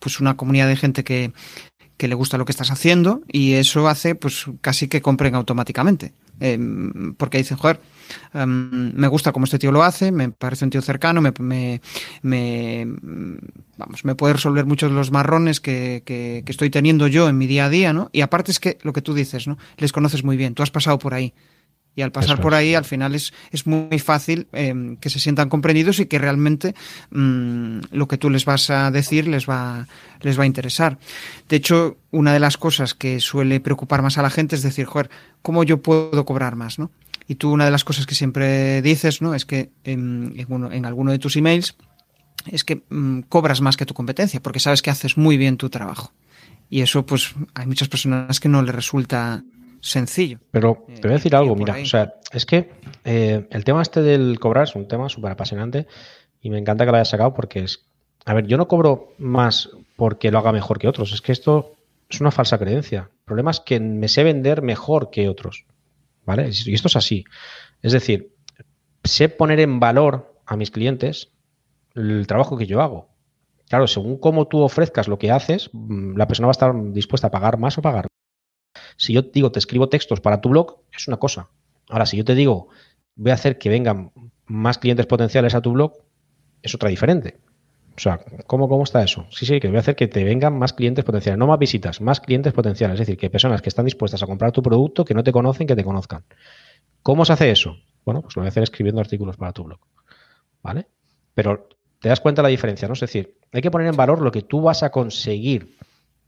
pues 0.00 0.20
una 0.20 0.36
comunidad 0.36 0.68
de 0.68 0.76
gente 0.76 1.02
que, 1.02 1.32
que 1.96 2.08
le 2.08 2.14
gusta 2.14 2.38
lo 2.38 2.44
que 2.44 2.52
estás 2.52 2.70
haciendo 2.70 3.22
y 3.30 3.54
eso 3.54 3.88
hace 3.88 4.14
pues 4.14 4.46
casi 4.60 4.88
que 4.88 5.00
compren 5.02 5.34
automáticamente. 5.34 6.12
Em, 6.38 7.14
porque 7.14 7.38
dicen, 7.38 7.56
joder, 7.56 7.80
em, 8.34 8.92
me 8.94 9.08
gusta 9.08 9.32
como 9.32 9.44
este 9.44 9.58
tío 9.58 9.72
lo 9.72 9.82
hace, 9.82 10.12
me 10.12 10.30
parece 10.30 10.66
un 10.66 10.70
tío 10.70 10.82
cercano, 10.82 11.22
me, 11.22 11.32
me, 11.40 11.80
me, 12.20 12.86
vamos, 13.78 14.04
me 14.04 14.14
puede 14.14 14.34
resolver 14.34 14.66
muchos 14.66 14.90
de 14.90 14.96
los 14.96 15.10
marrones 15.10 15.60
que, 15.60 16.02
que, 16.04 16.42
que, 16.44 16.52
estoy 16.52 16.68
teniendo 16.68 17.06
yo 17.06 17.28
en 17.28 17.38
mi 17.38 17.46
día 17.46 17.66
a 17.66 17.70
día, 17.70 17.94
¿no? 17.94 18.10
Y 18.12 18.20
aparte 18.20 18.50
es 18.50 18.60
que 18.60 18.76
lo 18.82 18.92
que 18.92 19.00
tú 19.00 19.14
dices, 19.14 19.48
¿no? 19.48 19.56
Les 19.78 19.92
conoces 19.92 20.24
muy 20.24 20.36
bien, 20.36 20.54
tú 20.54 20.62
has 20.62 20.70
pasado 20.70 20.98
por 20.98 21.14
ahí. 21.14 21.32
Y 21.96 22.02
al 22.02 22.12
pasar 22.12 22.42
por 22.42 22.54
ahí, 22.54 22.74
al 22.74 22.84
final 22.84 23.14
es, 23.14 23.32
es 23.50 23.66
muy 23.66 23.98
fácil 23.98 24.48
eh, 24.52 24.98
que 25.00 25.08
se 25.08 25.18
sientan 25.18 25.48
comprendidos 25.48 25.98
y 25.98 26.04
que 26.04 26.18
realmente 26.18 26.74
mmm, 27.10 27.78
lo 27.90 28.06
que 28.06 28.18
tú 28.18 28.28
les 28.28 28.44
vas 28.44 28.68
a 28.68 28.90
decir 28.90 29.26
les 29.26 29.48
va, 29.48 29.88
les 30.20 30.38
va 30.38 30.42
a 30.42 30.46
interesar. 30.46 30.98
De 31.48 31.56
hecho, 31.56 31.96
una 32.10 32.34
de 32.34 32.38
las 32.38 32.58
cosas 32.58 32.92
que 32.92 33.18
suele 33.18 33.60
preocupar 33.60 34.02
más 34.02 34.18
a 34.18 34.22
la 34.22 34.28
gente 34.28 34.56
es 34.56 34.62
decir, 34.62 34.84
joder, 34.84 35.08
¿cómo 35.40 35.64
yo 35.64 35.80
puedo 35.80 36.26
cobrar 36.26 36.54
más? 36.54 36.78
¿no? 36.78 36.90
Y 37.26 37.36
tú 37.36 37.50
una 37.50 37.64
de 37.64 37.70
las 37.70 37.82
cosas 37.82 38.04
que 38.04 38.14
siempre 38.14 38.82
dices, 38.82 39.22
¿no? 39.22 39.34
Es 39.34 39.46
que 39.46 39.70
en, 39.84 40.34
en, 40.36 40.72
en 40.72 40.84
alguno 40.84 41.12
de 41.12 41.18
tus 41.18 41.34
emails 41.36 41.76
es 42.44 42.62
que 42.62 42.82
mmm, 42.90 43.20
cobras 43.20 43.62
más 43.62 43.78
que 43.78 43.86
tu 43.86 43.94
competencia, 43.94 44.40
porque 44.42 44.60
sabes 44.60 44.82
que 44.82 44.90
haces 44.90 45.16
muy 45.16 45.38
bien 45.38 45.56
tu 45.56 45.70
trabajo. 45.70 46.12
Y 46.68 46.82
eso, 46.82 47.06
pues, 47.06 47.34
hay 47.54 47.66
muchas 47.66 47.88
personas 47.88 48.38
que 48.40 48.48
no 48.48 48.60
le 48.60 48.72
resulta 48.72 49.44
sencillo. 49.86 50.38
Pero 50.50 50.84
te 50.86 51.02
voy 51.02 51.12
a 51.12 51.14
decir 51.14 51.34
algo, 51.36 51.54
mira, 51.54 51.76
o 51.80 51.86
sea, 51.86 52.14
es 52.32 52.44
que 52.44 52.70
eh, 53.04 53.46
el 53.50 53.64
tema 53.64 53.82
este 53.82 54.02
del 54.02 54.38
cobrar 54.40 54.64
es 54.64 54.74
un 54.74 54.88
tema 54.88 55.08
súper 55.08 55.32
apasionante 55.32 55.86
y 56.40 56.50
me 56.50 56.58
encanta 56.58 56.84
que 56.84 56.90
lo 56.90 56.96
hayas 56.96 57.08
sacado 57.08 57.34
porque 57.34 57.60
es, 57.60 57.86
a 58.24 58.34
ver, 58.34 58.46
yo 58.46 58.56
no 58.56 58.68
cobro 58.68 59.14
más 59.18 59.70
porque 59.96 60.30
lo 60.30 60.38
haga 60.38 60.52
mejor 60.52 60.78
que 60.78 60.88
otros, 60.88 61.12
es 61.12 61.22
que 61.22 61.32
esto 61.32 61.76
es 62.08 62.20
una 62.20 62.30
falsa 62.30 62.58
creencia. 62.58 63.10
El 63.12 63.24
problema 63.24 63.50
es 63.50 63.60
que 63.60 63.80
me 63.80 64.08
sé 64.08 64.24
vender 64.24 64.62
mejor 64.62 65.10
que 65.10 65.28
otros, 65.28 65.64
¿vale? 66.24 66.50
Y 66.50 66.74
esto 66.74 66.88
es 66.88 66.96
así. 66.96 67.24
Es 67.82 67.92
decir, 67.92 68.34
sé 69.04 69.28
poner 69.28 69.60
en 69.60 69.80
valor 69.80 70.34
a 70.46 70.56
mis 70.56 70.70
clientes 70.70 71.30
el 71.94 72.26
trabajo 72.26 72.56
que 72.56 72.66
yo 72.66 72.82
hago. 72.82 73.08
Claro, 73.68 73.86
según 73.86 74.18
cómo 74.18 74.46
tú 74.46 74.60
ofrezcas 74.60 75.08
lo 75.08 75.18
que 75.18 75.30
haces, 75.30 75.70
mm, 75.72 76.16
la 76.16 76.28
persona 76.28 76.46
va 76.46 76.50
a 76.50 76.58
estar 76.58 76.92
dispuesta 76.92 77.28
a 77.28 77.30
pagar 77.30 77.58
más 77.58 77.78
o 77.78 77.82
pagar 77.82 78.06
si 78.96 79.12
yo 79.12 79.22
digo, 79.22 79.52
te 79.52 79.58
escribo 79.58 79.88
textos 79.88 80.20
para 80.20 80.40
tu 80.40 80.48
blog, 80.48 80.80
es 80.96 81.08
una 81.08 81.16
cosa. 81.16 81.48
Ahora, 81.88 82.06
si 82.06 82.16
yo 82.16 82.24
te 82.24 82.34
digo, 82.34 82.68
voy 83.14 83.30
a 83.30 83.34
hacer 83.34 83.58
que 83.58 83.68
vengan 83.68 84.12
más 84.46 84.78
clientes 84.78 85.06
potenciales 85.06 85.54
a 85.54 85.60
tu 85.60 85.72
blog, 85.72 85.92
es 86.62 86.74
otra 86.74 86.88
diferente. 86.88 87.38
O 87.96 88.00
sea, 88.00 88.20
¿cómo, 88.46 88.68
¿cómo 88.68 88.84
está 88.84 89.02
eso? 89.02 89.26
Sí, 89.30 89.46
sí, 89.46 89.58
que 89.58 89.68
voy 89.68 89.78
a 89.78 89.80
hacer 89.80 89.96
que 89.96 90.06
te 90.06 90.22
vengan 90.22 90.58
más 90.58 90.74
clientes 90.74 91.04
potenciales, 91.04 91.38
no 91.38 91.46
más 91.46 91.58
visitas, 91.58 92.00
más 92.02 92.20
clientes 92.20 92.52
potenciales. 92.52 92.94
Es 92.94 93.06
decir, 93.06 93.16
que 93.16 93.30
personas 93.30 93.62
que 93.62 93.70
están 93.70 93.86
dispuestas 93.86 94.22
a 94.22 94.26
comprar 94.26 94.52
tu 94.52 94.62
producto, 94.62 95.04
que 95.04 95.14
no 95.14 95.24
te 95.24 95.32
conocen, 95.32 95.66
que 95.66 95.74
te 95.74 95.82
conozcan. 95.82 96.24
¿Cómo 97.02 97.24
se 97.24 97.32
hace 97.32 97.50
eso? 97.50 97.76
Bueno, 98.04 98.20
pues 98.20 98.36
lo 98.36 98.42
voy 98.42 98.48
a 98.48 98.50
hacer 98.50 98.62
escribiendo 98.62 99.00
artículos 99.00 99.38
para 99.38 99.52
tu 99.52 99.64
blog. 99.64 99.80
¿Vale? 100.62 100.88
Pero 101.32 101.68
te 102.00 102.10
das 102.10 102.20
cuenta 102.20 102.42
de 102.42 102.44
la 102.44 102.50
diferencia, 102.50 102.86
¿no? 102.86 102.94
Es 102.94 103.00
decir, 103.00 103.38
hay 103.52 103.62
que 103.62 103.70
poner 103.70 103.86
en 103.86 103.96
valor 103.96 104.20
lo 104.20 104.30
que 104.30 104.42
tú 104.42 104.60
vas 104.60 104.82
a 104.82 104.90
conseguir 104.90 105.75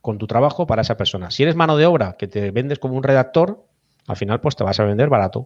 con 0.08 0.16
tu 0.16 0.26
trabajo 0.26 0.66
para 0.66 0.80
esa 0.80 0.96
persona. 0.96 1.30
Si 1.30 1.42
eres 1.42 1.54
mano 1.54 1.76
de 1.76 1.84
obra 1.84 2.16
que 2.18 2.26
te 2.26 2.50
vendes 2.50 2.78
como 2.78 2.94
un 2.94 3.02
redactor, 3.02 3.66
al 4.06 4.16
final 4.16 4.40
pues 4.40 4.56
te 4.56 4.64
vas 4.64 4.80
a 4.80 4.84
vender 4.84 5.10
barato, 5.10 5.44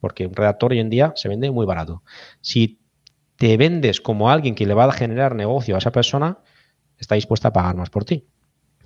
porque 0.00 0.26
un 0.26 0.34
redactor 0.34 0.72
hoy 0.72 0.80
en 0.80 0.90
día 0.90 1.14
se 1.16 1.30
vende 1.30 1.50
muy 1.50 1.64
barato. 1.64 2.02
Si 2.42 2.78
te 3.36 3.56
vendes 3.56 4.02
como 4.02 4.28
alguien 4.28 4.54
que 4.54 4.66
le 4.66 4.74
va 4.74 4.84
a 4.84 4.92
generar 4.92 5.34
negocio 5.34 5.76
a 5.76 5.78
esa 5.78 5.92
persona, 5.92 6.40
está 6.98 7.14
dispuesta 7.14 7.48
a 7.48 7.52
pagar 7.54 7.74
más 7.74 7.88
por 7.88 8.04
ti. 8.04 8.26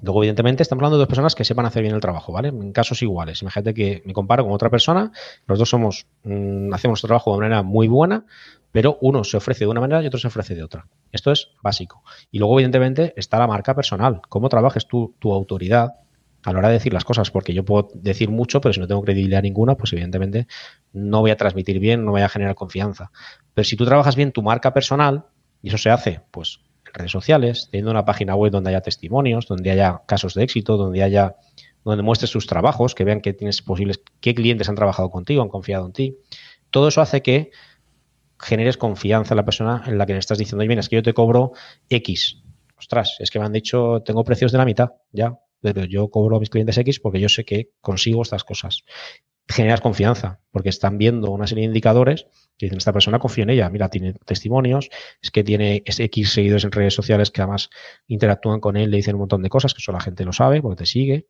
Luego, 0.00 0.22
evidentemente, 0.22 0.62
estamos 0.62 0.80
hablando 0.80 0.98
de 0.98 1.00
dos 1.00 1.08
personas 1.08 1.34
que 1.34 1.42
sepan 1.42 1.66
hacer 1.66 1.82
bien 1.82 1.96
el 1.96 2.00
trabajo, 2.00 2.32
¿vale? 2.32 2.50
En 2.50 2.70
casos 2.70 3.02
iguales. 3.02 3.42
Imagínate 3.42 3.74
que 3.74 4.04
me 4.06 4.12
comparo 4.12 4.44
con 4.44 4.52
otra 4.52 4.70
persona, 4.70 5.10
los 5.46 5.58
dos 5.58 5.68
somos, 5.68 6.06
mm, 6.22 6.72
hacemos 6.72 6.92
nuestro 6.92 7.08
trabajo 7.08 7.32
de 7.32 7.38
manera 7.38 7.64
muy 7.64 7.88
buena, 7.88 8.26
pero 8.72 8.98
uno 9.00 9.24
se 9.24 9.36
ofrece 9.36 9.64
de 9.64 9.70
una 9.70 9.80
manera 9.80 10.02
y 10.02 10.06
otro 10.06 10.20
se 10.20 10.28
ofrece 10.28 10.54
de 10.54 10.62
otra. 10.62 10.86
Esto 11.12 11.32
es 11.32 11.48
básico. 11.62 12.02
Y 12.30 12.38
luego, 12.38 12.54
evidentemente, 12.54 13.14
está 13.16 13.38
la 13.38 13.46
marca 13.46 13.74
personal. 13.74 14.20
Cómo 14.28 14.48
trabajes 14.48 14.86
tú 14.86 15.14
tu 15.18 15.32
autoridad 15.32 15.94
a 16.44 16.52
la 16.52 16.58
hora 16.58 16.68
de 16.68 16.74
decir 16.74 16.92
las 16.92 17.04
cosas, 17.04 17.30
porque 17.30 17.52
yo 17.52 17.64
puedo 17.64 17.88
decir 17.94 18.30
mucho, 18.30 18.60
pero 18.60 18.72
si 18.72 18.80
no 18.80 18.86
tengo 18.86 19.02
credibilidad 19.02 19.42
ninguna, 19.42 19.76
pues 19.76 19.92
evidentemente 19.92 20.46
no 20.92 21.20
voy 21.20 21.30
a 21.30 21.36
transmitir 21.36 21.78
bien, 21.78 22.04
no 22.04 22.12
voy 22.12 22.22
a 22.22 22.28
generar 22.28 22.54
confianza. 22.54 23.10
Pero 23.52 23.64
si 23.64 23.76
tú 23.76 23.84
trabajas 23.84 24.16
bien 24.16 24.32
tu 24.32 24.42
marca 24.42 24.72
personal, 24.72 25.26
y 25.62 25.68
eso 25.68 25.78
se 25.78 25.90
hace, 25.90 26.22
pues, 26.30 26.60
en 26.86 26.94
redes 26.94 27.12
sociales, 27.12 27.68
teniendo 27.70 27.90
una 27.90 28.04
página 28.04 28.34
web 28.34 28.52
donde 28.52 28.70
haya 28.70 28.80
testimonios, 28.80 29.46
donde 29.46 29.70
haya 29.70 30.00
casos 30.06 30.34
de 30.34 30.44
éxito, 30.44 30.76
donde 30.78 31.02
haya, 31.02 31.36
donde 31.84 32.02
muestres 32.02 32.30
tus 32.30 32.46
trabajos, 32.46 32.94
que 32.94 33.04
vean 33.04 33.20
que 33.20 33.34
tienes 33.34 33.60
posibles, 33.60 34.00
qué 34.20 34.34
clientes 34.34 34.68
han 34.68 34.76
trabajado 34.76 35.10
contigo, 35.10 35.42
han 35.42 35.48
confiado 35.48 35.86
en 35.86 35.92
ti, 35.92 36.16
todo 36.70 36.88
eso 36.88 37.02
hace 37.02 37.20
que 37.22 37.50
generes 38.40 38.76
confianza 38.76 39.34
en 39.34 39.36
la 39.36 39.44
persona 39.44 39.82
en 39.86 39.98
la 39.98 40.06
que 40.06 40.14
le 40.14 40.18
estás 40.18 40.38
diciendo, 40.38 40.64
oye, 40.64 40.78
es 40.78 40.88
que 40.88 40.96
yo 40.96 41.02
te 41.02 41.14
cobro 41.14 41.52
X. 41.88 42.42
Ostras, 42.76 43.16
es 43.18 43.30
que 43.30 43.38
me 43.38 43.44
han 43.44 43.52
dicho, 43.52 44.02
tengo 44.02 44.24
precios 44.24 44.52
de 44.52 44.58
la 44.58 44.64
mitad, 44.64 44.90
ya, 45.12 45.38
pero 45.60 45.84
yo 45.84 46.08
cobro 46.08 46.36
a 46.36 46.40
mis 46.40 46.48
clientes 46.48 46.78
X 46.78 47.00
porque 47.00 47.20
yo 47.20 47.28
sé 47.28 47.44
que 47.44 47.70
consigo 47.80 48.22
estas 48.22 48.44
cosas. 48.44 48.84
Generas 49.46 49.80
confianza, 49.80 50.40
porque 50.50 50.68
están 50.68 50.96
viendo 50.96 51.30
una 51.30 51.46
serie 51.46 51.62
de 51.62 51.66
indicadores 51.66 52.26
que 52.56 52.66
dicen, 52.66 52.78
esta 52.78 52.92
persona 52.92 53.18
confía 53.18 53.44
en 53.44 53.50
ella, 53.50 53.68
mira, 53.68 53.88
tiene 53.88 54.14
testimonios, 54.24 54.90
es 55.20 55.30
que 55.30 55.42
tiene 55.42 55.82
X 55.84 56.32
seguidores 56.32 56.64
en 56.64 56.72
redes 56.72 56.94
sociales 56.94 57.30
que 57.30 57.42
además 57.42 57.68
interactúan 58.06 58.60
con 58.60 58.76
él, 58.76 58.90
le 58.90 58.98
dicen 58.98 59.16
un 59.16 59.20
montón 59.20 59.42
de 59.42 59.48
cosas, 59.48 59.74
que 59.74 59.78
eso 59.78 59.92
la 59.92 60.00
gente 60.00 60.24
lo 60.24 60.32
sabe 60.32 60.62
porque 60.62 60.76
te 60.76 60.86
sigue, 60.86 61.26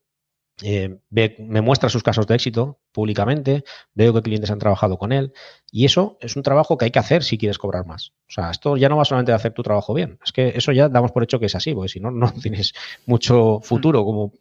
eh, 0.62 0.98
me 1.10 1.60
muestra 1.60 1.88
sus 1.88 2.02
casos 2.02 2.26
de 2.26 2.34
éxito 2.34 2.80
públicamente, 2.92 3.64
veo 3.94 4.12
que 4.12 4.22
clientes 4.22 4.50
han 4.50 4.58
trabajado 4.58 4.98
con 4.98 5.12
él 5.12 5.32
y 5.70 5.84
eso 5.84 6.18
es 6.20 6.36
un 6.36 6.42
trabajo 6.42 6.76
que 6.76 6.86
hay 6.86 6.90
que 6.90 6.98
hacer 6.98 7.22
si 7.22 7.38
quieres 7.38 7.58
cobrar 7.58 7.86
más. 7.86 8.12
O 8.28 8.32
sea, 8.32 8.50
esto 8.50 8.76
ya 8.76 8.88
no 8.88 8.96
va 8.96 9.04
solamente 9.04 9.32
a 9.32 9.36
hacer 9.36 9.52
tu 9.52 9.62
trabajo 9.62 9.94
bien, 9.94 10.18
es 10.24 10.32
que 10.32 10.48
eso 10.54 10.72
ya 10.72 10.88
damos 10.88 11.12
por 11.12 11.22
hecho 11.22 11.38
que 11.38 11.46
es 11.46 11.54
así, 11.54 11.74
porque 11.74 11.88
si 11.88 12.00
no, 12.00 12.10
no 12.10 12.32
tienes 12.42 12.72
mucho 13.06 13.60
futuro 13.62 14.04
como, 14.04 14.32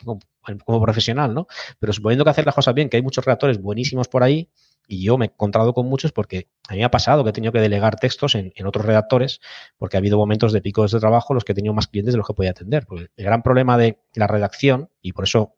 como, 0.66 0.82
profesional, 0.82 1.34
¿no? 1.34 1.48
Pero 1.80 1.94
suponiendo 1.94 2.24
que 2.24 2.32
hacer 2.32 2.46
las 2.46 2.56
cosas 2.56 2.74
bien, 2.74 2.90
que 2.90 2.98
hay 2.98 3.04
muchos 3.04 3.24
redactores 3.24 3.62
buenísimos 3.62 4.08
por 4.08 4.24
ahí, 4.24 4.50
y 4.92 5.04
yo 5.04 5.20
me 5.20 5.26
he 5.26 5.30
encontrado 5.30 5.76
con 5.76 5.86
muchos 5.86 6.12
porque 6.12 6.50
a 6.68 6.74
mí 6.74 6.80
me 6.80 6.84
ha 6.84 6.90
pasado 6.90 7.24
que 7.24 7.30
he 7.30 7.34
tenido 7.34 7.52
que 7.52 7.60
delegar 7.60 8.00
textos 8.00 8.34
en, 8.34 8.52
en, 8.56 8.66
otros 8.66 8.84
redactores 8.84 9.40
porque 9.78 9.98
ha 9.98 10.00
habido 10.00 10.18
momentos 10.18 10.52
de 10.52 10.62
picos 10.62 10.92
de 10.92 11.00
trabajo 11.00 11.32
en 11.32 11.36
los 11.36 11.46
que 11.46 11.52
he 11.52 11.56
tenido 11.56 11.76
más 11.76 11.86
clientes 11.88 12.16
de 12.16 12.18
los 12.18 12.26
que 12.26 12.34
podía 12.34 12.50
atender. 12.50 12.88
Porque 12.88 13.10
el 13.16 13.24
gran 13.24 13.44
problema 13.44 13.78
de 13.78 14.00
la 14.16 14.26
redacción, 14.26 14.90
y 15.00 15.14
por 15.14 15.26
eso 15.26 15.54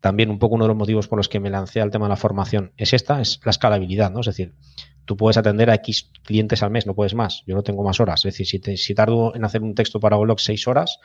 también 0.00 0.30
un 0.30 0.38
poco 0.38 0.54
uno 0.54 0.64
de 0.64 0.68
los 0.68 0.76
motivos 0.76 1.08
por 1.08 1.18
los 1.18 1.28
que 1.28 1.40
me 1.40 1.50
lancé 1.50 1.80
al 1.80 1.90
tema 1.90 2.06
de 2.06 2.10
la 2.10 2.16
formación 2.16 2.72
es 2.76 2.92
esta, 2.92 3.20
es 3.20 3.40
la 3.44 3.50
escalabilidad, 3.50 4.10
¿no? 4.10 4.20
Es 4.20 4.26
decir, 4.26 4.54
tú 5.04 5.16
puedes 5.16 5.36
atender 5.36 5.70
a 5.70 5.74
X 5.74 6.10
clientes 6.22 6.62
al 6.62 6.70
mes, 6.70 6.86
no 6.86 6.94
puedes 6.94 7.14
más. 7.14 7.42
Yo 7.46 7.54
no 7.54 7.62
tengo 7.62 7.82
más 7.82 8.00
horas. 8.00 8.24
Es 8.24 8.36
decir, 8.36 8.78
si, 8.78 8.94
tardo 8.94 9.34
en 9.34 9.44
hacer 9.44 9.62
un 9.62 9.74
texto 9.74 10.00
para 10.00 10.16
blog 10.16 10.40
seis 10.40 10.66
horas, 10.66 11.00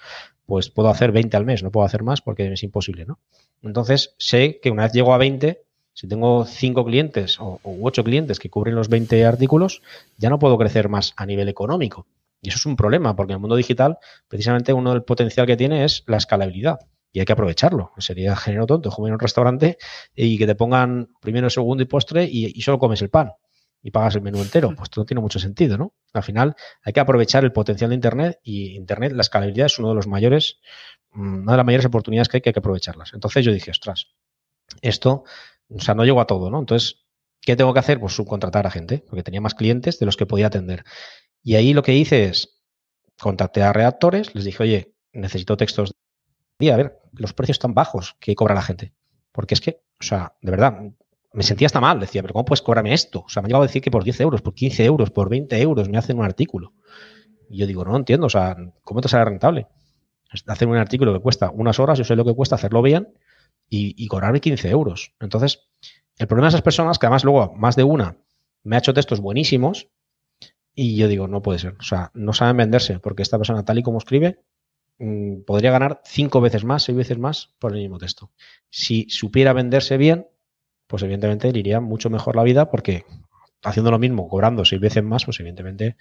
pues 0.45 0.69
puedo 0.69 0.89
hacer 0.89 1.11
20 1.11 1.35
al 1.35 1.45
mes, 1.45 1.63
no 1.63 1.71
puedo 1.71 1.85
hacer 1.85 2.03
más 2.03 2.21
porque 2.21 2.51
es 2.51 2.63
imposible, 2.63 3.05
¿no? 3.05 3.19
Entonces, 3.63 4.15
sé 4.17 4.59
que 4.61 4.71
una 4.71 4.83
vez 4.83 4.93
llego 4.93 5.13
a 5.13 5.17
20, 5.17 5.61
si 5.93 6.07
tengo 6.07 6.45
cinco 6.45 6.85
clientes 6.85 7.39
o, 7.39 7.59
u 7.63 7.87
ocho 7.87 8.03
clientes 8.03 8.39
que 8.39 8.49
cubren 8.49 8.75
los 8.75 8.89
20 8.89 9.25
artículos, 9.25 9.81
ya 10.17 10.29
no 10.29 10.39
puedo 10.39 10.57
crecer 10.57 10.87
más 10.87 11.13
a 11.17 11.25
nivel 11.25 11.49
económico. 11.49 12.05
Y 12.41 12.49
eso 12.49 12.57
es 12.57 12.65
un 12.65 12.75
problema, 12.75 13.15
porque 13.15 13.33
en 13.33 13.37
el 13.37 13.41
mundo 13.41 13.55
digital, 13.55 13.97
precisamente 14.27 14.71
uno 14.71 14.91
del 14.91 15.03
potencial 15.03 15.47
que 15.47 15.57
tiene 15.57 15.83
es 15.83 16.03
la 16.05 16.17
escalabilidad 16.17 16.79
y 17.15 17.19
hay 17.19 17.25
que 17.25 17.31
aprovecharlo. 17.31 17.93
Sería 17.97 18.35
género 18.35 18.65
tonto 18.65 18.91
comer 18.91 19.11
en 19.11 19.13
un 19.13 19.19
restaurante 19.21 19.77
y 20.13 20.37
que 20.37 20.45
te 20.45 20.53
pongan 20.53 21.13
primero, 21.21 21.49
segundo 21.49 21.81
y 21.81 21.85
postre 21.85 22.25
y, 22.29 22.61
solo 22.61 22.77
comes 22.77 23.01
el 23.01 23.09
pan 23.09 23.31
y 23.81 23.89
pagas 23.91 24.15
el 24.15 24.21
menú 24.21 24.41
entero. 24.41 24.67
Pues 24.75 24.87
esto 24.87 24.99
no 24.99 25.05
tiene 25.05 25.21
mucho 25.21 25.39
sentido, 25.39 25.77
¿no? 25.77 25.93
Al 26.11 26.23
final 26.23 26.55
hay 26.83 26.91
que 26.91 26.99
aprovechar 26.99 27.45
el 27.45 27.53
potencial 27.53 27.91
de 27.91 27.95
Internet 27.95 28.39
y 28.43 28.75
Internet, 28.75 29.13
la 29.13 29.21
escalabilidad 29.21 29.67
es 29.67 29.79
uno 29.79 29.89
de 29.89 29.95
los 29.95 30.07
mayores, 30.07 30.59
mm, 31.11 31.43
una 31.43 31.53
de 31.53 31.57
las 31.57 31.65
mayores 31.65 31.85
oportunidades 31.85 32.27
que 32.27 32.37
hay 32.37 32.41
que, 32.41 32.49
hay 32.49 32.53
que 32.53 32.59
aprovecharlas. 32.59 33.13
Entonces 33.13 33.45
yo 33.45 33.53
dije, 33.53 33.71
ostras, 33.71 34.07
esto, 34.81 35.23
o 35.69 35.79
sea, 35.79 35.95
no 35.95 36.03
llego 36.03 36.19
a 36.19 36.27
todo, 36.27 36.49
¿no? 36.51 36.59
Entonces, 36.59 37.05
¿qué 37.39 37.55
tengo 37.55 37.71
que 37.73 37.79
hacer? 37.79 37.97
Pues 37.97 38.13
subcontratar 38.13 38.67
a 38.67 38.71
gente, 38.71 39.05
porque 39.07 39.23
tenía 39.23 39.39
más 39.39 39.55
clientes 39.55 39.99
de 39.99 40.05
los 40.05 40.17
que 40.17 40.25
podía 40.25 40.47
atender. 40.47 40.83
Y 41.41 41.55
ahí 41.55 41.73
lo 41.73 41.81
que 41.81 41.93
hice 41.93 42.25
es, 42.25 42.61
contacté 43.17 43.63
a 43.63 43.71
redactores, 43.71 44.35
les 44.35 44.43
dije, 44.43 44.63
oye, 44.63 44.95
necesito 45.13 45.55
textos 45.55 45.93
a 46.59 46.77
ver, 46.77 46.99
los 47.17 47.33
precios 47.33 47.59
tan 47.59 47.73
bajos 47.73 48.15
que 48.19 48.35
cobra 48.35 48.55
la 48.55 48.61
gente. 48.61 48.93
Porque 49.31 49.53
es 49.53 49.61
que, 49.61 49.81
o 49.99 50.03
sea, 50.03 50.35
de 50.41 50.51
verdad, 50.51 50.79
me 51.33 51.43
sentía 51.43 51.65
hasta 51.67 51.81
mal. 51.81 51.99
Decía, 51.99 52.21
pero 52.21 52.33
¿cómo 52.33 52.45
puedes 52.45 52.61
cobrarme 52.61 52.93
esto? 52.93 53.23
O 53.25 53.29
sea, 53.29 53.41
me 53.41 53.47
ha 53.47 53.49
llegado 53.49 53.63
a 53.63 53.67
decir 53.67 53.81
que 53.81 53.91
por 53.91 54.03
10 54.03 54.21
euros, 54.21 54.41
por 54.41 54.53
15 54.53 54.85
euros, 54.85 55.11
por 55.11 55.29
20 55.29 55.61
euros 55.61 55.89
me 55.89 55.97
hacen 55.97 56.17
un 56.17 56.25
artículo. 56.25 56.73
Y 57.49 57.57
yo 57.57 57.67
digo, 57.67 57.83
no 57.85 57.95
entiendo, 57.95 58.27
o 58.27 58.29
sea, 58.29 58.55
¿cómo 58.83 59.01
te 59.01 59.09
sale 59.09 59.25
rentable? 59.25 59.67
Hacer 60.47 60.67
un 60.67 60.77
artículo 60.77 61.13
que 61.13 61.19
cuesta 61.19 61.51
unas 61.51 61.79
horas, 61.79 61.97
yo 61.97 62.03
sé 62.03 62.15
lo 62.15 62.25
que 62.25 62.33
cuesta 62.33 62.55
hacerlo 62.55 62.81
bien 62.81 63.13
y, 63.69 64.07
cobrarme 64.07 64.41
15 64.41 64.69
euros. 64.69 65.13
Entonces, 65.19 65.67
el 66.17 66.27
problema 66.27 66.47
de 66.47 66.49
esas 66.49 66.61
personas, 66.61 66.99
que 66.99 67.05
además 67.05 67.23
luego 67.23 67.53
más 67.55 67.75
de 67.75 67.83
una 67.83 68.17
me 68.63 68.75
ha 68.75 68.79
hecho 68.79 68.93
textos 68.93 69.19
buenísimos, 69.19 69.89
y 70.73 70.97
yo 70.97 71.07
digo, 71.07 71.27
no 71.27 71.41
puede 71.41 71.59
ser. 71.59 71.75
O 71.79 71.83
sea, 71.83 72.11
no 72.13 72.33
saben 72.33 72.57
venderse, 72.57 72.99
porque 72.99 73.21
esta 73.21 73.37
persona, 73.37 73.63
tal 73.63 73.77
y 73.77 73.83
como 73.83 73.97
escribe, 73.97 74.41
podría 75.45 75.71
ganar 75.71 76.01
cinco 76.05 76.41
veces 76.41 76.63
más, 76.63 76.83
seis 76.83 76.97
veces 76.97 77.17
más 77.17 77.53
por 77.59 77.73
el 77.73 77.81
mismo 77.81 77.97
texto. 77.97 78.31
Si 78.69 79.07
supiera 79.09 79.53
venderse 79.53 79.97
bien, 79.97 80.27
pues 80.87 81.03
evidentemente 81.03 81.51
le 81.51 81.59
iría 81.59 81.81
mucho 81.81 82.09
mejor 82.09 82.35
la 82.35 82.43
vida 82.43 82.69
porque 82.69 83.05
haciendo 83.63 83.91
lo 83.91 83.99
mismo, 83.99 84.27
cobrando 84.27 84.63
seis 84.63 84.81
veces 84.81 85.03
más, 85.03 85.25
pues 85.25 85.39
evidentemente 85.39 85.97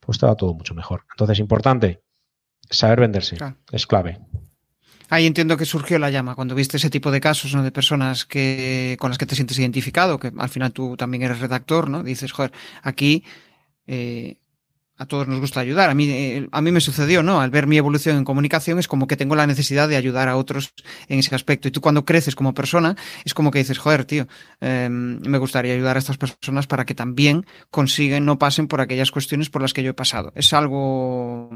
pues 0.00 0.16
estaba 0.16 0.36
todo 0.36 0.54
mucho 0.54 0.74
mejor. 0.74 1.04
Entonces, 1.12 1.38
importante, 1.38 2.02
saber 2.68 3.00
venderse, 3.00 3.36
es 3.72 3.86
clave. 3.86 4.18
Ahí 5.10 5.26
entiendo 5.26 5.56
que 5.56 5.64
surgió 5.64 5.98
la 5.98 6.10
llama, 6.10 6.34
cuando 6.34 6.54
viste 6.54 6.76
ese 6.76 6.90
tipo 6.90 7.10
de 7.10 7.20
casos, 7.20 7.54
¿no? 7.54 7.62
De 7.62 7.70
personas 7.70 8.24
que, 8.24 8.96
con 8.98 9.10
las 9.10 9.18
que 9.18 9.26
te 9.26 9.34
sientes 9.34 9.58
identificado, 9.58 10.18
que 10.18 10.32
al 10.36 10.48
final 10.48 10.72
tú 10.72 10.96
también 10.96 11.22
eres 11.22 11.40
redactor, 11.40 11.88
¿no? 11.88 12.02
Dices, 12.02 12.32
joder, 12.32 12.52
aquí 12.82 13.24
eh, 13.86 14.38
a 14.96 15.06
todos 15.06 15.26
nos 15.26 15.40
gusta 15.40 15.60
ayudar. 15.60 15.90
A 15.90 15.94
mí, 15.94 16.08
eh, 16.08 16.48
a 16.52 16.60
mí 16.60 16.70
me 16.70 16.80
sucedió, 16.80 17.22
¿no? 17.22 17.40
Al 17.40 17.50
ver 17.50 17.66
mi 17.66 17.76
evolución 17.76 18.16
en 18.16 18.24
comunicación 18.24 18.78
es 18.78 18.86
como 18.86 19.06
que 19.06 19.16
tengo 19.16 19.34
la 19.34 19.46
necesidad 19.46 19.88
de 19.88 19.96
ayudar 19.96 20.28
a 20.28 20.36
otros 20.36 20.72
en 21.08 21.18
ese 21.18 21.34
aspecto. 21.34 21.66
Y 21.68 21.70
tú 21.72 21.80
cuando 21.80 22.04
creces 22.04 22.36
como 22.36 22.54
persona 22.54 22.96
es 23.24 23.34
como 23.34 23.50
que 23.50 23.58
dices, 23.58 23.78
joder, 23.78 24.04
tío, 24.04 24.28
em, 24.60 25.20
me 25.20 25.38
gustaría 25.38 25.74
ayudar 25.74 25.96
a 25.96 25.98
estas 25.98 26.16
personas 26.16 26.66
para 26.66 26.84
que 26.84 26.94
también 26.94 27.44
consiguen, 27.70 28.24
no 28.24 28.38
pasen 28.38 28.68
por 28.68 28.80
aquellas 28.80 29.10
cuestiones 29.10 29.50
por 29.50 29.62
las 29.62 29.72
que 29.72 29.82
yo 29.82 29.90
he 29.90 29.94
pasado. 29.94 30.32
Es 30.36 30.52
algo, 30.52 31.50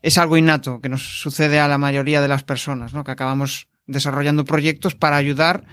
es 0.00 0.16
algo 0.16 0.36
innato 0.38 0.80
que 0.80 0.88
nos 0.88 1.20
sucede 1.20 1.58
a 1.60 1.68
la 1.68 1.78
mayoría 1.78 2.22
de 2.22 2.28
las 2.28 2.44
personas, 2.44 2.94
¿no? 2.94 3.04
Que 3.04 3.12
acabamos 3.12 3.68
desarrollando 3.86 4.44
proyectos 4.44 4.94
para 4.94 5.16
ayudar 5.16 5.64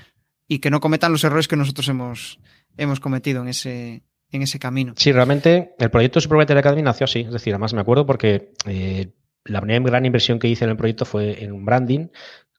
y 0.47 0.59
que 0.59 0.69
no 0.69 0.81
cometan 0.81 1.13
los 1.13 1.23
errores 1.23 1.47
que 1.47 1.55
nosotros 1.55 1.87
hemos, 1.87 2.39
hemos 2.75 2.99
cometido 2.99 3.41
en 3.41 3.47
ese, 3.47 4.03
en 4.31 4.41
ese 4.41 4.59
camino. 4.59 4.93
Sí, 4.95 5.11
realmente 5.11 5.75
el 5.77 5.91
proyecto 5.91 6.17
de 6.17 6.23
Superwriter 6.23 6.57
Academy 6.57 6.81
nació 6.81 7.05
así. 7.05 7.21
Es 7.21 7.31
decir, 7.31 7.53
además 7.53 7.73
me 7.73 7.81
acuerdo 7.81 8.05
porque 8.05 8.53
eh, 8.65 9.11
la 9.45 9.61
primera 9.61 9.83
gran 9.83 10.05
inversión 10.05 10.39
que 10.39 10.47
hice 10.47 10.63
en 10.63 10.71
el 10.71 10.77
proyecto 10.77 11.05
fue 11.05 11.43
en 11.43 11.51
un 11.51 11.65
branding. 11.65 12.07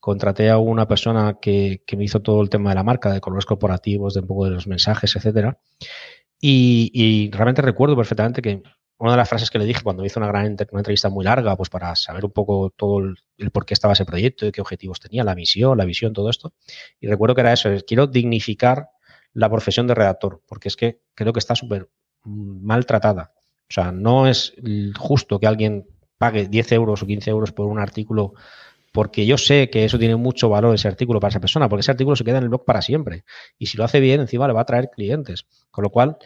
Contraté 0.00 0.50
a 0.50 0.58
una 0.58 0.86
persona 0.86 1.38
que, 1.40 1.82
me 1.96 2.04
hizo 2.04 2.20
todo 2.20 2.42
el 2.42 2.50
tema 2.50 2.70
de 2.70 2.74
la 2.74 2.82
marca, 2.82 3.12
de 3.12 3.20
colores 3.20 3.46
corporativos, 3.46 4.14
de 4.14 4.20
un 4.20 4.26
poco 4.26 4.44
de 4.44 4.50
los 4.50 4.66
mensajes, 4.66 5.14
etcétera. 5.14 5.58
Y, 6.40 7.30
realmente 7.32 7.62
recuerdo 7.62 7.96
perfectamente 7.96 8.42
que 8.42 8.62
una 8.98 9.12
de 9.12 9.16
las 9.16 9.28
frases 9.28 9.50
que 9.50 9.58
le 9.58 9.64
dije 9.64 9.82
cuando 9.82 10.04
hice 10.04 10.18
una 10.18 10.28
gran 10.28 10.46
entrevista 10.46 11.08
muy 11.08 11.24
larga, 11.24 11.56
pues 11.56 11.70
para 11.70 11.94
saber 11.94 12.24
un 12.24 12.32
poco 12.32 12.72
todo 12.76 12.98
el, 12.98 13.16
el, 13.36 13.50
por 13.50 13.64
qué 13.64 13.74
estaba 13.74 13.94
ese 13.94 14.04
proyecto, 14.04 14.46
y 14.46 14.52
qué 14.52 14.60
objetivos 14.60 15.00
tenía, 15.00 15.24
la 15.24 15.34
misión, 15.36 15.78
la 15.78 15.84
visión, 15.84 16.12
todo 16.12 16.30
esto. 16.30 16.52
Y 17.00 17.06
recuerdo 17.06 17.36
que 17.36 17.40
era 17.42 17.52
eso, 17.52 17.70
quiero 17.86 18.08
dignificar 18.08 18.88
la 19.34 19.50
profesión 19.50 19.86
de 19.86 19.94
redactor, 19.94 20.42
porque 20.46 20.68
es 20.68 20.76
que 20.76 21.00
creo 21.14 21.32
que 21.32 21.38
está 21.38 21.54
súper 21.54 21.90
maltratada. 22.24 23.32
O 23.68 23.72
sea, 23.72 23.92
no 23.92 24.26
es 24.26 24.54
justo 24.98 25.40
que 25.40 25.46
alguien 25.46 25.86
pague 26.18 26.48
10 26.48 26.72
euros 26.72 27.02
o 27.02 27.06
15 27.06 27.30
euros 27.30 27.52
por 27.52 27.66
un 27.66 27.78
artículo 27.78 28.34
porque 28.92 29.24
yo 29.24 29.38
sé 29.38 29.70
que 29.70 29.86
eso 29.86 29.98
tiene 29.98 30.16
mucho 30.16 30.50
valor 30.50 30.74
ese 30.74 30.86
artículo 30.86 31.18
para 31.18 31.30
esa 31.30 31.40
persona, 31.40 31.68
porque 31.68 31.80
ese 31.80 31.90
artículo 31.90 32.14
se 32.14 32.24
queda 32.24 32.38
en 32.38 32.44
el 32.44 32.50
blog 32.50 32.64
para 32.66 32.82
siempre. 32.82 33.24
Y 33.58 33.66
si 33.66 33.78
lo 33.78 33.84
hace 33.84 34.00
bien, 34.00 34.20
encima 34.20 34.46
le 34.46 34.52
va 34.52 34.60
a 34.60 34.66
traer 34.66 34.90
clientes. 34.90 35.46
Con 35.70 35.82
lo 35.82 35.90
cual, 35.90 36.18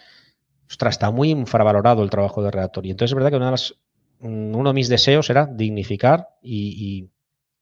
ostras, 0.69 0.95
está 0.95 1.13
muy 1.13 1.31
infravalorado 1.31 2.03
el 2.03 2.11
trabajo 2.11 2.43
de 2.43 2.51
redactor. 2.51 2.85
Y 2.85 2.91
entonces 2.91 3.13
es 3.13 3.15
verdad 3.15 3.31
que 3.31 3.37
una 3.37 3.47
de 3.47 3.51
las, 3.53 3.75
uno 4.19 4.69
de 4.69 4.75
mis 4.75 4.89
deseos 4.89 5.31
era 5.31 5.47
dignificar 5.47 6.29
y, 6.43 7.09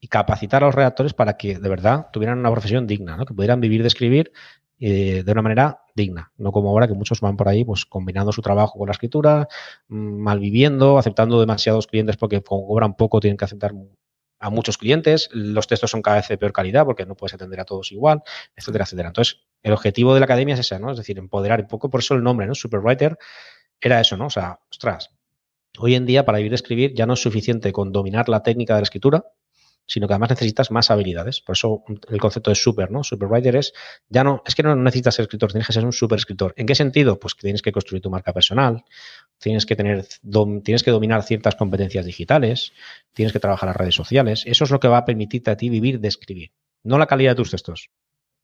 y, 0.04 0.08
capacitar 0.08 0.62
a 0.62 0.66
los 0.66 0.74
redactores 0.74 1.14
para 1.14 1.36
que 1.36 1.58
de 1.58 1.68
verdad 1.68 2.08
tuvieran 2.12 2.38
una 2.38 2.50
profesión 2.50 2.86
digna, 2.86 3.16
¿no? 3.16 3.24
que 3.24 3.34
pudieran 3.34 3.60
vivir 3.60 3.82
de 3.82 3.88
escribir 3.88 4.32
eh, 4.80 5.22
de 5.24 5.32
una 5.32 5.42
manera 5.42 5.80
digna, 5.94 6.32
no 6.36 6.52
como 6.52 6.70
ahora 6.70 6.88
que 6.88 6.94
muchos 6.94 7.20
van 7.20 7.36
por 7.36 7.48
ahí 7.48 7.64
pues 7.64 7.84
combinando 7.86 8.32
su 8.32 8.42
trabajo 8.42 8.78
con 8.78 8.88
la 8.88 8.92
escritura, 8.92 9.48
mm, 9.88 10.20
malviviendo, 10.22 10.98
aceptando 10.98 11.40
demasiados 11.40 11.86
clientes 11.86 12.16
porque 12.16 12.42
cobran 12.42 12.94
poco 12.96 13.20
tienen 13.20 13.36
que 13.36 13.44
aceptar 13.44 13.72
a 14.40 14.50
muchos 14.50 14.76
clientes, 14.76 15.30
los 15.32 15.66
textos 15.66 15.90
son 15.90 16.02
cada 16.02 16.16
vez 16.16 16.28
de 16.28 16.36
peor 16.36 16.52
calidad 16.52 16.84
porque 16.84 17.06
no 17.06 17.14
puedes 17.16 17.34
atender 17.34 17.60
a 17.60 17.64
todos 17.64 17.92
igual, 17.92 18.22
etcétera, 18.54 18.84
etcétera. 18.84 19.08
Entonces, 19.08 19.40
el 19.62 19.72
objetivo 19.72 20.12
de 20.12 20.20
la 20.20 20.24
academia 20.24 20.54
es 20.54 20.60
ese, 20.60 20.78
¿no? 20.78 20.90
Es 20.90 20.98
decir, 20.98 21.18
empoderar 21.18 21.60
un 21.62 21.68
poco, 21.68 21.88
por 21.88 22.00
eso 22.00 22.14
el 22.14 22.22
nombre, 22.22 22.46
¿no? 22.46 22.54
Superwriter 22.54 23.16
era 23.80 24.00
eso, 24.00 24.16
¿no? 24.18 24.26
O 24.26 24.30
sea, 24.30 24.60
ostras, 24.70 25.10
hoy 25.78 25.94
en 25.94 26.04
día 26.04 26.24
para 26.24 26.38
vivir 26.38 26.50
de 26.50 26.56
escribir 26.56 26.94
ya 26.94 27.06
no 27.06 27.14
es 27.14 27.22
suficiente 27.22 27.72
con 27.72 27.92
dominar 27.92 28.28
la 28.28 28.42
técnica 28.42 28.74
de 28.74 28.80
la 28.80 28.84
escritura, 28.84 29.24
sino 29.86 30.06
que 30.06 30.14
además 30.14 30.30
necesitas 30.30 30.70
más 30.70 30.90
habilidades. 30.90 31.40
Por 31.40 31.54
eso 31.54 31.84
el 32.08 32.18
concepto 32.18 32.50
de 32.50 32.54
super, 32.54 32.90
¿no? 32.90 33.04
Superwriter 33.04 33.56
es, 33.56 33.72
ya 34.08 34.24
no, 34.24 34.42
es 34.46 34.54
que 34.54 34.62
no 34.62 34.74
necesitas 34.76 35.14
ser 35.14 35.24
escritor, 35.24 35.52
tienes 35.52 35.66
que 35.66 35.72
ser 35.72 35.84
un 35.84 35.92
super 35.92 36.18
escritor. 36.18 36.54
¿En 36.56 36.66
qué 36.66 36.74
sentido? 36.74 37.18
Pues 37.18 37.34
que 37.34 37.42
tienes 37.42 37.62
que 37.62 37.72
construir 37.72 38.02
tu 38.02 38.10
marca 38.10 38.32
personal, 38.32 38.84
tienes 39.38 39.66
que 39.66 39.76
tener, 39.76 40.06
tienes 40.62 40.82
que 40.82 40.90
dominar 40.90 41.22
ciertas 41.22 41.54
competencias 41.54 42.06
digitales, 42.06 42.72
tienes 43.12 43.32
que 43.32 43.40
trabajar 43.40 43.68
las 43.68 43.76
redes 43.76 43.94
sociales. 43.94 44.44
Eso 44.46 44.64
es 44.64 44.70
lo 44.70 44.80
que 44.80 44.88
va 44.88 44.98
a 44.98 45.04
permitirte 45.04 45.50
a 45.50 45.56
ti 45.56 45.68
vivir 45.68 46.00
de 46.00 46.08
escribir, 46.08 46.52
no 46.82 46.98
la 46.98 47.06
calidad 47.06 47.32
de 47.32 47.36
tus 47.36 47.50
textos. 47.50 47.90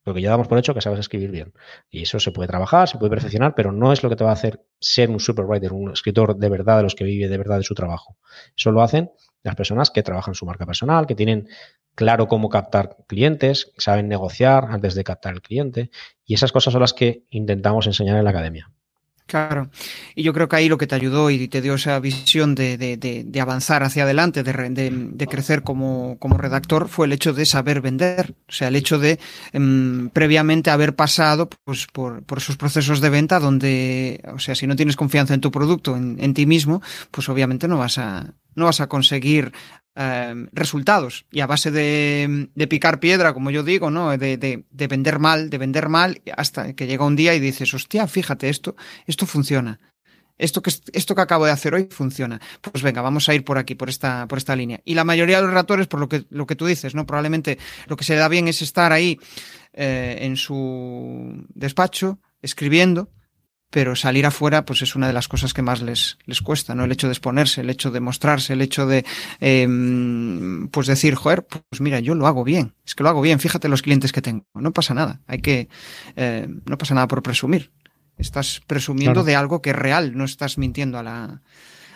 porque 0.03 0.23
ya 0.23 0.31
damos 0.31 0.49
por 0.49 0.59
hecho 0.59 0.75
que 0.75 0.81
sabes 0.81 1.01
escribir 1.01 1.31
bien. 1.31 1.53
Y 1.91 2.03
eso 2.03 2.19
se 2.21 2.33
puede 2.33 2.49
trabajar, 2.49 2.89
se 2.89 2.99
puede 2.99 3.11
perfeccionar, 3.11 3.55
pero 3.55 3.71
no 3.73 3.93
es 3.93 4.03
lo 4.03 4.09
que 4.09 4.17
te 4.17 4.25
va 4.25 4.31
a 4.31 4.35
hacer 4.35 4.65
ser 4.79 5.11
un 5.11 5.21
superwriter, 5.21 5.73
un 5.73 5.93
escritor 5.93 6.37
de 6.37 6.49
verdad 6.49 6.79
de 6.79 6.85
los 6.85 6.95
que 6.95 7.05
vive 7.05 7.29
de 7.29 7.39
verdad 7.39 7.59
de 7.59 7.65
su 7.65 7.75
trabajo. 7.75 8.17
Eso 8.57 8.73
lo 8.73 8.83
hacen 8.83 9.11
las 9.43 9.57
personas 9.57 9.91
que 9.91 10.03
trabajan 10.03 10.35
su 10.35 10.47
marca 10.47 10.67
personal, 10.67 11.07
que 11.07 11.15
tienen 11.15 11.49
claro 11.95 12.29
cómo 12.29 12.49
captar 12.49 12.97
clientes, 13.07 13.73
saben 13.79 14.09
negociar 14.09 14.67
antes 14.71 14.95
de 14.95 15.05
captar 15.05 15.35
el 15.35 15.43
cliente. 15.43 15.91
Y 16.25 16.35
esas 16.35 16.53
cosas 16.53 16.73
son 16.73 16.83
las 16.83 16.95
que 16.95 17.25
intentamos 17.31 17.87
enseñar 17.87 18.17
en 18.17 18.25
la 18.25 18.31
academia. 18.31 18.71
Claro. 19.31 19.71
Y 20.17 20.25
yo 20.25 20.33
creo 20.33 20.49
que 20.49 20.57
ahí 20.57 20.69
lo 20.69 20.77
que 20.77 20.89
te 20.89 20.97
ayudó 20.97 21.31
y 21.31 21.47
te 21.47 21.63
dio 21.63 21.75
esa 21.75 22.01
visión 22.01 22.57
de, 22.57 22.77
de, 22.77 22.97
de, 22.97 23.41
avanzar 23.41 23.85
hacia 23.85 24.03
adelante, 24.03 24.43
de, 24.43 25.27
crecer 25.29 25.63
como, 25.63 26.19
como, 26.19 26.37
redactor, 26.37 26.89
fue 26.89 27.07
el 27.07 27.13
hecho 27.13 27.33
de 27.33 27.47
saber 27.47 27.81
vender. 27.81 28.35
O 28.49 28.53
sea, 28.53 28.67
el 28.67 28.75
hecho 28.75 28.99
de 28.99 29.21
um, 29.55 30.09
previamente 30.09 30.71
haber 30.71 30.97
pasado 30.97 31.49
pues, 31.49 31.87
por, 31.87 32.25
por, 32.25 32.39
esos 32.39 32.57
procesos 32.57 33.01
de 33.01 33.09
venta 33.09 33.39
donde, 33.39 34.21
o 34.35 34.41
sea, 34.41 34.57
si 34.57 34.67
no 34.67 34.75
tienes 34.75 34.97
confianza 34.97 35.33
en 35.33 35.41
tu 35.41 35.53
producto, 35.53 35.97
en, 35.97 36.17
en 36.19 36.35
ti 36.35 36.45
mismo, 36.45 36.83
pues 37.13 37.29
obviamente 37.29 37.69
no 37.69 37.79
vas 37.79 37.99
a, 37.99 38.35
no 38.57 38.65
vas 38.65 38.81
a 38.81 38.89
conseguir 38.89 39.53
eh, 39.97 40.35
resultados. 40.53 41.27
Y 41.31 41.41
a 41.41 41.47
base 41.47 41.71
de, 41.71 42.49
de, 42.55 42.67
picar 42.67 43.01
piedra, 43.01 43.35
como 43.35 43.51
yo 43.51 43.63
digo, 43.63 43.91
¿no? 43.91 44.17
De, 44.17 44.37
de, 44.37 44.65
de, 44.71 44.87
vender 44.87 45.19
mal, 45.19 45.51
de 45.51 45.59
vender 45.59 45.89
mal, 45.89 46.23
hasta 46.37 46.75
que 46.75 46.87
llega 46.87 47.05
un 47.05 47.17
día 47.17 47.35
y 47.35 47.41
dices, 47.41 47.73
hostia, 47.75 48.07
fíjate, 48.07 48.49
esto, 48.49 48.77
esto 49.07 49.27
funciona. 49.27 49.81
Esto 50.39 50.63
que, 50.63 50.73
esto 50.93 51.15
que 51.15 51.21
acabo 51.21 51.45
de 51.45 51.53
hacer 51.53 51.75
hoy 51.75 51.89
funciona. 51.91 52.41
Pues 52.63 52.83
venga, 52.83 53.03
vamos 53.03 53.29
a 53.29 53.35
ir 53.35 53.45
por 53.45 53.59
aquí, 53.59 53.75
por 53.75 53.91
esta, 53.91 54.27
por 54.27 54.39
esta 54.39 54.57
línea. 54.57 54.81
Y 54.85 54.95
la 54.95 55.05
mayoría 55.05 55.37
de 55.37 55.43
los 55.43 55.51
redactores, 55.51 55.87
por 55.87 56.01
lo 56.01 56.09
que, 56.09 56.25
lo 56.31 56.47
que 56.47 56.57
tú 56.57 56.67
dices, 56.67 56.95
¿no? 56.95 57.05
Probablemente 57.05 57.59
lo 57.87 57.97
que 57.97 58.05
se 58.05 58.15
le 58.15 58.21
da 58.21 58.29
bien 58.29 58.49
es 58.49 58.63
estar 58.63 58.93
ahí 58.93 59.21
eh, 59.75 60.19
en 60.23 60.37
su 60.37 61.45
despacho, 61.55 62.21
escribiendo, 62.41 63.11
pero 63.71 63.95
salir 63.95 64.27
afuera 64.27 64.65
pues 64.65 64.83
es 64.83 64.97
una 64.97 65.07
de 65.07 65.13
las 65.13 65.29
cosas 65.29 65.55
que 65.55 65.63
más 65.63 65.81
les, 65.81 66.19
les 66.27 66.41
cuesta, 66.43 66.75
¿no? 66.75 66.85
El 66.85 66.93
hecho 66.93 67.07
de 67.07 67.13
exponerse, 67.13 67.61
el 67.61 67.71
hecho 67.71 67.91
de 67.91 68.01
mostrarse, 68.01 68.53
el 68.53 68.63
hecho 68.63 68.87
de 68.87 69.05
eh, 69.41 69.67
pues 70.71 70.87
decir, 70.87 71.15
joder, 71.15 71.47
pues 71.47 71.81
mira, 71.81 72.01
yo 72.01 72.15
lo 72.15 72.27
hago 72.27 72.45
bien, 72.45 72.75
es 72.85 72.95
que 72.95 73.03
lo 73.03 73.09
hago 73.09 73.23
bien, 73.23 73.39
fíjate 73.39 73.69
los 73.69 73.83
clientes 73.83 74.13
que 74.13 74.23
tengo, 74.23 74.45
no 74.55 74.73
pasa 74.73 74.93
nada, 74.93 75.21
hay 75.27 75.39
que, 75.39 75.69
eh, 76.17 76.49
no 76.67 76.77
pasa 76.77 76.95
nada 76.95 77.07
por 77.07 77.23
presumir, 77.23 77.71
estás 78.19 78.61
presumiendo 78.67 79.21
claro. 79.21 79.25
de 79.25 79.37
algo 79.37 79.63
que 79.63 79.71
es 79.71 79.77
real, 79.77 80.17
no 80.17 80.25
estás 80.25 80.59
mintiendo 80.59 80.99
a 80.99 81.03
la, 81.03 81.43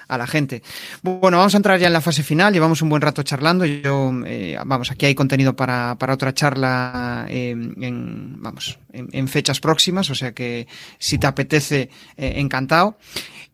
a 0.09 0.19
la 0.19 0.27
gente. 0.27 0.63
Bueno, 1.03 1.39
vamos 1.39 1.55
a 1.55 1.57
entrar 1.57 1.79
ya 1.79 1.87
en 1.87 1.93
la 1.93 2.01
fase 2.01 2.23
final, 2.23 2.53
llevamos 2.53 2.83
un 2.83 2.89
buen 2.89 3.03
rato 3.03 3.23
charlando. 3.23 3.65
Yo, 3.65 4.13
eh, 4.27 4.59
vamos, 4.65 4.91
aquí 4.91 5.07
hay 5.07 5.15
contenido 5.15 5.55
para, 5.55 5.97
para 5.99 6.15
otra 6.15 6.35
charla 6.35 7.27
eh, 7.29 7.51
en, 7.51 8.43
vamos, 8.43 8.79
en, 8.93 9.29
fechas 9.29 9.61
próximas, 9.61 10.11
o 10.11 10.15
sea 10.15 10.33
que 10.33 10.67
si 10.99 11.19
te 11.19 11.27
apetece, 11.27 11.91
eh, 12.17 12.35
encantado. 12.37 12.99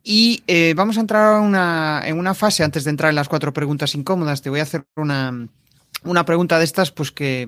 Y 0.02 0.42
vamos 0.74 0.96
a 0.96 1.00
entrar 1.00 1.40
una, 1.40 2.02
en 2.06 2.18
una 2.18 2.34
fase, 2.34 2.64
antes 2.64 2.84
de 2.84 2.90
entrar 2.90 3.10
en 3.10 3.16
las 3.16 3.28
cuatro 3.28 3.52
preguntas 3.52 3.94
incómodas, 3.94 4.40
te 4.40 4.48
voy 4.48 4.60
a 4.60 4.62
hacer 4.62 4.86
una, 4.96 5.46
una 6.04 6.24
pregunta 6.24 6.58
de 6.58 6.64
estas, 6.64 6.90
pues 6.90 7.12
que 7.12 7.46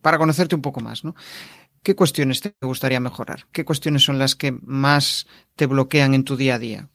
para 0.00 0.16
conocerte 0.16 0.54
un 0.54 0.62
poco 0.62 0.80
más, 0.80 1.04
¿no? 1.04 1.16
¿Qué 1.82 1.96
cuestiones 1.96 2.42
te 2.42 2.54
gustaría 2.60 3.00
mejorar? 3.00 3.46
¿Qué 3.52 3.64
cuestiones 3.64 4.02
son 4.02 4.18
las 4.18 4.36
que 4.36 4.52
más 4.52 5.26
te 5.56 5.66
bloquean 5.66 6.12
en 6.14 6.24
tu 6.24 6.36
día 6.36 6.56
a 6.56 6.58
día? 6.58 6.88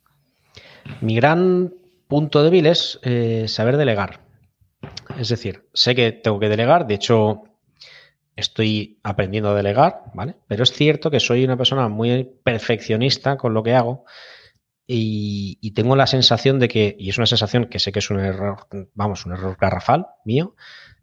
Mi 1.00 1.16
gran 1.16 1.74
punto 2.08 2.42
débil 2.42 2.66
es 2.66 2.98
eh, 3.02 3.46
saber 3.48 3.76
delegar. 3.76 4.20
Es 5.18 5.28
decir, 5.28 5.68
sé 5.72 5.94
que 5.94 6.12
tengo 6.12 6.38
que 6.38 6.48
delegar, 6.48 6.86
de 6.86 6.94
hecho 6.94 7.44
estoy 8.36 9.00
aprendiendo 9.02 9.50
a 9.50 9.54
delegar, 9.54 10.02
¿vale? 10.14 10.36
Pero 10.46 10.62
es 10.62 10.72
cierto 10.72 11.10
que 11.10 11.20
soy 11.20 11.44
una 11.44 11.56
persona 11.56 11.88
muy 11.88 12.24
perfeccionista 12.44 13.36
con 13.38 13.54
lo 13.54 13.62
que 13.62 13.74
hago 13.74 14.04
y, 14.86 15.58
y, 15.60 15.72
tengo 15.72 15.96
la 15.96 16.06
sensación 16.06 16.60
de 16.60 16.68
que, 16.68 16.94
y 16.98 17.08
es 17.08 17.18
una 17.18 17.26
sensación 17.26 17.66
que 17.66 17.78
sé 17.78 17.90
que 17.90 17.98
es 17.98 18.10
un 18.10 18.20
error, 18.20 18.68
vamos, 18.94 19.26
un 19.26 19.32
error 19.32 19.56
garrafal 19.58 20.06
mío, 20.24 20.54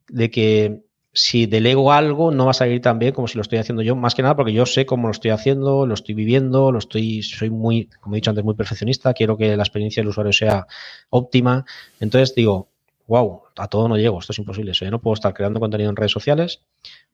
de 0.08 0.32
que 0.32 0.84
si 1.14 1.46
delego 1.46 1.92
algo 1.92 2.32
no 2.32 2.46
va 2.46 2.52
a 2.52 2.56
salir 2.56 2.82
tan 2.82 2.98
bien 2.98 3.14
como 3.14 3.28
si 3.28 3.38
lo 3.38 3.44
estoy 3.44 3.60
haciendo 3.60 3.84
yo, 3.84 3.96
más 3.96 4.16
que 4.16 4.24
nada 4.24 4.36
porque 4.36 4.52
yo 4.52 4.66
sé 4.66 4.86
cómo 4.88 5.08
lo 5.08 5.12
estoy 5.12 5.30
haciendo, 5.32 5.86
lo 5.86 5.94
estoy 5.94 6.16
viviendo, 6.16 6.72
lo 6.72 6.80
estoy, 6.80 7.22
soy 7.22 7.52
muy, 7.52 7.88
como 8.02 8.16
he 8.16 8.18
dicho 8.18 8.32
antes, 8.32 8.44
muy 8.44 8.56
perfeccionista, 8.56 9.14
quiero 9.14 9.38
que 9.38 9.56
la 9.56 9.64
experiencia 9.64 10.02
del 10.02 10.10
usuario 10.10 10.34
sea 10.34 10.66
óptima. 11.12 11.66
Entonces 12.00 12.34
digo, 12.34 12.70
wow, 13.08 13.44
a 13.56 13.68
todo 13.68 13.88
no 13.88 13.98
llego, 13.98 14.20
esto 14.20 14.34
es 14.34 14.40
imposible. 14.40 14.72
Eso, 14.72 14.86
yo 14.86 14.92
no 14.92 15.02
puedo 15.02 15.14
estar 15.14 15.34
creando 15.36 15.60
contenido 15.60 15.92
en 15.92 15.96
redes 15.96 16.12
sociales, 16.12 16.64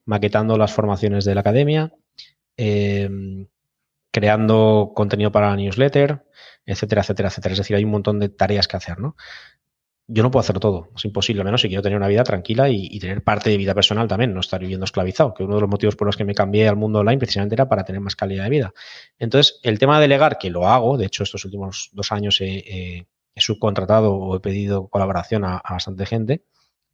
maquetando 0.06 0.56
las 0.56 0.72
formaciones 0.72 1.26
de 1.26 1.34
la 1.34 1.42
academia, 1.42 1.92
eh, 2.56 3.46
creando 4.10 4.92
contenido 4.94 5.30
para 5.30 5.50
la 5.50 5.56
newsletter, 5.56 6.24
etcétera, 6.64 7.02
etcétera, 7.02 7.28
etcétera. 7.28 7.52
Es 7.52 7.58
decir, 7.58 7.76
hay 7.76 7.84
un 7.84 7.90
montón 7.90 8.18
de 8.18 8.28
tareas 8.28 8.66
que 8.66 8.76
hacer, 8.76 8.98
¿no? 8.98 9.16
Yo 10.12 10.24
no 10.24 10.30
puedo 10.32 10.40
hacerlo 10.40 10.58
todo, 10.58 10.88
es 10.96 11.04
imposible, 11.04 11.44
menos 11.44 11.60
si 11.60 11.68
quiero 11.68 11.82
tener 11.82 11.96
una 11.96 12.08
vida 12.08 12.24
tranquila 12.24 12.68
y, 12.68 12.98
tener 12.98 13.22
parte 13.22 13.48
de 13.48 13.56
vida 13.56 13.74
personal 13.74 14.08
también, 14.08 14.34
no 14.34 14.40
estar 14.40 14.60
viviendo 14.60 14.84
esclavizado, 14.84 15.32
que 15.34 15.44
uno 15.44 15.54
de 15.54 15.60
los 15.60 15.70
motivos 15.70 15.94
por 15.94 16.06
los 16.06 16.16
que 16.16 16.24
me 16.24 16.34
cambié 16.34 16.68
al 16.68 16.76
mundo 16.76 16.98
online 16.98 17.18
precisamente 17.18 17.54
era 17.54 17.68
para 17.68 17.84
tener 17.84 18.00
más 18.00 18.16
calidad 18.16 18.44
de 18.44 18.50
vida. 18.50 18.72
Entonces, 19.18 19.60
el 19.62 19.78
tema 19.78 19.96
de 19.96 20.02
delegar, 20.02 20.38
que 20.38 20.50
lo 20.50 20.66
hago, 20.66 20.98
de 20.98 21.06
hecho, 21.06 21.22
estos 21.22 21.44
últimos 21.44 21.90
dos 21.92 22.10
años 22.10 22.40
he, 22.40 23.06
subcontratado 23.36 24.14
o 24.14 24.36
he 24.36 24.40
pedido 24.40 24.88
colaboración 24.88 25.44
a, 25.44 25.58
a, 25.58 25.74
bastante 25.74 26.04
gente, 26.04 26.44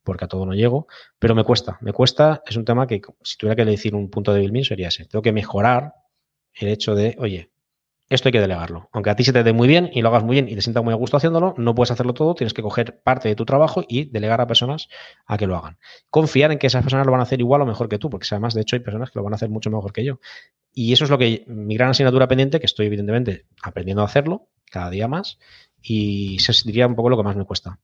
porque 0.05 0.27
a 0.27 0.29
todo 0.29 0.45
no 0.45 0.53
llego, 0.53 0.87
pero 1.19 1.35
me 1.35 1.43
cuesta, 1.43 1.79
me 1.81 1.93
cuesta, 1.93 2.43
es 2.47 2.57
un 2.57 2.65
tema 2.65 2.87
que 2.87 3.01
si 3.23 3.39
tuviera 3.39 3.57
que 3.57 3.65
decir 3.65 3.95
un 3.95 4.11
punto 4.11 4.33
débil 4.33 4.53
mío 4.53 4.65
sería 4.65 4.89
ese, 4.89 5.07
tengo 5.07 5.23
que 5.23 5.33
mejorar 5.33 5.95
el 6.53 6.69
hecho 6.69 6.95
de, 6.95 7.17
oye, 7.19 7.51
esto 8.09 8.29
hay 8.29 8.33
que 8.33 8.41
delegarlo. 8.41 8.89
Aunque 8.93 9.11
a 9.11 9.17
ti 9.17 9.25
se 9.25 9.33
te 9.33 9.43
dé 9.43 9.53
muy 9.53 9.67
bien 9.67 9.91
y 9.93 10.01
lo 10.01 10.09
hagas 10.09 10.23
muy 10.23 10.35
bien 10.35 10.49
y 10.49 10.55
te 10.55 10.63
sientas 10.63 10.85
muy 10.85 10.93
a 10.93 10.97
gusto 10.97 11.17
haciéndolo, 11.17 11.55
no 11.57 11.75
puedes 11.75 11.91
hacerlo 11.91 12.15
todo, 12.15 12.35
tienes 12.35 12.55
que 12.55 12.63
coger 12.63 13.01
parte 13.03 13.29
de 13.29 13.35
tu 13.35 13.45
trabajo 13.45 13.85
y 13.89 14.05
delegar 14.11 14.41
a 14.41 14.47
personas 14.47 14.89
a 15.27 15.37
que 15.37 15.47
lo 15.47 15.57
hagan. 15.57 15.79
Confiar 16.09 16.53
en 16.53 16.59
que 16.59 16.69
esas 16.69 16.83
personas 16.83 17.07
lo 17.07 17.13
van 17.13 17.21
a 17.21 17.25
hacer 17.25 17.41
igual 17.41 17.63
o 17.63 17.67
mejor 17.67 17.89
que 17.89 17.99
tú, 17.99 18.09
porque 18.09 18.27
además, 18.31 18.55
de 18.55 18.61
hecho, 18.61 18.77
hay 18.77 18.81
personas 18.81 19.11
que 19.11 19.19
lo 19.19 19.25
van 19.25 19.33
a 19.33 19.37
hacer 19.37 19.51
mucho 19.51 19.71
mejor 19.71 19.93
que 19.93 20.05
yo. 20.05 20.21
Y 20.73 20.93
eso 20.93 21.05
es 21.05 21.11
lo 21.11 21.19
que 21.19 21.45
mi 21.49 21.75
gran 21.75 21.91
asignatura 21.91 22.29
pendiente, 22.29 22.61
que 22.61 22.67
estoy 22.67 22.87
evidentemente 22.87 23.47
aprendiendo 23.63 24.03
a 24.03 24.07
hacerlo 24.07 24.49
cada 24.71 24.91
día 24.91 25.09
más, 25.09 25.39
y 25.83 26.39
se 26.39 26.53
diría 26.65 26.87
un 26.87 26.95
poco 26.95 27.11
lo 27.11 27.17
que 27.17 27.23
más 27.25 27.37
me 27.37 27.45
cuesta. 27.45 27.81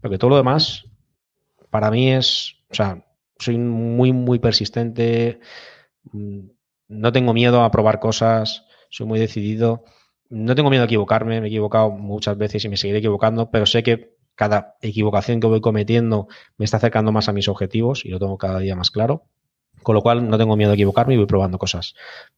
Porque 0.00 0.18
todo 0.18 0.30
lo 0.30 0.36
demás, 0.36 0.84
para 1.70 1.90
mí 1.90 2.12
es, 2.12 2.56
o 2.70 2.74
sea, 2.74 3.04
soy 3.38 3.58
muy, 3.58 4.12
muy 4.12 4.38
persistente, 4.38 5.40
mm, 6.12 6.40
no 6.88 7.12
tengo 7.12 7.32
miedo 7.32 7.62
a 7.62 7.70
probar 7.70 8.00
cosas, 8.00 8.64
soy 8.90 9.06
muy 9.06 9.18
decidido. 9.18 9.84
No 10.28 10.54
tengo 10.54 10.70
miedo 10.70 10.82
a 10.82 10.86
equivocarme, 10.86 11.40
me 11.40 11.46
he 11.46 11.48
equivocado 11.48 11.90
muchas 11.90 12.36
veces 12.36 12.64
y 12.64 12.68
me 12.68 12.76
seguiré 12.76 12.98
equivocando, 12.98 13.50
pero 13.50 13.66
sé 13.66 13.82
que 13.82 14.14
cada 14.34 14.76
equivocación 14.80 15.40
que 15.40 15.46
voy 15.46 15.60
cometiendo 15.60 16.28
me 16.56 16.64
está 16.64 16.76
acercando 16.76 17.12
más 17.12 17.28
a 17.28 17.32
mis 17.32 17.48
objetivos 17.48 18.04
y 18.04 18.08
lo 18.08 18.18
tengo 18.18 18.38
cada 18.38 18.58
día 18.58 18.76
más 18.76 18.90
claro. 18.90 19.24
Con 19.82 19.94
lo 19.94 20.02
cual 20.02 20.28
no 20.28 20.36
tengo 20.36 20.56
miedo 20.56 20.72
a 20.72 20.74
equivocarme 20.74 21.14
y 21.14 21.16
voy 21.16 21.26
probando 21.26 21.58
cosas. 21.58 21.94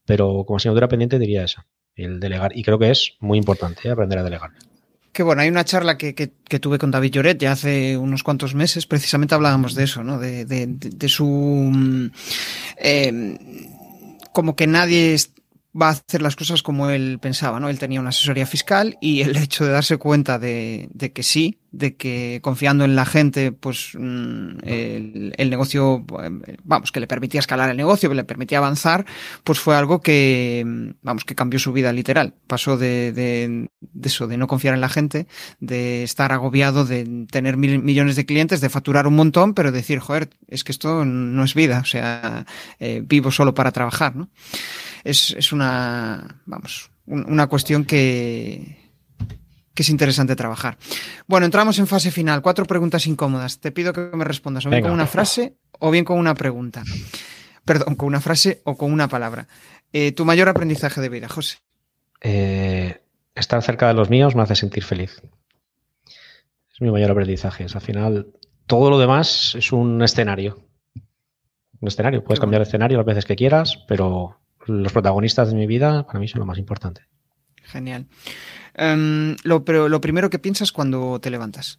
Pero 0.06 0.44
como 0.46 0.58
asignatura 0.58 0.88
pendiente 0.88 1.18
diría 1.18 1.44
esa, 1.44 1.66
el 1.96 2.20
delegar. 2.20 2.56
Y 2.56 2.62
creo 2.62 2.78
que 2.78 2.90
es 2.90 3.16
muy 3.18 3.36
importante 3.38 3.88
¿eh? 3.88 3.90
aprender 3.90 4.18
a 4.20 4.22
delegar. 4.22 4.50
Que 5.12 5.22
bueno, 5.22 5.42
hay 5.42 5.48
una 5.48 5.64
charla 5.64 5.98
que, 5.98 6.14
que, 6.14 6.32
que, 6.48 6.58
tuve 6.58 6.78
con 6.78 6.90
David 6.90 7.10
Lloret 7.12 7.38
ya 7.38 7.52
hace 7.52 7.98
unos 7.98 8.22
cuantos 8.22 8.54
meses, 8.54 8.86
precisamente 8.86 9.34
hablábamos 9.34 9.74
de 9.74 9.84
eso, 9.84 10.02
¿no? 10.02 10.18
De, 10.18 10.46
de, 10.46 10.66
de 10.68 11.08
su... 11.08 12.10
Eh, 12.78 13.38
como 14.32 14.56
que 14.56 14.66
nadie 14.66 15.14
va 15.80 15.88
a 15.88 15.90
hacer 15.92 16.22
las 16.22 16.36
cosas 16.36 16.62
como 16.62 16.90
él 16.90 17.18
pensaba, 17.20 17.60
¿no? 17.60 17.68
Él 17.68 17.78
tenía 17.78 18.00
una 18.00 18.10
asesoría 18.10 18.46
fiscal 18.46 18.96
y 19.00 19.22
el 19.22 19.36
hecho 19.36 19.64
de 19.64 19.72
darse 19.72 19.96
cuenta 19.96 20.38
de, 20.38 20.88
de 20.92 21.12
que 21.12 21.22
sí, 21.22 21.61
de 21.72 21.96
que 21.96 22.40
confiando 22.42 22.84
en 22.84 22.94
la 22.94 23.04
gente, 23.04 23.50
pues 23.52 23.92
mm, 23.98 24.58
el, 24.62 25.34
el, 25.36 25.50
negocio, 25.50 26.04
vamos, 26.64 26.92
que 26.92 27.00
le 27.00 27.06
permitía 27.06 27.40
escalar 27.40 27.70
el 27.70 27.76
negocio, 27.76 28.08
que 28.08 28.14
le 28.14 28.24
permitía 28.24 28.58
avanzar, 28.58 29.04
pues 29.42 29.58
fue 29.58 29.74
algo 29.74 30.00
que, 30.00 30.94
vamos, 31.02 31.24
que 31.24 31.34
cambió 31.34 31.58
su 31.58 31.72
vida 31.72 31.92
literal. 31.92 32.34
Pasó 32.46 32.76
de, 32.76 33.12
de, 33.12 33.68
de 33.80 34.08
eso, 34.08 34.26
de 34.26 34.36
no 34.36 34.46
confiar 34.46 34.74
en 34.74 34.80
la 34.80 34.88
gente, 34.88 35.26
de 35.60 36.02
estar 36.04 36.32
agobiado, 36.32 36.84
de 36.84 37.26
tener 37.30 37.56
mil 37.56 37.82
millones 37.82 38.16
de 38.16 38.26
clientes, 38.26 38.60
de 38.60 38.68
facturar 38.68 39.06
un 39.06 39.16
montón, 39.16 39.54
pero 39.54 39.72
decir, 39.72 39.98
joder, 39.98 40.30
es 40.48 40.64
que 40.64 40.72
esto 40.72 41.04
no 41.04 41.42
es 41.42 41.54
vida, 41.54 41.80
o 41.80 41.86
sea, 41.86 42.46
eh, 42.78 43.02
vivo 43.04 43.30
solo 43.30 43.54
para 43.54 43.72
trabajar, 43.72 44.14
¿no? 44.14 44.28
es, 45.04 45.34
es 45.36 45.52
una, 45.52 46.40
vamos, 46.46 46.90
una 47.06 47.46
cuestión 47.46 47.84
que, 47.84 48.81
que 49.74 49.82
es 49.82 49.88
interesante 49.88 50.36
trabajar. 50.36 50.76
Bueno, 51.26 51.46
entramos 51.46 51.78
en 51.78 51.86
fase 51.86 52.10
final. 52.10 52.42
Cuatro 52.42 52.64
preguntas 52.64 53.06
incómodas. 53.06 53.58
Te 53.60 53.72
pido 53.72 53.92
que 53.92 54.10
me 54.14 54.24
respondas 54.24 54.66
o 54.66 54.68
bien 54.68 54.78
Venga. 54.78 54.88
con 54.88 54.94
una 54.94 55.06
frase 55.06 55.56
o 55.78 55.90
bien 55.90 56.04
con 56.04 56.18
una 56.18 56.34
pregunta. 56.34 56.82
Perdón, 57.64 57.94
con 57.94 58.08
una 58.08 58.20
frase 58.20 58.60
o 58.64 58.76
con 58.76 58.92
una 58.92 59.08
palabra. 59.08 59.46
Eh, 59.92 60.12
tu 60.12 60.24
mayor 60.24 60.48
aprendizaje 60.48 61.00
de 61.00 61.08
vida, 61.08 61.28
José. 61.28 61.58
Eh, 62.20 63.00
estar 63.34 63.62
cerca 63.62 63.88
de 63.88 63.94
los 63.94 64.10
míos 64.10 64.34
me 64.34 64.42
hace 64.42 64.56
sentir 64.56 64.84
feliz. 64.84 65.22
Es 66.72 66.80
mi 66.80 66.90
mayor 66.90 67.10
aprendizaje. 67.10 67.64
Es, 67.64 67.74
al 67.74 67.82
final, 67.82 68.28
todo 68.66 68.90
lo 68.90 68.98
demás 68.98 69.54
es 69.54 69.72
un 69.72 70.02
escenario. 70.02 70.64
un 71.80 71.88
escenario. 71.88 72.22
Puedes 72.24 72.40
cambiar 72.40 72.62
de 72.62 72.68
escenario 72.68 72.98
las 72.98 73.06
veces 73.06 73.24
que 73.24 73.36
quieras, 73.36 73.84
pero 73.88 74.40
los 74.66 74.92
protagonistas 74.92 75.50
de 75.50 75.56
mi 75.56 75.66
vida 75.66 76.06
para 76.06 76.20
mí 76.20 76.28
son 76.28 76.40
lo 76.40 76.46
más 76.46 76.58
importante. 76.58 77.02
Genial. 77.72 78.06
Em, 78.74 79.36
lo, 79.44 79.64
pero 79.64 79.88
lo 79.88 80.00
primero 80.00 80.28
que 80.28 80.38
piensas 80.38 80.72
cuando 80.72 81.18
te 81.20 81.30
levantas. 81.30 81.78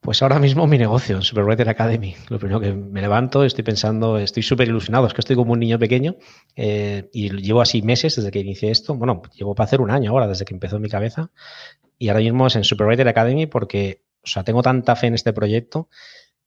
Pues 0.00 0.20
ahora 0.20 0.38
mismo 0.38 0.66
mi 0.66 0.76
negocio 0.76 1.16
en 1.16 1.22
Superwriter 1.22 1.68
Academy. 1.68 2.14
Lo 2.28 2.38
primero 2.38 2.60
que 2.60 2.74
me 2.74 3.00
levanto, 3.00 3.44
estoy 3.44 3.64
pensando, 3.64 4.18
estoy 4.18 4.42
súper 4.42 4.68
ilusionado, 4.68 5.06
es 5.06 5.14
que 5.14 5.20
estoy 5.20 5.36
como 5.36 5.52
un 5.52 5.60
niño 5.60 5.78
pequeño 5.78 6.16
eh, 6.56 7.08
y 7.12 7.30
llevo 7.30 7.62
así 7.62 7.80
meses 7.80 8.16
desde 8.16 8.30
que 8.30 8.40
inicié 8.40 8.70
esto. 8.70 8.94
Bueno, 8.96 9.22
llevo 9.34 9.54
para 9.54 9.64
hacer 9.64 9.80
un 9.80 9.90
año 9.90 10.10
ahora, 10.10 10.26
desde 10.26 10.44
que 10.44 10.52
empezó 10.52 10.78
mi 10.78 10.90
cabeza. 10.90 11.30
Y 11.98 12.08
ahora 12.08 12.20
mismo 12.20 12.46
es 12.48 12.56
en 12.56 12.64
Superwriter 12.64 13.08
Academy 13.08 13.46
porque, 13.46 14.02
o 14.22 14.26
sea, 14.26 14.42
tengo 14.42 14.62
tanta 14.62 14.96
fe 14.96 15.06
en 15.06 15.14
este 15.14 15.32
proyecto 15.32 15.88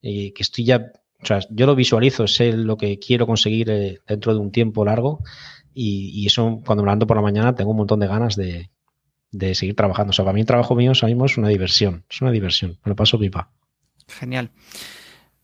y 0.02 0.34
que 0.34 0.44
estoy 0.44 0.66
ya, 0.66 0.92
o 1.24 1.26
sea, 1.26 1.40
yo 1.50 1.66
lo 1.66 1.76
visualizo, 1.76 2.28
sé 2.28 2.52
lo 2.52 2.78
que 2.78 3.00
quiero 3.00 3.26
conseguir 3.26 3.72
eh, 3.72 4.02
dentro 4.06 4.34
de 4.34 4.40
un 4.40 4.52
tiempo 4.52 4.86
largo 4.86 5.24
y, 5.78 6.10
y, 6.22 6.26
eso 6.26 6.62
cuando 6.66 6.84
me 6.84 6.88
levanto 6.88 7.06
por 7.06 7.18
la 7.18 7.24
mañana 7.24 7.54
tengo 7.54 7.72
un 7.72 7.78
montón 7.78 8.00
de 8.00 8.08
ganas 8.08 8.36
de, 8.36 8.72
de 9.32 9.56
seguir 9.56 9.76
trabajando. 9.76 10.12
O 10.12 10.14
sea, 10.14 10.26
para 10.26 10.34
mí 10.34 10.42
el 10.42 10.48
trabajo 10.48 10.76
mío 10.76 10.92
ahora 10.92 11.08
mismo 11.08 11.26
es 11.26 11.38
una 11.38 11.50
diversión, 11.50 12.06
es 12.10 12.22
una 12.22 12.32
diversión, 12.32 12.80
me 12.84 12.90
lo 12.90 12.96
paso 12.96 13.20
pipa. 13.20 13.52
Genial. 14.08 14.52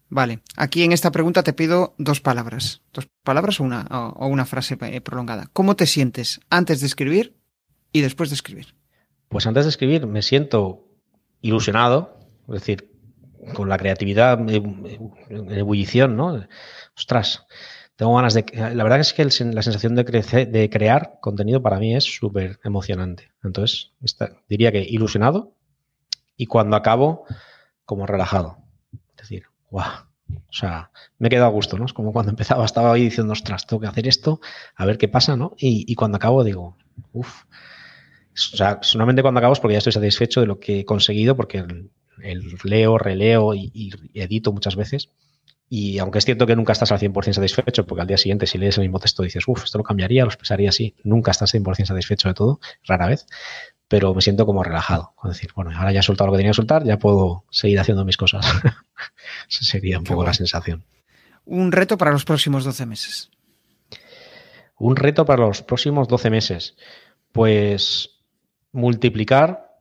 Vale, 0.10 0.40
aquí 0.56 0.84
en 0.84 0.92
esta 0.92 1.12
pregunta 1.12 1.44
te 1.44 1.54
pido 1.54 1.96
dos 1.98 2.22
palabras, 2.22 2.82
dos 2.94 3.08
palabras 3.24 3.60
o 3.60 3.64
una, 3.64 3.88
o 3.90 4.28
una 4.28 4.46
frase 4.46 4.78
eh, 4.80 5.02
prolongada. 5.02 5.50
¿Cómo 5.54 5.76
te 5.76 5.88
sientes 5.88 6.40
antes 6.50 6.82
de 6.82 6.88
escribir 6.88 7.36
y 7.92 8.02
después 8.02 8.30
de 8.30 8.36
escribir? 8.36 8.76
Pues 9.30 9.48
antes 9.48 9.66
de 9.66 9.70
escribir 9.70 10.06
me 10.06 10.22
siento 10.22 10.88
ilusionado, 11.42 12.18
es 12.48 12.54
decir, 12.54 12.92
con 13.54 13.70
la 13.70 13.78
creatividad 13.78 14.40
en 14.40 15.52
ebullición, 15.52 16.16
¿no? 16.16 16.46
Ostras, 16.96 17.46
tengo 17.96 18.16
ganas 18.16 18.34
de... 18.34 18.46
La 18.54 18.84
verdad 18.84 19.00
es 19.00 19.14
que 19.14 19.24
la 19.24 19.62
sensación 19.62 19.96
de, 19.96 20.70
crear 20.72 21.20
contenido 21.22 21.62
para 21.62 21.80
mí 21.80 21.96
es 21.96 22.04
súper 22.04 22.60
emocionante. 22.64 23.32
Entonces, 23.44 23.92
diría 24.50 24.72
que 24.72 24.82
ilusionado 24.82 25.54
y 26.36 26.48
cuando 26.48 26.76
acabo, 26.76 27.26
como 27.86 28.06
relajado. 28.06 28.58
Es 29.12 29.18
decir, 29.18 29.44
guau. 29.70 30.06
O 30.30 30.54
sea, 30.54 30.92
me 31.20 31.28
he 31.28 31.30
quedado 31.30 31.48
a 31.48 31.52
gusto, 31.52 31.78
¿no? 31.78 31.86
Es 31.86 31.94
como 31.94 32.12
cuando 32.14 32.30
empezaba, 32.32 32.66
estaba 32.66 32.94
ahí 32.94 33.04
diciendo, 33.04 33.34
ostras, 33.34 33.68
tengo 33.68 33.82
que 33.82 33.88
hacer 33.88 34.08
esto, 34.08 34.40
a 34.76 34.86
ver 34.86 34.98
qué 34.98 35.08
pasa, 35.08 35.36
¿no? 35.36 35.54
Y, 35.58 35.94
cuando 35.96 36.18
acabo 36.18 36.44
digo, 36.44 36.78
uff. 37.12 37.44
O 38.36 38.58
sea, 38.58 38.80
solamente 38.82 39.22
cuando 39.22 39.40
acabo 39.40 39.54
es 39.54 39.60
porque 39.60 39.74
ya 39.74 39.78
estoy 39.78 39.94
satisfecho 39.94 40.42
de 40.42 40.48
lo 40.48 40.60
que 40.60 40.80
he 40.80 40.86
conseguido, 40.86 41.36
porque 41.36 41.64
leo, 42.64 42.98
releo 42.98 43.54
y, 43.54 43.94
edito 44.16 44.52
muchas 44.52 44.76
veces. 44.76 45.10
Y 45.76 45.98
aunque 45.98 46.20
es 46.20 46.26
cierto 46.26 46.46
que 46.46 46.56
nunca 46.56 46.72
estás 46.72 46.92
al 46.92 47.00
100% 47.00 47.34
satisfecho, 47.34 47.88
porque 47.88 48.02
al 48.02 48.08
día 48.08 48.20
siguiente 48.20 48.46
si 48.46 48.60
lees 48.60 48.78
el 48.78 48.84
mismo 48.84 49.00
texto 49.00 49.24
dices, 49.24 49.44
uff, 49.48 49.64
esto 49.64 49.80
lo 49.80 49.84
cambiaría, 49.84 50.22
lo 50.22 50.30
expresaría 50.30 50.70
así, 50.70 50.94
nunca 51.04 51.32
estás 51.32 51.52
100% 51.52 51.86
satisfecho 51.86 52.28
de 52.28 52.36
todo, 52.36 52.60
rara 52.86 53.08
vez, 53.08 53.26
pero 53.88 54.14
me 54.14 54.22
siento 54.22 54.46
como 54.46 54.62
relajado. 54.62 55.16
Es 55.24 55.32
decir, 55.32 55.50
bueno, 55.56 55.72
ahora 55.76 55.92
ya 55.92 56.02
he 56.02 56.04
soltado 56.04 56.28
lo 56.28 56.34
que 56.34 56.38
tenía 56.38 56.52
que 56.52 56.58
soltar, 56.58 56.84
ya 56.84 57.00
puedo 57.00 57.46
seguir 57.50 57.80
haciendo 57.80 58.06
mis 58.06 58.18
cosas. 58.18 58.46
Esa 59.50 59.64
sería 59.64 59.98
un 59.98 60.04
Qué 60.04 60.10
poco 60.10 60.18
bueno. 60.18 60.30
la 60.30 60.36
sensación. 60.36 60.84
Un 61.44 61.72
reto 61.72 61.98
para 61.98 62.12
los 62.12 62.24
próximos 62.24 62.66
12 62.66 62.86
meses. 62.86 63.32
Un 64.78 64.96
reto 64.96 65.26
para 65.26 65.48
los 65.48 65.64
próximos 65.64 66.08
12 66.08 66.30
meses. 66.30 66.76
Pues 67.32 68.12
multiplicar 68.72 69.72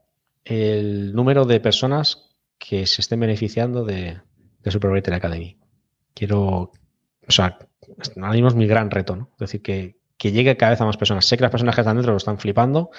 el 0.46 1.12
número 1.12 1.44
de 1.44 1.60
personas 1.60 2.30
que 2.58 2.86
se 2.86 3.02
estén 3.02 3.20
beneficiando 3.20 3.84
de, 3.84 4.22
de 4.62 5.14
Academy. 5.14 5.58
Quiero, 6.14 6.72
o 7.26 7.30
sea, 7.30 7.58
ahora 8.16 8.32
mismo 8.32 8.48
es 8.48 8.54
mi 8.54 8.66
gran 8.66 8.90
reto, 8.90 9.16
¿no? 9.16 9.30
Es 9.34 9.38
decir, 9.38 9.62
que, 9.62 9.96
que 10.16 10.32
llegue 10.32 10.56
cada 10.56 10.70
vez 10.70 10.80
a 10.80 10.84
más 10.84 10.96
personas. 10.96 11.26
Sé 11.26 11.36
que 11.36 11.42
las 11.42 11.50
personas 11.50 11.74
que 11.74 11.80
están 11.80 11.96
dentro 11.96 12.12
lo 12.12 12.18
están 12.18 12.38
flipando, 12.38 12.90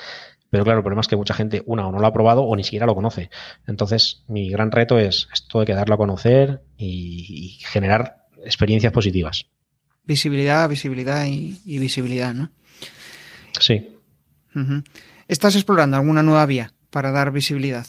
pero 0.49 0.63
claro, 0.63 0.79
el 0.79 0.83
problema 0.83 1.01
es 1.01 1.07
que 1.07 1.15
mucha 1.15 1.33
gente, 1.33 1.63
una, 1.65 1.87
o 1.87 1.91
no 1.91 1.99
lo 1.99 2.07
ha 2.07 2.13
probado 2.13 2.43
o 2.43 2.55
ni 2.55 2.63
siquiera 2.63 2.85
lo 2.85 2.95
conoce. 2.95 3.29
Entonces, 3.67 4.23
mi 4.27 4.49
gran 4.49 4.71
reto 4.71 4.99
es 4.99 5.27
esto 5.33 5.59
de 5.59 5.65
que 5.65 5.73
darlo 5.73 5.95
a 5.95 5.97
conocer 5.97 6.61
y, 6.77 7.25
y 7.29 7.49
generar 7.65 8.25
experiencias 8.43 8.93
positivas. 8.93 9.45
Visibilidad, 10.03 10.67
visibilidad 10.69 11.25
y, 11.25 11.61
y 11.65 11.79
visibilidad, 11.79 12.33
¿no? 12.33 12.51
Sí. 13.59 13.95
Uh 14.53 14.59
-huh. 14.59 14.83
¿Estás 15.27 15.55
explorando 15.55 15.97
alguna 15.97 16.21
nueva 16.21 16.45
vía 16.45 16.73
para 16.89 17.11
dar 17.11 17.31
visibilidad? 17.31 17.87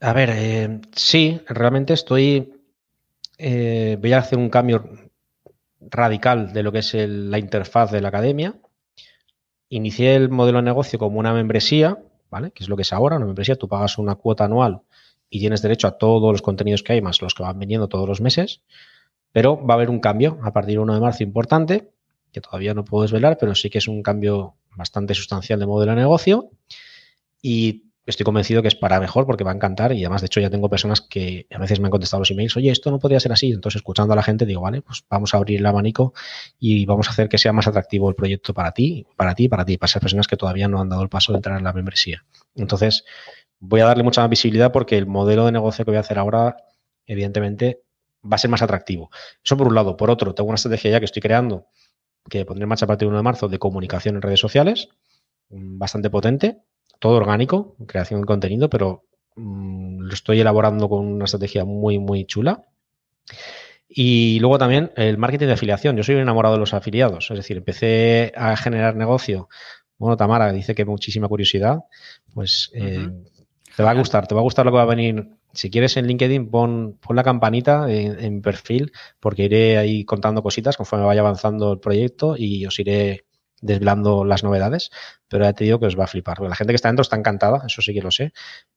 A 0.00 0.12
ver, 0.12 0.30
eh, 0.32 0.80
sí, 0.94 1.40
realmente 1.48 1.94
estoy. 1.94 2.53
Eh, 3.46 3.98
voy 4.00 4.14
a 4.14 4.20
hacer 4.20 4.38
un 4.38 4.48
cambio 4.48 4.88
radical 5.78 6.54
de 6.54 6.62
lo 6.62 6.72
que 6.72 6.78
es 6.78 6.94
la 6.94 7.38
interfaz 7.38 7.90
de 7.90 8.00
la 8.00 8.08
academia. 8.08 8.54
Inicié 9.68 10.14
el 10.14 10.30
modelo 10.30 10.60
de 10.60 10.64
negocio 10.64 10.98
como 10.98 11.18
una 11.18 11.34
membresía, 11.34 11.98
¿vale? 12.30 12.52
Que 12.52 12.64
es 12.64 12.70
lo 12.70 12.76
que 12.76 12.82
es 12.82 12.92
ahora, 12.94 13.16
una 13.16 13.26
membresía. 13.26 13.56
Tú 13.56 13.68
pagas 13.68 13.98
una 13.98 14.14
cuota 14.14 14.46
anual 14.46 14.80
y 15.28 15.40
tienes 15.40 15.60
derecho 15.60 15.88
a 15.88 15.98
todos 15.98 16.32
los 16.32 16.40
contenidos 16.40 16.82
que 16.82 16.94
hay, 16.94 17.02
más 17.02 17.20
los 17.20 17.34
que 17.34 17.42
van 17.42 17.58
viniendo 17.58 17.86
todos 17.86 18.08
los 18.08 18.22
meses. 18.22 18.62
Pero 19.30 19.62
va 19.62 19.74
a 19.74 19.76
haber 19.76 19.90
un 19.90 20.00
cambio 20.00 20.38
a 20.42 20.50
partir 20.50 20.76
del 20.76 20.78
1 20.78 20.94
de 20.94 21.00
marzo 21.00 21.22
importante, 21.22 21.90
que 22.32 22.40
todavía 22.40 22.72
no 22.72 22.86
puedo 22.86 23.02
desvelar, 23.02 23.36
pero 23.38 23.54
sí 23.54 23.68
que 23.68 23.76
es 23.76 23.88
un 23.88 24.02
cambio 24.02 24.54
bastante 24.74 25.12
sustancial 25.12 25.60
de 25.60 25.66
modelo 25.66 25.92
de 25.92 25.96
negocio. 25.96 26.48
Y 27.42 27.90
estoy 28.06 28.24
convencido 28.24 28.62
que 28.62 28.68
es 28.68 28.74
para 28.74 29.00
mejor 29.00 29.26
porque 29.26 29.44
va 29.44 29.52
a 29.52 29.54
encantar 29.54 29.92
y 29.92 30.04
además 30.04 30.20
de 30.20 30.26
hecho 30.26 30.40
ya 30.40 30.50
tengo 30.50 30.68
personas 30.68 31.00
que 31.00 31.46
a 31.50 31.58
veces 31.58 31.80
me 31.80 31.86
han 31.86 31.90
contestado 31.90 32.20
los 32.20 32.30
emails, 32.30 32.56
oye, 32.56 32.70
esto 32.70 32.90
no 32.90 32.98
podría 32.98 33.20
ser 33.20 33.32
así, 33.32 33.50
entonces 33.50 33.76
escuchando 33.80 34.12
a 34.12 34.16
la 34.16 34.22
gente 34.22 34.46
digo, 34.46 34.60
vale, 34.60 34.82
pues 34.82 35.04
vamos 35.08 35.32
a 35.34 35.38
abrir 35.38 35.60
el 35.60 35.66
abanico 35.66 36.12
y 36.58 36.84
vamos 36.86 37.08
a 37.08 37.12
hacer 37.12 37.28
que 37.28 37.38
sea 37.38 37.52
más 37.52 37.66
atractivo 37.66 38.08
el 38.08 38.14
proyecto 38.14 38.52
para 38.52 38.72
ti, 38.72 39.06
para 39.16 39.34
ti, 39.34 39.48
para 39.48 39.64
ti, 39.64 39.78
para 39.78 39.88
esas 39.88 40.00
personas 40.00 40.26
que 40.26 40.36
todavía 40.36 40.68
no 40.68 40.80
han 40.80 40.88
dado 40.88 41.02
el 41.02 41.08
paso 41.08 41.32
de 41.32 41.38
entrar 41.38 41.56
en 41.56 41.64
la 41.64 41.72
membresía. 41.72 42.24
Entonces, 42.54 43.04
voy 43.58 43.80
a 43.80 43.86
darle 43.86 44.02
mucha 44.02 44.20
más 44.20 44.30
visibilidad 44.30 44.72
porque 44.72 44.98
el 44.98 45.06
modelo 45.06 45.46
de 45.46 45.52
negocio 45.52 45.84
que 45.84 45.90
voy 45.90 45.98
a 45.98 46.00
hacer 46.00 46.18
ahora, 46.18 46.56
evidentemente, 47.06 47.82
va 48.24 48.36
a 48.36 48.38
ser 48.38 48.50
más 48.50 48.62
atractivo. 48.62 49.10
Eso 49.42 49.56
por 49.56 49.68
un 49.68 49.74
lado. 49.74 49.96
Por 49.96 50.10
otro, 50.10 50.34
tengo 50.34 50.48
una 50.48 50.56
estrategia 50.56 50.92
ya 50.92 50.98
que 50.98 51.06
estoy 51.06 51.22
creando, 51.22 51.68
que 52.28 52.44
pondré 52.44 52.64
en 52.64 52.68
marcha 52.68 52.84
a 52.86 52.88
partir 52.88 53.06
del 53.06 53.10
1 53.10 53.18
de 53.18 53.22
marzo, 53.22 53.48
de 53.48 53.58
comunicación 53.58 54.16
en 54.16 54.22
redes 54.22 54.40
sociales, 54.40 54.88
bastante 55.48 56.10
potente, 56.10 56.62
todo 56.98 57.16
orgánico, 57.16 57.76
creación 57.86 58.20
de 58.20 58.26
contenido, 58.26 58.68
pero 58.70 59.04
mmm, 59.36 60.00
lo 60.00 60.14
estoy 60.14 60.40
elaborando 60.40 60.88
con 60.88 61.06
una 61.06 61.24
estrategia 61.24 61.64
muy, 61.64 61.98
muy 61.98 62.24
chula. 62.26 62.64
Y 63.88 64.38
luego 64.40 64.58
también 64.58 64.90
el 64.96 65.18
marketing 65.18 65.46
de 65.46 65.52
afiliación. 65.52 65.96
Yo 65.96 66.02
soy 66.02 66.16
un 66.16 66.22
enamorado 66.22 66.54
de 66.54 66.60
los 66.60 66.74
afiliados, 66.74 67.30
es 67.30 67.36
decir, 67.36 67.56
empecé 67.56 68.32
a 68.34 68.56
generar 68.56 68.96
negocio. 68.96 69.48
Bueno, 69.98 70.16
Tamara 70.16 70.52
dice 70.52 70.74
que 70.74 70.84
muchísima 70.84 71.28
curiosidad, 71.28 71.80
pues 72.34 72.70
eh, 72.74 72.98
uh 72.98 73.02
-huh. 73.02 73.30
te 73.76 73.82
va 73.82 73.90
a 73.92 73.94
gustar, 73.94 74.26
te 74.26 74.34
va 74.34 74.40
a 74.40 74.42
gustar 74.42 74.64
lo 74.66 74.72
que 74.72 74.76
va 74.78 74.82
a 74.82 74.86
venir. 74.86 75.28
Si 75.52 75.70
quieres 75.70 75.96
en 75.96 76.08
LinkedIn, 76.08 76.50
pon, 76.50 76.98
pon 77.00 77.14
la 77.14 77.22
campanita 77.22 77.88
en, 77.88 78.18
en 78.18 78.42
perfil, 78.42 78.90
porque 79.20 79.44
iré 79.44 79.78
ahí 79.78 80.04
contando 80.04 80.42
cositas 80.42 80.76
conforme 80.76 81.06
vaya 81.06 81.20
avanzando 81.20 81.72
el 81.72 81.78
proyecto 81.78 82.34
y 82.36 82.66
os 82.66 82.76
iré 82.80 83.26
desvelando 83.64 84.24
las 84.24 84.44
novedades, 84.44 84.90
pero 85.28 85.44
ya 85.44 85.52
te 85.52 85.64
digo 85.64 85.80
que 85.80 85.86
os 85.86 85.98
va 85.98 86.04
a 86.04 86.08
flipar. 86.08 86.40
La 86.40 86.54
gente 86.54 86.72
que 86.72 86.76
está 86.76 86.88
dentro 86.88 87.02
está 87.02 87.16
encantada, 87.16 87.64
eso 87.66 87.82
sí 87.82 87.94
que 87.94 88.02
lo 88.02 88.10
sé, 88.10 88.32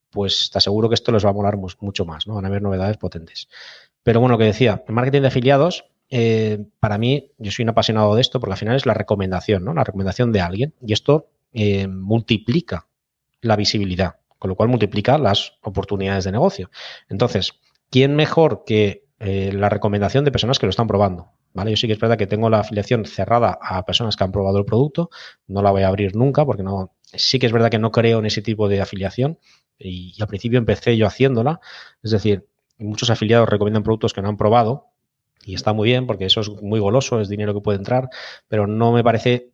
pues 0.10 0.50
te 0.52 0.58
aseguro 0.58 0.88
que 0.88 0.96
esto 0.96 1.12
les 1.12 1.26
va 1.26 1.30
a 1.30 1.34
molar 1.34 1.58
mucho 1.58 2.06
más, 2.06 2.28
¿no? 2.28 2.36
Van 2.36 2.46
a 2.46 2.48
haber 2.48 2.62
novedades 2.62 2.98
potentes. 2.98 3.50
Pero 4.04 4.22
bueno, 4.22 4.36
lo 4.36 4.40
que 4.40 4.46
decía, 4.46 4.84
el 4.88 4.94
marketing 4.94 5.22
de 5.22 5.28
afiliados, 5.28 5.86
eh, 6.10 6.66
para 6.80 6.98
mí, 6.98 7.32
yo 7.38 7.52
soy 7.52 7.64
un 7.64 7.70
apasionado 7.70 8.16
de 8.16 8.22
esto 8.22 8.40
porque 8.40 8.54
al 8.54 8.58
final 8.58 8.76
es 8.78 8.86
la 8.86 8.94
recomendación, 8.94 9.66
¿no? 9.66 9.74
La 9.74 9.84
recomendación 9.84 10.32
de 10.32 10.40
alguien 10.40 10.74
y 10.82 10.94
esto 10.94 11.28
eh, 11.52 11.88
multiplica 11.88 12.88
la 13.42 13.58
visibilidad, 13.58 14.16
con 14.40 14.50
lo 14.50 14.56
cual 14.56 14.70
multiplica 14.70 15.18
las 15.18 15.54
oportunidades 15.62 16.24
de 16.24 16.32
negocio. 16.32 16.70
Entonces, 17.10 17.54
¿quién 17.90 18.16
mejor 18.16 18.64
que 18.66 19.06
eh, 19.20 19.52
la 19.54 19.70
recomendación 19.70 20.24
de 20.24 20.32
personas 20.32 20.60
que 20.60 20.66
lo 20.66 20.70
están 20.70 20.88
probando? 20.88 21.34
¿Vale? 21.58 21.72
Yo 21.72 21.78
sí 21.78 21.88
que 21.88 21.94
es 21.94 22.00
verdad 22.00 22.20
que 22.20 22.28
tengo 22.28 22.52
la 22.52 22.60
afiliación 22.60 23.04
cerrada 23.06 23.58
a 23.60 23.84
personas 23.84 24.16
que 24.16 24.24
han 24.24 24.32
probado 24.32 24.60
el 24.60 24.66
producto, 24.66 25.10
no 25.48 25.64
la 25.64 25.72
voy 25.72 25.82
a 25.82 25.88
abrir 25.88 26.16
nunca 26.16 26.46
porque 26.46 26.62
no, 26.62 26.94
sí 27.02 27.40
que 27.40 27.48
es 27.48 27.52
verdad 27.52 27.72
que 27.72 27.80
no 27.80 27.92
creo 27.92 28.20
en 28.20 28.28
ese 28.28 28.44
tipo 28.44 28.70
de 28.70 28.80
afiliación 28.80 29.40
y, 29.80 30.14
al 30.22 30.28
principio 30.28 30.60
empecé 30.60 30.96
yo 30.98 31.08
haciéndola, 31.08 31.60
es 32.04 32.12
decir, 32.12 32.46
muchos 32.78 33.10
afiliados 33.10 33.50
recomiendan 33.50 33.82
productos 33.82 34.14
que 34.14 34.22
no 34.22 34.30
han 34.30 34.38
probado 34.38 34.92
y 35.46 35.56
está 35.56 35.74
muy 35.74 35.90
bien 35.90 36.06
porque 36.06 36.26
eso 36.26 36.42
es 36.42 36.50
muy 36.62 36.80
goloso, 36.80 37.22
es 37.22 37.28
dinero 37.28 37.56
que 37.56 37.62
puede 37.62 37.80
entrar, 37.80 38.08
pero 38.48 38.68
no 38.68 38.92
me 38.92 39.04
parece 39.04 39.50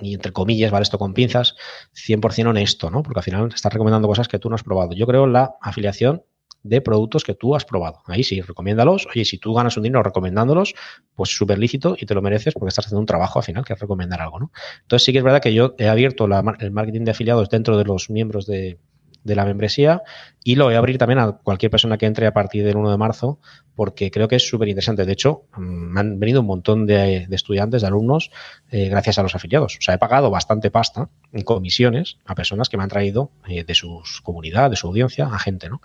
y 0.00 0.14
entre 0.14 0.32
comillas, 0.32 0.70
vale 0.70 0.84
esto 0.84 0.96
con 0.96 1.12
pinzas, 1.12 1.54
100% 1.92 2.48
honesto, 2.48 2.88
¿no? 2.88 3.02
Porque 3.02 3.18
al 3.18 3.24
final 3.24 3.50
estás 3.54 3.74
recomendando 3.74 4.08
cosas 4.08 4.26
que 4.26 4.38
tú 4.38 4.48
no 4.48 4.54
has 4.54 4.62
probado. 4.62 4.94
Yo 4.94 5.06
creo 5.06 5.26
la 5.26 5.56
afiliación 5.60 6.24
de 6.62 6.80
productos 6.80 7.24
que 7.24 7.34
tú 7.34 7.54
has 7.56 7.64
probado. 7.64 8.02
Ahí 8.06 8.22
sí, 8.22 8.40
recomiéndalos. 8.40 9.06
Oye, 9.08 9.24
si 9.24 9.38
tú 9.38 9.52
ganas 9.54 9.76
un 9.76 9.82
dinero 9.82 10.02
recomendándolos, 10.02 10.74
pues 11.14 11.30
súper 11.30 11.58
lícito 11.58 11.96
y 11.98 12.06
te 12.06 12.14
lo 12.14 12.22
mereces 12.22 12.54
porque 12.54 12.68
estás 12.68 12.86
haciendo 12.86 13.00
un 13.00 13.06
trabajo 13.06 13.38
al 13.38 13.44
final 13.44 13.64
que 13.64 13.72
es 13.72 13.78
recomendar 13.78 14.20
algo, 14.20 14.40
¿no? 14.40 14.52
Entonces 14.82 15.04
sí 15.04 15.12
que 15.12 15.18
es 15.18 15.24
verdad 15.24 15.40
que 15.40 15.54
yo 15.54 15.74
he 15.78 15.88
abierto 15.88 16.24
el 16.24 16.70
marketing 16.70 17.04
de 17.04 17.10
afiliados 17.10 17.48
dentro 17.50 17.76
de 17.76 17.84
los 17.84 18.10
miembros 18.10 18.46
de, 18.46 18.78
la 19.24 19.44
membresía 19.44 20.02
y 20.42 20.56
lo 20.56 20.64
voy 20.64 20.74
a 20.74 20.78
abrir 20.78 20.98
también 20.98 21.20
a 21.20 21.30
cualquier 21.30 21.70
persona 21.70 21.96
que 21.96 22.06
entre 22.06 22.26
a 22.26 22.32
partir 22.32 22.64
del 22.64 22.76
1 22.76 22.90
de 22.90 22.96
marzo 22.96 23.38
porque 23.76 24.10
creo 24.10 24.26
que 24.26 24.34
es 24.34 24.48
súper 24.48 24.68
interesante. 24.68 25.04
De 25.04 25.12
hecho, 25.12 25.44
mm, 25.56 25.60
me 25.60 26.00
han 26.00 26.18
venido 26.18 26.40
un 26.40 26.46
montón 26.46 26.86
de, 26.86 27.28
estudiantes, 27.30 27.82
de 27.82 27.88
alumnos, 27.88 28.32
eh, 28.70 28.88
gracias 28.88 29.18
a 29.18 29.22
los 29.22 29.36
afiliados. 29.36 29.76
O 29.78 29.80
sea, 29.80 29.94
he 29.94 29.98
pagado 29.98 30.28
bastante 30.28 30.72
pasta 30.72 31.08
en 31.32 31.42
comisiones 31.42 32.18
a 32.24 32.34
personas 32.34 32.68
que 32.68 32.76
me 32.76 32.82
han 32.82 32.88
traído 32.88 33.30
eh, 33.46 33.62
de 33.62 33.74
su 33.76 34.02
comunidad, 34.24 34.70
de 34.70 34.76
su 34.76 34.88
audiencia, 34.88 35.26
a 35.26 35.38
gente, 35.38 35.68
¿no? 35.68 35.80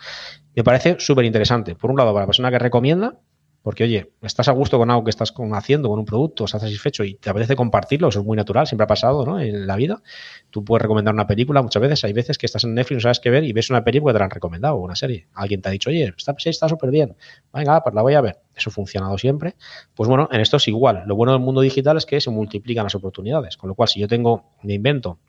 Me 0.58 0.64
parece 0.64 0.96
súper 0.98 1.24
interesante. 1.24 1.76
Por 1.76 1.92
un 1.92 1.98
lado, 1.98 2.12
para 2.14 2.24
la 2.24 2.26
persona 2.26 2.50
que 2.50 2.58
recomienda, 2.58 3.20
porque, 3.62 3.84
oye, 3.84 4.14
estás 4.24 4.48
a 4.48 4.54
gusto 4.54 4.80
con 4.80 4.90
algo 4.90 5.04
que 5.04 5.12
estás 5.12 5.32
haciendo, 5.54 5.88
con 5.88 6.00
un 6.00 6.06
producto, 6.06 6.46
estás 6.46 6.64
satisfecho 6.64 7.04
y 7.04 7.14
te 7.14 7.30
apetece 7.30 7.56
compartirlo, 7.56 8.08
eso 8.08 8.22
es 8.22 8.26
muy 8.26 8.36
natural, 8.36 8.66
siempre 8.66 8.86
ha 8.86 8.88
pasado 8.88 9.24
¿no? 9.24 9.40
en 9.40 9.68
la 9.68 9.76
vida. 9.76 10.02
Tú 10.50 10.66
puedes 10.66 10.82
recomendar 10.82 11.14
una 11.14 11.28
película 11.28 11.62
muchas 11.62 11.80
veces, 11.80 12.04
hay 12.06 12.14
veces 12.14 12.40
que 12.40 12.48
estás 12.48 12.64
en 12.64 12.74
Netflix, 12.74 12.96
no 12.96 13.02
sabes 13.02 13.20
qué 13.20 13.30
ver 13.30 13.44
y 13.44 13.54
ves 13.54 13.70
una 13.70 13.84
película 13.84 14.14
que 14.14 14.16
te 14.16 14.20
la 14.20 14.26
han 14.26 14.32
recomendado, 14.32 14.78
o 14.78 14.80
una 14.80 14.96
serie. 14.96 15.28
Alguien 15.36 15.62
te 15.62 15.70
ha 15.70 15.72
dicho, 15.72 15.92
oye, 15.92 16.12
está 16.18 16.68
súper 16.68 16.90
bien, 16.90 17.16
venga, 17.54 17.84
pues 17.84 17.94
la 17.94 18.02
voy 18.02 18.16
a 18.16 18.22
ver. 18.22 18.40
Eso 18.56 18.72
ha 18.72 18.74
funcionado 18.74 19.16
siempre. 19.20 19.54
Pues 19.94 20.10
bueno, 20.10 20.28
en 20.32 20.42
esto 20.42 20.58
es 20.58 20.68
igual. 20.68 21.04
Lo 21.06 21.16
bueno 21.16 21.34
del 21.34 21.42
mundo 21.42 21.62
digital 21.62 21.98
es 21.98 22.08
que 22.08 22.20
se 22.20 22.32
multiplican 22.32 22.84
las 22.84 22.96
oportunidades, 22.96 23.58
con 23.58 23.68
lo 23.68 23.76
cual 23.76 23.90
si 23.90 24.00
yo 24.00 24.08
tengo, 24.08 24.54
me 24.64 24.74
invento 24.74 25.20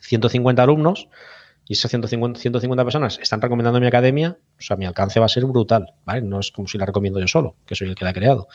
150 0.00 0.62
alumnos, 0.62 1.08
y 1.66 1.74
esas 1.74 1.90
150, 1.90 2.40
150 2.40 2.84
personas 2.84 3.18
están 3.20 3.40
recomendando 3.40 3.80
mi 3.80 3.86
academia, 3.86 4.38
o 4.58 4.62
sea, 4.62 4.76
mi 4.76 4.84
alcance 4.84 5.20
va 5.20 5.26
a 5.26 5.28
ser 5.28 5.44
brutal, 5.44 5.94
¿vale? 6.04 6.22
No 6.22 6.40
es 6.40 6.50
como 6.50 6.68
si 6.68 6.78
la 6.78 6.86
recomiendo 6.86 7.20
yo 7.20 7.28
solo, 7.28 7.56
que 7.66 7.74
soy 7.74 7.88
el 7.88 7.94
que 7.94 8.04
la 8.04 8.10
ha 8.10 8.14
creado. 8.14 8.48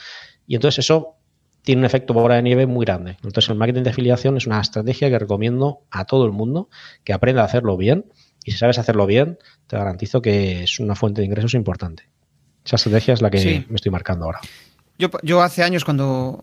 Y 0.46 0.54
entonces 0.54 0.84
eso 0.84 1.16
tiene 1.62 1.80
un 1.80 1.86
efecto 1.86 2.14
bola 2.14 2.36
de 2.36 2.42
nieve 2.42 2.66
muy 2.66 2.84
grande. 2.84 3.16
Entonces 3.22 3.48
el 3.50 3.56
marketing 3.56 3.82
de 3.82 3.90
afiliación 3.90 4.36
es 4.36 4.46
una 4.46 4.60
estrategia 4.60 5.10
que 5.10 5.18
recomiendo 5.18 5.80
a 5.90 6.04
todo 6.04 6.24
el 6.26 6.32
mundo 6.32 6.68
que 7.04 7.12
aprenda 7.12 7.42
a 7.42 7.44
hacerlo 7.44 7.76
bien 7.76 8.06
y 8.44 8.52
si 8.52 8.58
sabes 8.58 8.78
hacerlo 8.78 9.06
bien, 9.06 9.38
te 9.66 9.76
garantizo 9.76 10.22
que 10.22 10.62
es 10.62 10.80
una 10.80 10.94
fuente 10.94 11.20
de 11.20 11.26
ingresos 11.26 11.54
importante. 11.54 12.08
Esa 12.64 12.76
estrategia 12.76 13.14
es 13.14 13.22
la 13.22 13.30
que 13.30 13.64
me 13.68 13.76
estoy 13.76 13.90
marcando 13.90 14.24
ahora. 14.26 14.40
Yo, 14.98 15.10
yo 15.22 15.42
hace 15.42 15.62
años 15.62 15.84
cuando, 15.84 16.40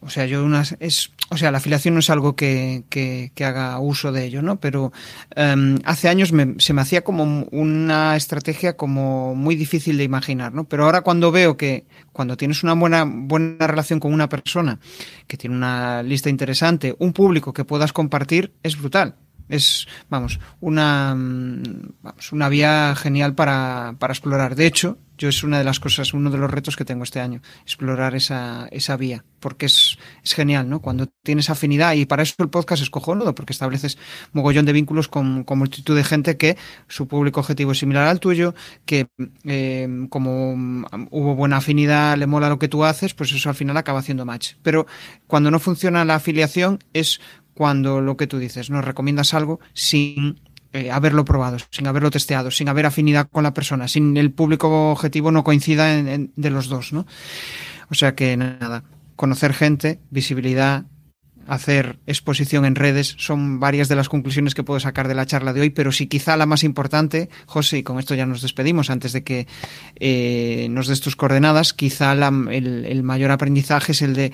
o 0.00 0.10
sea, 0.10 0.26
yo 0.26 0.44
unas, 0.44 0.76
es, 0.80 1.12
o 1.30 1.38
sea, 1.38 1.50
la 1.50 1.58
afiliación 1.58 1.94
no 1.94 2.00
es 2.00 2.10
algo 2.10 2.36
que, 2.36 2.84
que, 2.90 3.32
haga 3.42 3.78
uso 3.78 4.12
de 4.12 4.26
ello, 4.26 4.42
¿no? 4.42 4.60
Pero 4.60 4.92
em, 5.34 5.78
hace 5.86 6.10
años 6.10 6.30
se 6.58 6.72
me 6.74 6.80
hacía 6.82 7.02
como 7.02 7.46
una 7.52 8.16
estrategia 8.16 8.76
como 8.76 9.34
muy 9.34 9.56
difícil 9.56 9.96
de 9.96 10.04
imaginar, 10.04 10.52
¿no? 10.52 10.64
Pero 10.64 10.84
ahora 10.84 11.00
cuando 11.00 11.32
veo 11.32 11.56
que 11.56 11.86
cuando 12.12 12.36
tienes 12.36 12.62
una 12.62 12.74
buena, 12.74 13.04
buena 13.04 13.66
relación 13.66 13.98
con 13.98 14.12
una 14.12 14.28
persona, 14.28 14.78
que 15.26 15.38
tiene 15.38 15.56
una 15.56 16.02
lista 16.02 16.28
interesante, 16.28 16.94
un 16.98 17.14
público 17.14 17.54
que 17.54 17.64
puedas 17.64 17.94
compartir, 17.94 18.52
es 18.62 18.78
brutal. 18.78 19.16
Es, 19.50 19.86
vamos, 20.08 20.40
una, 20.60 21.14
mm, 21.14 21.62
vamos, 22.02 22.32
una 22.32 22.48
vía 22.48 22.94
genial 22.96 23.34
para, 23.34 23.96
para 23.98 24.12
explorar. 24.12 24.54
De 24.54 24.66
hecho, 24.66 24.98
yo 25.20 25.28
es 25.28 25.44
una 25.44 25.58
de 25.58 25.64
las 25.64 25.78
cosas, 25.78 26.14
uno 26.14 26.30
de 26.30 26.38
los 26.38 26.50
retos 26.50 26.76
que 26.76 26.86
tengo 26.86 27.04
este 27.04 27.20
año, 27.20 27.42
explorar 27.62 28.14
esa, 28.14 28.68
esa 28.70 28.96
vía, 28.96 29.22
porque 29.38 29.66
es, 29.66 29.98
es 30.24 30.32
genial, 30.32 30.70
¿no? 30.70 30.80
Cuando 30.80 31.08
tienes 31.22 31.50
afinidad, 31.50 31.92
y 31.92 32.06
para 32.06 32.22
eso 32.22 32.34
el 32.38 32.48
podcast 32.48 32.82
es 32.82 32.88
cojonudo, 32.88 33.34
porque 33.34 33.52
estableces 33.52 33.98
mogollón 34.32 34.64
de 34.64 34.72
vínculos 34.72 35.08
con, 35.08 35.44
con 35.44 35.58
multitud 35.58 35.94
de 35.94 36.04
gente 36.04 36.38
que 36.38 36.56
su 36.88 37.06
público 37.06 37.40
objetivo 37.40 37.72
es 37.72 37.78
similar 37.78 38.06
al 38.06 38.18
tuyo, 38.18 38.54
que 38.86 39.08
eh, 39.44 40.06
como 40.08 40.54
hubo 41.10 41.34
buena 41.34 41.58
afinidad, 41.58 42.16
le 42.16 42.26
mola 42.26 42.48
lo 42.48 42.58
que 42.58 42.68
tú 42.68 42.84
haces, 42.84 43.12
pues 43.12 43.30
eso 43.30 43.50
al 43.50 43.54
final 43.54 43.76
acaba 43.76 43.98
haciendo 43.98 44.24
match. 44.24 44.54
Pero 44.62 44.86
cuando 45.26 45.50
no 45.50 45.58
funciona 45.58 46.02
la 46.06 46.14
afiliación 46.14 46.78
es 46.94 47.20
cuando 47.60 48.00
lo 48.00 48.16
que 48.16 48.26
tú 48.26 48.38
dices, 48.38 48.70
nos 48.70 48.82
recomiendas 48.82 49.34
algo 49.34 49.60
sin 49.74 50.40
eh, 50.72 50.90
haberlo 50.90 51.26
probado, 51.26 51.58
sin 51.70 51.86
haberlo 51.86 52.10
testeado, 52.10 52.50
sin 52.50 52.70
haber 52.70 52.86
afinidad 52.86 53.28
con 53.30 53.42
la 53.42 53.52
persona, 53.52 53.86
sin 53.86 54.16
el 54.16 54.32
público 54.32 54.92
objetivo 54.92 55.30
no 55.30 55.44
coincida 55.44 55.84
de 55.94 56.50
los 56.50 56.68
dos, 56.70 56.94
¿no? 56.94 57.06
O 57.90 57.94
sea 57.94 58.14
que 58.14 58.34
nada, 58.38 58.84
conocer 59.14 59.52
gente, 59.52 60.00
visibilidad, 60.08 60.86
hacer 61.46 61.98
exposición 62.06 62.64
en 62.64 62.76
redes 62.76 63.14
son 63.18 63.60
varias 63.60 63.90
de 63.90 63.96
las 63.96 64.08
conclusiones 64.08 64.54
que 64.54 64.64
puedo 64.64 64.80
sacar 64.80 65.06
de 65.06 65.14
la 65.14 65.26
charla 65.26 65.52
de 65.52 65.60
hoy, 65.60 65.68
pero 65.68 65.92
sí 65.92 66.06
quizá 66.06 66.38
la 66.38 66.46
más 66.46 66.64
importante, 66.64 67.28
José, 67.44 67.76
y 67.76 67.82
con 67.82 67.98
esto 67.98 68.14
ya 68.14 68.24
nos 68.24 68.40
despedimos 68.40 68.88
antes 68.88 69.12
de 69.12 69.22
que 69.22 69.46
eh, 69.96 70.66
nos 70.70 70.86
des 70.86 71.02
tus 71.02 71.14
coordenadas, 71.14 71.74
quizá 71.74 72.14
el, 72.14 72.86
el 72.86 73.02
mayor 73.02 73.32
aprendizaje 73.32 73.92
es 73.92 74.00
el 74.00 74.14
de 74.14 74.32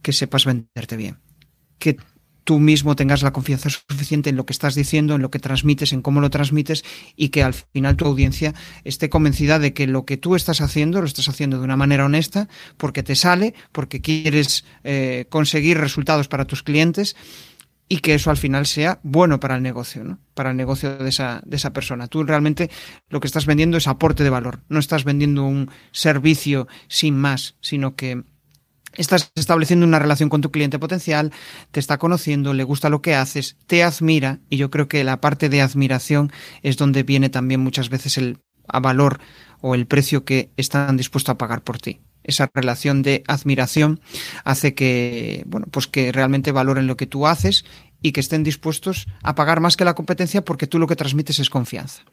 que 0.00 0.14
sepas 0.14 0.46
venderte 0.46 0.96
bien, 0.96 1.18
que 1.78 1.98
tú 2.46 2.60
mismo 2.60 2.94
tengas 2.94 3.22
la 3.22 3.32
confianza 3.32 3.68
suficiente 3.70 4.30
en 4.30 4.36
lo 4.36 4.46
que 4.46 4.52
estás 4.52 4.76
diciendo, 4.76 5.16
en 5.16 5.20
lo 5.20 5.32
que 5.32 5.40
transmites, 5.40 5.92
en 5.92 6.00
cómo 6.00 6.20
lo 6.20 6.30
transmites 6.30 6.84
y 7.16 7.30
que 7.30 7.42
al 7.42 7.54
final 7.54 7.96
tu 7.96 8.04
audiencia 8.06 8.54
esté 8.84 9.10
convencida 9.10 9.58
de 9.58 9.74
que 9.74 9.88
lo 9.88 10.04
que 10.04 10.16
tú 10.16 10.36
estás 10.36 10.60
haciendo 10.60 11.00
lo 11.00 11.08
estás 11.08 11.28
haciendo 11.28 11.58
de 11.58 11.64
una 11.64 11.76
manera 11.76 12.04
honesta 12.04 12.48
porque 12.76 13.02
te 13.02 13.16
sale, 13.16 13.52
porque 13.72 14.00
quieres 14.00 14.64
eh, 14.84 15.26
conseguir 15.28 15.78
resultados 15.78 16.28
para 16.28 16.44
tus 16.44 16.62
clientes 16.62 17.16
y 17.88 17.98
que 17.98 18.14
eso 18.14 18.30
al 18.30 18.36
final 18.36 18.66
sea 18.66 19.00
bueno 19.02 19.40
para 19.40 19.56
el 19.56 19.62
negocio, 19.64 20.04
¿no? 20.04 20.20
para 20.34 20.52
el 20.52 20.56
negocio 20.56 20.96
de 20.96 21.08
esa, 21.08 21.42
de 21.44 21.56
esa 21.56 21.72
persona. 21.72 22.06
Tú 22.06 22.22
realmente 22.22 22.70
lo 23.08 23.18
que 23.18 23.26
estás 23.26 23.46
vendiendo 23.46 23.76
es 23.76 23.88
aporte 23.88 24.22
de 24.22 24.30
valor, 24.30 24.60
no 24.68 24.78
estás 24.78 25.02
vendiendo 25.02 25.42
un 25.42 25.68
servicio 25.90 26.68
sin 26.86 27.16
más, 27.16 27.56
sino 27.60 27.96
que 27.96 28.22
Estás 28.96 29.30
estableciendo 29.34 29.86
una 29.86 29.98
relación 29.98 30.28
con 30.28 30.40
tu 30.40 30.50
cliente 30.50 30.78
potencial, 30.78 31.32
te 31.70 31.80
está 31.80 31.98
conociendo, 31.98 32.54
le 32.54 32.64
gusta 32.64 32.88
lo 32.88 33.02
que 33.02 33.14
haces, 33.14 33.56
te 33.66 33.82
admira 33.82 34.40
y 34.48 34.56
yo 34.56 34.70
creo 34.70 34.88
que 34.88 35.04
la 35.04 35.20
parte 35.20 35.48
de 35.48 35.60
admiración 35.60 36.32
es 36.62 36.76
donde 36.76 37.02
viene 37.02 37.28
también 37.28 37.60
muchas 37.60 37.90
veces 37.90 38.16
el 38.18 38.38
valor 38.66 39.20
o 39.60 39.74
el 39.74 39.86
precio 39.86 40.24
que 40.24 40.50
están 40.56 40.96
dispuestos 40.96 41.32
a 41.32 41.38
pagar 41.38 41.62
por 41.62 41.78
ti. 41.78 42.00
Esa 42.24 42.50
relación 42.52 43.02
de 43.02 43.22
admiración 43.28 44.00
hace 44.44 44.74
que, 44.74 45.44
bueno, 45.46 45.66
pues 45.70 45.86
que 45.86 46.10
realmente 46.10 46.50
valoren 46.50 46.88
lo 46.88 46.96
que 46.96 47.06
tú 47.06 47.26
haces 47.28 47.64
y 48.06 48.12
que 48.12 48.20
estén 48.20 48.44
dispuestos 48.44 49.08
a 49.24 49.34
pagar 49.34 49.58
más 49.58 49.76
que 49.76 49.84
la 49.84 49.96
competencia 49.96 50.40
porque 50.44 50.68
tú 50.68 50.78
lo 50.78 50.86
que 50.86 50.94
transmites 50.94 51.40
es 51.40 51.50
confianza. 51.50 52.04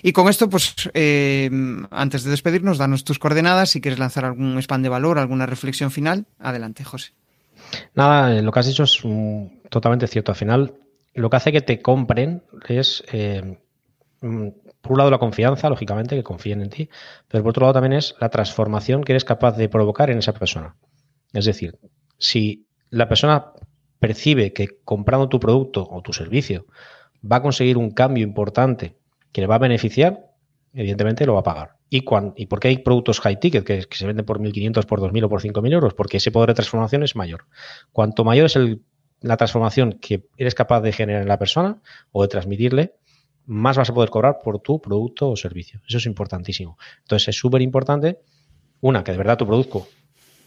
Y 0.00 0.12
con 0.12 0.28
esto, 0.28 0.48
pues 0.48 0.76
eh, 0.94 1.50
antes 1.90 2.22
de 2.22 2.30
despedirnos, 2.30 2.78
danos 2.78 3.02
tus 3.02 3.18
coordenadas. 3.18 3.70
Si 3.70 3.80
quieres 3.80 3.98
lanzar 3.98 4.26
algún 4.26 4.56
spam 4.58 4.82
de 4.82 4.88
valor, 4.88 5.18
alguna 5.18 5.46
reflexión 5.46 5.90
final, 5.90 6.26
adelante, 6.38 6.84
José. 6.84 7.14
Nada, 7.96 8.32
eh, 8.32 8.42
lo 8.42 8.52
que 8.52 8.60
has 8.60 8.68
dicho 8.68 8.84
es 8.84 9.02
totalmente 9.70 10.06
cierto. 10.06 10.30
Al 10.30 10.36
final, 10.36 10.74
lo 11.14 11.28
que 11.28 11.36
hace 11.36 11.50
que 11.50 11.62
te 11.62 11.82
compren 11.82 12.44
es, 12.68 13.02
eh, 13.10 13.58
mm, 14.20 14.48
por 14.80 14.92
un 14.92 14.98
lado, 14.98 15.10
la 15.10 15.18
confianza, 15.18 15.68
lógicamente, 15.68 16.14
que 16.14 16.22
confíen 16.22 16.62
en 16.62 16.70
ti, 16.70 16.88
pero 17.26 17.42
por 17.42 17.50
otro 17.50 17.62
lado 17.62 17.72
también 17.72 17.94
es 17.94 18.14
la 18.20 18.28
transformación 18.28 19.02
que 19.02 19.10
eres 19.10 19.24
capaz 19.24 19.56
de 19.56 19.68
provocar 19.68 20.10
en 20.10 20.18
esa 20.18 20.32
persona. 20.32 20.76
Es 21.32 21.44
decir, 21.44 21.76
si 22.18 22.68
la 22.90 23.08
persona 23.08 23.46
percibe 24.06 24.52
que 24.52 24.68
comprando 24.84 25.30
tu 25.30 25.40
producto 25.40 25.88
o 25.90 26.02
tu 26.02 26.12
servicio 26.12 26.66
va 27.24 27.36
a 27.36 27.42
conseguir 27.42 27.78
un 27.78 27.90
cambio 27.90 28.22
importante 28.22 28.96
que 29.32 29.40
le 29.40 29.46
va 29.46 29.54
a 29.54 29.58
beneficiar, 29.58 30.30
evidentemente 30.74 31.24
lo 31.24 31.32
va 31.32 31.40
a 31.40 31.42
pagar. 31.42 31.76
¿Y, 31.88 32.04
¿Y 32.36 32.46
por 32.46 32.60
qué 32.60 32.68
hay 32.68 32.78
productos 32.78 33.20
high 33.20 33.40
ticket 33.40 33.64
que, 33.64 33.86
se 33.90 34.06
venden 34.06 34.26
por 34.26 34.40
1.500, 34.40 34.84
por 34.84 35.00
2.000 35.00 35.24
o 35.24 35.28
por 35.30 35.40
5.000 35.40 35.72
euros? 35.72 35.94
Porque 35.94 36.18
ese 36.18 36.30
poder 36.30 36.48
de 36.48 36.54
transformación 36.54 37.02
es 37.02 37.16
mayor. 37.16 37.46
Cuanto 37.92 38.24
mayor 38.24 38.44
es 38.44 38.58
la 39.22 39.38
transformación 39.38 39.94
que 39.94 40.26
eres 40.36 40.54
capaz 40.54 40.82
de 40.82 40.92
generar 40.92 41.22
en 41.22 41.28
la 41.28 41.38
persona 41.38 41.80
o 42.12 42.20
de 42.20 42.28
transmitirle, 42.28 42.96
más 43.46 43.78
vas 43.78 43.88
a 43.88 43.94
poder 43.94 44.10
cobrar 44.10 44.40
por 44.44 44.58
tu 44.58 44.82
producto 44.82 45.30
o 45.30 45.36
servicio. 45.36 45.80
Eso 45.88 45.96
es 45.96 46.04
importantísimo. 46.04 46.76
Entonces 47.04 47.28
es 47.28 47.36
súper 47.36 47.62
importante, 47.62 48.18
una, 48.82 49.02
que 49.02 49.12
de 49.12 49.18
verdad 49.18 49.38
tu 49.38 49.46
producto 49.46 49.86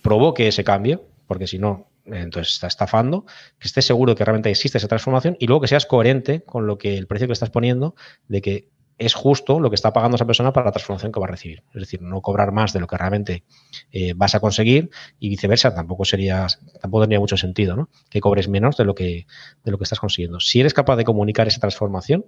provoque 0.04 0.48
ese 0.48 0.64
cambio, 0.64 1.06
porque 1.26 1.48
si 1.48 1.58
no, 1.58 1.88
entonces 2.12 2.54
está 2.54 2.68
estafando, 2.68 3.26
que 3.60 3.68
estés 3.68 3.86
seguro 3.86 4.16
que 4.16 4.26
realmente 4.26 4.50
existe 4.50 4.78
esa 4.78 4.88
transformación 4.88 5.36
y 5.40 5.48
luego 5.48 5.62
que 5.62 5.68
seas 5.68 5.86
coherente 5.86 6.44
con 6.44 6.68
lo 6.68 6.78
que 6.78 6.98
el 6.98 7.08
precio 7.08 7.28
que 7.28 7.34
estás 7.34 7.50
poniendo 7.50 7.96
de 8.28 8.42
que 8.42 8.70
es 8.98 9.14
justo 9.14 9.60
lo 9.60 9.70
que 9.70 9.76
está 9.76 9.94
pagando 9.94 10.16
esa 10.16 10.26
persona 10.26 10.52
para 10.54 10.66
la 10.66 10.72
transformación 10.72 11.12
que 11.12 11.20
va 11.20 11.28
a 11.28 11.30
recibir. 11.30 11.64
Es 11.74 11.82
decir, 11.82 12.02
no 12.02 12.22
cobrar 12.22 12.52
más 12.52 12.74
de 12.74 12.80
lo 12.80 12.88
que 12.88 12.98
realmente 12.98 13.44
eh, 13.92 14.14
vas 14.16 14.34
a 14.34 14.40
conseguir 14.40 14.90
y 15.20 15.30
viceversa, 15.30 15.74
tampoco 15.74 16.04
sería, 16.04 16.48
tampoco 16.82 17.04
tendría 17.04 17.20
mucho 17.20 17.38
sentido, 17.38 17.76
¿no? 17.76 17.90
Que 18.10 18.22
cobres 18.22 18.48
menos 18.48 18.76
de 18.78 18.86
lo 18.86 18.96
que, 18.96 19.28
de 19.64 19.72
lo 19.72 19.78
que 19.78 19.84
estás 19.84 20.00
consiguiendo. 20.00 20.40
Si 20.40 20.60
eres 20.60 20.74
capaz 20.74 20.96
de 20.96 21.04
comunicar 21.04 21.48
esa 21.48 21.60
transformación, 21.60 22.26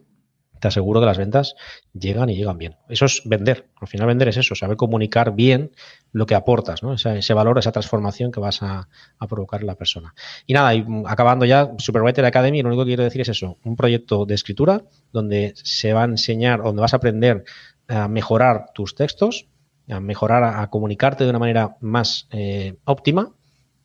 te 0.59 0.67
aseguro 0.67 0.99
que 0.99 1.05
las 1.05 1.17
ventas 1.17 1.55
llegan 1.93 2.29
y 2.29 2.35
llegan 2.35 2.57
bien. 2.57 2.75
Eso 2.87 3.05
es 3.05 3.21
vender. 3.25 3.69
Al 3.79 3.87
final 3.87 4.07
vender 4.07 4.27
es 4.27 4.37
eso, 4.37 4.55
saber 4.55 4.77
comunicar 4.77 5.33
bien 5.33 5.71
lo 6.11 6.25
que 6.25 6.35
aportas, 6.35 6.83
¿no? 6.83 6.93
Ese, 6.93 7.33
valor, 7.33 7.57
esa 7.57 7.71
transformación 7.71 8.31
que 8.31 8.39
vas 8.39 8.61
a, 8.61 8.87
provocar 9.27 9.61
en 9.61 9.67
la 9.67 9.75
persona. 9.75 10.13
Y 10.45 10.53
nada, 10.53 10.73
y 10.73 10.85
acabando 11.05 11.45
ya, 11.45 11.71
Superwriter 11.77 12.25
Academy, 12.25 12.61
lo 12.61 12.69
único 12.69 12.83
que 12.83 12.89
quiero 12.89 13.03
decir 13.03 13.21
es 13.21 13.29
eso, 13.29 13.57
un 13.63 13.75
proyecto 13.75 14.25
de 14.25 14.35
escritura 14.35 14.83
donde 15.11 15.53
se 15.55 15.93
va 15.93 16.01
a 16.01 16.05
enseñar, 16.05 16.63
donde 16.63 16.81
vas 16.81 16.93
a 16.93 16.97
aprender 16.97 17.43
a 17.87 18.07
mejorar 18.07 18.71
tus 18.73 18.95
textos, 18.95 19.47
a 19.87 19.99
mejorar, 19.99 20.43
a, 20.43 20.67
comunicarte 20.69 21.23
de 21.23 21.29
una 21.29 21.39
manera 21.39 21.77
más 21.79 22.27
eh, 22.31 22.75
óptima 22.85 23.33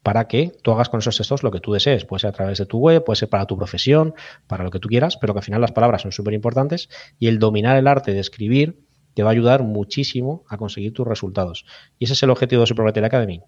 para 0.04 0.28
que 0.28 0.52
tú 0.62 0.70
hagas 0.70 0.90
con 0.90 1.00
esos 1.00 1.16
textos 1.16 1.42
lo 1.42 1.50
que 1.50 1.60
tú 1.60 1.72
desees. 1.72 2.04
Puede 2.04 2.20
ser 2.20 2.28
a 2.28 2.32
través 2.32 2.58
de 2.58 2.66
tu 2.66 2.78
web, 2.78 3.02
puede 3.02 3.16
ser 3.16 3.30
para 3.30 3.46
tu 3.46 3.56
profesión, 3.56 4.14
para 4.46 4.62
lo 4.62 4.70
que 4.70 4.78
tú 4.78 4.86
quieras, 4.86 5.16
pero 5.16 5.32
que 5.32 5.38
al 5.38 5.44
final 5.44 5.62
las 5.62 5.72
palabras 5.72 6.02
son 6.02 6.12
súper 6.12 6.34
importantes 6.34 6.90
y 7.18 7.26
el 7.28 7.38
dominar 7.38 7.76
el 7.78 7.88
arte 7.88 8.12
de 8.12 8.20
escribir 8.20 8.84
te 9.14 9.22
va 9.22 9.30
a 9.30 9.32
ayudar 9.32 9.62
muchísimo 9.62 10.44
a 10.48 10.58
conseguir 10.58 10.92
tus 10.92 11.06
resultados. 11.06 11.64
Y 11.98 12.04
ese 12.04 12.12
es 12.12 12.22
el 12.22 12.30
objetivo 12.30 12.60
de 12.60 12.66
Superbacteria 12.66 13.06
Academy. 13.06 13.40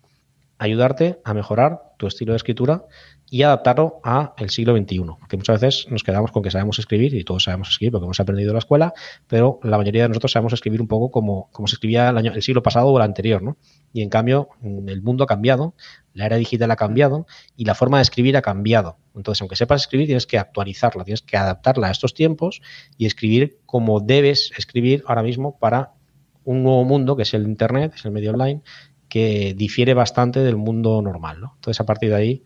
Ayudarte 0.59 1.21
a 1.25 1.35
mejorar 1.35 1.83
tu 1.99 2.07
estilo 2.07 2.33
de 2.33 2.39
escritura 2.39 2.87
y 3.29 3.43
adaptarlo 3.43 4.01
a 4.03 4.33
el 4.39 4.49
siglo 4.49 4.75
XXI. 4.75 5.01
Porque 5.19 5.37
muchas 5.37 5.61
veces 5.61 5.91
nos 5.91 6.03
quedamos 6.03 6.31
con 6.31 6.43
que 6.43 6.51
sabemos 6.51 6.79
escribir 6.79 7.15
y 7.15 7.25
todos 7.25 7.45
sabemos 7.45 7.69
escribir 7.69 7.93
porque 7.93 8.05
hemos 8.05 8.21
aprendido 8.21 8.51
en 8.51 8.55
la 8.55 8.61
escuela, 8.61 8.95
pero 9.27 9.61
la 9.63 9.77
mayoría 9.77 10.05
de 10.05 10.09
nosotros 10.09 10.33
sabemos 10.33 10.55
escribir 10.55 10.81
un 10.81 10.89
poco 10.89 11.11
como, 11.11 11.51
como 11.53 11.69
se 11.69 11.75
escribía 11.75 12.09
el, 12.09 12.17
año, 12.17 12.33
el 12.33 12.43
siglo 12.43 12.63
pasado 12.63 12.87
o 12.89 12.97
el 12.97 13.03
anterior, 13.03 13.43
¿no? 13.43 13.59
Y 13.97 14.03
en 14.03 14.11
cambio, 14.11 14.51
el 14.63 15.01
mundo 15.01 15.25
ha 15.25 15.27
cambiado, 15.27 15.73
la 16.13 16.27
era 16.27 16.37
digital 16.37 16.71
ha 16.71 16.77
cambiado 16.77 17.27
y 17.57 17.65
la 17.65 17.75
forma 17.75 17.97
de 17.97 18.03
escribir 18.03 18.37
ha 18.37 18.43
cambiado. 18.43 18.99
Entonces, 19.15 19.41
aunque 19.41 19.57
sepas 19.57 19.81
escribir, 19.81 20.05
tienes 20.05 20.27
que 20.27 20.37
actualizarla, 20.37 21.03
tienes 21.03 21.23
que 21.23 21.39
adaptarla 21.39 21.89
a 21.89 21.93
estos 21.93 22.13
tiempos 22.13 22.61
y 22.99 23.07
escribir 23.07 23.57
como 23.65 24.01
debes 24.01 24.53
escribir 24.59 25.03
ahora 25.07 25.23
mismo 25.23 25.57
para 25.59 25.93
un 26.45 26.63
nuevo 26.63 26.85
mundo 26.85 27.17
que 27.17 27.23
es 27.23 27.33
el 27.33 27.45
Internet, 27.45 27.95
es 27.97 28.05
el 28.05 28.11
medio 28.11 28.33
online, 28.33 28.61
que 29.09 29.55
difiere 29.57 29.95
bastante 29.95 30.41
del 30.41 30.57
mundo 30.57 31.01
normal. 31.01 31.41
¿no? 31.41 31.53
Entonces, 31.55 31.81
a 31.81 31.87
partir 31.87 32.11
de 32.11 32.17
ahí, 32.17 32.43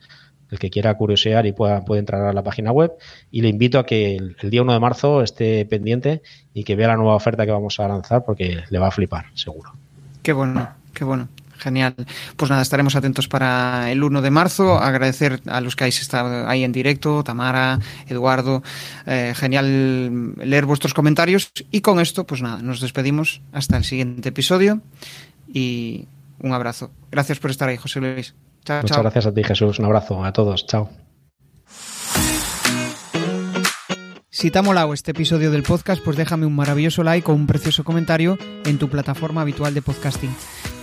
el 0.53 0.61
que 0.61 0.71
quiera 0.71 0.95
curiosear 0.95 1.47
y 1.47 1.53
pueda, 1.53 1.85
puede 1.85 1.99
entrar 1.99 2.25
a 2.27 2.33
la 2.33 2.45
página 2.45 2.71
web. 2.71 2.93
Y 3.33 3.41
le 3.41 3.49
invito 3.49 3.81
a 3.81 3.87
que 3.87 4.15
el, 4.15 4.37
el, 4.41 4.51
día 4.51 4.63
1 4.63 4.73
de 4.73 4.79
marzo 4.79 5.21
esté 5.21 5.67
pendiente 5.67 6.23
y 6.55 6.63
que 6.63 6.77
vea 6.77 6.87
la 6.87 6.97
nueva 6.97 7.17
oferta 7.17 7.45
que 7.45 7.51
vamos 7.51 7.81
a 7.81 7.89
lanzar 7.89 8.25
porque 8.25 8.63
le 8.71 8.79
va 8.79 8.87
a 8.87 8.93
flipar, 8.93 9.27
seguro. 9.35 9.73
Qué 10.23 10.33
bueno, 10.33 10.69
qué 10.95 11.05
bueno. 11.05 11.29
Genial. 11.61 11.95
Pues 12.37 12.51
nada, 12.51 12.63
estaremos 12.63 12.97
atentos 12.97 13.29
para 13.29 13.93
el 13.93 14.03
1 14.03 14.23
de 14.23 14.31
marzo. 14.31 14.79
Agradecer 14.79 15.41
a 15.47 15.61
los 15.61 15.77
que 15.77 15.85
habéis 15.85 16.01
estado 16.01 16.49
ahí 16.49 16.65
en 16.65 16.73
directo, 16.73 17.23
Tamara, 17.23 17.79
Eduardo. 18.09 18.63
Eh, 19.07 19.35
genial 19.37 20.35
leer 20.37 20.65
vuestros 20.67 20.95
comentarios. 20.95 21.53
Y 21.71 21.83
con 21.83 22.01
esto, 22.01 22.27
pues 22.27 22.43
nada, 22.43 22.63
nos 22.63 22.81
despedimos 22.81 23.43
hasta 23.53 23.77
el 23.77 23.85
siguiente 23.85 24.31
episodio. 24.31 24.81
Y 25.53 26.07
un 26.41 26.53
abrazo. 26.53 26.91
Gracias 27.11 27.39
por 27.39 27.51
estar 27.51 27.69
ahí, 27.69 27.77
José 27.77 28.01
Luis. 28.01 28.35
Chao, 28.65 28.83
Muchas 28.83 28.95
chao. 28.97 29.03
gracias 29.03 29.27
a 29.27 29.35
ti, 29.35 29.45
Jesús. 29.45 29.79
Un 29.79 29.85
abrazo 29.85 30.25
a 30.25 30.33
todos. 30.33 30.67
Chao. 30.67 30.91
Si 34.33 34.51
te 34.51 34.59
ha 34.59 34.63
molado 34.63 34.95
este 34.95 35.11
episodio 35.11 35.51
del 35.51 35.63
podcast, 35.63 36.03
pues 36.03 36.17
déjame 36.17 36.47
un 36.47 36.55
maravilloso 36.55 37.03
like 37.03 37.31
o 37.31 37.35
un 37.35 37.47
precioso 37.47 37.85
comentario 37.85 38.39
en 38.65 38.79
tu 38.79 38.89
plataforma 38.89 39.43
habitual 39.43 39.75
de 39.75 39.83
podcasting. 39.83 40.35